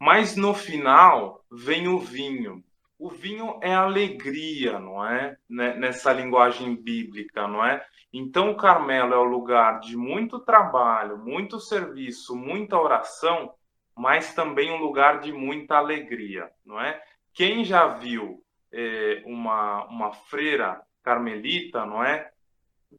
mas 0.00 0.34
no 0.34 0.52
final 0.52 1.44
vem 1.48 1.86
o 1.86 1.98
vinho. 1.98 2.62
O 2.98 3.08
vinho 3.08 3.60
é 3.62 3.72
alegria, 3.72 4.80
não 4.80 5.06
é? 5.06 5.36
Né, 5.48 5.74
nessa 5.74 6.12
linguagem 6.12 6.74
bíblica, 6.74 7.46
não 7.46 7.64
é? 7.64 7.84
Então 8.12 8.50
o 8.50 8.56
Carmelo 8.56 9.14
é 9.14 9.18
o 9.18 9.22
lugar 9.22 9.78
de 9.78 9.96
muito 9.96 10.40
trabalho, 10.40 11.18
muito 11.18 11.60
serviço, 11.60 12.34
muita 12.34 12.76
oração, 12.76 13.54
mas 13.96 14.34
também 14.34 14.72
um 14.72 14.78
lugar 14.78 15.20
de 15.20 15.32
muita 15.32 15.76
alegria, 15.76 16.50
não 16.66 16.80
é? 16.80 17.00
Quem 17.32 17.64
já 17.64 17.86
viu 17.86 18.42
é, 18.72 19.22
uma, 19.24 19.84
uma 19.86 20.12
freira 20.12 20.80
carmelita, 21.04 21.84
não 21.86 22.02
é? 22.02 22.30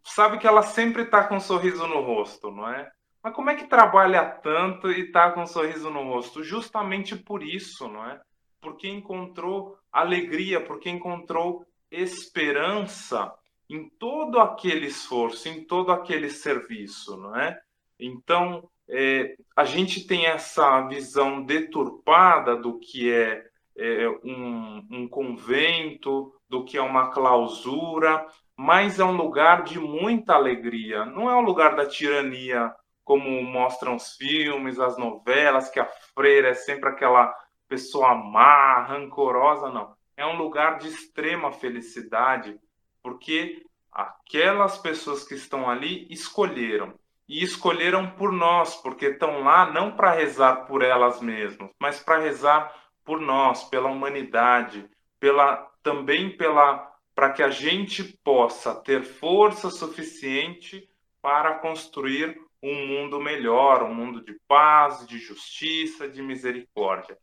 Sabe 0.03 0.38
que 0.38 0.47
ela 0.47 0.62
sempre 0.62 1.01
está 1.01 1.24
com 1.24 1.38
um 1.38 1.39
sorriso 1.39 1.86
no 1.88 2.01
rosto, 2.01 2.51
não 2.51 2.70
é? 2.70 2.89
Mas 3.22 3.34
como 3.34 3.49
é 3.49 3.56
que 3.56 3.68
trabalha 3.68 4.24
tanto 4.24 4.91
e 4.91 5.01
está 5.01 5.32
com 5.32 5.41
um 5.41 5.47
sorriso 5.47 5.89
no 5.89 6.03
rosto? 6.03 6.43
Justamente 6.43 7.16
por 7.16 7.41
isso, 7.41 7.88
não 7.88 8.06
é? 8.06 8.22
Porque 8.62 8.88
encontrou 8.88 9.78
alegria, 9.91 10.62
porque 10.62 10.89
encontrou 10.89 11.66
esperança 11.89 13.34
em 13.70 13.89
todo 13.89 14.39
aquele 14.39 14.86
esforço, 14.86 15.49
em 15.49 15.64
todo 15.64 15.91
aquele 15.91 16.30
serviço, 16.30 17.18
não 17.18 17.36
é? 17.36 17.60
Então, 17.99 18.70
é, 18.88 19.36
a 19.56 19.66
gente 19.66 20.06
tem 20.06 20.28
essa 20.28 20.82
visão 20.88 21.43
deturpada 21.43 22.56
do 22.56 22.78
que 22.80 23.12
é 23.12 23.43
é, 23.78 24.09
um, 24.23 24.88
um 24.91 25.07
convento, 25.07 26.34
do 26.49 26.63
que 26.63 26.78
é 26.78 26.82
uma 26.82 27.09
clausura, 27.09 28.26
mas 28.55 28.99
é 28.99 29.03
um 29.03 29.15
lugar 29.15 29.63
de 29.63 29.80
muita 29.80 30.34
alegria. 30.34 31.05
Não 31.05 31.30
é 31.30 31.36
um 31.36 31.41
lugar 31.41 31.76
da 31.76 31.86
tirania, 31.86 32.73
como 33.03 33.43
mostram 33.43 33.95
os 33.95 34.15
filmes, 34.15 34.80
as 34.80 34.97
novelas, 34.97 35.69
que 35.69 35.80
a 35.80 35.89
freira 36.13 36.49
é 36.49 36.53
sempre 36.53 36.89
aquela 36.89 37.34
pessoa 37.67 38.15
má, 38.15 38.84
rancorosa, 38.84 39.69
não. 39.69 39.95
É 40.15 40.26
um 40.26 40.38
lugar 40.38 40.78
de 40.78 40.88
extrema 40.88 41.51
felicidade, 41.51 42.57
porque 43.03 43.65
aquelas 43.91 44.78
pessoas 44.78 45.23
que 45.23 45.36
estão 45.36 45.69
ali 45.69 46.07
escolheram. 46.09 46.93
E 47.28 47.43
escolheram 47.43 48.11
por 48.11 48.32
nós, 48.32 48.76
porque 48.76 49.07
estão 49.07 49.41
lá 49.41 49.71
não 49.71 49.91
para 49.91 50.11
rezar 50.11 50.67
por 50.67 50.84
elas 50.84 51.19
mesmas, 51.19 51.71
mas 51.80 51.99
para 51.99 52.19
rezar 52.19 52.71
por 53.06 53.22
nós, 53.22 53.64
pela 53.66 53.89
humanidade, 53.89 54.89
pela 55.20 55.58
também 55.82 56.36
pela 56.36 56.91
para 57.14 57.32
que 57.32 57.41
a 57.41 57.49
gente 57.49 58.03
possa 58.24 58.76
ter 58.76 59.03
força 59.03 59.70
suficiente 59.70 60.89
para 61.22 61.60
construir 61.60 62.38
um 62.62 62.88
mundo 62.88 63.22
melhor, 63.22 63.84
um 63.84 63.93
mundo 63.93 64.22
de 64.22 64.34
paz, 64.47 65.08
de 65.08 65.18
justiça, 65.18 66.10
de 66.10 66.22
misericórdia. 66.22 67.18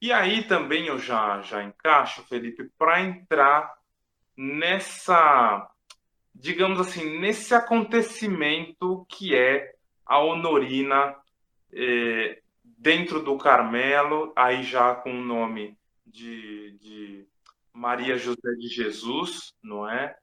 E 0.00 0.12
aí 0.12 0.44
também 0.44 0.86
eu 0.86 0.98
já 0.98 1.40
já 1.40 1.62
encaixo, 1.64 2.22
Felipe, 2.28 2.70
para 2.78 3.00
entrar 3.00 3.74
nessa, 4.36 5.68
digamos 6.34 6.78
assim, 6.78 7.18
nesse 7.18 7.54
acontecimento 7.54 9.04
que 9.08 9.34
é 9.34 9.74
a 10.04 10.18
honorina 10.18 11.16
eh, 11.72 12.40
dentro 12.76 13.22
do 13.22 13.36
Carmelo, 13.38 14.32
aí 14.36 14.62
já 14.62 14.94
com 14.94 15.10
o 15.10 15.24
nome 15.24 15.76
de, 16.06 16.76
de 16.78 17.26
Maria 17.72 18.16
José 18.16 18.52
de 18.58 18.68
Jesus, 18.68 19.54
não 19.62 19.88
é? 19.88 20.16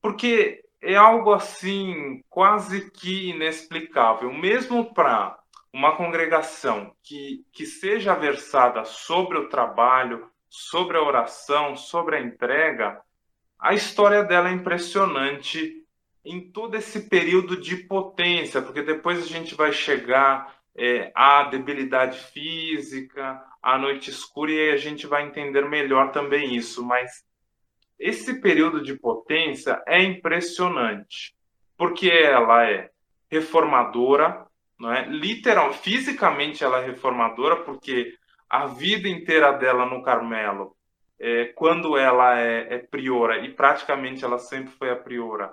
Porque 0.00 0.64
é 0.80 0.94
algo 0.94 1.32
assim 1.32 2.22
quase 2.28 2.90
que 2.90 3.30
inexplicável, 3.30 4.32
mesmo 4.32 4.94
para 4.94 5.38
uma 5.72 5.96
congregação 5.96 6.92
que, 7.02 7.44
que 7.52 7.66
seja 7.66 8.14
versada 8.14 8.84
sobre 8.84 9.38
o 9.38 9.48
trabalho, 9.48 10.30
sobre 10.48 10.96
a 10.96 11.02
oração, 11.02 11.76
sobre 11.76 12.16
a 12.16 12.20
entrega, 12.20 13.00
a 13.58 13.74
história 13.74 14.22
dela 14.22 14.48
é 14.48 14.52
impressionante 14.52 15.84
em 16.24 16.40
todo 16.40 16.76
esse 16.76 17.08
período 17.08 17.60
de 17.60 17.76
potência, 17.76 18.62
porque 18.62 18.82
depois 18.82 19.22
a 19.22 19.26
gente 19.26 19.54
vai 19.54 19.72
chegar 19.72 20.57
é, 20.78 21.10
a 21.12 21.42
debilidade 21.42 22.18
física, 22.18 23.42
a 23.60 23.76
noite 23.76 24.10
escura, 24.10 24.52
e 24.52 24.70
a 24.70 24.76
gente 24.76 25.06
vai 25.08 25.26
entender 25.26 25.68
melhor 25.68 26.12
também 26.12 26.54
isso. 26.54 26.84
Mas 26.86 27.24
esse 27.98 28.40
período 28.40 28.80
de 28.80 28.94
potência 28.94 29.82
é 29.86 30.00
impressionante, 30.00 31.34
porque 31.76 32.08
ela 32.08 32.64
é 32.64 32.90
reformadora, 33.28 34.46
não 34.78 34.92
é? 34.92 35.04
Literal, 35.08 35.72
fisicamente 35.72 36.62
ela 36.62 36.78
é 36.80 36.86
reformadora, 36.86 37.56
porque 37.56 38.14
a 38.48 38.66
vida 38.66 39.08
inteira 39.08 39.52
dela 39.52 39.84
no 39.84 40.02
Carmelo, 40.02 40.76
é, 41.18 41.46
quando 41.46 41.98
ela 41.98 42.38
é, 42.38 42.74
é, 42.74 42.78
priora, 42.78 43.38
e 43.44 43.52
praticamente 43.52 44.24
ela 44.24 44.38
sempre 44.38 44.72
foi 44.72 44.90
a 44.90 44.96
priora, 44.96 45.52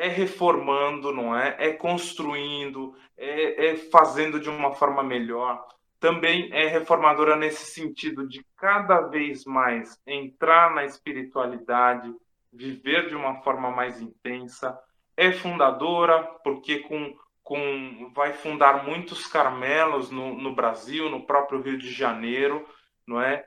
é 0.00 0.08
reformando, 0.08 1.12
não 1.12 1.36
é? 1.36 1.56
É 1.58 1.72
construindo, 1.74 2.96
é, 3.18 3.66
é 3.66 3.76
fazendo 3.76 4.40
de 4.40 4.48
uma 4.48 4.72
forma 4.72 5.02
melhor. 5.02 5.62
Também 6.00 6.48
é 6.52 6.66
reformadora 6.66 7.36
nesse 7.36 7.66
sentido 7.66 8.26
de 8.26 8.42
cada 8.56 9.02
vez 9.02 9.44
mais 9.44 10.00
entrar 10.06 10.74
na 10.74 10.86
espiritualidade, 10.86 12.10
viver 12.50 13.08
de 13.08 13.14
uma 13.14 13.42
forma 13.42 13.70
mais 13.70 14.00
intensa. 14.00 14.78
É 15.14 15.30
fundadora, 15.32 16.22
porque 16.42 16.78
com, 16.78 17.14
com 17.42 18.10
vai 18.14 18.32
fundar 18.32 18.86
muitos 18.86 19.26
Carmelos 19.26 20.10
no, 20.10 20.34
no 20.34 20.54
Brasil, 20.54 21.10
no 21.10 21.26
próprio 21.26 21.60
Rio 21.60 21.76
de 21.76 21.92
Janeiro, 21.92 22.66
não 23.06 23.20
é? 23.20 23.44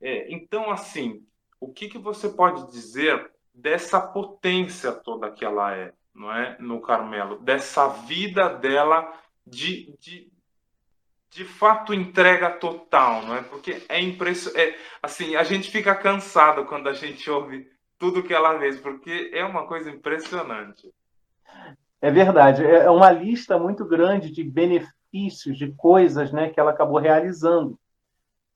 é 0.00 0.32
então, 0.32 0.70
assim, 0.70 1.26
o 1.60 1.72
que, 1.72 1.88
que 1.88 1.98
você 1.98 2.28
pode 2.28 2.70
dizer 2.70 3.28
dessa 3.56 3.98
potência 3.98 4.92
toda 4.92 5.30
que 5.30 5.44
ela 5.44 5.74
é, 5.74 5.92
não 6.14 6.30
é, 6.30 6.56
no 6.60 6.80
Carmelo, 6.80 7.38
dessa 7.38 7.88
vida 7.88 8.50
dela 8.50 9.10
de, 9.46 9.96
de, 9.98 10.30
de 11.30 11.44
fato 11.44 11.94
entrega 11.94 12.50
total, 12.50 13.22
não 13.24 13.34
é? 13.34 13.42
Porque 13.42 13.82
é 13.88 14.00
impressionante, 14.00 14.60
é, 14.60 14.78
assim, 15.02 15.36
a 15.36 15.42
gente 15.42 15.70
fica 15.70 15.94
cansado 15.94 16.66
quando 16.66 16.88
a 16.88 16.92
gente 16.92 17.28
ouve 17.30 17.66
tudo 17.98 18.22
que 18.22 18.34
ela 18.34 18.58
fez, 18.58 18.78
porque 18.78 19.30
é 19.32 19.42
uma 19.42 19.66
coisa 19.66 19.90
impressionante. 19.90 20.92
É 22.02 22.10
verdade, 22.10 22.62
é, 22.62 22.84
é 22.84 22.90
uma 22.90 23.10
lista 23.10 23.58
muito 23.58 23.86
grande 23.86 24.30
de 24.30 24.44
benefícios, 24.44 25.56
de 25.56 25.72
coisas, 25.72 26.30
né, 26.30 26.50
que 26.50 26.60
ela 26.60 26.72
acabou 26.72 26.98
realizando. 26.98 27.78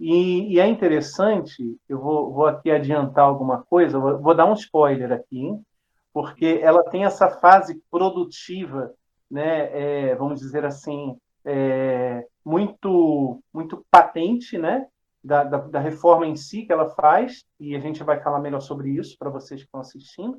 E, 0.01 0.55
e 0.55 0.59
é 0.59 0.67
interessante, 0.67 1.77
eu 1.87 2.01
vou, 2.01 2.33
vou, 2.33 2.47
aqui 2.47 2.71
adiantar 2.71 3.27
alguma 3.27 3.63
coisa, 3.65 3.99
vou, 3.99 4.19
vou 4.19 4.35
dar 4.35 4.47
um 4.47 4.55
spoiler 4.55 5.13
aqui, 5.13 5.39
hein? 5.39 5.63
porque 6.11 6.59
ela 6.63 6.83
tem 6.85 7.05
essa 7.05 7.29
fase 7.29 7.83
produtiva, 7.91 8.95
né, 9.31 10.09
é, 10.09 10.15
vamos 10.15 10.41
dizer 10.41 10.65
assim, 10.65 11.19
é, 11.45 12.27
muito, 12.43 13.43
muito 13.53 13.85
patente, 13.91 14.57
né, 14.57 14.87
da, 15.23 15.45
da, 15.45 15.59
da, 15.59 15.79
reforma 15.79 16.27
em 16.27 16.35
si 16.35 16.65
que 16.65 16.73
ela 16.73 16.89
faz, 16.89 17.45
e 17.61 17.77
a 17.77 17.79
gente 17.79 18.03
vai 18.03 18.19
falar 18.21 18.41
melhor 18.41 18.61
sobre 18.61 18.89
isso 18.89 19.19
para 19.19 19.29
vocês 19.29 19.61
que 19.61 19.67
estão 19.67 19.83
assistindo. 19.83 20.39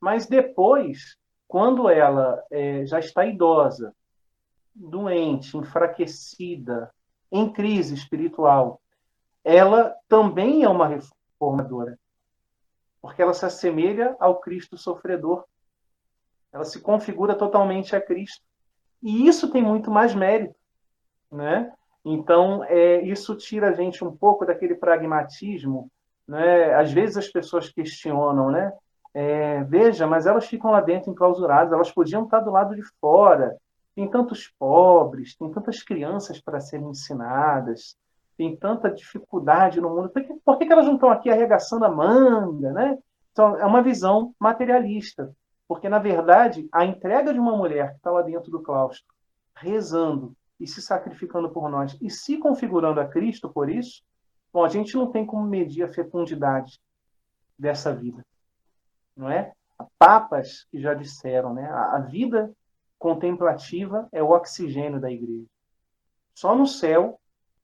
Mas 0.00 0.26
depois, 0.26 1.16
quando 1.48 1.88
ela 1.88 2.40
é, 2.52 2.86
já 2.86 3.00
está 3.00 3.26
idosa, 3.26 3.92
doente, 4.72 5.56
enfraquecida, 5.56 6.88
em 7.32 7.50
crise 7.50 7.94
espiritual, 7.94 8.81
ela 9.44 9.94
também 10.08 10.62
é 10.62 10.68
uma 10.68 10.86
reformadora, 10.86 11.98
porque 13.00 13.20
ela 13.20 13.34
se 13.34 13.44
assemelha 13.44 14.16
ao 14.20 14.40
Cristo 14.40 14.76
sofredor. 14.76 15.44
Ela 16.52 16.64
se 16.64 16.80
configura 16.80 17.34
totalmente 17.34 17.96
a 17.96 18.00
Cristo. 18.00 18.44
E 19.02 19.26
isso 19.26 19.50
tem 19.50 19.62
muito 19.62 19.90
mais 19.90 20.14
mérito, 20.14 20.54
né? 21.30 21.72
Então, 22.04 22.64
é, 22.64 23.00
isso 23.02 23.34
tira 23.36 23.70
a 23.70 23.72
gente 23.72 24.04
um 24.04 24.14
pouco 24.14 24.44
daquele 24.44 24.74
pragmatismo, 24.74 25.90
né? 26.26 26.74
Às 26.74 26.92
vezes 26.92 27.16
as 27.16 27.28
pessoas 27.28 27.68
questionam, 27.68 28.50
né? 28.50 28.72
É, 29.14 29.62
veja, 29.64 30.06
mas 30.06 30.26
elas 30.26 30.46
ficam 30.46 30.70
lá 30.70 30.80
dentro 30.80 31.10
enclausuradas, 31.10 31.72
elas 31.72 31.90
podiam 31.90 32.24
estar 32.24 32.40
do 32.40 32.50
lado 32.50 32.74
de 32.74 32.82
fora. 33.00 33.56
Tem 33.94 34.08
tantos 34.08 34.48
pobres, 34.58 35.36
tem 35.36 35.50
tantas 35.50 35.82
crianças 35.82 36.40
para 36.40 36.60
serem 36.60 36.88
ensinadas, 36.88 37.96
tem 38.42 38.56
tanta 38.56 38.90
dificuldade 38.90 39.80
no 39.80 39.88
mundo, 39.88 40.08
por 40.08 40.22
que, 40.22 40.34
por 40.44 40.58
que 40.58 40.72
elas 40.72 40.86
não 40.86 40.94
estão 40.94 41.10
aqui 41.10 41.30
arregaçando 41.30 41.84
a 41.84 41.88
manga? 41.88 42.72
Né? 42.72 42.98
Então, 43.30 43.56
é 43.56 43.64
uma 43.64 43.82
visão 43.82 44.34
materialista, 44.38 45.32
porque, 45.68 45.88
na 45.88 46.00
verdade, 46.00 46.68
a 46.72 46.84
entrega 46.84 47.32
de 47.32 47.38
uma 47.38 47.56
mulher 47.56 47.92
que 47.92 47.96
está 47.98 48.10
lá 48.10 48.22
dentro 48.22 48.50
do 48.50 48.60
claustro, 48.60 49.06
rezando 49.54 50.34
e 50.58 50.66
se 50.66 50.82
sacrificando 50.82 51.50
por 51.50 51.68
nós 51.68 51.96
e 52.00 52.10
se 52.10 52.36
configurando 52.36 53.00
a 53.00 53.06
Cristo 53.06 53.48
por 53.48 53.70
isso, 53.70 54.02
bom, 54.52 54.64
a 54.64 54.68
gente 54.68 54.96
não 54.96 55.12
tem 55.12 55.24
como 55.24 55.46
medir 55.46 55.84
a 55.84 55.92
fecundidade 55.92 56.80
dessa 57.56 57.94
vida, 57.94 58.26
não 59.16 59.30
é? 59.30 59.52
Papas 59.98 60.66
que 60.70 60.80
já 60.80 60.94
disseram, 60.94 61.54
né? 61.54 61.68
A 61.70 61.98
vida 62.00 62.52
contemplativa 62.98 64.08
é 64.12 64.22
o 64.22 64.30
oxigênio 64.30 65.00
da 65.00 65.10
igreja. 65.10 65.46
Só 66.34 66.54
no 66.54 66.66
céu 66.66 67.20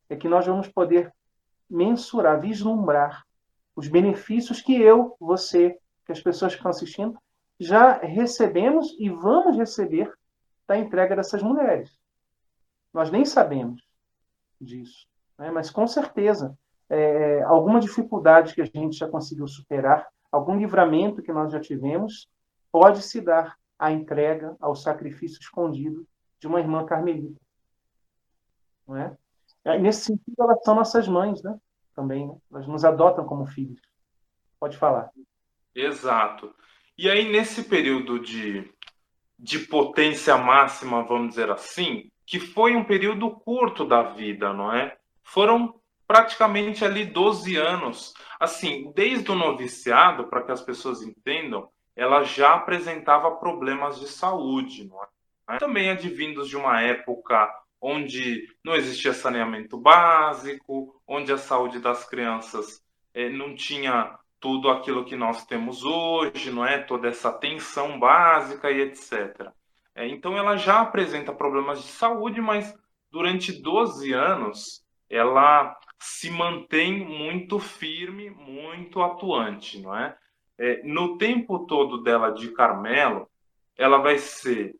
é 0.08 0.16
que 0.16 0.28
nós 0.28 0.46
vamos 0.46 0.68
poder 0.68 1.12
mensurar, 1.68 2.40
vislumbrar 2.40 3.24
os 3.76 3.88
benefícios 3.88 4.60
que 4.60 4.80
eu, 4.80 5.16
você, 5.20 5.78
que 6.04 6.12
as 6.12 6.20
pessoas 6.20 6.52
que 6.52 6.58
estão 6.58 6.70
assistindo, 6.70 7.18
já 7.60 7.98
recebemos 7.98 8.96
e 8.98 9.08
vamos 9.08 9.56
receber 9.56 10.12
da 10.66 10.76
entrega 10.76 11.16
dessas 11.16 11.42
mulheres. 11.42 11.98
Nós 12.92 13.10
nem 13.10 13.24
sabemos 13.24 13.82
disso, 14.60 15.06
né? 15.38 15.50
mas 15.50 15.70
com 15.70 15.86
certeza 15.86 16.56
é, 16.88 17.42
alguma 17.42 17.80
dificuldade 17.80 18.54
que 18.54 18.62
a 18.62 18.64
gente 18.64 18.96
já 18.96 19.08
conseguiu 19.08 19.46
superar, 19.46 20.08
algum 20.32 20.56
livramento 20.56 21.22
que 21.22 21.32
nós 21.32 21.52
já 21.52 21.60
tivemos, 21.60 22.28
pode 22.72 23.02
se 23.02 23.20
dar 23.20 23.56
à 23.78 23.92
entrega, 23.92 24.56
ao 24.60 24.74
sacrifício 24.74 25.38
escondido 25.40 26.06
de 26.40 26.46
uma 26.46 26.60
irmã 26.60 26.84
carmelita. 26.84 27.40
Não 28.86 28.96
é? 28.96 29.16
É, 29.68 29.78
nesse 29.78 30.06
sentido, 30.06 30.34
elas 30.38 30.62
são 30.64 30.74
nossas 30.74 31.06
mães, 31.06 31.42
né? 31.42 31.54
Também, 31.94 32.26
né? 32.26 32.34
Elas 32.50 32.66
nos 32.66 32.86
adotam 32.86 33.26
como 33.26 33.44
filhos. 33.44 33.78
Pode 34.58 34.78
falar. 34.78 35.10
Exato. 35.74 36.54
E 36.96 37.08
aí, 37.08 37.30
nesse 37.30 37.64
período 37.64 38.18
de, 38.18 38.72
de 39.38 39.58
potência 39.58 40.38
máxima, 40.38 41.04
vamos 41.04 41.30
dizer 41.30 41.50
assim, 41.50 42.10
que 42.24 42.40
foi 42.40 42.74
um 42.74 42.84
período 42.84 43.30
curto 43.30 43.84
da 43.84 44.02
vida, 44.02 44.54
não 44.54 44.72
é? 44.72 44.96
Foram 45.22 45.78
praticamente 46.06 46.82
ali 46.82 47.04
12 47.04 47.56
anos. 47.56 48.14
Assim, 48.40 48.90
desde 48.96 49.30
o 49.30 49.34
noviciado, 49.34 50.28
para 50.28 50.42
que 50.42 50.52
as 50.52 50.62
pessoas 50.62 51.02
entendam, 51.02 51.68
ela 51.94 52.22
já 52.24 52.54
apresentava 52.54 53.36
problemas 53.36 54.00
de 54.00 54.08
saúde, 54.08 54.88
não 54.88 54.98
é? 55.04 55.58
Também 55.58 55.90
advindos 55.90 56.48
de 56.48 56.56
uma 56.56 56.80
época 56.80 57.54
onde 57.80 58.46
não 58.64 58.74
existia 58.74 59.12
saneamento 59.12 59.78
básico, 59.78 61.00
onde 61.06 61.32
a 61.32 61.38
saúde 61.38 61.78
das 61.78 62.08
crianças 62.08 62.82
eh, 63.14 63.30
não 63.30 63.54
tinha 63.54 64.18
tudo 64.40 64.70
aquilo 64.70 65.04
que 65.04 65.16
nós 65.16 65.44
temos 65.46 65.84
hoje, 65.84 66.50
não 66.50 66.64
é? 66.64 66.78
Toda 66.78 67.08
essa 67.08 67.28
atenção 67.28 67.98
básica 67.98 68.70
e 68.70 68.80
etc. 68.80 69.50
É, 69.94 70.06
então 70.06 70.36
ela 70.36 70.56
já 70.56 70.80
apresenta 70.80 71.32
problemas 71.32 71.82
de 71.82 71.88
saúde, 71.88 72.40
mas 72.40 72.72
durante 73.10 73.52
12 73.52 74.12
anos 74.12 74.84
ela 75.10 75.76
se 75.98 76.30
mantém 76.30 77.04
muito 77.04 77.58
firme, 77.58 78.30
muito 78.30 79.02
atuante, 79.02 79.80
não 79.80 79.96
é? 79.96 80.16
é 80.56 80.82
no 80.84 81.18
tempo 81.18 81.66
todo 81.66 82.02
dela 82.02 82.30
de 82.30 82.52
Carmelo, 82.52 83.28
ela 83.76 83.98
vai 83.98 84.18
ser 84.18 84.76
é, 84.76 84.78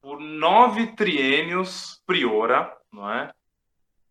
por 0.00 0.20
nove 0.20 0.88
triênios 0.94 2.02
priora, 2.06 2.72
não 2.92 3.10
é? 3.10 3.32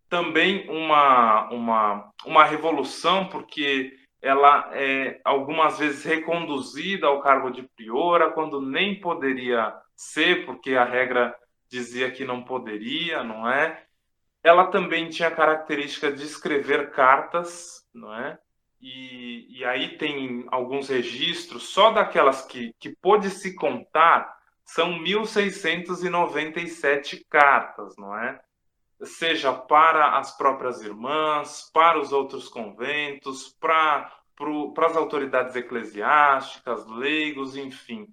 Também 0.10 0.70
uma, 0.70 1.50
uma, 1.50 2.12
uma 2.26 2.44
revolução, 2.46 3.28
porque 3.28 3.94
ela 4.22 4.70
é 4.74 5.20
algumas 5.24 5.80
vezes 5.80 6.04
reconduzida 6.04 7.08
ao 7.08 7.22
cargo 7.22 7.50
de 7.50 7.64
priora, 7.76 8.32
quando 8.32 8.62
nem 8.62 9.00
poderia 9.00 9.74
ser, 9.96 10.46
porque 10.46 10.76
a 10.76 10.84
regra 10.84 11.36
dizia 11.70 12.12
que 12.12 12.26
não 12.26 12.44
poderia, 12.44 13.24
não 13.24 13.50
é? 13.50 13.84
Ela 14.44 14.68
também 14.68 15.10
tinha 15.10 15.28
a 15.28 15.36
característica 15.36 16.12
de 16.12 16.24
escrever 16.24 16.92
cartas, 16.92 17.86
não 17.94 18.14
é? 18.14 18.40
E, 18.80 19.60
e 19.60 19.66
aí 19.66 19.98
tem 19.98 20.46
alguns 20.50 20.90
registros, 20.90 21.70
só 21.70 21.92
daquelas 21.92 22.44
que, 22.44 22.74
que 22.80 22.96
pôde 23.02 23.30
se 23.30 23.56
contar, 23.56 24.37
são 24.68 25.00
1.697 25.00 27.26
cartas, 27.30 27.96
não 27.98 28.16
é? 28.16 28.40
Seja 29.02 29.52
para 29.54 30.18
as 30.18 30.36
próprias 30.36 30.82
irmãs, 30.82 31.70
para 31.74 32.00
os 32.00 32.12
outros 32.12 32.50
conventos, 32.50 33.56
para, 33.62 34.12
para 34.76 34.88
as 34.88 34.98
autoridades 34.98 35.56
eclesiásticas, 35.56 36.86
leigos, 36.86 37.56
enfim. 37.56 38.10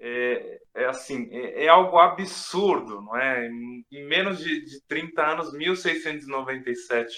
É, 0.00 0.60
é 0.74 0.86
assim, 0.86 1.28
é, 1.30 1.66
é, 1.66 1.68
algo 1.68 1.96
absurdo, 1.98 3.00
não 3.00 3.16
é? 3.16 3.46
Em, 3.46 3.84
menos 3.92 4.40
de, 4.40 4.64
de 4.64 4.82
30 4.88 5.22
anos, 5.22 5.54
1.697 5.54 7.10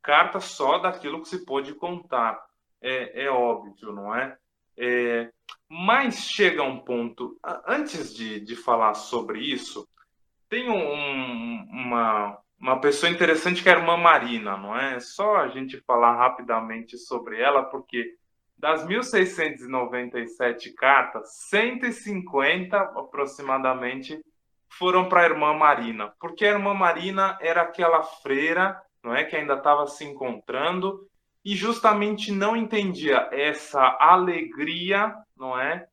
cartas 0.00 0.44
só 0.44 0.78
daquilo 0.78 1.20
que 1.20 1.28
se 1.28 1.44
pôde 1.44 1.74
contar. 1.74 2.42
É, 2.80 3.24
é 3.24 3.30
óbvio, 3.30 3.92
não 3.92 4.14
é? 4.14 4.38
É 4.78 5.30
mas 5.70 6.30
chega 6.30 6.62
um 6.62 6.78
ponto, 6.78 7.38
antes 7.66 8.14
de, 8.14 8.40
de 8.40 8.56
falar 8.56 8.94
sobre 8.94 9.40
isso, 9.40 9.86
tem 10.48 10.70
um, 10.70 11.62
uma, 11.70 12.38
uma 12.58 12.80
pessoa 12.80 13.12
interessante 13.12 13.62
que 13.62 13.68
é 13.68 13.74
a 13.74 13.78
irmã 13.78 13.98
Marina, 13.98 14.56
não 14.56 14.74
é? 14.74 14.98
Só 14.98 15.36
a 15.36 15.48
gente 15.48 15.78
falar 15.82 16.16
rapidamente 16.16 16.96
sobre 16.96 17.38
ela, 17.38 17.64
porque 17.64 18.16
das 18.56 18.86
1697 18.86 20.72
cartas, 20.72 21.28
150 21.50 22.78
aproximadamente 22.78 24.18
foram 24.70 25.06
para 25.08 25.20
a 25.20 25.26
irmã 25.26 25.52
Marina, 25.52 26.14
porque 26.18 26.46
a 26.46 26.52
irmã 26.52 26.72
Marina 26.72 27.38
era 27.42 27.60
aquela 27.62 28.02
freira, 28.02 28.80
não 29.04 29.14
é, 29.14 29.24
que 29.24 29.36
ainda 29.36 29.54
estava 29.54 29.86
se 29.86 30.04
encontrando 30.04 31.06
e 31.44 31.54
justamente 31.54 32.32
não 32.32 32.56
entendia 32.56 33.28
essa 33.32 33.96
alegria, 34.00 35.14
não 35.36 35.58
é, 35.58 35.86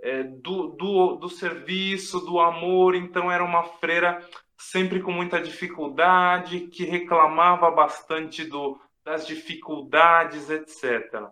é 0.00 0.22
do, 0.22 0.68
do, 0.68 1.16
do 1.16 1.28
serviço, 1.28 2.20
do 2.20 2.38
amor. 2.38 2.94
Então 2.94 3.30
era 3.30 3.44
uma 3.44 3.64
freira 3.64 4.24
sempre 4.56 5.00
com 5.00 5.10
muita 5.10 5.40
dificuldade, 5.40 6.68
que 6.68 6.84
reclamava 6.84 7.70
bastante 7.70 8.44
do, 8.44 8.80
das 9.04 9.26
dificuldades, 9.26 10.50
etc. 10.50 11.28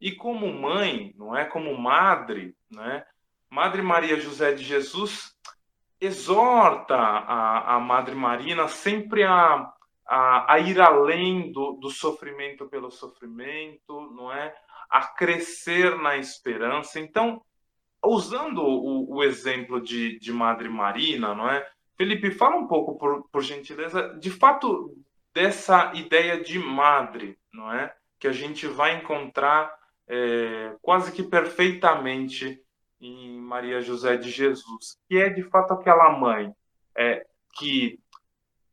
E 0.00 0.12
como 0.12 0.52
mãe, 0.52 1.14
não 1.16 1.34
é, 1.34 1.44
como 1.44 1.76
madre, 1.76 2.54
né? 2.70 3.04
Madre 3.50 3.80
Maria 3.80 4.20
José 4.20 4.52
de 4.52 4.62
Jesus 4.62 5.34
exorta 6.00 6.96
a, 6.96 7.76
a 7.76 7.80
Madre 7.80 8.14
Marina 8.14 8.68
sempre 8.68 9.24
a, 9.24 9.72
a, 10.08 10.54
a 10.54 10.58
ir 10.58 10.80
além 10.80 11.52
do, 11.52 11.72
do, 11.72 11.90
sofrimento 11.90 12.66
pelo 12.68 12.90
sofrimento, 12.90 14.00
não 14.14 14.32
é? 14.32 14.54
A 14.90 15.02
crescer 15.02 15.96
na 15.98 16.16
esperança. 16.16 17.00
Então, 17.00 17.42
usando 18.04 18.62
o, 18.62 19.16
o 19.16 19.24
exemplo 19.24 19.80
de, 19.80 20.18
de 20.18 20.32
Madre 20.32 20.68
Marina, 20.68 21.34
não 21.34 21.48
é? 21.48 21.66
Felipe, 21.96 22.30
fala 22.30 22.56
um 22.56 22.66
pouco, 22.66 22.96
por, 22.98 23.28
por 23.30 23.42
gentileza, 23.42 24.16
de 24.20 24.30
fato, 24.30 24.94
dessa 25.34 25.92
ideia 25.94 26.40
de 26.40 26.58
madre, 26.58 27.38
não 27.52 27.72
é? 27.72 27.94
Que 28.18 28.28
a 28.28 28.32
gente 28.32 28.66
vai 28.66 28.96
encontrar 28.96 29.74
é, 30.08 30.74
quase 30.80 31.12
que 31.12 31.22
perfeitamente 31.22 32.60
em 33.00 33.38
Maria 33.38 33.80
José 33.80 34.16
de 34.16 34.30
Jesus, 34.30 34.98
que 35.08 35.18
é 35.18 35.28
de 35.28 35.42
fato 35.42 35.74
aquela 35.74 36.10
mãe 36.10 36.52
é, 36.96 37.26
que 37.58 37.98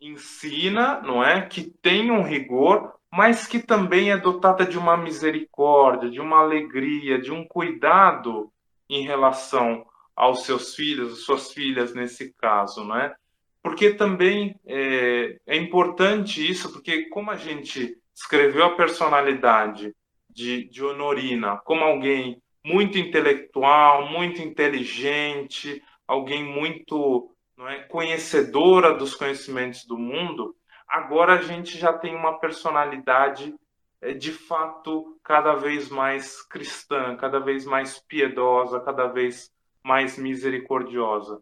ensina, 0.08 1.02
não 1.02 1.24
é? 1.24 1.42
Que 1.42 1.64
tem 1.82 2.12
um 2.12 2.24
rigor, 2.24 2.94
mas 3.12 3.46
que 3.48 3.60
também 3.60 4.12
é 4.12 4.18
dotada 4.18 4.66
de 4.66 4.78
uma 4.78 4.98
misericórdia, 4.98 6.10
de 6.10 6.20
uma 6.20 6.40
alegria, 6.40 7.20
de 7.20 7.32
um 7.32 7.46
cuidado 7.46 8.52
em 8.90 9.04
relação 9.04 9.86
aos 10.16 10.46
seus 10.46 10.76
filhos, 10.76 11.14
às 11.14 11.20
suas 11.20 11.52
filhas 11.52 11.94
nesse 11.94 12.34
caso, 12.34 12.84
não 12.84 12.98
é? 12.98 13.16
Porque 13.62 13.94
também 13.94 14.60
é, 14.66 15.38
é 15.48 15.56
importante 15.58 16.50
isso, 16.50 16.72
porque 16.72 17.10
como 17.10 17.32
a 17.32 17.38
gente 17.38 17.98
escreveu 18.14 18.66
a 18.66 18.76
personalidade 18.76 19.96
de, 20.30 20.68
de 20.70 20.84
Honorina 20.84 21.58
como 21.64 21.84
alguém 21.84 22.42
muito 22.66 22.98
intelectual, 22.98 24.08
muito 24.10 24.42
inteligente, 24.42 25.82
alguém 26.08 26.44
muito 26.44 27.33
é, 27.68 27.84
conhecedora 27.84 28.94
dos 28.94 29.16
conhecimentos 29.16 29.86
do 29.86 29.98
mundo, 29.98 30.56
agora 30.88 31.34
a 31.34 31.42
gente 31.42 31.78
já 31.78 31.94
tem 31.94 32.16
uma 32.16 32.40
personalidade 32.40 33.54
é, 34.02 34.14
de 34.14 34.32
fato 34.32 35.20
cada 35.24 35.56
vez 35.56 35.90
mais 35.90 36.42
cristã, 36.42 37.16
cada 37.16 37.40
vez 37.40 37.66
mais 37.66 38.00
piedosa, 38.00 38.80
cada 38.80 39.08
vez 39.08 39.52
mais 39.84 40.18
misericordiosa. 40.18 41.42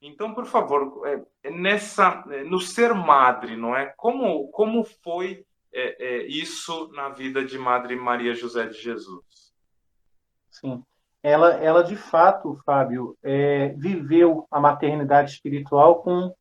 Então, 0.00 0.34
por 0.34 0.46
favor, 0.46 1.06
é, 1.06 1.22
é 1.42 1.50
nessa, 1.50 2.24
no 2.44 2.60
ser 2.60 2.94
madre, 2.94 3.56
não 3.56 3.74
é? 3.74 3.86
Como 3.96 4.48
como 4.50 4.84
foi 4.84 5.44
é, 5.72 6.04
é, 6.04 6.26
isso 6.26 6.90
na 6.92 7.08
vida 7.08 7.44
de 7.44 7.58
Madre 7.58 7.96
Maria 7.96 8.34
José 8.34 8.66
de 8.66 8.80
Jesus? 8.80 9.52
Sim, 10.50 10.82
ela, 11.26 11.54
ela 11.54 11.82
de 11.82 11.96
fato, 11.96 12.56
Fábio, 12.64 13.18
é, 13.20 13.70
viveu 13.70 14.46
a 14.48 14.60
maternidade 14.60 15.32
espiritual 15.32 15.96
com 15.96 16.32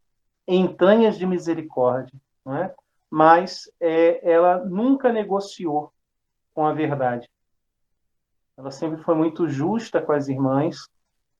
entranhas 0.47 1.17
de 1.17 1.25
misericórdia, 1.25 2.13
é? 2.49 2.71
Mas 3.09 3.63
é, 3.79 4.31
ela 4.31 4.63
nunca 4.63 5.11
negociou 5.11 5.91
com 6.53 6.67
a 6.67 6.71
verdade. 6.71 7.27
Ela 8.55 8.69
sempre 8.69 9.01
foi 9.01 9.15
muito 9.15 9.49
justa 9.49 9.99
com 9.99 10.11
as 10.11 10.27
irmãs, 10.27 10.87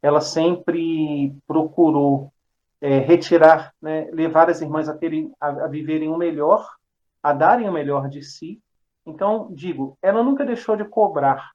ela 0.02 0.22
sempre 0.22 1.38
procurou 1.46 2.34
é, 2.82 2.98
retirar, 2.98 3.76
né, 3.80 4.10
levar 4.12 4.50
as 4.50 4.60
irmãs 4.60 4.90
a, 4.90 4.98
terem, 4.98 5.32
a, 5.40 5.50
a 5.50 5.68
viverem 5.68 6.10
o 6.10 6.18
melhor, 6.18 6.68
a 7.22 7.32
darem 7.32 7.70
o 7.70 7.72
melhor 7.72 8.10
de 8.10 8.24
si. 8.24 8.60
Então, 9.06 9.50
digo, 9.52 10.00
ela 10.02 10.24
nunca 10.24 10.44
deixou 10.44 10.76
de 10.76 10.84
cobrar 10.84 11.52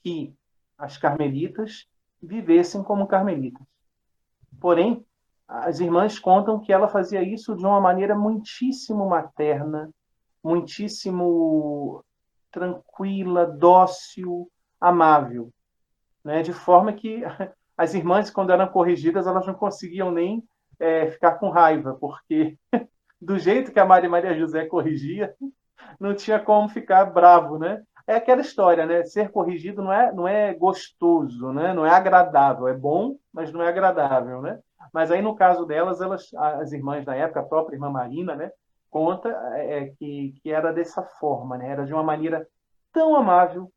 que 0.00 0.32
as 0.78 0.96
carmelitas 0.96 1.86
vivessem 2.22 2.82
como 2.82 3.06
carmelitas. 3.06 3.66
Porém, 4.60 5.04
as 5.46 5.80
irmãs 5.80 6.18
contam 6.18 6.60
que 6.60 6.72
ela 6.72 6.88
fazia 6.88 7.22
isso 7.22 7.56
de 7.56 7.64
uma 7.64 7.80
maneira 7.80 8.14
muitíssimo 8.14 9.08
materna, 9.08 9.90
muitíssimo 10.42 12.04
tranquila, 12.50 13.46
dócil, 13.46 14.50
amável, 14.80 15.52
né? 16.24 16.42
de 16.42 16.52
forma 16.52 16.92
que 16.92 17.22
as 17.76 17.94
irmãs, 17.94 18.30
quando 18.30 18.52
eram 18.52 18.68
corrigidas, 18.68 19.26
elas 19.26 19.46
não 19.46 19.54
conseguiam 19.54 20.10
nem 20.10 20.42
é, 20.78 21.10
ficar 21.10 21.32
com 21.32 21.48
raiva, 21.48 21.94
porque 21.94 22.58
do 23.20 23.38
jeito 23.38 23.72
que 23.72 23.80
a 23.80 23.86
Maria 23.86 24.10
Maria 24.10 24.38
José 24.38 24.66
corrigia, 24.66 25.34
não 25.98 26.14
tinha 26.14 26.38
como 26.38 26.68
ficar 26.68 27.06
bravo, 27.06 27.58
né? 27.58 27.82
É 28.08 28.14
aquela 28.14 28.40
história, 28.40 28.86
né? 28.86 29.04
Ser 29.04 29.30
corrigido 29.30 29.82
não 29.82 29.92
é, 29.92 30.10
não 30.10 30.26
é 30.26 30.54
gostoso, 30.54 31.52
né? 31.52 31.74
Não 31.74 31.84
é 31.84 31.90
agradável, 31.90 32.66
é 32.66 32.72
bom, 32.72 33.18
mas 33.30 33.52
não 33.52 33.62
é 33.62 33.68
agradável, 33.68 34.40
né? 34.40 34.58
Mas 34.94 35.10
aí 35.10 35.20
no 35.20 35.36
caso 35.36 35.66
delas, 35.66 36.00
elas, 36.00 36.32
as 36.32 36.72
irmãs 36.72 37.04
da 37.04 37.14
época, 37.14 37.40
a 37.40 37.44
própria 37.44 37.76
irmã 37.76 37.90
Marina, 37.90 38.34
né? 38.34 38.50
Conta 38.88 39.28
é, 39.56 39.80
é 39.80 39.86
que, 39.90 40.34
que 40.42 40.50
era 40.50 40.72
dessa 40.72 41.02
forma, 41.02 41.58
né? 41.58 41.68
Era 41.68 41.84
de 41.84 41.92
uma 41.92 42.02
maneira 42.02 42.48
tão 42.94 43.14
amável, 43.14 43.70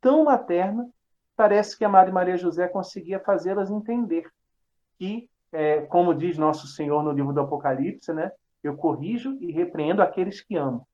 tão 0.00 0.22
materna, 0.22 0.88
parece 1.34 1.76
que 1.76 1.84
a 1.84 1.88
Maria 1.88 2.12
Maria 2.12 2.36
José 2.36 2.68
conseguia 2.68 3.18
fazê-las 3.18 3.68
entender 3.68 4.30
que, 4.96 5.28
é, 5.50 5.80
como 5.86 6.14
diz 6.14 6.38
nosso 6.38 6.68
Senhor 6.68 7.02
no 7.02 7.10
livro 7.10 7.32
do 7.32 7.40
Apocalipse, 7.40 8.12
né, 8.12 8.30
eu 8.62 8.76
corrijo 8.76 9.36
e 9.40 9.50
repreendo 9.50 10.02
aqueles 10.02 10.40
que 10.40 10.54
amo. 10.54 10.86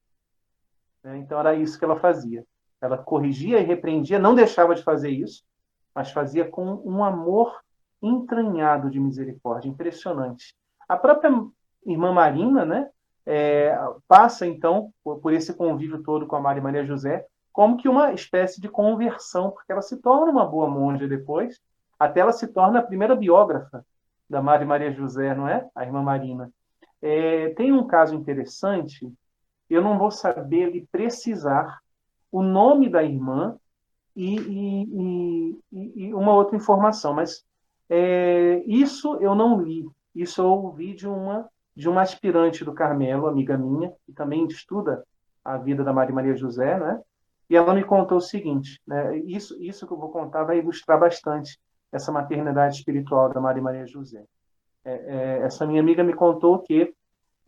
É, 1.05 1.19
então 1.19 1.39
era 1.39 1.55
isso 1.55 1.79
que 1.79 1.85
ela 1.85 2.01
fazia. 2.01 2.47
Ela 2.81 2.99
corrigia 2.99 3.61
e 3.61 3.65
repreendia, 3.65 4.19
não 4.19 4.35
deixava 4.35 4.75
de 4.75 4.83
fazer 4.83 5.11
isso, 5.11 5.43
mas 5.95 6.13
fazia 6.13 6.49
com 6.49 6.81
um 6.85 7.03
amor 7.03 7.61
entranhado 8.01 8.91
de 8.91 9.01
misericórdia, 9.01 9.69
impressionante. 9.69 10.55
A 10.89 10.97
própria 10.97 11.31
irmã 11.85 12.13
Marina, 12.13 12.65
né, 12.65 12.89
é, 13.27 13.77
passa 14.07 14.47
então 14.47 14.93
por, 15.03 15.33
esse 15.33 15.53
convívio 15.53 16.03
todo 16.03 16.27
com 16.27 16.37
a 16.37 16.41
Maria 16.41 16.63
Maria 16.63 16.85
José, 16.85 17.27
como 17.53 17.77
que 17.77 17.89
uma 17.89 18.13
espécie 18.13 18.61
de 18.61 18.69
conversão, 18.69 19.51
porque 19.51 19.73
ela 19.73 19.83
se 19.83 19.97
torna 19.97 20.31
uma 20.31 20.47
boa 20.47 20.71
monja 20.71 21.09
depois, 21.09 21.61
até 21.99 22.21
ela 22.21 22.33
se 22.33 22.47
torna 22.47 22.79
a 22.79 22.83
primeira 22.83 23.17
biógrafa 23.17 23.85
da 24.31 24.41
Maria 24.41 24.67
Maria 24.67 24.93
José, 24.93 25.35
não 25.35 25.49
é? 25.49 25.69
A 25.75 25.85
irmã 25.85 26.03
Marina. 26.03 26.51
É, 27.03 27.51
tem 27.51 27.73
um 27.73 27.87
caso 27.87 28.15
interessante, 28.15 29.13
eu 29.69 29.83
não 29.83 29.99
vou 29.99 30.11
saber 30.11 30.71
lhe 30.71 30.87
precisar 30.91 31.81
o 32.31 32.43
nome 32.43 32.89
da 32.89 33.03
irmã 33.03 33.57
e, 34.15 34.37
e, 34.37 35.59
e, 35.73 36.05
e 36.05 36.15
uma 36.15 36.33
outra 36.33 36.57
informação, 36.57 37.15
mas 37.15 37.45
é, 37.89 38.63
isso 38.67 39.17
eu 39.21 39.35
não 39.35 39.61
li, 39.61 39.89
isso 40.15 40.41
eu 40.41 40.47
ouvi 40.47 40.95
de 40.95 41.07
uma 41.07 41.49
de 41.79 41.89
uma 41.89 42.03
aspirante 42.03 42.65
do 42.65 42.75
Carmelo, 42.75 43.29
amiga 43.29 43.57
minha, 43.57 43.93
que 44.05 44.13
também 44.13 44.45
estuda 44.49 45.05
a 45.45 45.57
vida 45.57 45.85
da 45.85 45.93
Maria 45.93 46.13
Maria 46.13 46.35
José, 46.35 46.77
né? 46.77 47.01
E 47.49 47.55
ela 47.55 47.73
me 47.73 47.85
contou 47.85 48.19
o 48.19 48.21
seguinte, 48.21 48.83
né? 48.85 49.17
Isso, 49.19 49.57
isso 49.63 49.87
que 49.87 49.93
eu 49.93 49.97
vou 49.97 50.11
contar 50.11 50.43
vai 50.43 50.59
ilustrar 50.59 50.99
bastante 50.99 51.57
essa 51.93 52.11
maternidade 52.11 52.79
espiritual 52.79 53.33
da 53.33 53.41
Maria 53.41 53.63
Maria 53.63 53.87
José. 53.87 54.25
É, 54.85 54.93
é, 54.93 55.39
essa 55.45 55.65
minha 55.65 55.81
amiga 55.81 56.03
me 56.03 56.13
contou 56.15 56.59
que, 56.59 56.93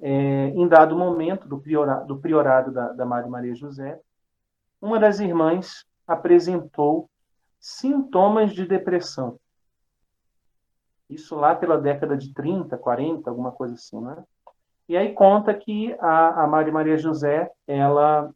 é, 0.01 0.13
em 0.49 0.69
dado 0.69 0.97
momento 0.97 1.49
do 1.49 1.59
priorado, 1.59 2.07
do 2.07 2.21
priorado 2.21 2.71
da, 2.71 2.93
da 2.93 3.05
Maria 3.05 3.29
Maria 3.29 3.55
José, 3.57 3.99
uma 4.81 4.99
das 4.99 5.21
irmãs 5.21 5.85
apresentou 6.07 7.09
sintomas 7.59 8.53
de 8.53 8.67
depressão. 8.67 9.39
Isso 11.09 11.35
lá 11.35 11.55
pela 11.55 11.77
década 11.77 12.17
de 12.17 12.33
30, 12.33 12.77
40, 12.79 13.29
alguma 13.29 13.53
coisa 13.53 13.75
assim, 13.75 14.01
né? 14.01 14.25
E 14.89 14.97
aí 14.97 15.13
conta 15.13 15.55
que 15.55 15.95
a, 16.01 16.45
a 16.45 16.47
Maria 16.47 16.97
José, 16.97 17.51
ela 17.67 18.31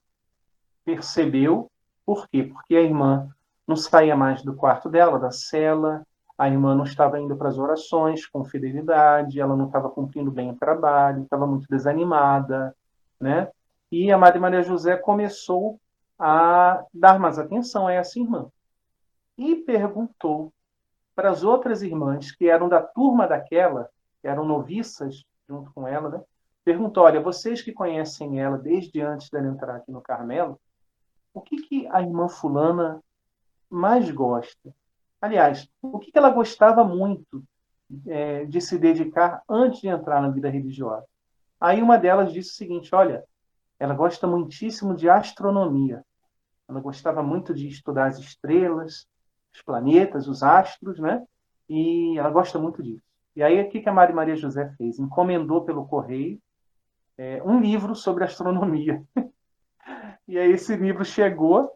percebeu. 0.85 1.71
Por 2.05 2.29
quê? 2.29 2.45
Porque 2.45 2.77
a 2.77 2.83
irmã 2.83 3.29
não 3.67 3.77
saía 3.77 4.15
mais 4.15 4.43
do 4.43 4.55
quarto 4.55 4.89
dela, 4.89 5.19
da 5.19 5.31
cela, 5.31 6.07
a 6.37 6.49
irmã 6.49 6.75
não 6.75 6.85
estava 6.85 7.19
indo 7.19 7.37
para 7.37 7.49
as 7.49 7.59
orações 7.59 8.27
com 8.27 8.45
fidelidade, 8.45 9.41
ela 9.41 9.57
não 9.57 9.67
estava 9.67 9.89
cumprindo 9.89 10.31
bem 10.31 10.51
o 10.51 10.57
trabalho, 10.57 11.23
estava 11.23 11.47
muito 11.47 11.67
desanimada, 11.69 12.75
né? 13.21 13.49
E 13.91 14.11
a 14.11 14.19
Madre 14.19 14.41
Maria 14.41 14.63
José 14.63 14.97
começou 14.97 15.81
a 16.19 16.85
dar 16.93 17.19
mais 17.19 17.39
atenção 17.39 17.87
a 17.87 17.93
essa 17.93 18.19
irmã 18.19 18.51
e 19.37 19.57
perguntou 19.57 20.53
para 21.15 21.31
as 21.31 21.43
outras 21.43 21.83
irmãs 21.83 22.33
que 22.33 22.49
eram 22.49 22.69
da 22.69 22.83
turma 22.83 23.27
daquela, 23.27 23.89
que 24.21 24.29
eram 24.29 24.45
noviças 24.45 25.25
junto 25.49 25.73
com 25.73 25.87
ela, 25.87 26.09
né? 26.09 26.23
Perguntou: 26.65 27.05
olha, 27.05 27.21
vocês 27.21 27.61
que 27.61 27.73
conhecem 27.73 28.41
ela 28.41 28.57
desde 28.57 29.01
antes 29.01 29.29
dela 29.29 29.49
entrar 29.49 29.77
aqui 29.77 29.93
no 29.93 30.01
Carmelo, 30.01 30.59
o 31.33 31.41
que, 31.41 31.57
que 31.57 31.87
a 31.89 32.01
irmã 32.01 32.29
Fulana 32.29 33.03
mais 33.69 34.11
gosta? 34.11 34.75
Aliás, 35.21 35.69
o 35.83 35.99
que, 35.99 36.11
que 36.11 36.19
ela 36.19 36.31
gostava 36.31 36.85
muito 36.85 37.43
é, 38.07 38.45
de 38.45 38.61
se 38.61 38.79
dedicar 38.79 39.43
antes 39.49 39.81
de 39.81 39.89
entrar 39.89 40.23
na 40.23 40.31
vida 40.31 40.49
religiosa? 40.49 41.07
Aí 41.61 41.83
uma 41.83 41.99
delas 41.99 42.33
disse 42.33 42.51
o 42.51 42.55
seguinte: 42.55 42.95
olha, 42.95 43.25
ela 43.79 43.95
gosta 43.95 44.27
muitíssimo 44.27 44.95
de 44.95 45.09
astronomia. 45.09 46.05
Ela 46.69 46.81
gostava 46.81 47.23
muito 47.23 47.53
de 47.53 47.69
estudar 47.69 48.07
as 48.07 48.19
estrelas, 48.19 49.07
os 49.53 49.63
planetas, 49.63 50.27
os 50.29 50.43
astros, 50.43 50.99
né? 50.99 51.23
E 51.69 52.19
ela 52.19 52.31
gosta 52.31 52.59
muito 52.59 52.83
disso. 52.83 53.05
E 53.37 53.43
aí, 53.43 53.61
o 53.61 53.69
que 53.69 53.89
a 53.89 53.93
Maria 53.93 54.15
Maria 54.15 54.37
José 54.37 54.73
fez? 54.77 54.99
Encomendou 54.99 55.65
pelo 55.65 55.87
correio 55.87 56.41
é, 57.19 57.43
um 57.43 57.61
livro 57.61 57.95
sobre 57.95 58.25
astronomia. 58.25 59.03
e 60.27 60.39
aí, 60.39 60.53
esse 60.53 60.77
livro 60.77 61.05
chegou, 61.05 61.73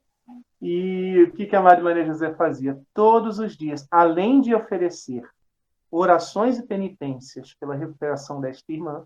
e 0.60 1.22
o 1.22 1.32
que 1.32 1.54
a 1.54 1.60
Maria 1.60 1.84
Maria 1.84 2.06
José 2.06 2.34
fazia? 2.34 2.80
Todos 2.94 3.38
os 3.38 3.56
dias, 3.56 3.86
além 3.90 4.40
de 4.40 4.54
oferecer 4.54 5.22
orações 5.90 6.58
e 6.58 6.66
penitências 6.66 7.54
pela 7.54 7.74
recuperação 7.74 8.40
desta 8.40 8.72
irmã, 8.72 9.04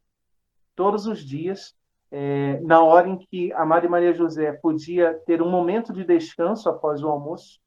todos 0.75 1.07
os 1.07 1.21
dias, 1.21 1.75
é, 2.15 2.61
na 2.61 2.85
hora 2.85 3.09
em 3.09 3.17
que 3.17 3.51
a 3.55 3.65
Maria 3.65 3.89
Maria 3.89 4.13
José 4.13 4.53
podia 4.53 5.19
ter 5.25 5.41
um 5.41 5.51
momento 5.51 5.95
de 5.95 6.05
descanso 6.05 6.69
após 6.69 7.03
o 7.03 7.09
almoço, 7.09 7.59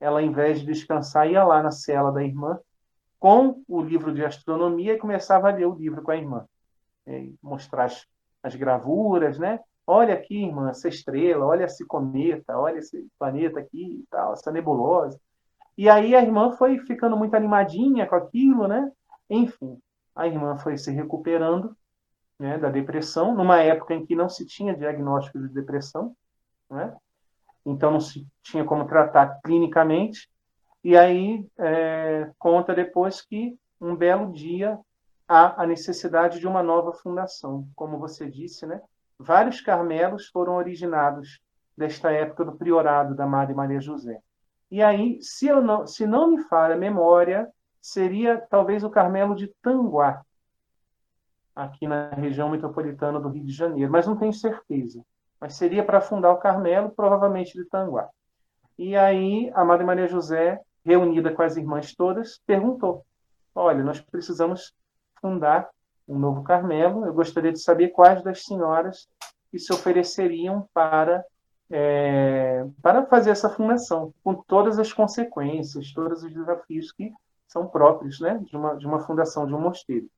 ela, 0.00 0.18
ao 0.18 0.24
invés 0.24 0.60
de 0.60 0.66
descansar, 0.66 1.30
ia 1.30 1.44
lá 1.44 1.62
na 1.62 1.70
cela 1.70 2.10
da 2.10 2.24
irmã 2.24 2.58
com 3.20 3.62
o 3.68 3.82
livro 3.82 4.12
de 4.14 4.24
astronomia 4.24 4.94
e 4.94 4.98
começava 4.98 5.50
a 5.50 5.52
ler 5.52 5.66
o 5.66 5.74
livro 5.74 6.02
com 6.02 6.10
a 6.10 6.16
irmã. 6.16 6.46
E 7.06 7.34
mostrar 7.42 7.84
as, 7.84 8.06
as 8.42 8.56
gravuras, 8.56 9.38
né? 9.38 9.60
Olha 9.86 10.14
aqui, 10.14 10.42
irmã, 10.42 10.70
essa 10.70 10.88
estrela, 10.88 11.44
olha 11.44 11.64
esse 11.64 11.84
cometa, 11.84 12.56
olha 12.56 12.78
esse 12.78 13.06
planeta 13.18 13.60
aqui 13.60 14.00
e 14.00 14.04
tal, 14.10 14.32
essa 14.32 14.50
nebulosa. 14.50 15.20
E 15.76 15.90
aí 15.90 16.14
a 16.14 16.22
irmã 16.22 16.52
foi 16.52 16.78
ficando 16.78 17.16
muito 17.16 17.34
animadinha 17.34 18.06
com 18.06 18.14
aquilo, 18.14 18.66
né? 18.66 18.90
Enfim, 19.28 19.78
a 20.16 20.26
irmã 20.26 20.56
foi 20.56 20.78
se 20.78 20.90
recuperando 20.90 21.76
né, 22.42 22.58
da 22.58 22.68
depressão, 22.68 23.36
numa 23.36 23.60
época 23.60 23.94
em 23.94 24.04
que 24.04 24.16
não 24.16 24.28
se 24.28 24.44
tinha 24.44 24.76
diagnóstico 24.76 25.38
de 25.38 25.48
depressão, 25.54 26.12
né? 26.68 26.92
então 27.64 27.92
não 27.92 28.00
se 28.00 28.26
tinha 28.42 28.64
como 28.64 28.84
tratar 28.84 29.38
clinicamente. 29.44 30.28
E 30.82 30.96
aí 30.96 31.46
é, 31.56 32.32
conta 32.40 32.74
depois 32.74 33.22
que 33.22 33.56
um 33.80 33.94
belo 33.94 34.32
dia 34.32 34.76
há 35.28 35.62
a 35.62 35.64
necessidade 35.64 36.40
de 36.40 36.48
uma 36.48 36.64
nova 36.64 36.92
fundação. 36.92 37.64
Como 37.76 37.96
você 37.96 38.28
disse, 38.28 38.66
né? 38.66 38.80
vários 39.16 39.60
carmelos 39.60 40.26
foram 40.26 40.56
originados 40.56 41.40
desta 41.78 42.10
época 42.10 42.44
do 42.44 42.56
priorado 42.56 43.14
da 43.14 43.24
Madre 43.24 43.54
Maria 43.54 43.80
José. 43.80 44.18
E 44.68 44.82
aí, 44.82 45.22
se, 45.22 45.46
eu 45.46 45.62
não, 45.62 45.86
se 45.86 46.08
não 46.08 46.32
me 46.32 46.42
falha 46.48 46.74
a 46.74 46.78
memória, 46.78 47.48
seria 47.80 48.44
talvez 48.50 48.82
o 48.82 48.90
Carmelo 48.90 49.36
de 49.36 49.46
Tanguá, 49.62 50.22
aqui 51.54 51.86
na 51.86 52.10
região 52.10 52.48
metropolitana 52.48 53.20
do 53.20 53.28
Rio 53.28 53.44
de 53.44 53.52
Janeiro, 53.52 53.90
mas 53.90 54.06
não 54.06 54.16
tenho 54.16 54.32
certeza 54.32 55.02
mas 55.42 55.56
seria 55.56 55.84
para 55.84 56.00
fundar 56.00 56.30
o 56.30 56.36
Carmelo, 56.36 56.90
provavelmente 56.90 57.58
de 57.58 57.64
Tanguá. 57.64 58.08
E 58.78 58.96
aí 58.96 59.50
a 59.56 59.64
Madre 59.64 59.84
Maria 59.84 60.06
José, 60.06 60.60
reunida 60.84 61.34
com 61.34 61.42
as 61.42 61.56
irmãs 61.56 61.92
todas, 61.96 62.40
perguntou: 62.46 63.04
Olha, 63.52 63.82
nós 63.82 64.00
precisamos 64.00 64.72
fundar 65.20 65.68
um 66.06 66.16
novo 66.16 66.44
Carmelo. 66.44 67.04
Eu 67.04 67.12
gostaria 67.12 67.52
de 67.52 67.58
saber 67.58 67.88
quais 67.88 68.22
das 68.22 68.44
senhoras 68.44 69.08
que 69.50 69.58
se 69.58 69.72
ofereceriam 69.72 70.68
para 70.72 71.24
é, 71.68 72.64
para 72.80 73.04
fazer 73.06 73.30
essa 73.30 73.50
fundação, 73.50 74.14
com 74.22 74.34
todas 74.34 74.78
as 74.78 74.92
consequências, 74.92 75.92
todos 75.92 76.22
os 76.22 76.32
desafios 76.32 76.92
que 76.92 77.12
são 77.48 77.66
próprios 77.66 78.20
né, 78.20 78.40
de, 78.44 78.56
uma, 78.56 78.76
de 78.76 78.86
uma 78.86 79.00
fundação 79.00 79.44
de 79.44 79.54
um 79.54 79.60
mosteiro. 79.60 80.08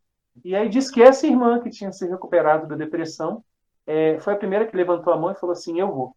E 0.43 0.57
aí 0.57 0.69
disse 0.69 0.91
que 0.91 1.03
essa 1.03 1.27
irmã 1.27 1.61
que 1.61 1.71
tinha 1.71 1.93
se 1.93 2.09
recuperado 2.09 2.67
da 2.67 2.75
depressão 2.75 3.45
é, 3.87 4.19
foi 4.21 4.33
a 4.33 4.39
primeira 4.39 4.67
que 4.67 4.77
levantou 4.77 5.13
a 5.13 5.17
mão 5.17 5.31
e 5.31 5.37
falou 5.37 5.53
assim: 5.53 5.79
Eu 5.79 5.93
vou. 5.93 6.17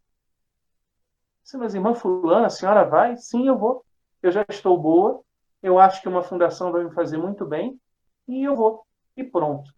Sim, 1.43 1.57
mas 1.57 1.75
irmã 1.75 1.93
Fulana, 1.93 2.47
a 2.47 2.49
senhora 2.49 2.83
vai? 2.83 3.15
Sim, 3.17 3.47
eu 3.47 3.57
vou. 3.57 3.85
Eu 4.21 4.31
já 4.31 4.45
estou 4.49 4.77
boa, 4.77 5.21
eu 5.61 5.79
acho 5.79 6.01
que 6.01 6.07
uma 6.07 6.23
fundação 6.23 6.71
vai 6.71 6.83
me 6.83 6.93
fazer 6.93 7.17
muito 7.17 7.45
bem 7.45 7.79
e 8.27 8.43
eu 8.43 8.55
vou. 8.55 8.85
E 9.15 9.23
pronto. 9.23 9.71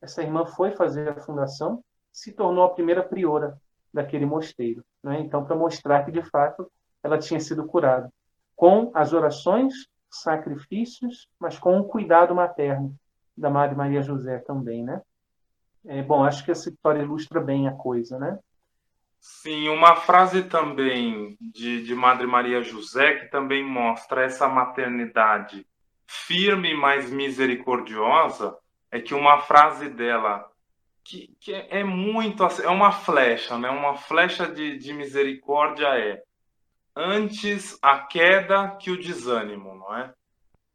Essa 0.00 0.22
irmã 0.22 0.44
foi 0.44 0.72
fazer 0.72 1.08
a 1.08 1.20
fundação, 1.20 1.82
se 2.12 2.32
tornou 2.32 2.64
a 2.64 2.74
primeira 2.74 3.02
priora 3.02 3.58
daquele 3.94 4.26
mosteiro. 4.26 4.84
Né? 5.02 5.20
Então, 5.20 5.44
para 5.44 5.54
mostrar 5.54 6.04
que, 6.04 6.10
de 6.10 6.22
fato, 6.22 6.70
ela 7.02 7.18
tinha 7.18 7.38
sido 7.38 7.64
curada. 7.66 8.12
Com 8.56 8.90
as 8.92 9.12
orações, 9.12 9.72
sacrifícios, 10.10 11.28
mas 11.38 11.58
com 11.58 11.78
o 11.78 11.84
cuidado 11.84 12.34
materno 12.34 12.94
da 13.38 13.50
Madre 13.50 13.76
Maria 13.76 14.02
José 14.02 14.38
também, 14.38 14.84
né? 14.84 15.00
É, 15.86 16.02
bom, 16.02 16.24
acho 16.24 16.44
que 16.44 16.50
essa 16.50 16.68
história 16.68 17.02
ilustra 17.02 17.40
bem 17.40 17.68
a 17.68 17.72
coisa, 17.72 18.18
né? 18.18 18.38
Sim, 19.20 19.68
uma 19.68 19.96
frase 19.96 20.44
também 20.44 21.36
de, 21.40 21.82
de 21.82 21.94
Madre 21.94 22.26
Maria 22.26 22.62
José 22.62 23.14
que 23.14 23.26
também 23.26 23.64
mostra 23.64 24.24
essa 24.24 24.48
maternidade 24.48 25.66
firme, 26.06 26.74
mas 26.74 27.10
misericordiosa, 27.10 28.56
é 28.90 29.00
que 29.00 29.14
uma 29.14 29.40
frase 29.40 29.88
dela 29.88 30.50
que, 31.04 31.34
que 31.40 31.52
é 31.54 31.82
muito 31.82 32.44
é 32.44 32.68
uma 32.68 32.92
flecha, 32.92 33.58
né? 33.58 33.70
Uma 33.70 33.96
flecha 33.96 34.46
de, 34.46 34.78
de 34.78 34.92
misericórdia 34.92 35.86
é 35.86 36.22
antes 36.94 37.78
a 37.82 38.00
queda 38.00 38.76
que 38.80 38.90
o 38.90 39.00
desânimo, 39.00 39.74
não 39.74 39.96
é? 39.96 40.12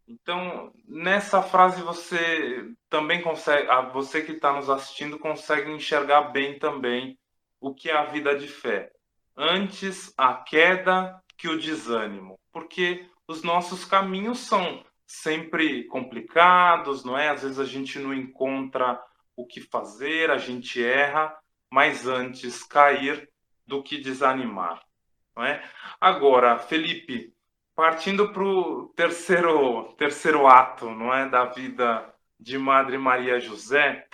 Então, 0.08 0.74
nessa 0.86 1.42
frase 1.42 1.82
você 1.82 2.70
também 2.90 3.22
consegue, 3.22 3.68
você 3.94 4.22
que 4.22 4.34
está 4.34 4.52
nos 4.52 4.70
assistindo 4.70 5.18
consegue 5.18 5.72
enxergar 5.72 6.32
bem 6.32 6.60
também 6.60 7.18
o 7.60 7.74
que 7.74 7.90
é 7.90 7.96
a 7.96 8.06
vida 8.06 8.38
de 8.38 8.48
fé. 8.48 8.92
Antes 9.36 10.14
a 10.18 10.34
queda 10.34 11.22
que 11.38 11.48
o 11.48 11.58
desânimo, 11.58 12.38
porque 12.52 13.08
os 13.28 13.42
nossos 13.42 13.86
caminhos 13.86 14.40
são 14.40 14.84
sempre 15.08 15.86
complicados, 15.86 17.04
não 17.04 17.18
é? 17.18 17.30
Às 17.30 17.44
vezes 17.44 17.60
a 17.60 17.66
gente 17.66 17.98
não 18.00 18.14
encontra 18.14 19.02
o 19.36 19.46
que 19.46 19.62
fazer, 19.62 20.30
a 20.30 20.38
gente 20.38 20.84
erra, 20.84 21.36
mas 21.72 22.08
antes 22.08 22.64
cair 22.64 23.30
do 23.66 23.82
que 23.82 23.98
desanimar, 23.98 24.84
não 25.36 25.44
é? 25.44 25.64
Agora, 26.00 26.60
Felipe, 26.60 27.34
partindo 27.76 28.32
para 28.32 28.44
o 28.44 28.88
terceiro, 28.96 29.94
terceiro 29.98 30.48
ato, 30.48 30.90
não 30.92 31.14
é, 31.14 31.28
da 31.28 31.44
vida 31.46 32.10
de 32.40 32.58
Madre 32.58 32.98
Maria 32.98 33.38
José, 33.40 34.08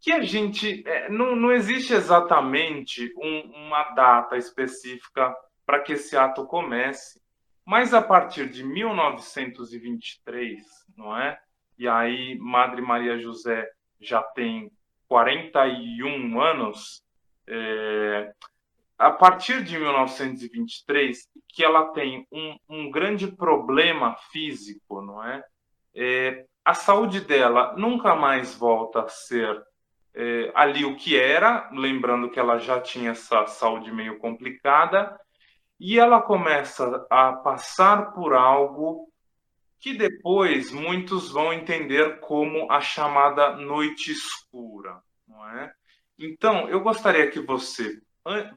que 0.00 0.12
a 0.12 0.22
gente 0.22 0.82
é, 0.86 1.08
não, 1.08 1.34
não 1.34 1.50
existe 1.52 1.94
exatamente 1.94 3.12
um, 3.16 3.66
uma 3.66 3.94
data 3.94 4.36
específica 4.36 5.34
para 5.64 5.80
que 5.80 5.94
esse 5.94 6.14
ato 6.16 6.46
comece, 6.46 7.20
mas 7.64 7.94
a 7.94 8.02
partir 8.02 8.50
de 8.50 8.62
1923, 8.62 10.62
não 10.96 11.16
é? 11.16 11.40
E 11.78 11.88
aí 11.88 12.38
Madre 12.38 12.82
Maria 12.82 13.18
José 13.18 13.66
já 14.00 14.22
tem 14.22 14.70
41 15.08 16.40
anos, 16.40 17.02
é, 17.46 18.32
a 18.98 19.10
partir 19.10 19.62
de 19.64 19.78
1923, 19.78 21.28
que 21.48 21.64
ela 21.64 21.92
tem 21.92 22.26
um, 22.30 22.56
um 22.68 22.90
grande 22.90 23.26
problema 23.26 24.16
físico, 24.30 25.00
não 25.00 25.22
é? 25.24 25.44
é? 25.94 26.44
A 26.64 26.74
saúde 26.74 27.20
dela 27.20 27.74
nunca 27.76 28.14
mais 28.14 28.54
volta 28.54 29.02
a 29.02 29.08
ser 29.08 29.62
é, 30.14 30.52
ali 30.54 30.84
o 30.84 30.96
que 30.96 31.18
era, 31.18 31.68
lembrando 31.72 32.30
que 32.30 32.38
ela 32.38 32.58
já 32.58 32.80
tinha 32.80 33.10
essa 33.10 33.46
saúde 33.46 33.92
meio 33.92 34.18
complicada, 34.18 35.18
e 35.78 35.98
ela 35.98 36.22
começa 36.22 37.04
a 37.10 37.32
passar 37.32 38.12
por 38.12 38.32
algo 38.32 39.12
que 39.80 39.92
depois 39.92 40.72
muitos 40.72 41.30
vão 41.30 41.52
entender 41.52 42.20
como 42.20 42.70
a 42.70 42.80
chamada 42.80 43.56
noite 43.56 44.12
escura, 44.12 45.02
não 45.28 45.46
é? 45.50 45.72
Então, 46.18 46.68
eu 46.68 46.80
gostaria 46.80 47.28
que 47.30 47.40
você 47.40 48.00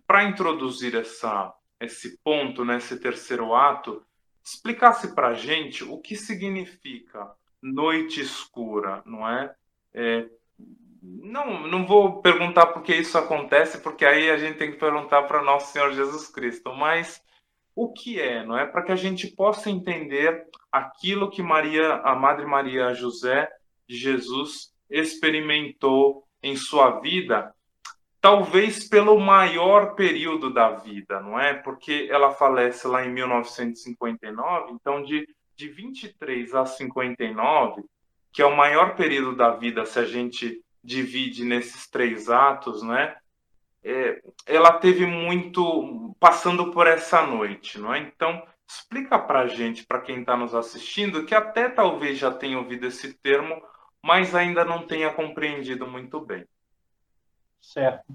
para 0.05 0.23
introduzir 0.23 0.95
essa, 0.95 1.53
esse 1.79 2.17
ponto, 2.23 2.63
né, 2.63 2.77
esse 2.77 2.99
terceiro 2.99 3.53
ato, 3.53 4.03
explicasse 4.43 5.13
para 5.13 5.29
a 5.29 5.33
gente 5.33 5.83
o 5.83 5.99
que 5.99 6.15
significa 6.15 7.29
noite 7.61 8.21
escura, 8.21 9.01
não 9.05 9.27
é? 9.27 9.53
é? 9.93 10.29
não, 11.01 11.67
não 11.67 11.85
vou 11.85 12.21
perguntar 12.21 12.67
por 12.67 12.81
que 12.81 12.95
isso 12.95 13.17
acontece, 13.17 13.79
porque 13.79 14.05
aí 14.05 14.29
a 14.29 14.37
gente 14.37 14.57
tem 14.57 14.71
que 14.71 14.77
perguntar 14.77 15.23
para 15.23 15.43
nosso 15.43 15.71
Senhor 15.71 15.91
Jesus 15.93 16.27
Cristo, 16.27 16.73
mas 16.73 17.21
o 17.75 17.91
que 17.91 18.19
é, 18.19 18.45
não 18.45 18.57
é? 18.57 18.65
Para 18.65 18.83
que 18.83 18.91
a 18.91 18.95
gente 18.95 19.27
possa 19.27 19.69
entender 19.69 20.47
aquilo 20.71 21.29
que 21.29 21.43
Maria, 21.43 21.95
a 21.97 22.15
Madre 22.15 22.45
Maria 22.45 22.93
José 22.93 23.49
de 23.87 23.95
Jesus 23.95 24.73
experimentou 24.89 26.25
em 26.41 26.55
sua 26.55 26.99
vida, 26.99 27.53
talvez 28.27 28.83
pelo 28.89 29.17
maior 29.17 29.95
período 29.95 30.53
da 30.53 30.71
vida, 30.71 31.21
não 31.21 31.39
é? 31.39 31.53
Porque 31.53 32.09
ela 32.11 32.29
falece 32.29 32.85
lá 32.85 33.05
em 33.05 33.09
1959, 33.09 34.73
então 34.73 35.01
de, 35.01 35.25
de 35.55 35.69
23 35.69 36.53
a 36.53 36.65
59, 36.65 37.85
que 38.33 38.41
é 38.41 38.45
o 38.45 38.53
maior 38.53 38.97
período 38.97 39.33
da 39.33 39.51
vida 39.51 39.85
se 39.85 39.97
a 39.97 40.03
gente 40.03 40.61
divide 40.83 41.45
nesses 41.45 41.89
três 41.89 42.29
atos, 42.29 42.83
né? 42.83 43.15
É, 43.81 44.21
ela 44.45 44.73
teve 44.73 45.05
muito 45.05 46.13
passando 46.19 46.69
por 46.71 46.85
essa 46.85 47.25
noite, 47.25 47.79
não 47.79 47.93
é? 47.93 47.99
Então, 47.99 48.45
explica 48.67 49.17
para 49.17 49.47
gente, 49.47 49.85
para 49.85 50.01
quem 50.01 50.19
está 50.19 50.35
nos 50.35 50.53
assistindo, 50.53 51.25
que 51.25 51.33
até 51.33 51.69
talvez 51.69 52.17
já 52.17 52.29
tenha 52.29 52.57
ouvido 52.57 52.87
esse 52.87 53.13
termo, 53.19 53.55
mas 54.03 54.35
ainda 54.35 54.65
não 54.65 54.85
tenha 54.85 55.13
compreendido 55.13 55.87
muito 55.87 56.19
bem. 56.19 56.45
Certo. 57.61 58.13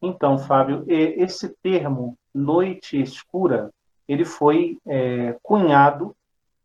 Então, 0.00 0.38
Fábio, 0.38 0.84
esse 0.86 1.48
termo 1.62 2.18
noite 2.34 3.00
escura, 3.00 3.70
ele 4.06 4.24
foi 4.24 4.78
é, 4.86 5.38
cunhado 5.42 6.14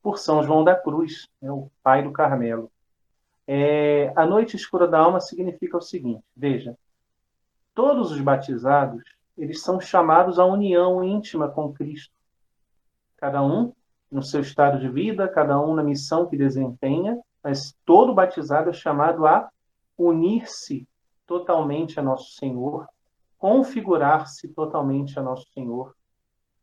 por 0.01 0.17
São 0.17 0.43
João 0.43 0.63
da 0.63 0.75
Cruz, 0.75 1.29
né, 1.41 1.51
o 1.51 1.69
pai 1.83 2.03
do 2.03 2.11
Carmelo. 2.11 2.71
É, 3.47 4.11
a 4.15 4.25
noite 4.25 4.55
escura 4.55 4.87
da 4.87 4.99
alma 4.99 5.19
significa 5.19 5.77
o 5.77 5.81
seguinte: 5.81 6.23
veja, 6.35 6.77
todos 7.73 8.11
os 8.11 8.19
batizados 8.19 9.03
eles 9.37 9.61
são 9.61 9.79
chamados 9.79 10.37
à 10.37 10.45
união 10.45 11.01
íntima 11.01 11.47
com 11.47 11.71
Cristo, 11.71 12.13
cada 13.15 13.41
um 13.41 13.73
no 14.11 14.21
seu 14.21 14.41
estado 14.41 14.79
de 14.79 14.89
vida, 14.89 15.27
cada 15.29 15.59
um 15.61 15.73
na 15.73 15.83
missão 15.83 16.25
que 16.25 16.35
desempenha, 16.35 17.17
mas 17.41 17.73
todo 17.85 18.13
batizado 18.13 18.69
é 18.69 18.73
chamado 18.73 19.25
a 19.25 19.49
unir-se 19.97 20.85
totalmente 21.29 21.99
a 21.99 22.03
nosso 22.03 22.31
Senhor, 22.31 22.89
configurar-se 23.37 24.47
totalmente 24.49 25.19
a 25.19 25.21
nosso 25.21 25.47
Senhor, 25.53 25.95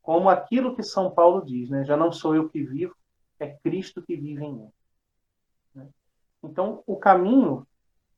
como 0.03 0.29
aquilo 0.29 0.75
que 0.75 0.83
São 0.83 1.09
Paulo 1.09 1.45
diz, 1.45 1.71
né? 1.71 1.85
Já 1.85 1.97
não 1.97 2.11
sou 2.11 2.35
eu 2.35 2.49
que 2.49 2.65
vivo, 2.65 2.95
é 3.39 3.47
Cristo 3.47 4.03
que 4.03 4.17
vive 4.17 4.45
em 4.45 4.53
mim. 4.53 4.73
Então, 6.43 6.83
o 6.85 6.97
caminho 6.97 7.65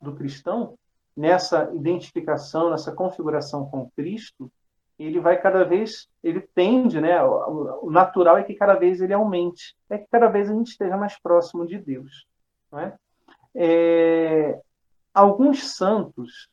do 0.00 0.14
cristão, 0.14 0.78
nessa 1.14 1.70
identificação, 1.74 2.70
nessa 2.70 2.92
configuração 2.92 3.66
com 3.66 3.90
Cristo, 3.90 4.50
ele 4.98 5.20
vai 5.20 5.40
cada 5.40 5.64
vez, 5.64 6.08
ele 6.22 6.40
tende, 6.40 7.00
né? 7.00 7.22
O 7.22 7.90
natural 7.90 8.38
é 8.38 8.42
que 8.42 8.54
cada 8.54 8.74
vez 8.74 9.00
ele 9.00 9.12
aumente, 9.12 9.76
é 9.90 9.98
que 9.98 10.06
cada 10.10 10.28
vez 10.28 10.50
a 10.50 10.54
gente 10.54 10.68
esteja 10.68 10.96
mais 10.96 11.18
próximo 11.20 11.66
de 11.66 11.78
Deus. 11.78 12.26
Não 12.72 12.80
é? 12.80 12.96
É, 13.54 14.60
alguns 15.18 15.74
santos, 15.74 16.48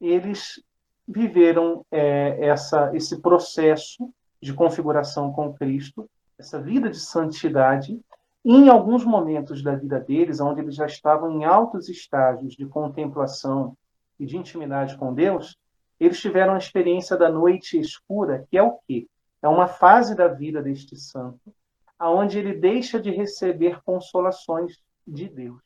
eles 0.00 0.62
viveram 1.08 1.84
é, 1.90 2.46
essa, 2.46 2.94
esse 2.94 3.20
processo 3.20 4.12
de 4.40 4.52
configuração 4.52 5.32
com 5.32 5.54
Cristo, 5.54 6.08
essa 6.38 6.60
vida 6.60 6.90
de 6.90 7.00
santidade, 7.00 7.98
em 8.44 8.68
alguns 8.68 9.04
momentos 9.04 9.62
da 9.62 9.74
vida 9.74 9.98
deles, 9.98 10.38
onde 10.38 10.60
eles 10.60 10.74
já 10.74 10.84
estavam 10.84 11.32
em 11.32 11.44
altos 11.44 11.88
estágios 11.88 12.54
de 12.54 12.66
contemplação 12.66 13.74
e 14.20 14.26
de 14.26 14.36
intimidade 14.36 14.98
com 14.98 15.14
Deus, 15.14 15.56
eles 15.98 16.20
tiveram 16.20 16.54
a 16.54 16.58
experiência 16.58 17.16
da 17.16 17.30
noite 17.30 17.78
escura, 17.78 18.46
que 18.50 18.58
é 18.58 18.62
o 18.62 18.78
quê? 18.86 19.06
É 19.40 19.48
uma 19.48 19.66
fase 19.66 20.14
da 20.14 20.28
vida 20.28 20.62
deste 20.62 20.94
santo, 20.94 21.54
aonde 21.98 22.38
ele 22.38 22.54
deixa 22.54 23.00
de 23.00 23.10
receber 23.10 23.80
consolações 23.82 24.78
de 25.06 25.26
Deus. 25.26 25.63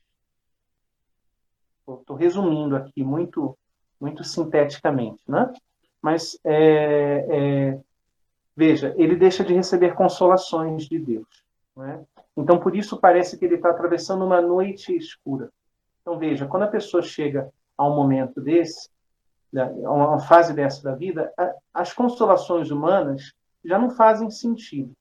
Estou 1.94 2.16
resumindo 2.16 2.77
aqui 2.77 3.02
muito, 3.02 3.56
muito 4.01 4.23
sinteticamente, 4.24 5.23
né? 5.27 5.52
Mas 6.01 6.39
é, 6.44 7.27
é, 7.28 7.81
veja, 8.56 8.94
ele 8.97 9.16
deixa 9.16 9.44
de 9.44 9.55
receber 9.55 9.94
consolações 9.94 10.85
de 10.85 10.98
Deus. 10.98 11.44
Né? 11.77 12.05
Então, 12.36 12.59
por 12.59 12.77
isso 12.77 12.97
parece 12.98 13.39
que 13.39 13.44
ele 13.44 13.56
está 13.56 13.70
atravessando 13.70 14.24
uma 14.24 14.40
noite 14.40 14.97
escura. 14.97 15.51
Então, 16.02 16.19
veja, 16.19 16.47
quando 16.47 16.65
a 16.65 16.69
pessoa 16.69 17.02
chega 17.02 17.51
a 17.77 17.86
um 17.86 17.94
momento 17.94 18.40
desse, 18.40 18.89
a 19.56 19.93
uma 19.93 20.19
fase 20.20 20.52
dessa 20.52 20.82
da 20.82 20.94
vida, 20.94 21.32
as 21.73 21.93
consolações 21.93 22.70
humanas 22.70 23.32
já 23.65 23.78
não 23.78 23.90
fazem 23.90 24.31
sentido. 24.31 24.93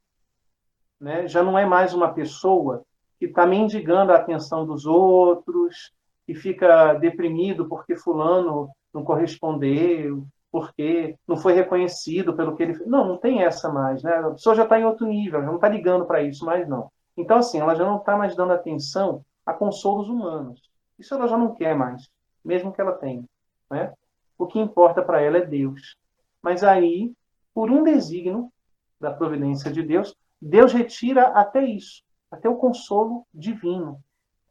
Né? 1.00 1.28
Já 1.28 1.44
não 1.44 1.58
é 1.58 1.66
mais 1.66 1.94
uma 1.94 2.14
pessoa 2.14 2.84
que 3.20 3.26
está 3.26 3.46
mendigando 3.46 4.12
a 4.12 4.18
atenção 4.18 4.66
dos 4.66 4.86
outros, 4.86 5.92
que 6.28 6.36
fica 6.36 6.94
deprimido 6.96 7.70
porque 7.70 7.96
fulano 7.96 8.70
não 8.94 9.04
correspondeu, 9.04 10.28
porque 10.52 11.16
não 11.26 11.38
foi 11.38 11.54
reconhecido 11.54 12.36
pelo 12.36 12.56
que 12.56 12.64
ele 12.64 12.74
fez. 12.74 12.88
Não, 12.88 13.08
não 13.08 13.18
tem 13.18 13.44
essa 13.44 13.72
mais, 13.72 14.04
né? 14.04 14.14
A 14.14 14.32
pessoa 14.32 14.54
já 14.54 14.64
está 14.64 14.78
em 14.78 14.84
outro 14.86 15.08
nível, 15.08 15.40
já 15.40 15.48
não 15.48 15.56
está 15.56 15.70
ligando 15.70 16.06
para 16.06 16.22
isso 16.22 16.46
mais, 16.46 16.68
não. 16.68 16.92
Então, 17.16 17.38
assim, 17.38 17.60
ela 17.60 17.74
já 17.76 17.86
não 17.86 17.98
está 17.98 18.18
mais 18.18 18.36
dando 18.36 18.52
atenção 18.52 19.24
a 19.46 19.54
consolos 19.54 20.10
humanos. 20.10 20.62
Isso 21.00 21.14
ela 21.16 21.28
já 21.28 21.38
não 21.38 21.56
quer 21.56 21.76
mais, 21.76 22.10
mesmo 22.44 22.74
que 22.74 22.82
ela 22.82 22.92
tenha. 22.92 23.24
Né? 23.72 23.94
O 24.38 24.46
que 24.46 24.60
importa 24.60 25.02
para 25.02 25.22
ela 25.22 25.38
é 25.38 25.46
Deus. 25.46 25.96
Mas 26.42 26.64
aí, 26.64 27.14
por 27.54 27.72
um 27.72 27.84
desígnio 27.84 28.52
da 29.00 29.12
providência 29.12 29.72
de 29.72 29.82
Deus, 29.82 30.14
Deus 30.42 30.74
retira 30.74 31.28
até 31.30 31.64
isso, 31.64 32.04
até 32.30 32.50
o 32.50 32.58
consolo 32.58 33.26
divino. 33.34 34.00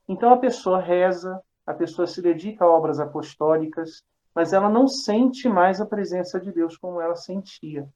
Então 0.09 0.33
a 0.33 0.39
pessoa 0.39 0.81
reza, 0.81 1.41
a 1.67 1.75
pessoa 1.75 2.07
se 2.07 2.23
dedica 2.23 2.65
a 2.65 2.71
obras 2.71 3.01
apostólicas, 3.01 4.03
mas 4.35 4.53
ela 4.53 4.69
não 4.69 4.87
sente 4.87 5.49
mais 5.49 5.81
a 5.81 5.87
presença 5.87 6.39
de 6.39 6.53
Deus 6.53 6.77
como 6.77 7.01
ela 7.01 7.17
sentia. 7.17 7.89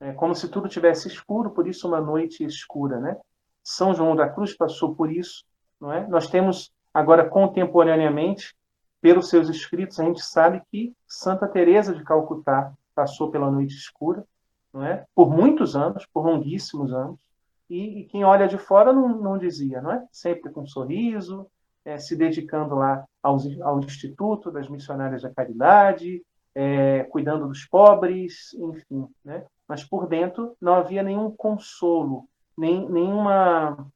É 0.00 0.12
como 0.12 0.34
se 0.34 0.48
tudo 0.48 0.68
tivesse 0.68 1.08
escuro, 1.08 1.50
por 1.50 1.68
isso 1.68 1.86
uma 1.86 2.00
noite 2.00 2.44
escura, 2.44 2.98
né? 2.98 3.16
São 3.62 3.94
João 3.94 4.16
da 4.16 4.28
Cruz 4.28 4.56
passou 4.56 4.94
por 4.94 5.10
isso, 5.10 5.44
não 5.80 5.92
é? 5.92 6.06
Nós 6.08 6.28
temos 6.28 6.72
agora 6.92 7.28
contemporaneamente, 7.28 8.54
pelos 9.00 9.28
seus 9.28 9.48
escritos, 9.48 10.00
a 10.00 10.04
gente 10.04 10.22
sabe 10.22 10.62
que 10.70 10.94
Santa 11.06 11.46
Teresa 11.46 11.94
de 11.94 12.02
Calcutá 12.02 12.72
passou 12.94 13.30
pela 13.30 13.50
noite 13.50 13.74
escura, 13.74 14.26
não 14.72 14.84
é? 14.84 15.04
Por 15.14 15.30
muitos 15.30 15.76
anos, 15.76 16.06
por 16.12 16.26
longuíssimos 16.26 16.92
anos, 16.92 17.20
e, 17.68 18.00
e 18.00 18.04
quem 18.04 18.24
olha 18.24 18.48
de 18.48 18.58
fora 18.58 18.92
não, 18.92 19.08
não 19.08 19.38
dizia, 19.38 19.80
não 19.80 19.92
é? 19.92 20.06
Sempre 20.10 20.50
com 20.50 20.62
um 20.62 20.66
sorriso, 20.66 21.46
é, 21.84 21.98
se 21.98 22.16
dedicando 22.16 22.74
lá 22.74 23.04
aos, 23.22 23.44
ao 23.60 23.80
Instituto 23.80 24.50
das 24.50 24.68
Missionárias 24.68 25.22
da 25.22 25.32
Caridade, 25.32 26.22
é, 26.54 27.04
cuidando 27.04 27.48
dos 27.48 27.64
pobres, 27.66 28.54
enfim. 28.54 29.08
Né? 29.24 29.44
Mas 29.68 29.84
por 29.84 30.06
dentro 30.06 30.56
não 30.60 30.74
havia 30.74 31.02
nenhum 31.02 31.30
consolo, 31.30 32.26
nem, 32.56 32.88
nenhuma, 32.88 33.86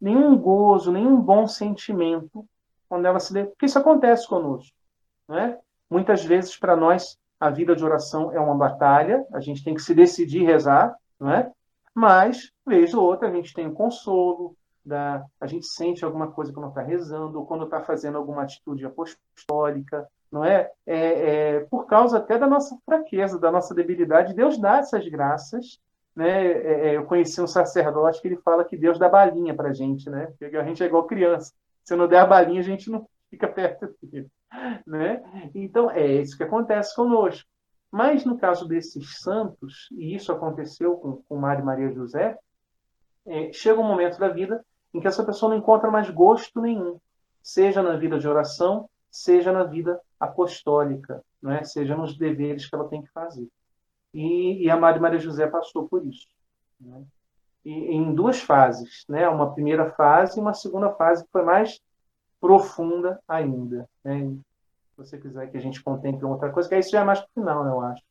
nenhum 0.00 0.36
gozo, 0.36 0.92
nenhum 0.92 1.20
bom 1.20 1.46
sentimento 1.46 2.44
quando 2.88 3.06
ela 3.06 3.20
se. 3.20 3.44
Porque 3.44 3.66
isso 3.66 3.78
acontece 3.78 4.26
conosco. 4.26 4.74
Né? 5.28 5.58
Muitas 5.90 6.24
vezes, 6.24 6.56
para 6.56 6.76
nós, 6.76 7.16
a 7.38 7.50
vida 7.50 7.76
de 7.76 7.84
oração 7.84 8.32
é 8.32 8.40
uma 8.40 8.54
batalha, 8.54 9.24
a 9.32 9.40
gente 9.40 9.62
tem 9.62 9.74
que 9.74 9.82
se 9.82 9.94
decidir 9.94 10.44
rezar, 10.44 10.94
não 11.20 11.30
é? 11.30 11.50
mas, 11.94 12.52
vez 12.64 12.94
ou 12.94 13.04
outra, 13.04 13.28
a 13.28 13.32
gente 13.32 13.52
tem 13.52 13.66
o 13.66 13.72
consolo, 13.72 14.56
da, 14.88 15.24
a 15.40 15.46
gente 15.46 15.66
sente 15.66 16.04
alguma 16.04 16.32
coisa 16.32 16.52
quando 16.52 16.68
está 16.68 16.82
rezando, 16.82 17.38
ou 17.38 17.46
quando 17.46 17.64
está 17.64 17.80
fazendo 17.80 18.18
alguma 18.18 18.42
atitude 18.42 18.84
apostólica, 18.84 20.08
não 20.30 20.44
é? 20.44 20.70
É, 20.86 20.96
é? 20.96 21.60
Por 21.60 21.86
causa 21.86 22.18
até 22.18 22.38
da 22.38 22.46
nossa 22.46 22.76
fraqueza, 22.84 23.38
da 23.38 23.52
nossa 23.52 23.74
debilidade, 23.74 24.34
Deus 24.34 24.58
dá 24.58 24.78
essas 24.78 25.06
graças. 25.08 25.80
Né? 26.16 26.46
É, 26.46 26.88
é 26.88 26.96
eu 26.96 27.04
conheci 27.04 27.40
um 27.40 27.46
sacerdote 27.46 28.20
que 28.20 28.28
ele 28.28 28.38
fala 28.38 28.64
que 28.64 28.76
Deus 28.76 28.98
dá 28.98 29.08
balinha 29.08 29.54
para 29.54 29.68
a 29.68 29.72
gente, 29.72 30.10
né? 30.10 30.32
Porque 30.38 30.56
a 30.56 30.64
gente 30.64 30.82
é 30.82 30.86
igual 30.86 31.06
criança. 31.06 31.52
Se 31.84 31.94
não 31.94 32.08
der 32.08 32.20
a 32.20 32.26
balinha, 32.26 32.60
a 32.60 32.64
gente 32.64 32.90
não 32.90 33.06
fica 33.30 33.46
perto 33.48 33.94
dele. 34.02 34.30
Né? 34.86 35.22
Então, 35.54 35.90
é 35.90 36.06
isso 36.06 36.36
que 36.36 36.42
acontece 36.42 36.94
conosco. 36.96 37.48
Mas 37.90 38.24
no 38.24 38.38
caso 38.38 38.66
desses 38.66 39.20
santos, 39.20 39.88
e 39.92 40.14
isso 40.14 40.30
aconteceu 40.30 40.96
com, 40.96 41.22
com 41.28 41.36
Mário 41.36 41.64
Maria 41.64 41.90
José, 41.90 42.36
é, 43.26 43.52
chega 43.52 43.80
um 43.80 43.86
momento 43.86 44.18
da 44.18 44.28
vida 44.28 44.64
em 44.92 45.00
que 45.00 45.06
essa 45.06 45.24
pessoa 45.24 45.50
não 45.50 45.58
encontra 45.58 45.90
mais 45.90 46.10
gosto 46.10 46.60
nenhum, 46.60 46.98
seja 47.42 47.82
na 47.82 47.96
vida 47.96 48.18
de 48.18 48.28
oração, 48.28 48.88
seja 49.10 49.52
na 49.52 49.64
vida 49.64 50.00
apostólica, 50.18 51.22
não 51.40 51.52
é? 51.52 51.64
seja 51.64 51.96
nos 51.96 52.16
deveres 52.16 52.68
que 52.68 52.74
ela 52.74 52.88
tem 52.88 53.02
que 53.02 53.10
fazer. 53.10 53.48
E, 54.12 54.64
e 54.64 54.70
a 54.70 54.76
Maria 54.76 55.00
Maria 55.00 55.18
José 55.18 55.46
passou 55.46 55.88
por 55.88 56.04
isso. 56.04 56.26
Né? 56.80 57.04
em 57.64 58.14
duas 58.14 58.40
fases, 58.40 59.04
né? 59.08 59.28
Uma 59.28 59.52
primeira 59.52 59.90
fase 59.90 60.38
e 60.38 60.40
uma 60.40 60.54
segunda 60.54 60.90
fase 60.94 61.24
que 61.24 61.30
foi 61.30 61.42
mais 61.42 61.80
profunda 62.40 63.20
ainda. 63.28 63.88
Né? 64.02 64.30
Se 64.30 64.96
você 64.96 65.18
quiser 65.18 65.50
que 65.50 65.56
a 65.56 65.60
gente 65.60 65.82
contemple 65.82 66.24
outra 66.24 66.50
coisa, 66.50 66.68
que 66.68 66.78
isso 66.78 66.90
já 66.90 67.00
é 67.00 67.04
mais 67.04 67.20
para 67.20 67.28
o 67.28 67.32
final, 67.34 67.64
né, 67.64 67.70
eu 67.70 67.80
acho. 67.80 68.02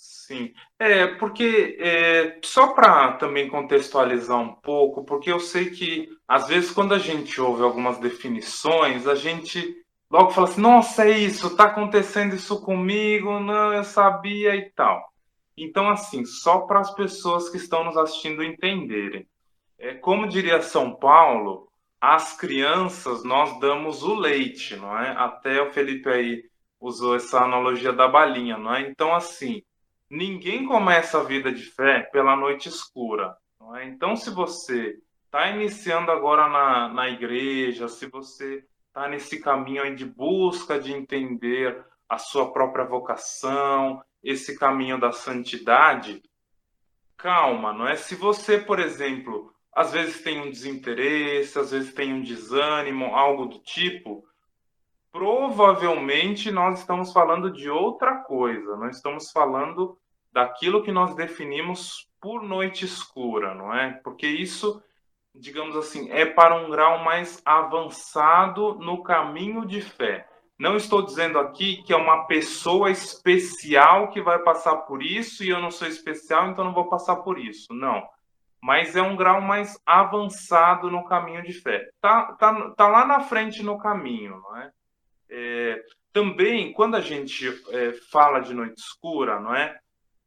Sim, 0.00 0.54
é 0.78 1.08
porque 1.08 1.76
é, 1.80 2.38
só 2.44 2.72
para 2.72 3.14
também 3.14 3.48
contextualizar 3.48 4.38
um 4.38 4.54
pouco, 4.54 5.04
porque 5.04 5.32
eu 5.32 5.40
sei 5.40 5.70
que 5.70 6.08
às 6.28 6.46
vezes 6.46 6.70
quando 6.70 6.94
a 6.94 6.98
gente 6.98 7.40
ouve 7.40 7.62
algumas 7.64 7.98
definições, 7.98 9.08
a 9.08 9.16
gente 9.16 9.74
logo 10.08 10.30
fala 10.30 10.48
assim: 10.48 10.60
nossa, 10.60 11.04
é 11.04 11.18
isso, 11.18 11.48
está 11.48 11.64
acontecendo 11.64 12.36
isso 12.36 12.60
comigo, 12.60 13.40
não, 13.40 13.72
eu 13.72 13.82
sabia 13.82 14.54
e 14.54 14.70
tal. 14.70 15.02
Então, 15.56 15.88
assim, 15.90 16.24
só 16.24 16.60
para 16.60 16.78
as 16.80 16.94
pessoas 16.94 17.48
que 17.48 17.56
estão 17.56 17.82
nos 17.82 17.96
assistindo 17.96 18.44
entenderem, 18.44 19.26
é, 19.78 19.94
como 19.94 20.28
diria 20.28 20.62
São 20.62 20.94
Paulo, 20.94 21.68
às 22.00 22.36
crianças 22.36 23.24
nós 23.24 23.58
damos 23.58 24.04
o 24.04 24.14
leite, 24.14 24.76
não 24.76 24.96
é? 24.96 25.10
Até 25.16 25.60
o 25.60 25.72
Felipe 25.72 26.08
aí 26.08 26.44
usou 26.80 27.16
essa 27.16 27.40
analogia 27.40 27.92
da 27.92 28.06
balinha, 28.06 28.56
não 28.56 28.74
é? 28.74 28.82
Então, 28.82 29.12
assim 29.14 29.62
ninguém 30.10 30.66
começa 30.66 31.20
a 31.20 31.24
vida 31.24 31.52
de 31.52 31.64
fé 31.64 32.00
pela 32.12 32.36
noite 32.36 32.68
escura. 32.68 33.36
É? 33.76 33.84
Então, 33.84 34.16
se 34.16 34.30
você 34.30 34.98
está 35.24 35.50
iniciando 35.50 36.10
agora 36.10 36.48
na, 36.48 36.88
na 36.88 37.08
igreja, 37.08 37.88
se 37.88 38.06
você 38.06 38.64
está 38.86 39.08
nesse 39.08 39.40
caminho 39.40 39.94
de 39.94 40.04
busca 40.04 40.78
de 40.78 40.92
entender 40.92 41.84
a 42.08 42.18
sua 42.18 42.52
própria 42.52 42.84
vocação, 42.84 44.02
esse 44.22 44.58
caminho 44.58 44.98
da 44.98 45.12
santidade, 45.12 46.22
calma, 47.16 47.72
não 47.72 47.86
é? 47.86 47.96
Se 47.96 48.14
você, 48.14 48.58
por 48.58 48.78
exemplo, 48.78 49.52
às 49.72 49.92
vezes 49.92 50.22
tem 50.22 50.40
um 50.40 50.50
desinteresse, 50.50 51.58
às 51.58 51.70
vezes 51.70 51.92
tem 51.92 52.12
um 52.12 52.22
desânimo, 52.22 53.14
algo 53.14 53.46
do 53.46 53.58
tipo, 53.60 54.24
provavelmente 55.18 56.48
nós 56.48 56.78
estamos 56.78 57.12
falando 57.12 57.50
de 57.50 57.68
outra 57.68 58.18
coisa, 58.18 58.76
nós 58.76 58.96
estamos 58.96 59.32
falando 59.32 59.98
daquilo 60.32 60.80
que 60.80 60.92
nós 60.92 61.12
definimos 61.16 62.08
por 62.20 62.40
noite 62.40 62.84
escura, 62.84 63.52
não 63.52 63.74
é? 63.74 63.98
Porque 64.04 64.28
isso, 64.28 64.80
digamos 65.34 65.74
assim, 65.74 66.08
é 66.12 66.24
para 66.24 66.54
um 66.54 66.70
grau 66.70 67.02
mais 67.02 67.42
avançado 67.44 68.76
no 68.76 69.02
caminho 69.02 69.66
de 69.66 69.82
fé. 69.82 70.28
Não 70.56 70.76
estou 70.76 71.02
dizendo 71.02 71.36
aqui 71.40 71.82
que 71.82 71.92
é 71.92 71.96
uma 71.96 72.26
pessoa 72.26 72.88
especial 72.88 74.10
que 74.10 74.22
vai 74.22 74.38
passar 74.38 74.76
por 74.76 75.02
isso 75.02 75.42
e 75.42 75.48
eu 75.48 75.60
não 75.60 75.72
sou 75.72 75.88
especial, 75.88 76.48
então 76.48 76.64
não 76.64 76.74
vou 76.74 76.88
passar 76.88 77.16
por 77.16 77.40
isso. 77.40 77.74
Não. 77.74 78.06
Mas 78.62 78.94
é 78.94 79.02
um 79.02 79.16
grau 79.16 79.40
mais 79.40 79.80
avançado 79.84 80.88
no 80.88 81.04
caminho 81.04 81.42
de 81.42 81.54
fé. 81.54 81.88
Tá, 82.00 82.34
tá, 82.34 82.70
tá 82.70 82.86
lá 82.86 83.04
na 83.04 83.18
frente 83.18 83.64
no 83.64 83.78
caminho, 83.78 84.40
não 84.40 84.56
é? 84.58 84.70
É, 85.30 85.82
também, 86.12 86.72
quando 86.72 86.96
a 86.96 87.00
gente 87.00 87.46
é, 87.70 87.92
fala 88.10 88.40
de 88.40 88.54
noite 88.54 88.80
escura, 88.80 89.38
não 89.38 89.54
é? 89.54 89.78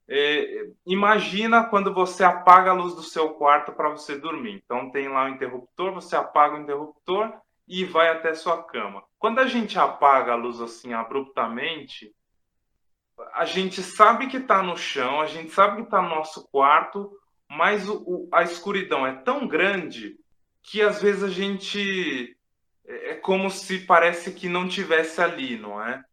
é? 0.08 0.66
Imagina 0.86 1.66
quando 1.66 1.94
você 1.94 2.24
apaga 2.24 2.72
a 2.72 2.74
luz 2.74 2.96
do 2.96 3.04
seu 3.04 3.32
quarto 3.32 3.72
para 3.72 3.90
você 3.90 4.18
dormir. 4.18 4.62
Então, 4.64 4.92
tem 4.92 5.10
lá 5.10 5.26
o 5.26 5.30
interruptor, 5.30 5.94
você 5.94 6.16
apaga 6.16 6.56
o 6.56 6.62
interruptor 6.62 7.34
e 7.68 7.84
vai 7.86 8.10
até 8.10 8.34
sua 8.34 8.62
cama. 8.64 9.04
Quando 9.18 9.40
a 9.40 9.48
gente 9.48 9.78
apaga 9.80 10.34
a 10.34 10.36
luz 10.36 10.62
assim 10.62 10.94
abruptamente, 10.94 12.14
a 13.34 13.46
gente 13.46 13.82
sabe 13.82 14.28
que 14.28 14.38
está 14.38 14.64
no 14.64 14.76
chão, 14.76 15.22
a 15.22 15.28
gente 15.28 15.52
sabe 15.52 15.78
que 15.78 15.84
está 15.84 16.02
no 16.02 16.10
nosso 16.10 16.48
quarto, 16.50 17.12
mas 17.50 17.88
o, 17.88 18.02
o, 18.06 18.30
a 18.32 18.44
escuridão 18.44 19.06
é 19.06 19.14
tão 19.14 19.48
grande 19.48 20.16
que 20.64 20.82
às 20.82 21.02
vezes 21.02 21.24
a 21.24 21.30
gente 21.30 22.36
é, 22.86 23.12
é 23.12 23.16
como 23.16 23.50
se 23.50 23.80
parece 23.80 24.34
que 24.34 24.50
não 24.50 24.68
tivesse 24.68 25.22
ali, 25.22 25.58
não 25.58 25.84
é? 25.84 26.04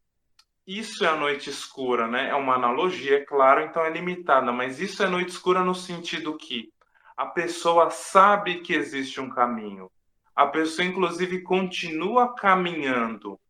Isso 0.67 1.05
é 1.05 1.09
a 1.09 1.17
noite 1.17 1.49
escura, 1.49 2.07
né? 2.07 2.29
É 2.29 2.35
uma 2.35 2.55
analogia, 2.55 3.17
é 3.17 3.25
claro, 3.25 3.63
então 3.63 3.83
é 3.85 3.91
limitada, 3.91 4.53
mas 4.53 4.81
isso 4.81 5.03
é 5.03 5.09
noite 5.09 5.31
escura 5.31 5.65
no 5.65 5.75
sentido 5.75 6.37
que 6.37 6.71
a 7.17 7.27
pessoa 7.27 7.91
sabe 7.91 8.61
que 8.61 8.75
existe 8.75 9.21
um 9.21 9.31
caminho. 9.31 9.91
A 10.37 10.47
pessoa, 10.47 10.87
inclusive, 10.87 11.43
continua 11.43 12.35
caminhando, 12.35 13.41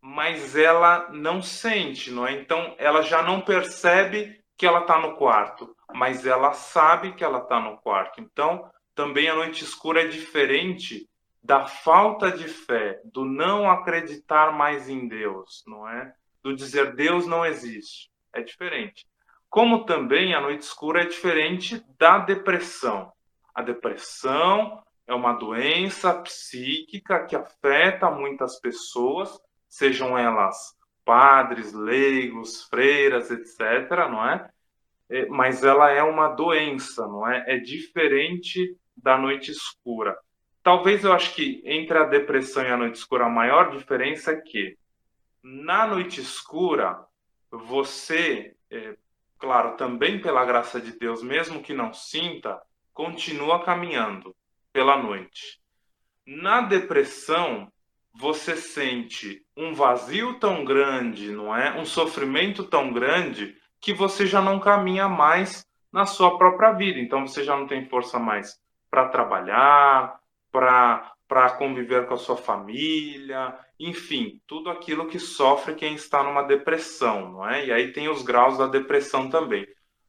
mas 0.00 0.56
ela 0.56 1.08
não 1.12 1.40
sente, 1.40 2.10
não 2.10 2.26
é? 2.26 2.32
Então, 2.32 2.74
ela 2.78 3.02
já 3.02 3.22
não 3.22 3.40
percebe 3.40 4.40
que 4.56 4.66
ela 4.66 4.80
está 4.80 4.98
no 4.98 5.16
quarto, 5.16 5.76
mas 5.94 6.26
ela 6.26 6.52
sabe 6.52 7.12
que 7.12 7.22
ela 7.22 7.38
está 7.38 7.60
no 7.60 7.76
quarto. 7.78 8.20
Então, 8.20 8.68
também 8.94 9.28
a 9.28 9.34
noite 9.34 9.62
escura 9.62 10.02
é 10.02 10.08
diferente 10.08 11.08
da 11.44 11.66
falta 11.66 12.32
de 12.32 12.48
fé, 12.48 13.02
do 13.04 13.22
não 13.26 13.70
acreditar 13.70 14.50
mais 14.50 14.88
em 14.88 15.06
Deus, 15.06 15.62
não 15.66 15.86
é? 15.86 16.14
Do 16.42 16.56
dizer 16.56 16.94
Deus 16.94 17.26
não 17.26 17.44
existe. 17.44 18.10
É 18.32 18.40
diferente. 18.40 19.06
Como 19.50 19.84
também 19.84 20.34
a 20.34 20.40
noite 20.40 20.62
escura 20.62 21.02
é 21.02 21.06
diferente 21.06 21.84
da 21.98 22.18
depressão. 22.18 23.12
A 23.54 23.60
depressão 23.60 24.82
é 25.06 25.14
uma 25.14 25.34
doença 25.34 26.14
psíquica 26.14 27.26
que 27.26 27.36
afeta 27.36 28.10
muitas 28.10 28.58
pessoas, 28.58 29.38
sejam 29.68 30.16
elas 30.16 30.56
padres, 31.04 31.74
leigos, 31.74 32.64
freiras, 32.64 33.30
etc., 33.30 34.08
não 34.10 34.26
é? 34.26 34.48
é? 35.10 35.26
Mas 35.26 35.62
ela 35.62 35.90
é 35.90 36.02
uma 36.02 36.28
doença, 36.28 37.06
não 37.06 37.28
é? 37.28 37.44
É 37.46 37.58
diferente 37.58 38.78
da 38.96 39.18
noite 39.18 39.50
escura 39.50 40.16
talvez 40.64 41.04
eu 41.04 41.12
acho 41.12 41.34
que 41.34 41.62
entre 41.64 41.96
a 41.96 42.04
depressão 42.04 42.64
e 42.64 42.68
a 42.68 42.76
noite 42.76 42.96
escura 42.96 43.26
a 43.26 43.30
maior 43.30 43.70
diferença 43.70 44.32
é 44.32 44.40
que 44.40 44.76
na 45.42 45.86
noite 45.86 46.22
escura 46.22 47.04
você, 47.50 48.56
é, 48.70 48.96
claro, 49.38 49.76
também 49.76 50.20
pela 50.20 50.44
graça 50.44 50.80
de 50.80 50.98
Deus, 50.98 51.22
mesmo 51.22 51.62
que 51.62 51.74
não 51.74 51.92
sinta, 51.92 52.60
continua 52.94 53.62
caminhando 53.62 54.34
pela 54.72 54.96
noite. 54.96 55.60
Na 56.26 56.62
depressão 56.62 57.70
você 58.14 58.56
sente 58.56 59.44
um 59.54 59.74
vazio 59.74 60.38
tão 60.38 60.64
grande, 60.64 61.30
não 61.30 61.54
é? 61.54 61.78
Um 61.78 61.84
sofrimento 61.84 62.64
tão 62.64 62.90
grande 62.90 63.54
que 63.80 63.92
você 63.92 64.26
já 64.26 64.40
não 64.40 64.58
caminha 64.58 65.08
mais 65.08 65.66
na 65.92 66.06
sua 66.06 66.38
própria 66.38 66.72
vida. 66.72 66.98
Então 66.98 67.26
você 67.26 67.44
já 67.44 67.54
não 67.54 67.66
tem 67.66 67.86
força 67.86 68.18
mais 68.18 68.58
para 68.90 69.08
trabalhar, 69.08 70.18
para 70.54 71.50
conviver 71.58 72.06
com 72.06 72.14
a 72.14 72.18
sua 72.18 72.36
família, 72.36 73.58
enfim, 73.78 74.40
tudo 74.46 74.70
aquilo 74.70 75.08
que 75.08 75.18
sofre 75.18 75.74
quem 75.74 75.94
está 75.94 76.22
numa 76.22 76.44
depressão, 76.44 77.32
não 77.32 77.48
é? 77.48 77.66
E 77.66 77.72
aí 77.72 77.92
tem 77.92 78.08
os 78.08 78.22
graus 78.22 78.56
da 78.56 78.68
depressão 78.68 79.28
também. 79.28 79.66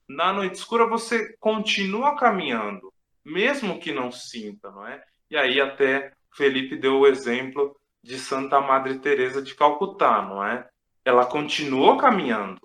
Na 0.07 0.31
noite 0.31 0.55
escura 0.55 0.85
você 0.85 1.35
continua 1.39 2.15
caminhando, 2.15 2.93
mesmo 3.25 3.79
que 3.79 3.91
não 3.91 4.11
sinta, 4.11 4.69
não 4.69 4.87
é? 4.87 5.03
E 5.31 5.35
aí 5.35 5.59
até 5.59 6.13
Felipe 6.31 6.75
deu 6.75 6.99
o 6.99 7.07
exemplo 7.07 7.75
de 8.03 8.19
Santa 8.19 8.61
Madre 8.61 8.99
Teresa 8.99 9.41
de 9.41 9.55
Calcutá, 9.55 10.21
não 10.21 10.45
é? 10.45 10.67
Ela 11.03 11.25
continuou 11.25 11.97
caminhando, 11.97 12.61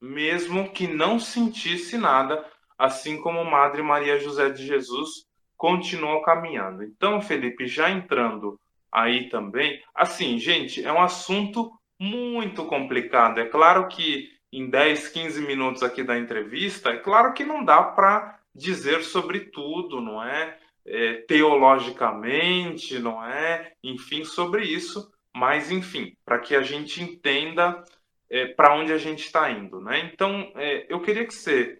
mesmo 0.00 0.72
que 0.72 0.86
não 0.88 1.18
sentisse 1.18 1.98
nada, 1.98 2.42
assim 2.78 3.20
como 3.20 3.44
Madre 3.44 3.82
Maria 3.82 4.18
José 4.18 4.48
de 4.48 4.66
Jesus 4.66 5.30
continuam 5.62 6.20
caminhando. 6.22 6.82
Então, 6.82 7.22
Felipe, 7.22 7.68
já 7.68 7.88
entrando 7.88 8.58
aí 8.90 9.28
também, 9.28 9.80
assim, 9.94 10.36
gente, 10.36 10.84
é 10.84 10.92
um 10.92 11.00
assunto 11.00 11.70
muito 12.00 12.64
complicado. 12.64 13.38
É 13.38 13.44
claro 13.44 13.86
que 13.86 14.28
em 14.52 14.68
10, 14.68 15.06
15 15.10 15.40
minutos 15.42 15.84
aqui 15.84 16.02
da 16.02 16.18
entrevista, 16.18 16.90
é 16.90 16.96
claro 16.96 17.32
que 17.32 17.44
não 17.44 17.64
dá 17.64 17.80
para 17.80 18.40
dizer 18.52 19.04
sobre 19.04 19.38
tudo, 19.38 20.00
não 20.00 20.20
é? 20.20 20.58
é? 20.84 21.14
Teologicamente, 21.28 22.98
não 22.98 23.24
é? 23.24 23.72
Enfim, 23.84 24.24
sobre 24.24 24.64
isso, 24.64 25.12
mas 25.32 25.70
enfim, 25.70 26.16
para 26.24 26.40
que 26.40 26.56
a 26.56 26.62
gente 26.62 27.00
entenda 27.00 27.84
é, 28.28 28.46
para 28.46 28.74
onde 28.74 28.92
a 28.92 28.98
gente 28.98 29.24
está 29.26 29.48
indo, 29.48 29.80
né? 29.80 30.10
Então, 30.12 30.50
é, 30.56 30.86
eu 30.88 31.00
queria 31.00 31.24
que 31.24 31.32
você 31.32 31.78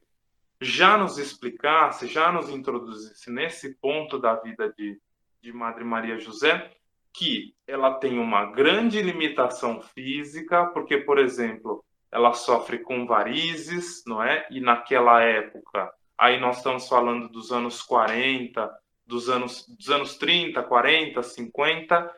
já 0.62 0.96
nos 0.96 1.18
explicasse, 1.18 2.06
já 2.06 2.30
nos 2.30 2.48
introduzisse 2.48 3.30
nesse 3.30 3.74
ponto 3.74 4.18
da 4.18 4.34
vida 4.36 4.72
de, 4.76 4.98
de 5.42 5.52
Madre 5.52 5.84
Maria 5.84 6.18
José, 6.18 6.70
que 7.12 7.54
ela 7.66 7.94
tem 7.94 8.18
uma 8.18 8.46
grande 8.52 9.02
limitação 9.02 9.82
física, 9.82 10.66
porque, 10.66 10.98
por 10.98 11.18
exemplo, 11.18 11.84
ela 12.10 12.32
sofre 12.32 12.78
com 12.78 13.06
varizes, 13.06 14.02
não 14.06 14.22
é? 14.22 14.46
E 14.50 14.60
naquela 14.60 15.22
época, 15.22 15.92
aí 16.16 16.38
nós 16.40 16.58
estamos 16.58 16.88
falando 16.88 17.28
dos 17.28 17.50
anos 17.50 17.82
40, 17.82 18.70
dos 19.06 19.28
anos, 19.28 19.66
dos 19.68 19.90
anos 19.90 20.16
30, 20.16 20.62
40, 20.62 21.22
50, 21.22 22.14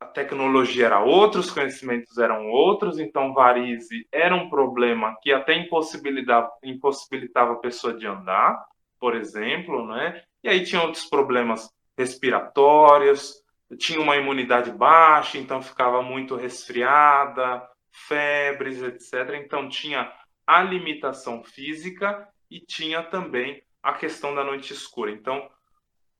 a 0.00 0.06
tecnologia 0.06 0.86
era 0.86 1.00
outra, 1.00 1.40
os 1.40 1.50
conhecimentos 1.50 2.16
eram 2.16 2.48
outros, 2.48 2.98
então 2.98 3.34
varize 3.34 4.08
era 4.10 4.34
um 4.34 4.48
problema 4.48 5.14
que 5.20 5.30
até 5.30 5.54
impossibilitava, 5.54 6.50
impossibilitava 6.64 7.52
a 7.52 7.58
pessoa 7.58 7.92
de 7.92 8.06
andar, 8.06 8.64
por 8.98 9.14
exemplo, 9.14 9.86
né? 9.86 10.22
E 10.42 10.48
aí 10.48 10.64
tinha 10.64 10.80
outros 10.80 11.04
problemas 11.04 11.70
respiratórios, 11.98 13.42
tinha 13.78 14.00
uma 14.00 14.16
imunidade 14.16 14.70
baixa, 14.72 15.36
então 15.36 15.60
ficava 15.60 16.02
muito 16.02 16.34
resfriada, 16.34 17.62
febres, 17.92 18.82
etc. 18.82 19.34
Então 19.34 19.68
tinha 19.68 20.10
a 20.46 20.62
limitação 20.62 21.44
física 21.44 22.26
e 22.50 22.58
tinha 22.58 23.02
também 23.02 23.62
a 23.82 23.92
questão 23.92 24.34
da 24.34 24.42
noite 24.42 24.72
escura. 24.72 25.10
Então, 25.10 25.48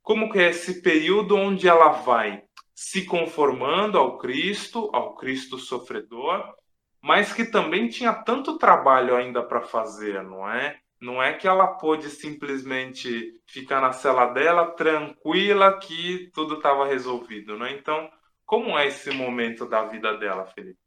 como 0.03 0.31
que 0.31 0.39
é 0.39 0.51
esse 0.51 0.83
período 0.83 1.37
onde 1.37 1.69
ela 1.69 1.89
vai 1.89 2.43
se 2.81 3.05
conformando 3.05 3.99
ao 3.99 4.17
Cristo, 4.17 4.89
ao 4.95 5.15
Cristo 5.15 5.59
sofredor, 5.59 6.55
mas 6.99 7.31
que 7.31 7.45
também 7.45 7.89
tinha 7.89 8.11
tanto 8.11 8.57
trabalho 8.57 9.15
ainda 9.15 9.43
para 9.43 9.61
fazer, 9.61 10.23
não 10.23 10.51
é? 10.51 10.79
Não 10.99 11.23
é 11.23 11.35
que 11.35 11.47
ela 11.47 11.75
pôde 11.75 12.09
simplesmente 12.09 13.39
ficar 13.47 13.83
na 13.83 13.93
cela 13.93 14.33
dela 14.33 14.71
tranquila 14.71 15.79
que 15.79 16.31
tudo 16.33 16.55
estava 16.55 16.87
resolvido, 16.87 17.59
né? 17.59 17.71
Então, 17.73 18.09
como 18.47 18.79
é 18.79 18.87
esse 18.87 19.11
momento 19.11 19.69
da 19.69 19.85
vida 19.85 20.17
dela, 20.17 20.47
Felipe? 20.47 20.79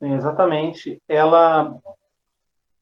Sim, 0.00 0.14
exatamente. 0.14 1.00
Ela, 1.06 1.72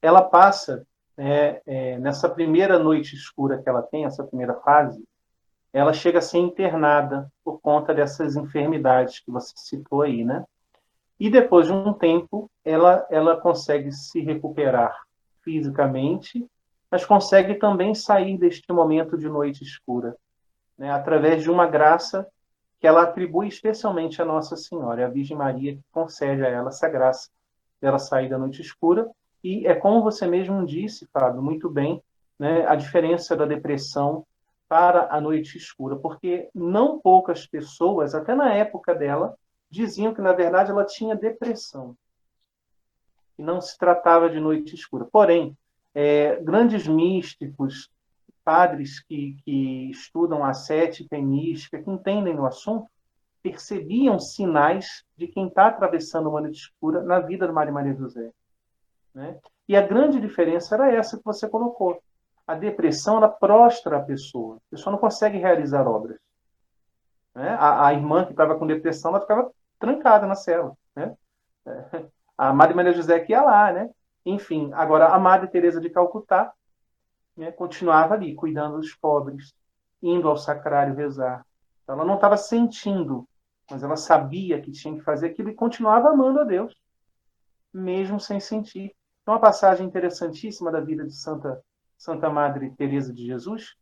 ela 0.00 0.22
passa 0.22 0.86
é, 1.18 1.60
é, 1.66 1.98
nessa 1.98 2.26
primeira 2.26 2.78
noite 2.78 3.14
escura 3.14 3.62
que 3.62 3.68
ela 3.68 3.82
tem, 3.82 4.06
essa 4.06 4.24
primeira 4.24 4.54
fase, 4.54 5.04
ela 5.72 5.92
chega 5.92 6.18
a 6.18 6.22
ser 6.22 6.38
internada 6.38 7.30
por 7.44 7.60
conta 7.60 7.94
dessas 7.94 8.36
enfermidades 8.36 9.20
que 9.20 9.30
você 9.30 9.52
citou 9.56 10.02
aí, 10.02 10.24
né? 10.24 10.44
E 11.18 11.28
depois 11.28 11.66
de 11.66 11.72
um 11.72 11.92
tempo, 11.92 12.50
ela, 12.64 13.06
ela 13.10 13.36
consegue 13.40 13.92
se 13.92 14.20
recuperar 14.20 14.96
fisicamente, 15.42 16.46
mas 16.90 17.04
consegue 17.04 17.54
também 17.54 17.94
sair 17.94 18.36
deste 18.38 18.72
momento 18.72 19.16
de 19.16 19.28
noite 19.28 19.62
escura, 19.62 20.16
né, 20.76 20.90
através 20.90 21.42
de 21.42 21.50
uma 21.50 21.66
graça 21.66 22.26
que 22.80 22.86
ela 22.86 23.02
atribui 23.02 23.48
especialmente 23.48 24.20
a 24.20 24.24
Nossa 24.24 24.56
Senhora, 24.56 25.04
a 25.04 25.10
Virgem 25.10 25.36
Maria, 25.36 25.76
que 25.76 25.84
concede 25.92 26.42
a 26.42 26.48
ela 26.48 26.70
essa 26.70 26.88
graça 26.88 27.28
dela 27.80 27.98
sair 27.98 28.28
da 28.28 28.38
noite 28.38 28.62
escura. 28.62 29.08
E 29.44 29.66
é 29.66 29.74
como 29.74 30.02
você 30.02 30.26
mesmo 30.26 30.64
disse, 30.64 31.06
Fábio, 31.12 31.42
muito 31.42 31.68
bem, 31.68 32.02
né, 32.38 32.66
a 32.66 32.74
diferença 32.74 33.36
da 33.36 33.44
depressão 33.44 34.26
para 34.70 35.12
a 35.12 35.20
noite 35.20 35.58
escura, 35.58 35.96
porque 35.96 36.48
não 36.54 37.00
poucas 37.00 37.44
pessoas, 37.44 38.14
até 38.14 38.36
na 38.36 38.54
época 38.54 38.94
dela, 38.94 39.36
diziam 39.68 40.14
que 40.14 40.22
na 40.22 40.32
verdade 40.32 40.70
ela 40.70 40.84
tinha 40.84 41.16
depressão 41.16 41.96
e 43.36 43.42
não 43.42 43.60
se 43.60 43.76
tratava 43.76 44.30
de 44.30 44.38
noite 44.38 44.76
escura. 44.76 45.04
Porém, 45.10 45.58
é, 45.92 46.36
grandes 46.36 46.86
místicos, 46.86 47.90
padres 48.44 49.00
que, 49.00 49.36
que 49.44 49.90
estudam 49.90 50.44
a 50.44 50.54
cética 50.54 51.18
e 51.18 51.22
mística, 51.22 51.82
que 51.82 51.90
entendem 51.90 52.38
o 52.38 52.46
assunto, 52.46 52.86
percebiam 53.42 54.20
sinais 54.20 55.04
de 55.16 55.26
quem 55.26 55.48
está 55.48 55.66
atravessando 55.66 56.28
uma 56.28 56.42
noite 56.42 56.60
escura 56.60 57.02
na 57.02 57.18
vida 57.18 57.44
de 57.44 57.52
Maria 57.52 57.72
Maria 57.72 57.94
José. 57.94 58.30
Né? 59.12 59.36
E 59.66 59.74
a 59.74 59.84
grande 59.84 60.20
diferença 60.20 60.76
era 60.76 60.92
essa 60.92 61.18
que 61.18 61.24
você 61.24 61.48
colocou. 61.48 62.00
A 62.50 62.54
depressão 62.56 63.18
ela 63.18 63.28
prostra 63.28 63.98
a 63.98 64.02
pessoa. 64.02 64.56
A 64.56 64.70
pessoa 64.70 64.90
não 64.90 64.98
consegue 64.98 65.38
realizar 65.38 65.86
obras. 65.86 66.18
Né? 67.32 67.48
A, 67.48 67.86
a, 67.86 67.94
irmã 67.94 68.24
que 68.24 68.32
estava 68.32 68.58
com 68.58 68.66
depressão 68.66 69.12
ela 69.12 69.20
ficava 69.20 69.52
trancada 69.78 70.26
na 70.26 70.34
cela. 70.34 70.76
Né? 70.96 71.14
É 71.64 72.06
a 72.36 72.52
Madre 72.52 72.74
Maria 72.74 72.92
José 72.92 73.20
que 73.20 73.32
ia 73.32 73.42
lá, 73.42 73.70
né? 73.70 73.88
Enfim, 74.26 74.68
agora 74.72 75.08
a 75.08 75.18
Madre 75.18 75.48
Teresa 75.48 75.80
de 75.80 75.90
Calcutá 75.90 76.52
né, 77.36 77.52
continuava 77.52 78.14
ali, 78.14 78.34
cuidando 78.34 78.78
dos 78.78 78.94
pobres, 78.96 79.54
indo 80.02 80.28
ao 80.28 80.36
sacrário 80.36 80.96
rezar. 80.96 81.46
Então, 81.84 81.94
ela 81.94 82.04
não 82.04 82.16
estava 82.16 82.36
sentindo, 82.36 83.28
mas 83.70 83.84
ela 83.84 83.96
sabia 83.96 84.60
que 84.60 84.72
tinha 84.72 84.94
que 84.96 85.02
fazer 85.02 85.28
aquilo 85.28 85.50
e 85.50 85.54
continuava 85.54 86.08
amando 86.08 86.40
a 86.40 86.44
Deus, 86.44 86.74
mesmo 87.72 88.18
sem 88.18 88.40
sentir. 88.40 88.92
Então, 89.22 89.34
uma 89.34 89.40
passagem 89.40 89.86
interessantíssima 89.86 90.72
da 90.72 90.80
vida 90.80 91.04
de 91.04 91.14
Santa, 91.14 91.62
Santa 92.00 92.30
Madre 92.30 92.70
Teresa 92.70 93.12
de 93.12 93.26
Jesus, 93.26 93.76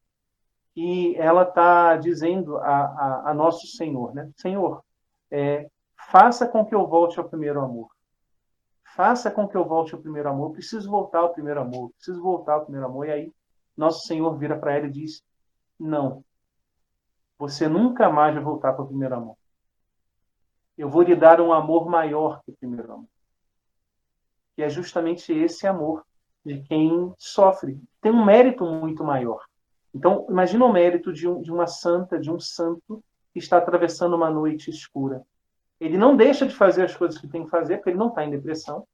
e 0.75 1.15
ela 1.17 1.43
está 1.43 1.97
dizendo 1.97 2.57
a, 2.59 2.81
a, 2.81 3.31
a, 3.31 3.35
Nosso 3.35 3.67
Senhor, 3.67 4.15
né? 4.15 4.31
Senhor, 4.37 4.83
é, 5.31 5.69
faça 6.11 6.47
com 6.47 6.65
que 6.65 6.75
eu 6.75 6.87
volte 6.87 7.19
ao 7.19 7.29
primeiro 7.29 7.61
amor 7.61 7.89
faça 8.99 9.31
com 9.31 9.47
que 9.47 9.57
eu 9.57 9.65
volte 9.65 9.95
ao 9.95 10.01
primeiro 10.01 10.29
amor. 10.29 10.51
Preciso 10.51 10.91
voltar 10.91 11.21
ao 11.21 11.33
primeiro 11.33 11.61
amor. 11.61 11.93
Preciso 11.93 12.21
voltar 12.21 12.55
ao 12.55 12.63
primeiro 12.63 12.87
amor. 12.87 13.07
E 13.07 13.13
aí, 13.13 13.33
nosso 13.77 14.05
Senhor 14.09 14.37
vira 14.37 14.59
para 14.59 14.75
ela 14.75 14.87
e 14.87 14.91
diz: 14.91 15.23
Não, 15.79 16.25
você 17.39 17.69
nunca 17.69 18.11
mais 18.11 18.35
vai 18.35 18.43
voltar 18.43 18.73
para 18.73 18.83
o 18.83 18.89
primeiro 18.89 19.15
amor. 19.15 19.37
Eu 20.77 20.91
vou 20.91 21.03
lhe 21.03 21.15
dar 21.15 21.41
um 21.41 21.53
amor 21.53 21.89
maior 21.89 22.43
que 22.43 22.51
o 22.51 22.57
primeiro 22.57 22.93
amor. 22.93 23.09
Que 24.57 24.65
é 24.65 24.69
justamente 24.69 25.33
esse 25.33 25.65
amor 25.65 26.05
de 26.45 26.61
quem 26.63 27.13
sofre. 27.19 27.81
Tem 28.01 28.13
um 28.13 28.25
mérito 28.25 28.65
muito 28.65 29.05
maior. 29.05 29.45
Então, 29.95 30.27
imagina 30.29 30.65
o 30.65 30.73
mérito 30.73 31.13
de, 31.13 31.29
um, 31.29 31.41
de 31.41 31.51
uma 31.51 31.67
santa, 31.67 32.19
de 32.19 32.31
um 32.31 32.39
santo 32.39 33.03
que 33.33 33.39
está 33.39 33.59
atravessando 33.59 34.15
uma 34.15 34.31
noite 34.31 34.71
escura 34.71 35.25
ele 35.81 35.97
não 35.97 36.17
deixa 36.17 36.47
de 36.47 36.55
fazer 36.55 36.85
as 36.85 36.97
coisas 36.97 37.21
que 37.21 37.29
tem 37.29 37.45
que 37.45 37.51
fazer, 37.51 37.77
porque 37.77 37.91
ele 37.91 37.99
não 37.99 38.09
está 38.09 38.25
em 38.25 38.31
depressão. 38.31 38.87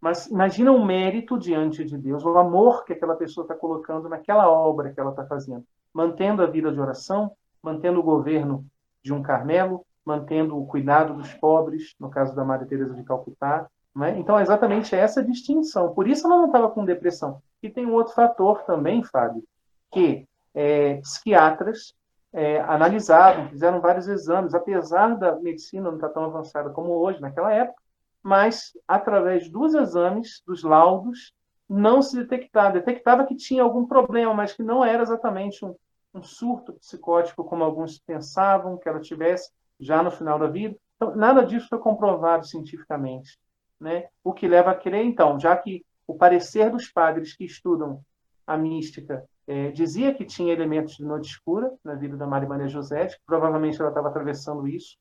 Mas 0.00 0.26
imagina 0.26 0.72
o 0.72 0.84
mérito 0.84 1.38
diante 1.38 1.84
de 1.84 1.96
Deus, 1.96 2.24
o 2.24 2.38
amor 2.38 2.84
que 2.84 2.92
aquela 2.92 3.14
pessoa 3.14 3.44
está 3.44 3.54
colocando 3.54 4.08
naquela 4.08 4.48
obra 4.48 4.92
que 4.92 5.00
ela 5.00 5.10
está 5.10 5.26
fazendo, 5.26 5.64
mantendo 5.92 6.42
a 6.42 6.46
vida 6.46 6.72
de 6.72 6.80
oração, 6.80 7.32
mantendo 7.62 8.00
o 8.00 8.02
governo 8.02 8.64
de 9.02 9.12
um 9.12 9.22
Carmelo, 9.22 9.84
mantendo 10.04 10.58
o 10.58 10.66
cuidado 10.66 11.14
dos 11.14 11.32
pobres, 11.34 11.94
no 12.00 12.10
caso 12.10 12.34
da 12.34 12.44
Maria 12.44 12.66
Teresa 12.66 12.94
de 12.94 13.02
Calcutá. 13.02 13.68
Né? 13.94 14.18
Então, 14.18 14.38
é 14.38 14.42
exatamente 14.42 14.94
essa 14.94 15.22
distinção. 15.22 15.92
Por 15.94 16.08
isso 16.08 16.26
ela 16.26 16.38
não 16.38 16.46
estava 16.46 16.70
com 16.70 16.84
depressão. 16.84 17.42
E 17.62 17.68
tem 17.68 17.86
um 17.86 17.94
outro 17.94 18.14
fator 18.14 18.62
também, 18.62 19.02
Fábio, 19.02 19.42
que 19.90 20.26
é, 20.54 20.96
psiquiatras 20.96 21.94
é, 22.32 22.60
analisaram, 22.60 23.48
fizeram 23.48 23.80
vários 23.80 24.08
exames, 24.08 24.54
apesar 24.54 25.16
da 25.16 25.36
medicina 25.40 25.88
não 25.88 25.96
estar 25.96 26.10
tão 26.10 26.24
avançada 26.24 26.70
como 26.70 26.92
hoje, 26.92 27.20
naquela 27.20 27.52
época, 27.52 27.82
mas 28.22 28.72
através 28.86 29.48
dos 29.48 29.74
exames, 29.74 30.42
dos 30.46 30.62
laudos, 30.62 31.32
não 31.68 32.02
se 32.02 32.16
detectava. 32.16 32.72
Detectava 32.72 33.24
que 33.24 33.34
tinha 33.34 33.62
algum 33.62 33.86
problema, 33.86 34.34
mas 34.34 34.52
que 34.52 34.62
não 34.62 34.84
era 34.84 35.02
exatamente 35.02 35.64
um, 35.64 35.74
um 36.14 36.22
surto 36.22 36.72
psicótico, 36.74 37.44
como 37.44 37.64
alguns 37.64 37.98
pensavam 37.98 38.76
que 38.76 38.88
ela 38.88 39.00
tivesse 39.00 39.50
já 39.78 40.02
no 40.02 40.10
final 40.10 40.38
da 40.38 40.46
vida. 40.46 40.76
Então, 40.96 41.14
nada 41.16 41.44
disso 41.44 41.68
foi 41.68 41.78
comprovado 41.78 42.46
cientificamente. 42.46 43.38
Né? 43.80 44.08
O 44.22 44.32
que 44.32 44.46
leva 44.46 44.72
a 44.72 44.74
crer, 44.74 45.04
então, 45.04 45.40
já 45.40 45.56
que 45.56 45.84
o 46.06 46.14
parecer 46.14 46.70
dos 46.70 46.88
padres 46.88 47.34
que 47.34 47.44
estudam 47.44 48.04
a 48.46 48.56
mística 48.56 49.24
é, 49.46 49.70
dizia 49.70 50.12
que 50.12 50.24
tinha 50.24 50.52
elementos 50.52 50.96
de 50.96 51.04
noite 51.04 51.30
escura 51.30 51.72
na 51.82 51.94
vida 51.94 52.16
da 52.16 52.26
Maria 52.26 52.48
Maria 52.48 52.68
José, 52.68 53.06
que 53.06 53.16
provavelmente 53.24 53.80
ela 53.80 53.90
estava 53.90 54.08
atravessando 54.08 54.68
isso, 54.68 54.96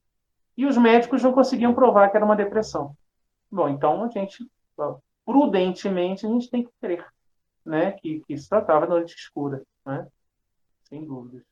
e 0.55 0.65
os 0.65 0.77
médicos 0.77 1.23
não 1.23 1.33
conseguiam 1.33 1.73
provar 1.73 2.09
que 2.09 2.17
era 2.17 2.25
uma 2.25 2.35
depressão. 2.35 2.95
Bom, 3.51 3.69
então 3.69 4.03
a 4.03 4.07
gente, 4.07 4.49
prudentemente, 5.25 6.25
a 6.25 6.29
gente 6.29 6.49
tem 6.49 6.63
que 6.63 6.71
crer 6.79 7.05
né, 7.65 7.91
que, 7.93 8.21
que 8.21 8.37
se 8.37 8.47
tratava 8.49 8.85
de 8.85 8.91
noite 8.91 9.15
escura, 9.15 9.61
né? 9.85 10.07
sem 10.83 11.05
dúvidas. 11.05 11.43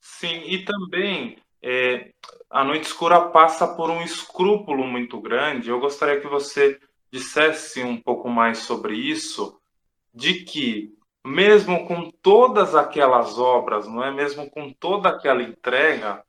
Sim, 0.00 0.42
e 0.46 0.64
também 0.64 1.38
é, 1.62 2.12
a 2.50 2.64
noite 2.64 2.84
escura 2.84 3.28
passa 3.28 3.66
por 3.66 3.88
um 3.90 4.02
escrúpulo 4.02 4.84
muito 4.84 5.20
grande. 5.20 5.70
Eu 5.70 5.80
gostaria 5.80 6.20
que 6.20 6.26
você 6.26 6.78
dissesse 7.10 7.82
um 7.82 8.00
pouco 8.00 8.28
mais 8.28 8.58
sobre 8.58 8.94
isso, 8.94 9.60
de 10.12 10.44
que 10.44 10.92
mesmo 11.24 11.86
com 11.86 12.10
todas 12.10 12.74
aquelas 12.74 13.38
obras, 13.38 13.86
não 13.86 14.02
é 14.02 14.10
mesmo 14.10 14.50
com 14.50 14.72
toda 14.72 15.10
aquela 15.10 15.42
entrega, 15.42 16.24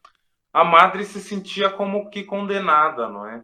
a 0.53 0.64
madre 0.64 1.03
se 1.03 1.19
sentia 1.19 1.69
como 1.69 2.10
que 2.11 2.23
condenada, 2.23 3.10
não 3.10 3.26
é? 3.26 3.43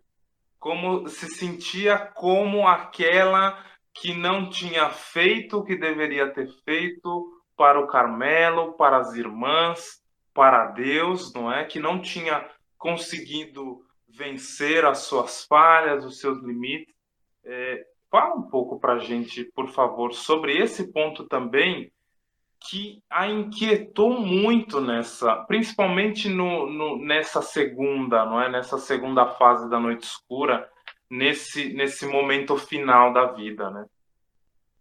Como 0.59 1.07
se 1.07 1.27
sentia 1.27 1.97
como 1.97 2.67
aquela 2.67 3.57
que 3.93 4.13
não 4.13 4.49
tinha 4.49 4.89
feito 4.89 5.57
o 5.57 5.63
que 5.63 5.75
deveria 5.75 6.31
ter 6.31 6.47
feito 6.63 7.41
para 7.57 7.79
o 7.79 7.87
Carmelo, 7.87 8.73
para 8.73 8.97
as 8.97 9.15
irmãs, 9.15 10.01
para 10.39 10.67
Deus, 10.67 11.33
não 11.33 11.51
é? 11.51 11.65
Que 11.65 11.81
não 11.81 12.01
tinha 12.01 12.49
conseguido 12.77 13.85
vencer 14.07 14.85
as 14.85 14.99
suas 14.99 15.43
falhas, 15.43 16.05
os 16.05 16.21
seus 16.21 16.41
limites. 16.41 16.95
É, 17.43 17.85
Fala 18.09 18.35
um 18.35 18.43
pouco 18.43 18.79
para 18.79 18.93
a 18.93 18.99
gente, 18.99 19.43
por 19.53 19.67
favor, 19.67 20.13
sobre 20.13 20.57
esse 20.57 20.93
ponto 20.93 21.25
também 21.25 21.91
que 22.57 23.03
a 23.09 23.27
inquietou 23.27 24.17
muito 24.21 24.79
nessa, 24.79 25.35
principalmente 25.43 26.29
no, 26.29 26.67
no, 26.69 26.97
nessa 27.05 27.41
segunda, 27.41 28.25
não 28.25 28.41
é? 28.41 28.49
Nessa 28.49 28.77
segunda 28.77 29.27
fase 29.27 29.69
da 29.69 29.77
noite 29.77 30.03
escura, 30.03 30.69
nesse 31.09 31.73
nesse 31.73 32.07
momento 32.07 32.55
final 32.55 33.11
da 33.11 33.25
vida, 33.25 33.69
né? 33.69 33.85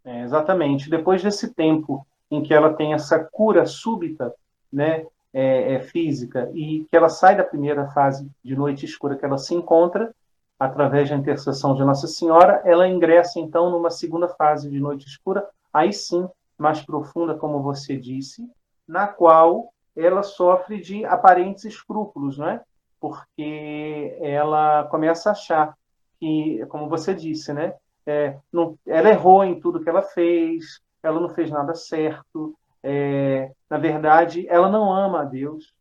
É, 0.05 0.23
exatamente. 0.23 0.89
Depois 0.89 1.21
desse 1.21 1.53
tempo 1.53 2.07
em 2.31 2.45
que 2.45 2.55
ela 2.55 2.75
tem 2.75 2.95
essa 2.95 3.19
cura 3.19 3.67
súbita, 3.67 4.33
né, 4.73 5.05
é, 5.39 5.75
é, 5.75 5.81
física, 5.81 6.51
e 6.53 6.85
que 6.91 6.97
ela 6.97 7.09
sai 7.09 7.37
da 7.37 7.45
primeira 7.45 7.87
fase 7.91 8.29
de 8.43 8.57
noite 8.57 8.85
escura 8.85 9.17
que 9.17 9.25
ela 9.25 9.39
se 9.39 9.55
encontra, 9.55 10.13
através 10.59 11.09
da 11.09 11.15
intercessão 11.15 11.77
de 11.77 11.85
Nossa 11.85 12.09
Senhora, 12.09 12.61
ela 12.65 12.89
ingressa 12.89 13.39
então 13.39 13.71
numa 13.71 13.89
segunda 13.89 14.27
fase 14.27 14.69
de 14.69 14.81
noite 14.81 15.07
escura, 15.07 15.49
aí 15.73 15.93
sim, 15.93 16.29
mais 16.59 16.85
profunda, 16.85 17.37
como 17.37 17.63
você 17.63 17.97
disse, 17.97 18.51
na 18.87 19.07
qual 19.07 19.73
ela 19.95 20.25
sofre 20.25 20.81
de 20.81 21.05
aparentes 21.05 21.65
escrúpulos, 21.65 22.37
não 22.37 22.49
é? 22.49 22.61
Porque 23.01 24.19
ela 24.21 24.89
começa 24.91 25.29
a 25.29 25.33
achar 25.33 25.79
que, 26.19 26.67
como 26.69 26.89
você 26.89 27.15
disse, 27.15 27.53
né? 27.53 27.75
É, 28.05 28.37
não, 28.53 28.77
ela 28.85 29.09
errou 29.09 29.45
em 29.45 29.61
tudo 29.61 29.79
que 29.79 29.89
ela 29.89 30.03
fez, 30.03 30.81
ela 31.01 31.21
não 31.21 31.29
fez 31.29 31.49
nada 31.49 31.77
certo, 31.77 32.58
é, 32.83 33.51
na 33.69 33.79
verdade, 33.79 34.47
ela 34.49 34.71
não 34.71 34.93
ama 34.93 35.23
a 35.23 35.25
Deus, 35.25 35.73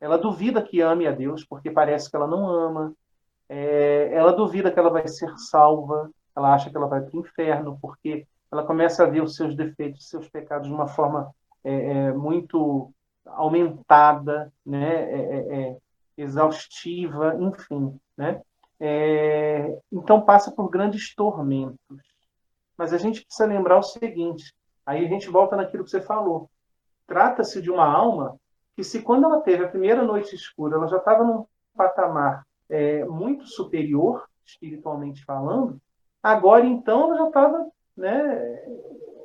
ela 0.00 0.18
duvida 0.18 0.62
que 0.62 0.80
ame 0.80 1.06
a 1.06 1.12
Deus, 1.12 1.44
porque 1.44 1.70
parece 1.70 2.10
que 2.10 2.16
ela 2.16 2.26
não 2.26 2.46
ama, 2.46 2.92
é, 3.48 4.10
ela 4.12 4.32
duvida 4.32 4.70
que 4.70 4.78
ela 4.78 4.90
vai 4.90 5.06
ser 5.08 5.32
salva, 5.38 6.10
ela 6.36 6.54
acha 6.54 6.70
que 6.70 6.76
ela 6.76 6.86
vai 6.86 7.00
para 7.00 7.16
o 7.16 7.20
inferno, 7.20 7.78
porque 7.80 8.26
ela 8.50 8.64
começa 8.64 9.02
a 9.02 9.06
ver 9.06 9.22
os 9.22 9.36
seus 9.36 9.56
defeitos, 9.56 10.02
os 10.02 10.08
seus 10.08 10.28
pecados 10.28 10.68
de 10.68 10.74
uma 10.74 10.86
forma 10.86 11.30
é, 11.62 11.72
é 11.72 12.12
muito 12.12 12.92
aumentada, 13.26 14.52
né, 14.64 15.10
é, 15.10 15.58
é, 15.70 15.76
exaustiva, 16.16 17.36
enfim, 17.40 17.98
né? 18.16 18.40
então 19.90 20.20
passa 20.20 20.52
por 20.52 20.68
grandes 20.68 21.14
tormentos. 21.14 21.78
Mas 22.76 22.92
a 22.92 22.98
gente 22.98 23.24
precisa 23.24 23.46
lembrar 23.46 23.78
o 23.78 23.82
seguinte: 23.82 24.52
Aí 24.86 25.04
a 25.04 25.08
gente 25.08 25.28
volta 25.28 25.56
naquilo 25.56 25.84
que 25.84 25.90
você 25.90 26.00
falou. 26.00 26.50
Trata-se 27.06 27.60
de 27.60 27.70
uma 27.70 27.86
alma 27.86 28.38
que, 28.74 28.82
se 28.82 29.02
quando 29.02 29.24
ela 29.24 29.40
teve 29.40 29.64
a 29.64 29.68
primeira 29.68 30.02
noite 30.02 30.34
escura, 30.34 30.76
ela 30.76 30.88
já 30.88 30.98
estava 30.98 31.24
num 31.24 31.46
patamar 31.76 32.46
é, 32.68 33.04
muito 33.04 33.46
superior, 33.46 34.28
espiritualmente 34.44 35.24
falando, 35.24 35.80
agora 36.22 36.66
então 36.66 37.04
ela 37.04 37.16
já 37.16 37.28
estava 37.28 37.70
né, 37.96 38.64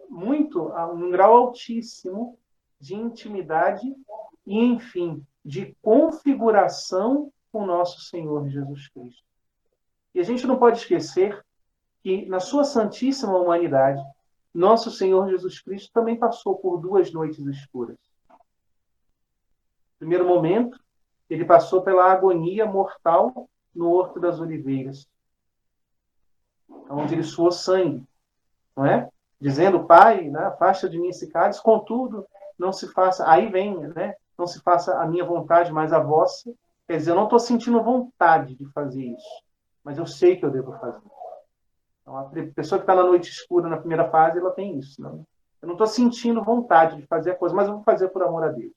muito, 0.09 0.69
a 0.69 0.87
um 0.87 1.09
grau 1.11 1.35
altíssimo 1.35 2.37
de 2.79 2.95
intimidade 2.95 3.93
e, 4.45 4.57
enfim, 4.57 5.25
de 5.43 5.75
configuração 5.81 7.31
com 7.51 7.65
nosso 7.65 8.01
Senhor 8.01 8.47
Jesus 8.49 8.87
Cristo. 8.89 9.23
E 10.13 10.19
a 10.19 10.23
gente 10.23 10.45
não 10.47 10.57
pode 10.57 10.79
esquecer 10.79 11.43
que, 12.01 12.25
na 12.25 12.39
sua 12.39 12.63
santíssima 12.63 13.37
humanidade, 13.37 14.01
nosso 14.59 14.91
Senhor 14.91 15.29
Jesus 15.29 15.61
Cristo 15.61 15.91
também 15.93 16.17
passou 16.17 16.55
por 16.57 16.77
duas 16.77 17.13
noites 17.13 17.39
escuras. 17.45 17.97
Primeiro 19.97 20.27
momento, 20.27 20.77
ele 21.29 21.45
passou 21.45 21.81
pela 21.81 22.11
agonia 22.11 22.65
mortal 22.65 23.49
no 23.73 23.89
Horto 23.89 24.19
das 24.19 24.39
Oliveiras, 24.39 25.07
onde 26.89 27.15
ele 27.15 27.23
suou 27.23 27.51
sangue, 27.51 28.03
não 28.75 28.85
é? 28.85 29.09
Dizendo, 29.39 29.85
Pai, 29.85 30.29
né, 30.29 30.39
afasta 30.39 30.89
de 30.89 30.99
mim 30.99 31.07
esse 31.07 31.27
cálice, 31.27 31.63
contudo, 31.63 32.25
não 32.57 32.73
se 32.73 32.91
faça, 32.91 33.29
aí 33.29 33.49
vem, 33.49 33.77
né? 33.77 34.15
Não 34.37 34.45
se 34.45 34.61
faça 34.61 34.99
a 34.99 35.07
minha 35.07 35.23
vontade, 35.23 35.71
mas 35.71 35.93
a 35.93 35.99
vossa. 35.99 36.53
Quer 36.85 36.97
dizer, 36.97 37.11
eu 37.11 37.15
não 37.15 37.25
estou 37.25 37.39
sentindo 37.39 37.81
vontade 37.81 38.55
de 38.55 38.65
fazer 38.71 39.03
isso, 39.03 39.43
mas 39.83 39.97
eu 39.97 40.05
sei 40.05 40.35
que 40.35 40.45
eu 40.45 40.51
devo 40.51 40.73
fazer. 40.79 41.07
Então, 42.09 42.17
a 42.17 42.53
pessoa 42.55 42.79
que 42.79 42.83
está 42.83 42.95
na 42.95 43.03
noite 43.03 43.29
escura 43.29 43.69
na 43.69 43.77
primeira 43.77 44.09
fase, 44.09 44.39
ela 44.39 44.49
tem 44.51 44.79
isso. 44.79 44.99
Não? 44.99 45.25
Eu 45.61 45.67
não 45.67 45.73
estou 45.73 45.85
sentindo 45.85 46.43
vontade 46.43 46.97
de 46.97 47.05
fazer 47.05 47.31
a 47.31 47.35
coisa, 47.35 47.55
mas 47.55 47.67
eu 47.67 47.75
vou 47.75 47.83
fazer 47.83 48.09
por 48.09 48.23
amor 48.23 48.43
a 48.43 48.49
Deus. 48.49 48.73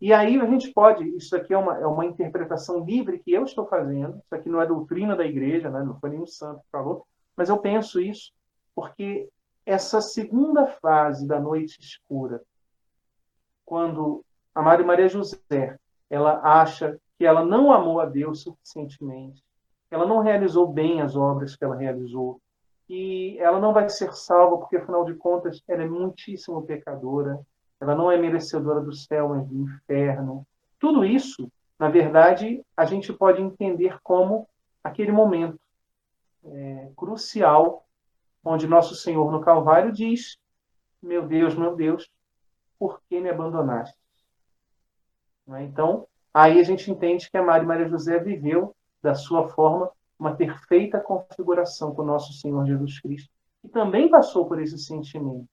E 0.00 0.12
aí 0.12 0.40
a 0.40 0.46
gente 0.46 0.72
pode, 0.72 1.04
isso 1.16 1.36
aqui 1.36 1.52
é 1.52 1.58
uma, 1.58 1.78
é 1.78 1.86
uma 1.86 2.04
interpretação 2.04 2.84
livre 2.84 3.18
que 3.18 3.30
eu 3.30 3.44
estou 3.44 3.66
fazendo, 3.66 4.16
isso 4.16 4.34
aqui 4.34 4.48
não 4.48 4.60
é 4.60 4.66
doutrina 4.66 5.14
da 5.14 5.24
igreja, 5.24 5.70
né? 5.70 5.80
não 5.84 5.98
foi 6.00 6.10
nenhum 6.10 6.26
santo 6.26 6.60
que 6.60 6.70
falou, 6.72 7.06
mas 7.36 7.48
eu 7.48 7.58
penso 7.58 8.00
isso 8.00 8.32
porque 8.74 9.28
essa 9.64 10.00
segunda 10.00 10.66
fase 10.66 11.24
da 11.24 11.38
noite 11.38 11.78
escura, 11.80 12.42
quando 13.64 14.24
a 14.52 14.60
Maria 14.60 15.08
José 15.08 15.78
ela 16.10 16.40
acha 16.42 16.98
que 17.16 17.24
ela 17.24 17.44
não 17.44 17.70
amou 17.70 18.00
a 18.00 18.06
Deus 18.06 18.42
suficientemente, 18.42 19.40
ela 19.88 20.04
não 20.04 20.18
realizou 20.18 20.66
bem 20.66 21.00
as 21.00 21.14
obras 21.14 21.54
que 21.54 21.64
ela 21.64 21.76
realizou, 21.76 22.40
e 22.88 23.38
ela 23.38 23.60
não 23.60 23.72
vai 23.72 23.88
ser 23.88 24.12
salva, 24.12 24.58
porque 24.58 24.76
afinal 24.76 25.04
de 25.04 25.14
contas 25.14 25.62
ela 25.68 25.82
é 25.82 25.88
muitíssimo 25.88 26.62
pecadora, 26.62 27.40
ela 27.80 27.94
não 27.94 28.10
é 28.10 28.16
merecedora 28.16 28.80
do 28.80 28.92
céu, 28.92 29.30
mas 29.30 29.46
do 29.46 29.54
inferno. 29.54 30.46
Tudo 30.78 31.04
isso, 31.04 31.50
na 31.78 31.88
verdade, 31.88 32.64
a 32.76 32.84
gente 32.84 33.12
pode 33.12 33.40
entender 33.42 33.98
como 34.02 34.48
aquele 34.84 35.12
momento 35.12 35.58
é, 36.44 36.90
crucial 36.96 37.86
onde 38.44 38.66
nosso 38.66 38.94
Senhor 38.94 39.30
no 39.30 39.40
Calvário 39.40 39.92
diz: 39.92 40.36
Meu 41.00 41.26
Deus, 41.26 41.54
meu 41.54 41.76
Deus, 41.76 42.10
por 42.78 43.00
que 43.08 43.20
me 43.20 43.30
abandonaste? 43.30 43.96
É? 45.48 45.62
Então, 45.62 46.06
aí 46.32 46.58
a 46.60 46.62
gente 46.62 46.90
entende 46.90 47.30
que 47.30 47.36
a 47.36 47.42
Maria 47.42 47.66
Maria 47.66 47.88
José 47.88 48.18
viveu 48.18 48.74
da 49.02 49.14
sua 49.14 49.48
forma 49.48 49.90
uma 50.22 50.36
perfeita 50.36 51.00
configuração 51.00 51.92
com 51.92 52.02
o 52.02 52.06
nosso 52.06 52.32
Senhor 52.34 52.64
Jesus 52.64 53.00
Cristo, 53.00 53.28
que 53.60 53.68
também 53.68 54.08
passou 54.08 54.46
por 54.46 54.62
esse 54.62 54.78
sentimento. 54.78 55.48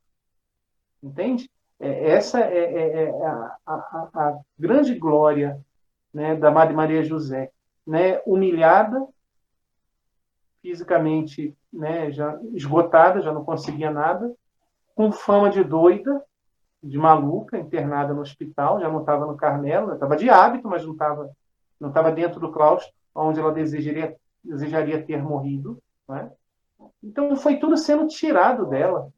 Entende? 1.01 1.49
É, 1.79 2.11
essa 2.11 2.39
é, 2.39 2.57
é, 2.57 3.03
é 3.03 3.25
a, 3.25 3.57
a, 3.65 4.09
a, 4.13 4.39
grande 4.59 4.93
glória 4.93 5.59
né, 6.13 6.35
da 6.35 6.51
Madre 6.51 6.75
Maria 6.75 7.03
José, 7.03 7.51
né, 7.85 8.21
humilhada, 8.27 9.07
fisicamente 10.61 11.57
né, 11.73 12.11
já 12.11 12.39
esgotada, 12.53 13.21
já 13.21 13.33
não 13.33 13.43
conseguia 13.43 13.89
nada, 13.89 14.31
com 14.93 15.11
fama 15.11 15.49
de 15.49 15.63
doida, 15.63 16.23
de 16.83 16.97
maluca, 16.97 17.57
internada 17.57 18.13
no 18.13 18.21
hospital, 18.21 18.79
já 18.79 18.87
não 18.87 18.99
estava 18.99 19.25
no 19.25 19.35
Carmelo, 19.35 19.93
estava 19.93 20.15
de 20.15 20.29
hábito, 20.29 20.67
mas 20.67 20.85
não 20.85 20.93
estava 20.93 21.31
não 21.79 21.89
estava 21.89 22.11
dentro 22.11 22.41
do 22.41 22.51
claustro, 22.51 22.91
onde 23.15 23.39
ela 23.39 23.53
desejaria 23.53 24.15
desejaria 24.43 25.03
ter 25.03 25.21
morrido. 25.21 25.81
Né? 26.07 26.31
Então 27.03 27.35
foi 27.35 27.57
tudo 27.57 27.77
sendo 27.77 28.07
tirado 28.07 28.65
dela, 28.65 29.11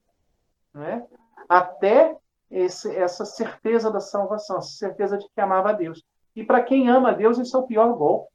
né? 0.74 1.06
até 1.48 2.18
esse, 2.50 2.94
essa 2.96 3.26
certeza 3.26 3.92
da 3.92 4.00
salvação, 4.00 4.58
essa 4.58 4.70
certeza 4.70 5.18
de 5.18 5.28
que 5.28 5.42
amava 5.42 5.70
a 5.70 5.74
Deus. 5.74 6.04
E 6.36 6.44
para 6.44 6.64
quem 6.64 6.90
ama 6.90 7.10
a 7.10 7.14
Deus, 7.14 7.38
isso 7.38 7.56
é 7.56 7.60
o 7.60 7.68
pior 7.68 7.94
golpe. 7.94 8.32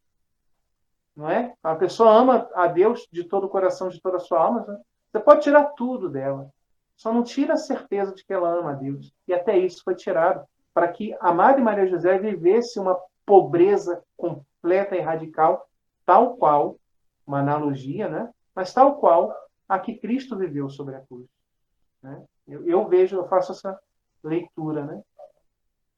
Não 1.14 1.30
é? 1.30 1.54
A 1.62 1.74
pessoa 1.74 2.12
ama 2.12 2.48
a 2.54 2.66
Deus 2.66 3.06
de 3.10 3.24
todo 3.24 3.44
o 3.44 3.48
coração, 3.48 3.88
de 3.88 4.00
toda 4.00 4.18
a 4.18 4.20
sua 4.20 4.38
alma. 4.38 4.80
Você 5.10 5.18
pode 5.18 5.42
tirar 5.42 5.64
tudo 5.76 6.10
dela, 6.10 6.50
só 6.94 7.12
não 7.12 7.22
tira 7.22 7.54
a 7.54 7.58
certeza 7.58 8.14
de 8.14 8.24
que 8.24 8.32
ela 8.32 8.50
ama 8.50 8.72
a 8.72 8.74
Deus. 8.74 9.12
E 9.26 9.32
até 9.32 9.56
isso 9.56 9.82
foi 9.82 9.94
tirado, 9.94 10.46
para 10.74 10.88
que 10.88 11.16
a 11.20 11.32
Madre 11.32 11.62
Maria 11.62 11.86
José 11.86 12.18
vivesse 12.18 12.78
uma 12.78 12.98
pobreza 13.24 14.02
completa 14.16 14.94
e 14.94 15.00
radical 15.00 15.66
tal 16.06 16.36
qual, 16.36 16.78
uma 17.26 17.40
analogia, 17.40 18.08
né? 18.08 18.32
mas 18.54 18.72
tal 18.72 18.98
qual 18.98 19.36
a 19.68 19.78
que 19.78 19.98
Cristo 19.98 20.38
viveu 20.38 20.70
sobre 20.70 20.94
a 20.94 21.00
cruz. 21.00 21.26
Né? 22.02 22.24
Eu, 22.48 22.66
eu 22.66 22.88
vejo, 22.88 23.16
eu 23.16 23.28
faço 23.28 23.52
essa 23.52 23.78
leitura. 24.22 24.86
Né? 24.86 25.02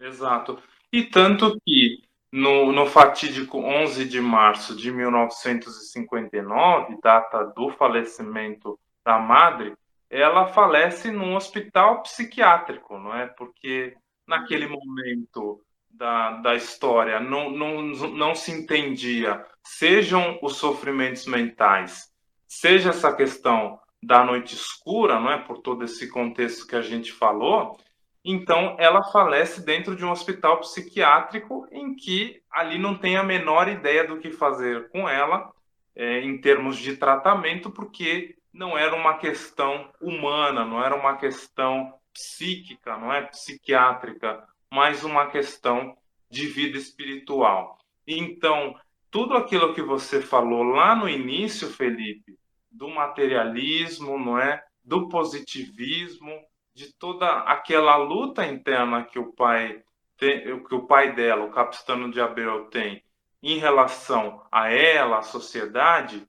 Exato. 0.00 0.60
E 0.90 1.04
tanto 1.04 1.60
que 1.60 2.02
no, 2.32 2.72
no 2.72 2.86
fatídico 2.86 3.58
11 3.58 4.06
de 4.06 4.20
março 4.20 4.74
de 4.74 4.90
1959, 4.90 6.98
data 7.02 7.44
do 7.54 7.70
falecimento 7.70 8.80
da 9.04 9.18
madre, 9.18 9.76
ela 10.10 10.46
falece 10.46 11.10
num 11.10 11.36
hospital 11.36 12.02
psiquiátrico, 12.02 12.98
não 12.98 13.14
é? 13.14 13.26
Porque 13.26 13.94
naquele 14.26 14.66
momento 14.66 15.62
da, 15.90 16.32
da 16.32 16.54
história 16.54 17.20
não, 17.20 17.50
não, 17.50 17.82
não 17.82 18.34
se 18.34 18.52
entendia, 18.52 19.44
sejam 19.62 20.38
os 20.42 20.56
sofrimentos 20.56 21.26
mentais, 21.26 22.12
seja 22.46 22.90
essa 22.90 23.12
questão 23.12 23.78
da 24.02 24.24
noite 24.24 24.54
escura, 24.54 25.18
não 25.18 25.30
é, 25.30 25.38
por 25.38 25.58
todo 25.58 25.84
esse 25.84 26.08
contexto 26.08 26.66
que 26.66 26.76
a 26.76 26.82
gente 26.82 27.12
falou, 27.12 27.76
então 28.24 28.76
ela 28.78 29.02
falece 29.04 29.64
dentro 29.64 29.96
de 29.96 30.04
um 30.04 30.10
hospital 30.10 30.60
psiquiátrico 30.60 31.66
em 31.70 31.94
que 31.94 32.42
ali 32.50 32.78
não 32.78 32.96
tem 32.96 33.16
a 33.16 33.22
menor 33.22 33.68
ideia 33.68 34.06
do 34.06 34.18
que 34.18 34.30
fazer 34.30 34.88
com 34.90 35.08
ela 35.08 35.50
é, 35.96 36.20
em 36.20 36.40
termos 36.40 36.76
de 36.76 36.96
tratamento, 36.96 37.70
porque 37.70 38.36
não 38.52 38.76
era 38.76 38.94
uma 38.94 39.18
questão 39.18 39.90
humana, 40.00 40.64
não 40.64 40.82
era 40.82 40.94
uma 40.94 41.16
questão 41.16 41.92
psíquica, 42.12 42.96
não 42.96 43.12
é? 43.12 43.22
Psiquiátrica, 43.22 44.44
mais 44.72 45.04
uma 45.04 45.26
questão 45.26 45.96
de 46.30 46.46
vida 46.46 46.76
espiritual. 46.76 47.78
Então, 48.06 48.74
tudo 49.10 49.34
aquilo 49.34 49.74
que 49.74 49.82
você 49.82 50.20
falou 50.20 50.62
lá 50.62 50.94
no 50.94 51.08
início, 51.08 51.68
Felipe, 51.68 52.38
do 52.70 52.88
materialismo, 52.88 54.18
não 54.18 54.38
é? 54.38 54.62
Do 54.84 55.08
positivismo, 55.08 56.32
de 56.74 56.92
toda 56.92 57.26
aquela 57.40 57.96
luta 57.96 58.46
interna 58.46 59.04
que 59.04 59.18
o 59.18 59.32
pai 59.32 59.82
tem, 60.16 60.62
que 60.64 60.74
o 60.74 60.86
pai 60.86 61.14
dela, 61.14 61.44
o 61.44 61.50
capistano 61.50 62.10
de 62.10 62.20
Abel, 62.20 62.66
tem 62.66 63.02
em 63.42 63.58
relação 63.58 64.42
a 64.50 64.70
ela, 64.70 65.18
a 65.18 65.22
sociedade, 65.22 66.26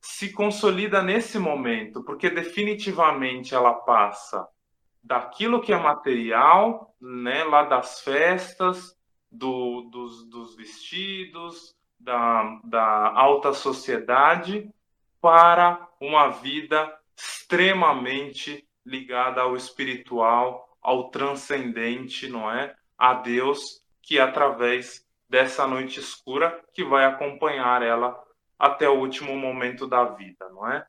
se 0.00 0.32
consolida 0.32 1.02
nesse 1.02 1.38
momento, 1.38 2.02
porque 2.04 2.30
definitivamente 2.30 3.54
ela 3.54 3.74
passa 3.74 4.46
daquilo 5.02 5.60
que 5.60 5.72
é 5.72 5.78
material, 5.78 6.87
né, 7.00 7.44
lá 7.44 7.64
das 7.64 8.00
festas, 8.00 8.96
do, 9.30 9.82
dos, 9.90 10.28
dos 10.28 10.56
vestidos, 10.56 11.76
da, 11.98 12.60
da 12.64 13.12
alta 13.14 13.52
sociedade, 13.52 14.70
para 15.20 15.88
uma 16.00 16.28
vida 16.28 16.92
extremamente 17.16 18.66
ligada 18.84 19.42
ao 19.42 19.56
espiritual, 19.56 20.76
ao 20.80 21.10
transcendente, 21.10 22.28
não 22.28 22.50
é? 22.50 22.74
A 22.96 23.14
Deus, 23.14 23.82
que 24.02 24.18
é 24.18 24.22
através 24.22 25.04
dessa 25.28 25.66
noite 25.66 26.00
escura 26.00 26.62
que 26.72 26.84
vai 26.84 27.04
acompanhar 27.04 27.82
ela 27.82 28.18
até 28.58 28.88
o 28.88 28.98
último 28.98 29.36
momento 29.36 29.86
da 29.86 30.04
vida, 30.04 30.48
não 30.48 30.70
é? 30.70 30.86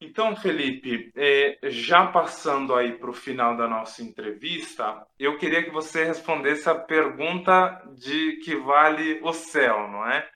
Então, 0.00 0.36
Felipe, 0.36 1.10
é, 1.16 1.58
já 1.64 2.06
passando 2.06 2.72
aí 2.74 2.96
para 2.96 3.10
o 3.10 3.14
final 3.14 3.56
da 3.56 3.66
nossa 3.66 4.00
entrevista, 4.00 5.04
eu 5.18 5.36
queria 5.36 5.64
que 5.64 5.70
você 5.70 6.04
respondesse 6.04 6.68
a 6.70 6.74
pergunta 6.74 7.82
de 7.96 8.36
que 8.44 8.54
vale 8.54 9.20
o 9.24 9.32
céu, 9.32 9.88
não 9.88 10.06
é? 10.06 10.28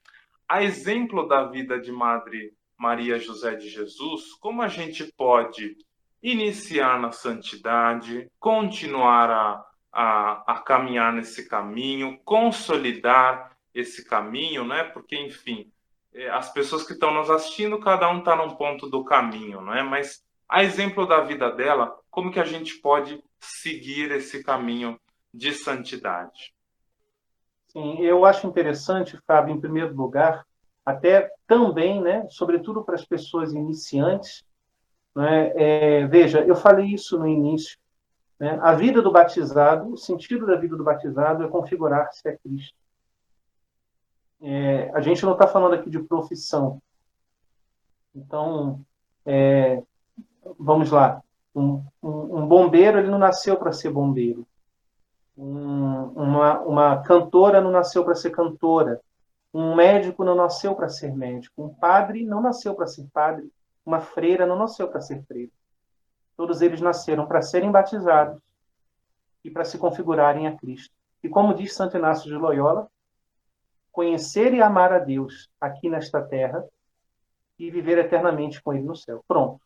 A 0.49 0.61
exemplo 0.61 1.25
da 1.27 1.45
vida 1.45 1.79
de 1.79 1.93
Madre 1.93 2.53
Maria 2.77 3.17
José 3.17 3.55
de 3.55 3.69
Jesus, 3.69 4.33
como 4.41 4.61
a 4.61 4.67
gente 4.67 5.09
pode 5.15 5.77
iniciar 6.21 6.99
na 6.99 7.13
santidade, 7.13 8.29
continuar 8.39 9.29
a, 9.29 9.65
a, 9.93 10.53
a 10.55 10.59
caminhar 10.59 11.13
nesse 11.13 11.47
caminho, 11.47 12.19
consolidar 12.25 13.55
esse 13.73 14.05
caminho, 14.05 14.65
né? 14.65 14.83
Porque, 14.83 15.15
enfim, 15.17 15.71
as 16.31 16.51
pessoas 16.53 16.83
que 16.83 16.93
estão 16.93 17.13
nos 17.13 17.29
assistindo, 17.29 17.79
cada 17.79 18.09
um 18.09 18.19
está 18.19 18.35
num 18.35 18.55
ponto 18.55 18.89
do 18.89 19.03
caminho, 19.03 19.61
não 19.61 19.73
é? 19.73 19.81
Mas 19.81 20.23
a 20.47 20.63
exemplo 20.63 21.07
da 21.07 21.21
vida 21.21 21.51
dela, 21.51 21.97
como 22.11 22.31
que 22.31 22.39
a 22.39 22.45
gente 22.45 22.75
pode 22.79 23.23
seguir 23.39 24.11
esse 24.11 24.43
caminho 24.43 24.99
de 25.33 25.51
santidade? 25.51 26.53
Sim, 27.67 27.99
eu 28.01 28.23
acho 28.23 28.45
interessante, 28.45 29.19
Fábio, 29.25 29.55
em 29.55 29.59
primeiro 29.59 29.95
lugar, 29.95 30.45
até 30.85 31.31
também, 31.47 31.99
né, 31.99 32.27
sobretudo 32.29 32.83
para 32.83 32.93
as 32.93 33.03
pessoas 33.03 33.51
iniciantes, 33.51 34.43
né, 35.15 35.51
é, 35.55 36.05
veja, 36.05 36.41
eu 36.41 36.55
falei 36.55 36.85
isso 36.93 37.17
no 37.17 37.27
início, 37.27 37.77
né, 38.39 38.59
a 38.61 38.73
vida 38.73 39.01
do 39.01 39.11
batizado, 39.11 39.91
o 39.91 39.97
sentido 39.97 40.45
da 40.45 40.55
vida 40.55 40.75
do 40.75 40.83
batizado 40.83 41.43
é 41.43 41.47
configurar-se 41.47 42.27
a 42.27 42.37
Cristo. 42.37 42.82
É, 44.45 44.91
a 44.93 44.99
gente 44.99 45.23
não 45.23 45.31
está 45.31 45.47
falando 45.47 45.75
aqui 45.75 45.89
de 45.89 45.99
profissão. 45.99 46.81
Então, 48.13 48.85
é, 49.25 49.81
vamos 50.59 50.91
lá. 50.91 51.23
Um, 51.55 51.81
um, 52.01 52.39
um, 52.39 52.47
bombeiro 52.47 52.99
ele 52.99 53.09
não 53.09 53.17
nasceu 53.17 53.55
para 53.55 53.71
ser 53.71 53.89
bombeiro. 53.89 54.45
Um, 55.37 56.03
uma, 56.09 56.59
uma 56.59 57.01
cantora 57.03 57.61
não 57.61 57.71
nasceu 57.71 58.03
para 58.03 58.15
ser 58.15 58.31
cantora. 58.31 58.99
Um 59.53 59.75
médico 59.75 60.25
não 60.25 60.35
nasceu 60.35 60.75
para 60.75 60.89
ser 60.89 61.15
médico. 61.15 61.63
Um 61.63 61.73
padre 61.73 62.25
não 62.25 62.41
nasceu 62.41 62.75
para 62.75 62.85
ser 62.85 63.07
padre. 63.13 63.49
Uma 63.85 64.01
freira 64.01 64.45
não 64.45 64.57
nasceu 64.57 64.89
para 64.89 64.99
ser 64.99 65.23
freira. 65.23 65.51
Todos 66.35 66.61
eles 66.61 66.81
nasceram 66.81 67.25
para 67.25 67.41
serem 67.41 67.71
batizados 67.71 68.41
e 69.41 69.49
para 69.49 69.63
se 69.63 69.77
configurarem 69.77 70.47
a 70.47 70.57
Cristo. 70.57 70.93
E 71.23 71.29
como 71.29 71.53
diz 71.53 71.73
Santo 71.73 71.95
Inácio 71.95 72.29
de 72.29 72.35
Loyola, 72.35 72.89
conhecer 73.93 74.53
e 74.53 74.61
amar 74.61 74.91
a 74.91 74.99
Deus 74.99 75.49
aqui 75.61 75.87
nesta 75.87 76.21
terra 76.21 76.67
e 77.57 77.69
viver 77.69 77.99
eternamente 77.99 78.61
com 78.61 78.73
Ele 78.73 78.83
no 78.83 78.95
céu. 78.95 79.23
Pronto. 79.27 79.61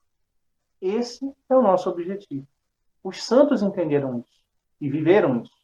Esse 0.81 1.25
é 1.49 1.55
o 1.55 1.61
nosso 1.61 1.89
objetivo. 1.89 2.45
Os 3.03 3.23
santos 3.23 3.63
entenderam 3.63 4.19
isso 4.19 4.43
e 4.79 4.89
viveram 4.89 5.41
isso. 5.41 5.57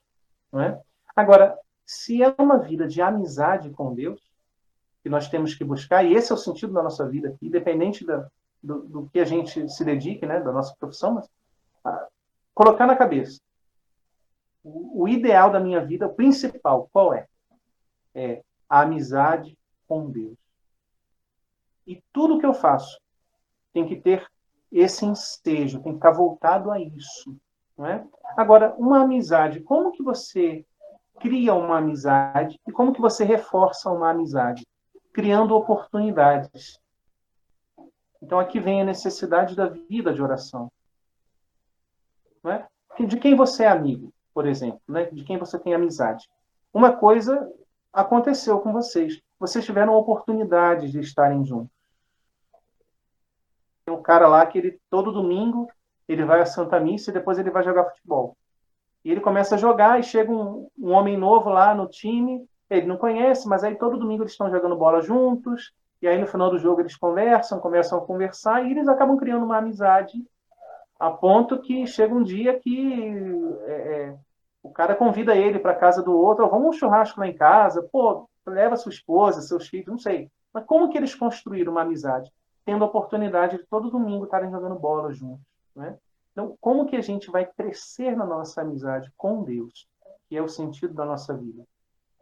Não 0.51 0.61
é? 0.61 0.81
Agora, 1.13 1.59
se 1.85 2.23
é 2.23 2.33
uma 2.39 2.57
vida 2.57 2.87
de 2.87 3.01
amizade 3.01 3.69
com 3.69 3.93
Deus, 3.93 4.21
que 5.03 5.09
nós 5.09 5.27
temos 5.27 5.53
que 5.53 5.65
buscar, 5.65 6.03
e 6.05 6.13
esse 6.13 6.31
é 6.31 6.35
o 6.35 6.37
sentido 6.37 6.73
da 6.73 6.81
nossa 6.81 7.05
vida 7.07 7.29
aqui, 7.29 7.47
independente 7.47 8.05
da, 8.05 8.29
do, 8.63 8.83
do, 8.83 9.09
que 9.09 9.19
a 9.19 9.25
gente 9.25 9.69
se 9.69 9.83
dedique, 9.83 10.25
né, 10.25 10.39
da 10.39 10.53
nossa 10.53 10.73
profissão, 10.79 11.15
mas 11.15 11.29
ah, 11.83 12.07
colocar 12.55 12.87
na 12.87 12.95
cabeça. 12.95 13.41
O, 14.63 15.03
o 15.03 15.07
ideal 15.09 15.51
da 15.51 15.59
minha 15.59 15.85
vida, 15.85 16.07
o 16.07 16.13
principal, 16.13 16.89
qual 16.93 17.13
é? 17.13 17.27
É 18.15 18.41
a 18.73 18.81
amizade 18.81 19.55
com 19.87 20.09
Deus. 20.09 20.35
E 21.85 22.01
tudo 22.11 22.39
que 22.39 22.45
eu 22.45 22.55
faço 22.55 22.99
tem 23.71 23.85
que 23.85 23.95
ter 23.97 24.27
esse 24.71 25.05
ensejo, 25.05 25.79
tem 25.83 25.91
que 25.91 25.99
estar 25.99 26.09
voltado 26.09 26.71
a 26.71 26.81
isso. 26.81 27.37
Não 27.77 27.85
é? 27.85 28.03
Agora, 28.35 28.73
uma 28.75 29.03
amizade, 29.03 29.59
como 29.59 29.91
que 29.91 30.01
você 30.01 30.65
cria 31.19 31.53
uma 31.53 31.77
amizade 31.77 32.59
e 32.67 32.71
como 32.71 32.91
que 32.91 32.99
você 32.99 33.23
reforça 33.23 33.91
uma 33.91 34.09
amizade? 34.09 34.65
Criando 35.13 35.55
oportunidades. 35.55 36.79
Então 38.19 38.39
aqui 38.39 38.59
vem 38.59 38.81
a 38.81 38.85
necessidade 38.85 39.55
da 39.55 39.67
vida 39.67 40.11
de 40.11 40.21
oração. 40.23 40.71
Não 42.43 42.51
é? 42.53 42.67
De 43.05 43.19
quem 43.19 43.35
você 43.35 43.65
é 43.65 43.67
amigo, 43.67 44.11
por 44.33 44.47
exemplo, 44.47 44.81
né? 44.87 45.05
de 45.11 45.23
quem 45.23 45.37
você 45.37 45.59
tem 45.59 45.75
amizade. 45.75 46.27
Uma 46.73 46.95
coisa 46.95 47.53
aconteceu 47.93 48.59
com 48.59 48.73
vocês. 48.73 49.21
Vocês 49.39 49.63
tiveram 49.63 49.95
oportunidade 49.95 50.91
de 50.91 50.99
estarem 50.99 51.45
juntos. 51.45 51.71
Tem 53.85 53.95
um 53.95 54.01
cara 54.01 54.27
lá 54.27 54.45
que 54.45 54.57
ele 54.57 54.79
todo 54.89 55.11
domingo 55.11 55.69
ele 56.07 56.25
vai 56.25 56.41
à 56.41 56.45
Santa 56.45 56.79
Missa 56.79 57.09
e 57.09 57.13
depois 57.13 57.37
ele 57.37 57.51
vai 57.51 57.63
jogar 57.63 57.85
futebol. 57.85 58.35
E 59.05 59.11
ele 59.11 59.21
começa 59.21 59.55
a 59.55 59.57
jogar 59.57 59.99
e 59.99 60.03
chega 60.03 60.31
um, 60.31 60.67
um 60.77 60.91
homem 60.91 61.17
novo 61.17 61.49
lá 61.49 61.73
no 61.73 61.87
time, 61.87 62.45
ele 62.69 62.87
não 62.87 62.97
conhece, 62.97 63.47
mas 63.47 63.63
aí 63.63 63.75
todo 63.75 63.97
domingo 63.97 64.23
eles 64.23 64.31
estão 64.31 64.49
jogando 64.49 64.75
bola 64.75 65.01
juntos, 65.01 65.73
e 66.01 66.07
aí 66.07 66.17
no 66.17 66.27
final 66.27 66.49
do 66.49 66.57
jogo 66.57 66.81
eles 66.81 66.95
conversam, 66.95 67.59
começam 67.59 67.97
a 67.97 68.05
conversar 68.05 68.65
e 68.65 68.71
eles 68.71 68.87
acabam 68.87 69.17
criando 69.17 69.45
uma 69.45 69.57
amizade 69.57 70.13
a 70.99 71.11
ponto 71.11 71.59
que 71.59 71.85
chega 71.85 72.13
um 72.13 72.23
dia 72.23 72.57
que 72.59 73.05
é, 73.65 73.71
é 73.71 74.15
o 74.63 74.71
cara 74.71 74.95
convida 74.95 75.35
ele 75.35 75.59
para 75.59 75.75
casa 75.75 76.01
do 76.01 76.17
outro, 76.17 76.49
vamos 76.49 76.69
um 76.69 76.79
churrasco 76.79 77.19
lá 77.19 77.27
em 77.27 77.35
casa, 77.35 77.83
pô, 77.91 78.27
leva 78.47 78.77
sua 78.77 78.91
esposa, 78.91 79.41
seus 79.41 79.67
filhos, 79.67 79.87
não 79.87 79.97
sei. 79.97 80.31
Mas 80.53 80.65
como 80.65 80.89
que 80.89 80.97
eles 80.97 81.13
construíram 81.13 81.73
uma 81.73 81.81
amizade? 81.81 82.31
Tendo 82.65 82.85
a 82.85 82.87
oportunidade 82.87 83.57
de 83.57 83.65
todo 83.65 83.91
domingo 83.91 84.23
estarem 84.23 84.49
jogando 84.49 84.79
bola 84.79 85.11
juntos, 85.11 85.45
né? 85.75 85.97
Então, 86.31 86.57
como 86.61 86.85
que 86.85 86.95
a 86.95 87.01
gente 87.01 87.29
vai 87.29 87.45
crescer 87.45 88.15
na 88.15 88.25
nossa 88.25 88.61
amizade 88.61 89.11
com 89.17 89.43
Deus, 89.43 89.87
que 90.27 90.37
é 90.37 90.41
o 90.41 90.47
sentido 90.47 90.93
da 90.93 91.05
nossa 91.05 91.35
vida? 91.35 91.63